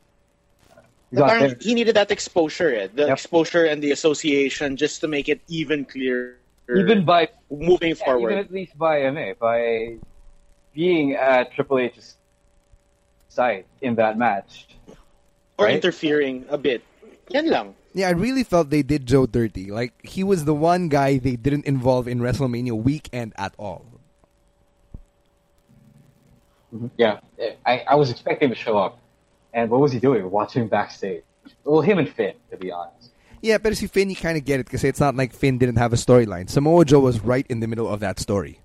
Parang 1.14 1.56
he 1.60 1.74
needed 1.74 1.96
that 1.96 2.10
exposure, 2.10 2.74
eh? 2.74 2.88
the 2.94 3.06
Yep. 3.06 3.12
exposure 3.18 3.64
and 3.66 3.82
the 3.82 3.90
association, 3.92 4.76
just 4.76 5.00
to 5.02 5.08
make 5.08 5.28
it 5.28 5.40
even 5.48 5.84
clearer. 5.84 6.36
Even 6.72 7.04
by 7.04 7.28
moving 7.50 7.92
Yeah, 7.98 8.04
forward. 8.06 8.32
even 8.32 8.44
at 8.44 8.50
least 8.52 8.78
by 8.78 9.02
ano, 9.04 9.20
eh, 9.20 9.34
by 9.38 9.96
being 10.72 11.12
at 11.14 11.52
Triple 11.52 11.78
H's 11.80 12.16
side 13.28 13.64
in 13.82 13.94
that 13.96 14.16
match. 14.16 14.68
or 15.58 15.66
right? 15.66 15.76
interfering 15.76 16.46
a 16.48 16.56
bit. 16.56 16.80
Yan 17.28 17.46
lang. 17.52 17.74
Yeah, 17.92 18.08
I 18.08 18.16
really 18.16 18.42
felt 18.42 18.70
they 18.72 18.80
did 18.82 19.04
Joe 19.04 19.26
dirty. 19.28 19.70
Like 19.70 19.92
he 20.00 20.24
was 20.24 20.46
the 20.48 20.54
one 20.56 20.88
guy 20.88 21.18
they 21.18 21.36
didn't 21.36 21.66
involve 21.68 22.08
in 22.08 22.20
WrestleMania 22.24 22.72
weekend 22.72 23.34
at 23.36 23.52
all. 23.60 23.84
Yeah, 26.96 27.20
I, 27.66 27.84
I 27.86 27.94
was 27.96 28.10
expecting 28.10 28.48
to 28.48 28.54
show 28.56 28.78
up, 28.78 28.96
and 29.52 29.70
what 29.70 29.80
was 29.80 29.92
he 29.92 29.98
doing? 29.98 30.30
Watching 30.30 30.68
backstage. 30.68 31.24
Well, 31.64 31.80
him 31.80 31.98
and 31.98 32.08
Finn, 32.08 32.34
to 32.50 32.56
be 32.56 32.70
honest. 32.70 33.10
Yeah, 33.40 33.58
but 33.58 33.76
si 33.76 33.88
Finn, 33.88 34.08
you 34.08 34.16
kind 34.16 34.38
of 34.38 34.44
get 34.44 34.60
it 34.60 34.66
because 34.66 34.84
it's 34.84 35.00
not 35.00 35.16
like 35.16 35.32
Finn 35.32 35.58
didn't 35.58 35.76
have 35.76 35.92
a 35.92 35.96
storyline. 35.96 36.48
Samoa 36.48 36.84
Joe 36.84 37.00
was 37.00 37.20
right 37.20 37.44
in 37.48 37.60
the 37.60 37.66
middle 37.66 37.88
of 37.88 38.00
that 38.00 38.20
story. 38.20 38.60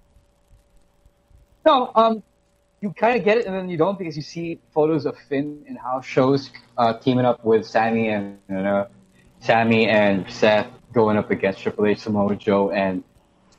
No, 1.65 1.91
um, 1.95 2.23
you 2.81 2.93
kind 2.93 3.17
of 3.17 3.25
get 3.25 3.39
it, 3.39 3.47
and 3.47 3.55
then 3.55 3.69
you 3.69 3.77
don't 3.77 3.97
because 3.97 4.15
you 4.15 4.21
see 4.21 4.59
photos 4.73 5.05
of 5.05 5.17
Finn 5.27 5.63
in 5.67 5.75
house 5.75 6.05
shows 6.05 6.51
uh, 6.77 6.93
teaming 6.93 7.25
up 7.25 7.43
with 7.43 7.65
Sami 7.65 8.09
and 8.09 8.37
you 8.47 8.55
know, 8.55 8.87
Sami 9.39 9.87
and 9.87 10.29
Seth 10.29 10.67
going 10.93 11.17
up 11.17 11.31
against 11.31 11.61
Triple 11.61 11.87
H, 11.87 11.99
Samoa 11.99 12.35
Joe, 12.35 12.69
and 12.69 13.03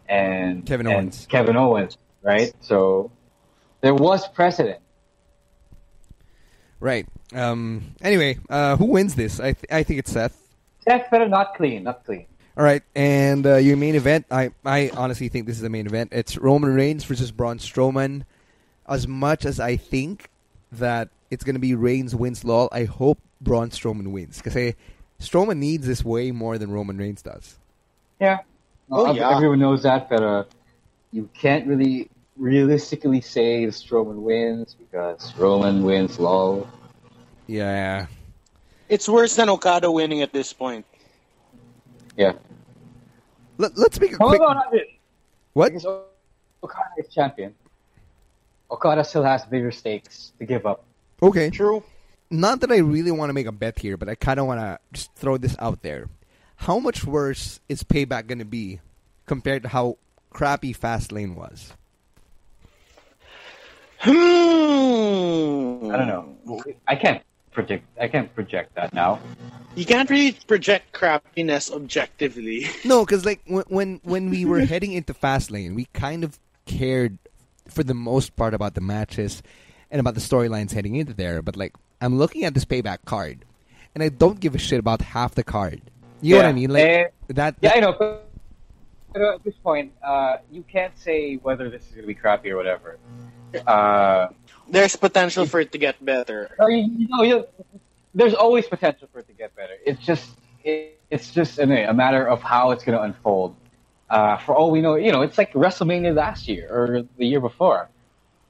and 0.08 0.64
Kevin 0.64 0.86
and 0.86 0.96
Owens. 0.96 1.26
Kevin 1.28 1.56
Owens, 1.56 1.98
right? 2.22 2.52
So 2.60 3.10
there 3.80 3.94
was 3.94 4.26
precedent. 4.28 4.78
Right. 6.80 7.06
Um. 7.34 7.94
Anyway, 8.00 8.38
uh, 8.48 8.76
who 8.76 8.86
wins 8.86 9.14
this? 9.14 9.40
I 9.40 9.52
th- 9.52 9.66
I 9.70 9.82
think 9.82 9.98
it's 9.98 10.12
Seth. 10.12 10.36
Seth 10.80 11.10
better 11.10 11.28
not 11.28 11.54
clean, 11.54 11.84
not 11.84 12.04
clean. 12.04 12.26
All 12.56 12.64
right, 12.64 12.82
and 12.96 13.46
uh, 13.46 13.56
your 13.56 13.76
main 13.76 13.94
event. 13.94 14.26
I 14.30 14.50
I 14.64 14.90
honestly 14.96 15.28
think 15.28 15.46
this 15.46 15.56
is 15.56 15.62
the 15.62 15.70
main 15.70 15.86
event. 15.86 16.12
It's 16.12 16.36
Roman 16.36 16.74
Reigns 16.74 17.04
versus 17.04 17.30
Braun 17.30 17.58
Strowman. 17.58 18.22
As 18.88 19.06
much 19.06 19.44
as 19.44 19.60
I 19.60 19.76
think 19.76 20.30
that 20.72 21.10
it's 21.30 21.44
going 21.44 21.54
to 21.56 21.60
be 21.60 21.74
Reigns 21.74 22.14
wins 22.14 22.44
law, 22.44 22.68
I 22.72 22.84
hope 22.84 23.18
Braun 23.40 23.70
Strowman 23.70 24.12
wins 24.12 24.40
because 24.40 24.74
Strowman 25.20 25.58
needs 25.58 25.86
this 25.86 26.04
way 26.04 26.30
more 26.30 26.58
than 26.58 26.70
Roman 26.70 26.96
Reigns 26.96 27.22
does. 27.22 27.56
Yeah. 28.20 28.38
Oh, 28.90 29.06
Uh, 29.08 29.12
yeah. 29.12 29.34
Everyone 29.36 29.58
knows 29.58 29.82
that, 29.82 30.08
but 30.08 30.22
uh, 30.22 30.44
you 31.12 31.28
can't 31.34 31.66
really 31.66 32.08
realistically 32.38 33.20
say 33.20 33.64
Strowman 33.66 34.16
wins 34.22 34.74
because 34.74 35.34
Roman 35.36 35.82
wins, 35.82 36.18
lol. 36.18 36.68
Yeah. 37.46 38.06
It's 38.88 39.08
worse 39.08 39.36
than 39.36 39.48
Okada 39.48 39.90
winning 39.90 40.22
at 40.22 40.32
this 40.32 40.52
point. 40.52 40.86
Yeah. 42.16 42.32
Let, 43.58 43.76
let's 43.76 44.00
make 44.00 44.12
a 44.12 44.16
No, 44.18 44.28
quick. 44.28 44.40
no, 44.40 44.52
not 44.52 44.72
really. 44.72 44.98
What? 45.52 45.68
Because 45.72 45.84
Okada 46.62 46.90
is 46.98 47.08
champion. 47.12 47.54
Okada 48.70 49.04
still 49.04 49.24
has 49.24 49.44
bigger 49.44 49.70
stakes 49.70 50.32
to 50.38 50.46
give 50.46 50.64
up. 50.66 50.84
Okay. 51.22 51.50
True. 51.50 51.82
Not 52.30 52.60
that 52.60 52.70
I 52.70 52.78
really 52.78 53.10
want 53.10 53.30
to 53.30 53.32
make 53.34 53.46
a 53.46 53.52
bet 53.52 53.78
here, 53.78 53.96
but 53.96 54.08
I 54.08 54.14
kind 54.14 54.38
of 54.38 54.46
want 54.46 54.60
to 54.60 54.78
just 54.92 55.14
throw 55.14 55.38
this 55.38 55.56
out 55.58 55.82
there. 55.82 56.08
How 56.56 56.78
much 56.78 57.04
worse 57.04 57.60
is 57.68 57.82
Payback 57.82 58.26
going 58.26 58.40
to 58.40 58.44
be 58.44 58.80
compared 59.26 59.62
to 59.62 59.68
how 59.68 59.96
crappy 60.30 60.74
Fastlane 60.74 61.34
was? 61.34 61.72
Hmm. 64.00 65.90
I 65.92 65.96
don't 65.96 66.08
know. 66.08 66.62
I 66.86 66.96
can't 66.96 67.22
predict. 67.52 67.84
I 68.00 68.08
can't 68.08 68.32
project 68.34 68.74
that 68.76 68.92
now. 68.94 69.20
You 69.74 69.84
can't 69.84 70.08
really 70.10 70.32
project 70.46 70.92
crappiness 70.92 71.70
objectively. 71.72 72.66
No, 72.84 73.04
because 73.04 73.24
like 73.24 73.40
when, 73.46 73.64
when 73.68 74.00
when 74.02 74.30
we 74.30 74.44
were 74.44 74.60
heading 74.72 74.92
into 74.92 75.14
Fastlane, 75.14 75.74
we 75.74 75.86
kind 75.92 76.24
of 76.24 76.38
cared 76.66 77.18
for 77.68 77.82
the 77.82 77.94
most 77.94 78.36
part 78.36 78.54
about 78.54 78.74
the 78.74 78.80
matches 78.80 79.42
and 79.90 80.00
about 80.00 80.14
the 80.14 80.20
storylines 80.20 80.72
heading 80.72 80.96
into 80.96 81.14
there. 81.14 81.42
But 81.42 81.56
like 81.56 81.74
I'm 82.00 82.18
looking 82.18 82.44
at 82.44 82.54
this 82.54 82.64
Payback 82.64 83.04
card, 83.04 83.44
and 83.94 84.02
I 84.02 84.08
don't 84.10 84.38
give 84.40 84.54
a 84.54 84.58
shit 84.58 84.78
about 84.78 85.02
half 85.02 85.34
the 85.34 85.44
card. 85.44 85.80
You 86.20 86.34
know 86.34 86.42
what 86.42 86.46
I 86.46 86.52
mean? 86.52 86.70
Like 86.70 86.82
Eh, 86.84 87.04
that. 87.28 87.56
Yeah, 87.60 87.72
I 87.74 87.80
know. 87.80 87.92
But, 87.98 88.24
but 89.12 89.22
at 89.22 89.44
this 89.44 89.54
point, 89.62 89.92
uh, 90.02 90.36
you 90.50 90.62
can't 90.62 90.96
say 90.98 91.36
whether 91.36 91.70
this 91.70 91.82
is 91.82 91.90
going 91.90 92.02
to 92.02 92.06
be 92.08 92.14
crappy 92.14 92.50
or 92.50 92.56
whatever. 92.56 92.98
Uh, 93.66 94.28
There's 94.70 94.96
potential 94.96 95.46
for 95.46 95.60
it 95.60 95.72
to 95.72 95.78
get 95.78 96.02
better. 96.04 96.50
No, 96.58 96.66
you, 96.66 96.90
you 96.96 97.08
know, 97.08 97.22
you, 97.22 97.46
there's 98.14 98.34
always 98.34 98.66
potential 98.66 99.08
for 99.12 99.20
it 99.20 99.26
to 99.28 99.32
get 99.32 99.54
better. 99.56 99.74
It's 99.84 100.04
just 100.04 100.28
it, 100.64 101.00
it's 101.10 101.30
just 101.30 101.58
a, 101.58 101.90
a 101.90 101.94
matter 101.94 102.28
of 102.28 102.42
how 102.42 102.72
it's 102.72 102.84
going 102.84 102.96
to 102.98 103.02
unfold. 103.02 103.54
Uh, 104.10 104.36
for 104.38 104.54
all 104.54 104.70
we 104.70 104.80
know, 104.80 104.94
you 104.94 105.12
know, 105.12 105.22
it's 105.22 105.38
like 105.38 105.52
WrestleMania 105.52 106.14
last 106.14 106.48
year 106.48 106.68
or 106.70 107.04
the 107.16 107.26
year 107.26 107.40
before. 107.40 107.88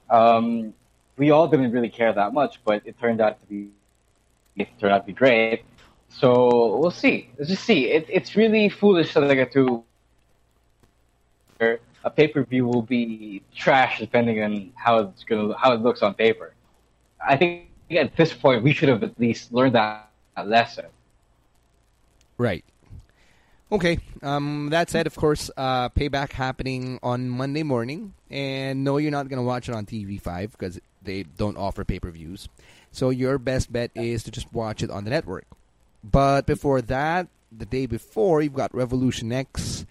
Um, 0.09 0.73
we 1.17 1.31
all 1.31 1.47
didn't 1.47 1.71
really 1.71 1.89
care 1.89 2.13
that 2.13 2.33
much, 2.33 2.59
but 2.63 2.81
it 2.85 2.99
turned 2.99 3.21
out 3.21 3.41
to 3.41 3.47
be 3.47 3.69
it 4.55 4.67
turned 4.79 4.93
out 4.93 4.99
to 4.99 5.07
be 5.07 5.13
great. 5.13 5.63
So 6.09 6.77
we'll 6.77 6.91
see. 6.91 7.29
Let's 7.37 7.49
just 7.49 7.63
see. 7.63 7.91
It, 7.91 8.07
it's 8.09 8.35
really 8.35 8.67
foolish 8.69 9.13
that 9.13 9.23
I 9.23 9.35
get 9.35 9.53
to 9.53 9.83
a 12.03 12.09
pay 12.09 12.27
per 12.27 12.43
view 12.43 12.65
will 12.65 12.81
be 12.81 13.41
trash 13.55 13.99
depending 13.99 14.41
on 14.41 14.71
how 14.75 14.99
it's 14.99 15.23
gonna 15.23 15.55
how 15.57 15.73
it 15.73 15.81
looks 15.81 16.01
on 16.01 16.13
paper. 16.13 16.53
I 17.25 17.35
think 17.35 17.69
at 17.91 18.15
this 18.15 18.33
point 18.33 18.63
we 18.63 18.73
should 18.73 18.89
have 18.89 19.03
at 19.03 19.19
least 19.19 19.51
learned 19.51 19.75
that 19.75 20.09
lesson. 20.45 20.85
Right. 22.37 22.63
Okay. 23.71 23.99
Um, 24.23 24.69
that 24.71 24.89
said, 24.89 25.05
of 25.05 25.15
course, 25.15 25.51
uh, 25.55 25.89
payback 25.89 26.31
happening 26.31 26.99
on 27.03 27.29
Monday 27.29 27.63
morning, 27.63 28.13
and 28.31 28.83
no, 28.83 28.97
you're 28.97 29.11
not 29.11 29.27
gonna 29.27 29.43
watch 29.43 29.69
it 29.69 29.75
on 29.75 29.85
TV5 29.85 30.51
because 30.51 30.79
they 31.01 31.23
don't 31.23 31.57
offer 31.57 31.83
pay-per-views. 31.83 32.49
So 32.91 33.09
your 33.09 33.37
best 33.37 33.71
bet 33.71 33.91
is 33.95 34.23
to 34.23 34.31
just 34.31 34.51
watch 34.53 34.81
it 34.81 34.89
on 34.89 35.03
the 35.03 35.11
network. 35.11 35.45
But 36.03 36.45
before 36.45 36.81
that, 36.83 37.27
the 37.51 37.65
day 37.65 37.85
before, 37.85 38.41
you've 38.41 38.53
got 38.53 38.71
Wrevolution 38.71 39.31
X. 39.31 39.85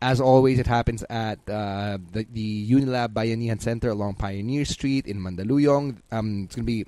As 0.00 0.20
always, 0.20 0.58
it 0.58 0.66
happens 0.66 1.02
at 1.10 1.38
uh, 1.48 1.98
the, 2.12 2.24
the 2.32 2.70
Unilab 2.70 3.08
Bayanihan 3.08 3.60
Center 3.60 3.90
along 3.90 4.14
Pioneer 4.14 4.64
Street 4.64 5.06
in 5.06 5.18
Mandaluyong. 5.18 5.96
Um, 6.12 6.44
it's 6.44 6.54
gonna 6.54 6.64
be 6.64 6.86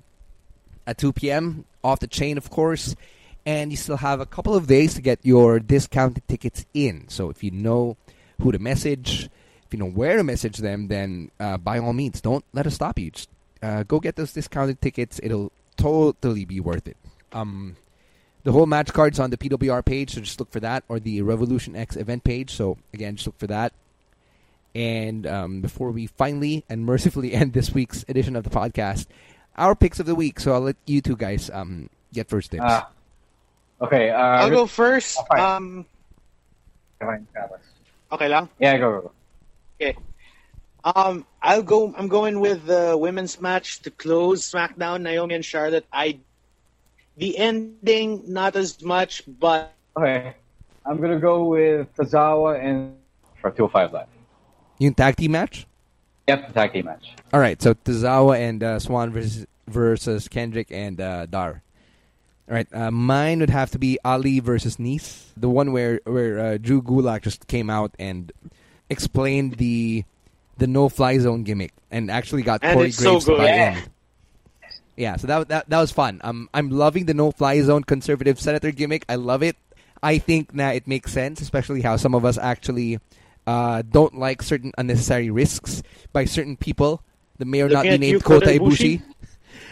at 0.87 0.99
2 0.99 1.13
p.m. 1.13 1.65
off 1.83 1.99
the 2.01 2.07
chain, 2.07 2.39
of 2.39 2.51
course. 2.51 2.95
And 3.45 3.71
you 3.71 3.77
still 3.77 3.97
have 3.97 4.21
a 4.21 4.27
couple 4.27 4.55
of 4.55 4.67
days 4.67 4.95
to 4.95 5.03
get 5.03 5.19
your 5.23 5.59
discounted 5.59 6.27
tickets 6.29 6.67
in. 6.75 7.09
So 7.09 7.31
if 7.31 7.43
you 7.43 7.51
know 7.51 7.97
who 8.41 8.53
to 8.53 8.59
message, 8.59 9.25
if 9.25 9.73
you 9.73 9.79
know 9.79 9.91
where 9.91 10.17
to 10.17 10.25
message 10.25 10.59
them, 10.59 10.89
then 10.89 11.31
uh, 11.41 11.57
by 11.57 11.79
all 11.79 11.93
means, 11.93 12.21
don't 12.21 12.45
let 12.53 12.67
us 12.67 12.75
stop 12.75 12.99
you. 12.99 13.11
Just 13.11 13.31
uh, 13.63 13.83
go 13.85 13.99
get 13.99 14.17
those 14.17 14.33
discounted 14.33 14.81
tickets. 14.81 15.19
It'll 15.23 15.53
totally 15.77 16.45
be 16.45 16.61
worth 16.61 16.87
it. 16.87 16.97
Um, 17.33 17.77
the 18.43 18.53
whole 18.53 18.67
match 18.67 18.93
card's 18.93 19.19
on 19.19 19.31
the 19.31 19.37
PWR 19.37 19.85
page, 19.85 20.15
so 20.15 20.21
just 20.21 20.39
look 20.41 20.51
for 20.51 20.61
that, 20.61 20.85
or 20.89 20.99
the 20.99 21.21
Wrevolution 21.23 21.77
X 21.77 21.97
event 21.97 22.25
page. 22.25 22.51
So 22.51 22.79
again, 22.95 23.17
just 23.17 23.27
look 23.27 23.39
for 23.39 23.47
that. 23.49 23.73
And 24.75 25.27
um, 25.27 25.61
before 25.61 25.91
we 25.91 26.07
finally 26.07 26.65
and 26.69 26.85
mercifully 26.85 27.33
end 27.35 27.53
this 27.53 27.73
week's 27.73 28.05
edition 28.09 28.37
of 28.37 28.45
the 28.45 28.51
podcast, 28.51 29.07
our 29.57 29.75
picks 29.75 30.01
of 30.01 30.07
the 30.07 30.15
week. 30.15 30.41
So 30.41 30.53
I'll 30.53 30.61
let 30.61 30.77
you 30.87 31.01
two 31.01 31.17
guys 31.17 31.51
um, 31.53 31.91
get 32.13 32.29
first 32.29 32.51
dibs. 32.51 32.65
Uh, 32.65 32.83
okay, 33.83 34.11
uh, 34.11 34.19
I'll 34.19 34.51
go 34.51 34.67
first. 34.67 35.19
Oh, 35.21 35.25
fine. 35.29 35.41
Um, 35.41 35.87
fine, 37.01 37.27
okay 38.13 38.29
lang. 38.29 38.49
Yeah, 38.59 38.79
go, 38.79 38.91
go, 38.93 39.01
go. 39.01 39.13
Okay. 39.81 39.97
Um, 40.83 41.27
I'll 41.43 41.63
go. 41.63 41.95
I'm 41.97 42.09
going 42.09 42.41
with 42.41 42.65
the 42.65 42.97
women's 42.97 43.41
match 43.41 43.83
to 43.83 43.91
close 43.91 44.51
SmackDown. 44.51 45.03
Naomi 45.03 45.35
and 45.35 45.45
Charlotte. 45.45 45.87
I, 45.93 46.21
the 47.21 47.37
ending 47.39 48.25
not 48.27 48.57
as 48.57 48.83
much, 48.83 49.23
but 49.39 49.73
Okay, 49.97 50.35
I'm 50.87 51.01
gonna 51.01 51.21
go 51.21 51.45
with 51.45 51.93
Tozawa 51.95 52.59
and 52.63 52.97
for 53.41 53.51
205 53.51 53.93
Live. 53.93 54.07
Yung 54.79 54.95
tag 54.95 55.17
team 55.17 55.33
match? 55.33 55.67
Yep, 56.29 56.49
the 56.49 56.53
tag 56.55 56.73
team 56.73 56.87
match. 56.87 57.15
All 57.33 57.41
right, 57.41 57.61
so 57.61 57.75
Tozawa 57.75 58.39
and 58.39 58.63
uh, 58.63 58.79
Swan 58.79 59.13
versus, 59.13 59.47
versus 59.69 60.29
Kendrick 60.29 60.69
and 60.71 61.01
uh, 61.01 61.27
Dar. 61.27 61.63
All 62.49 62.55
right, 62.55 62.67
uh, 62.73 62.91
mine 62.91 63.41
would 63.41 63.51
have 63.51 63.71
to 63.73 63.79
be 63.79 63.99
Ali 64.05 64.41
versus 64.41 64.77
Nese, 64.77 65.27
the 65.37 65.49
one 65.49 65.73
where 65.73 66.01
where 66.05 66.39
uh, 66.39 66.59
Drew 66.59 66.83
Gulak 66.83 67.23
just 67.23 67.47
came 67.47 67.69
out 67.71 67.95
and 67.99 68.33
explained 68.89 69.55
the 69.55 70.05
the 70.59 70.67
no 70.67 70.89
fly 70.89 71.19
zone 71.19 71.43
gimmick 71.45 71.73
and 71.91 72.11
actually 72.11 72.43
got 72.43 72.61
And 72.63 72.75
Corey 72.75 72.89
it's 72.89 72.99
so 72.99 73.13
Graves 73.13 73.25
to 73.27 73.31
good. 73.33 73.39
buy 73.39 73.45
Yeah. 73.47 73.79
in. 73.79 73.85
Yeah, 75.01 75.17
so 75.17 75.27
that 75.29 75.49
that 75.49 75.71
that 75.71 75.81
was 75.81 75.91
fun. 75.91 76.21
Um, 76.23 76.51
I'm 76.53 76.69
loving 76.69 77.07
the 77.07 77.15
no 77.15 77.33
fly 77.33 77.57
zone 77.63 77.85
conservative 77.85 78.39
senator 78.39 78.71
gimmick. 78.71 79.07
I 79.09 79.15
love 79.17 79.43
it. 79.43 79.57
I 80.03 80.19
think 80.19 80.53
that 80.61 80.77
it 80.77 80.87
makes 80.87 81.11
sense, 81.11 81.41
especially 81.41 81.81
how 81.81 81.97
some 81.97 82.15
of 82.15 82.27
us 82.27 82.37
actually 82.37 83.01
uh, 83.47 83.81
don't 83.81 84.19
like 84.19 84.43
certain 84.43 84.73
unnecessary 84.77 85.31
risks 85.31 85.83
by 86.13 86.27
certain 86.27 86.57
people 86.57 87.01
that 87.39 87.47
may 87.47 87.63
or 87.63 87.71
not 87.71 87.87
Looking 87.87 88.01
be 88.01 88.13
named 88.13 88.25
Kota 88.25 88.47
Kota 88.53 88.61
Ibushi. 88.61 89.01
Ibushi? 89.01 89.03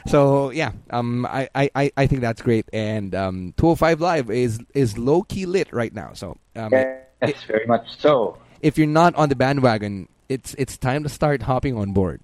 So 0.06 0.48
yeah, 0.48 0.72
um, 0.88 1.26
I, 1.26 1.48
I, 1.54 1.92
I 1.94 2.06
think 2.06 2.22
that's 2.22 2.40
great, 2.40 2.64
and 2.72 3.14
um, 3.14 3.52
205 3.58 4.00
Live 4.00 4.30
is 4.30 4.60
is 4.72 4.96
low 4.96 5.22
key 5.28 5.44
lit 5.44 5.68
right 5.72 5.92
now. 5.92 6.12
So 6.14 6.38
um, 6.56 6.72
Yes, 6.72 7.04
it- 7.20 7.36
very 7.46 7.66
much 7.66 7.84
so. 8.00 8.38
if 8.62 8.78
you're 8.78 8.86
not 8.86 9.14
on 9.14 9.28
the 9.28 9.36
bandwagon, 9.36 10.08
it's 10.30 10.54
it's 10.56 10.78
time 10.78 11.02
to 11.02 11.10
start 11.10 11.42
hopping 11.42 11.76
on 11.76 11.92
board. 11.92 12.20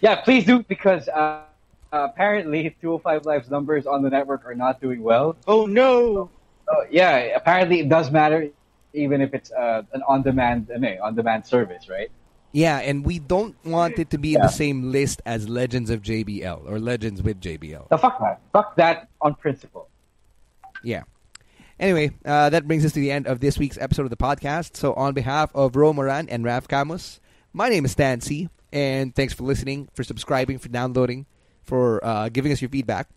Yeah, 0.00 0.16
please 0.22 0.44
do 0.44 0.64
because 0.66 1.06
uh, 1.08 1.42
apparently 1.92 2.76
205 2.80 3.26
Live's 3.26 3.50
numbers 3.50 3.86
on 3.86 4.02
the 4.02 4.10
network 4.10 4.44
are 4.46 4.54
not 4.54 4.80
doing 4.80 5.02
well. 5.02 5.36
Oh 5.46 5.66
no! 5.66 6.30
Oh, 6.68 6.84
yeah, 6.90 7.16
apparently 7.36 7.80
it 7.80 7.88
does 7.88 8.10
matter, 8.10 8.48
even 8.94 9.20
if 9.20 9.34
it's 9.34 9.52
uh, 9.52 9.82
an 9.92 10.02
on-demand, 10.08 10.70
ano 10.70 10.88
eh, 10.88 10.98
on-demand 11.02 11.44
service, 11.44 11.88
right? 11.88 12.10
Yeah, 12.52 12.78
and 12.78 13.04
we 13.04 13.18
don't 13.18 13.56
want 13.64 13.98
it 13.98 14.10
to 14.10 14.18
be 14.18 14.34
in 14.34 14.42
the 14.42 14.48
same 14.48 14.92
list 14.92 15.22
as 15.24 15.48
Legends 15.48 15.88
of 15.88 16.02
JBL 16.02 16.68
or 16.68 16.78
Legends 16.78 17.22
with 17.22 17.40
JBL. 17.40 17.88
The 17.88 17.98
fuck 17.98 18.20
that, 18.20 18.40
fuck 18.52 18.76
that 18.76 19.08
on 19.20 19.34
principle. 19.34 19.88
Yeah. 20.84 21.04
Anyway, 21.80 22.10
uh, 22.24 22.50
that 22.50 22.68
brings 22.68 22.84
us 22.84 22.92
to 22.92 23.00
the 23.00 23.10
end 23.10 23.26
of 23.26 23.40
this 23.40 23.58
week's 23.58 23.78
episode 23.78 24.04
of 24.04 24.10
the 24.10 24.16
podcast. 24.16 24.76
So, 24.76 24.92
on 24.94 25.14
behalf 25.14 25.50
of 25.54 25.74
Ro 25.76 25.92
Moran 25.94 26.28
and 26.28 26.44
Raf 26.44 26.68
Camus, 26.68 27.20
my 27.54 27.70
name 27.70 27.86
is 27.86 27.92
Stan 27.92 28.20
C, 28.20 28.50
and 28.70 29.14
thanks 29.14 29.32
for 29.32 29.44
listening, 29.44 29.88
for 29.94 30.04
subscribing, 30.04 30.58
for 30.58 30.68
downloading, 30.68 31.26
for 31.72 32.04
uh, 32.04 32.28
giving 32.28 32.52
us 32.52 32.60
your 32.60 32.68
feedback. 32.68 33.08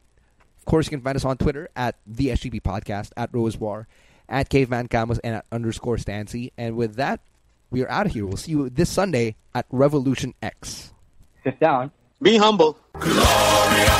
Of 0.59 0.63
course, 0.63 0.85
you 0.85 0.91
can 0.91 1.01
find 1.01 1.17
us 1.17 1.25
on 1.25 1.35
Twitter 1.35 1.67
at 1.75 1.97
the 2.07 2.29
SGP 2.29 2.61
Podcast, 2.61 3.11
at 3.17 3.29
Rose 3.33 3.57
War, 3.57 3.85
at 4.29 4.47
Caveman 4.47 4.87
Camus, 4.87 5.19
and 5.25 5.35
at 5.35 5.45
underscore 5.51 5.97
Stancy. 5.97 6.53
And 6.57 6.77
with 6.77 6.95
that, 6.95 7.19
we 7.69 7.83
are 7.83 7.91
out 7.91 8.05
of 8.05 8.13
here. 8.13 8.25
We'll 8.25 8.37
see 8.37 8.51
you 8.51 8.69
this 8.69 8.89
Sunday 8.89 9.35
at 9.53 9.69
Wrevolution 9.71 10.35
X. 10.41 10.93
Sit 11.43 11.59
down. 11.59 11.91
Be 12.21 12.37
humble. 12.37 12.77
No, 12.93 13.01
I 13.03 13.91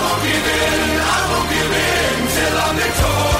won't 0.00 0.22
give 0.24 0.46
in, 0.46 1.00
I 1.04 1.20
won't 1.28 1.50
give 1.52 1.72
in 1.76 2.24
till 2.32 2.56
I'm 2.58 2.76
victorious. 2.76 3.39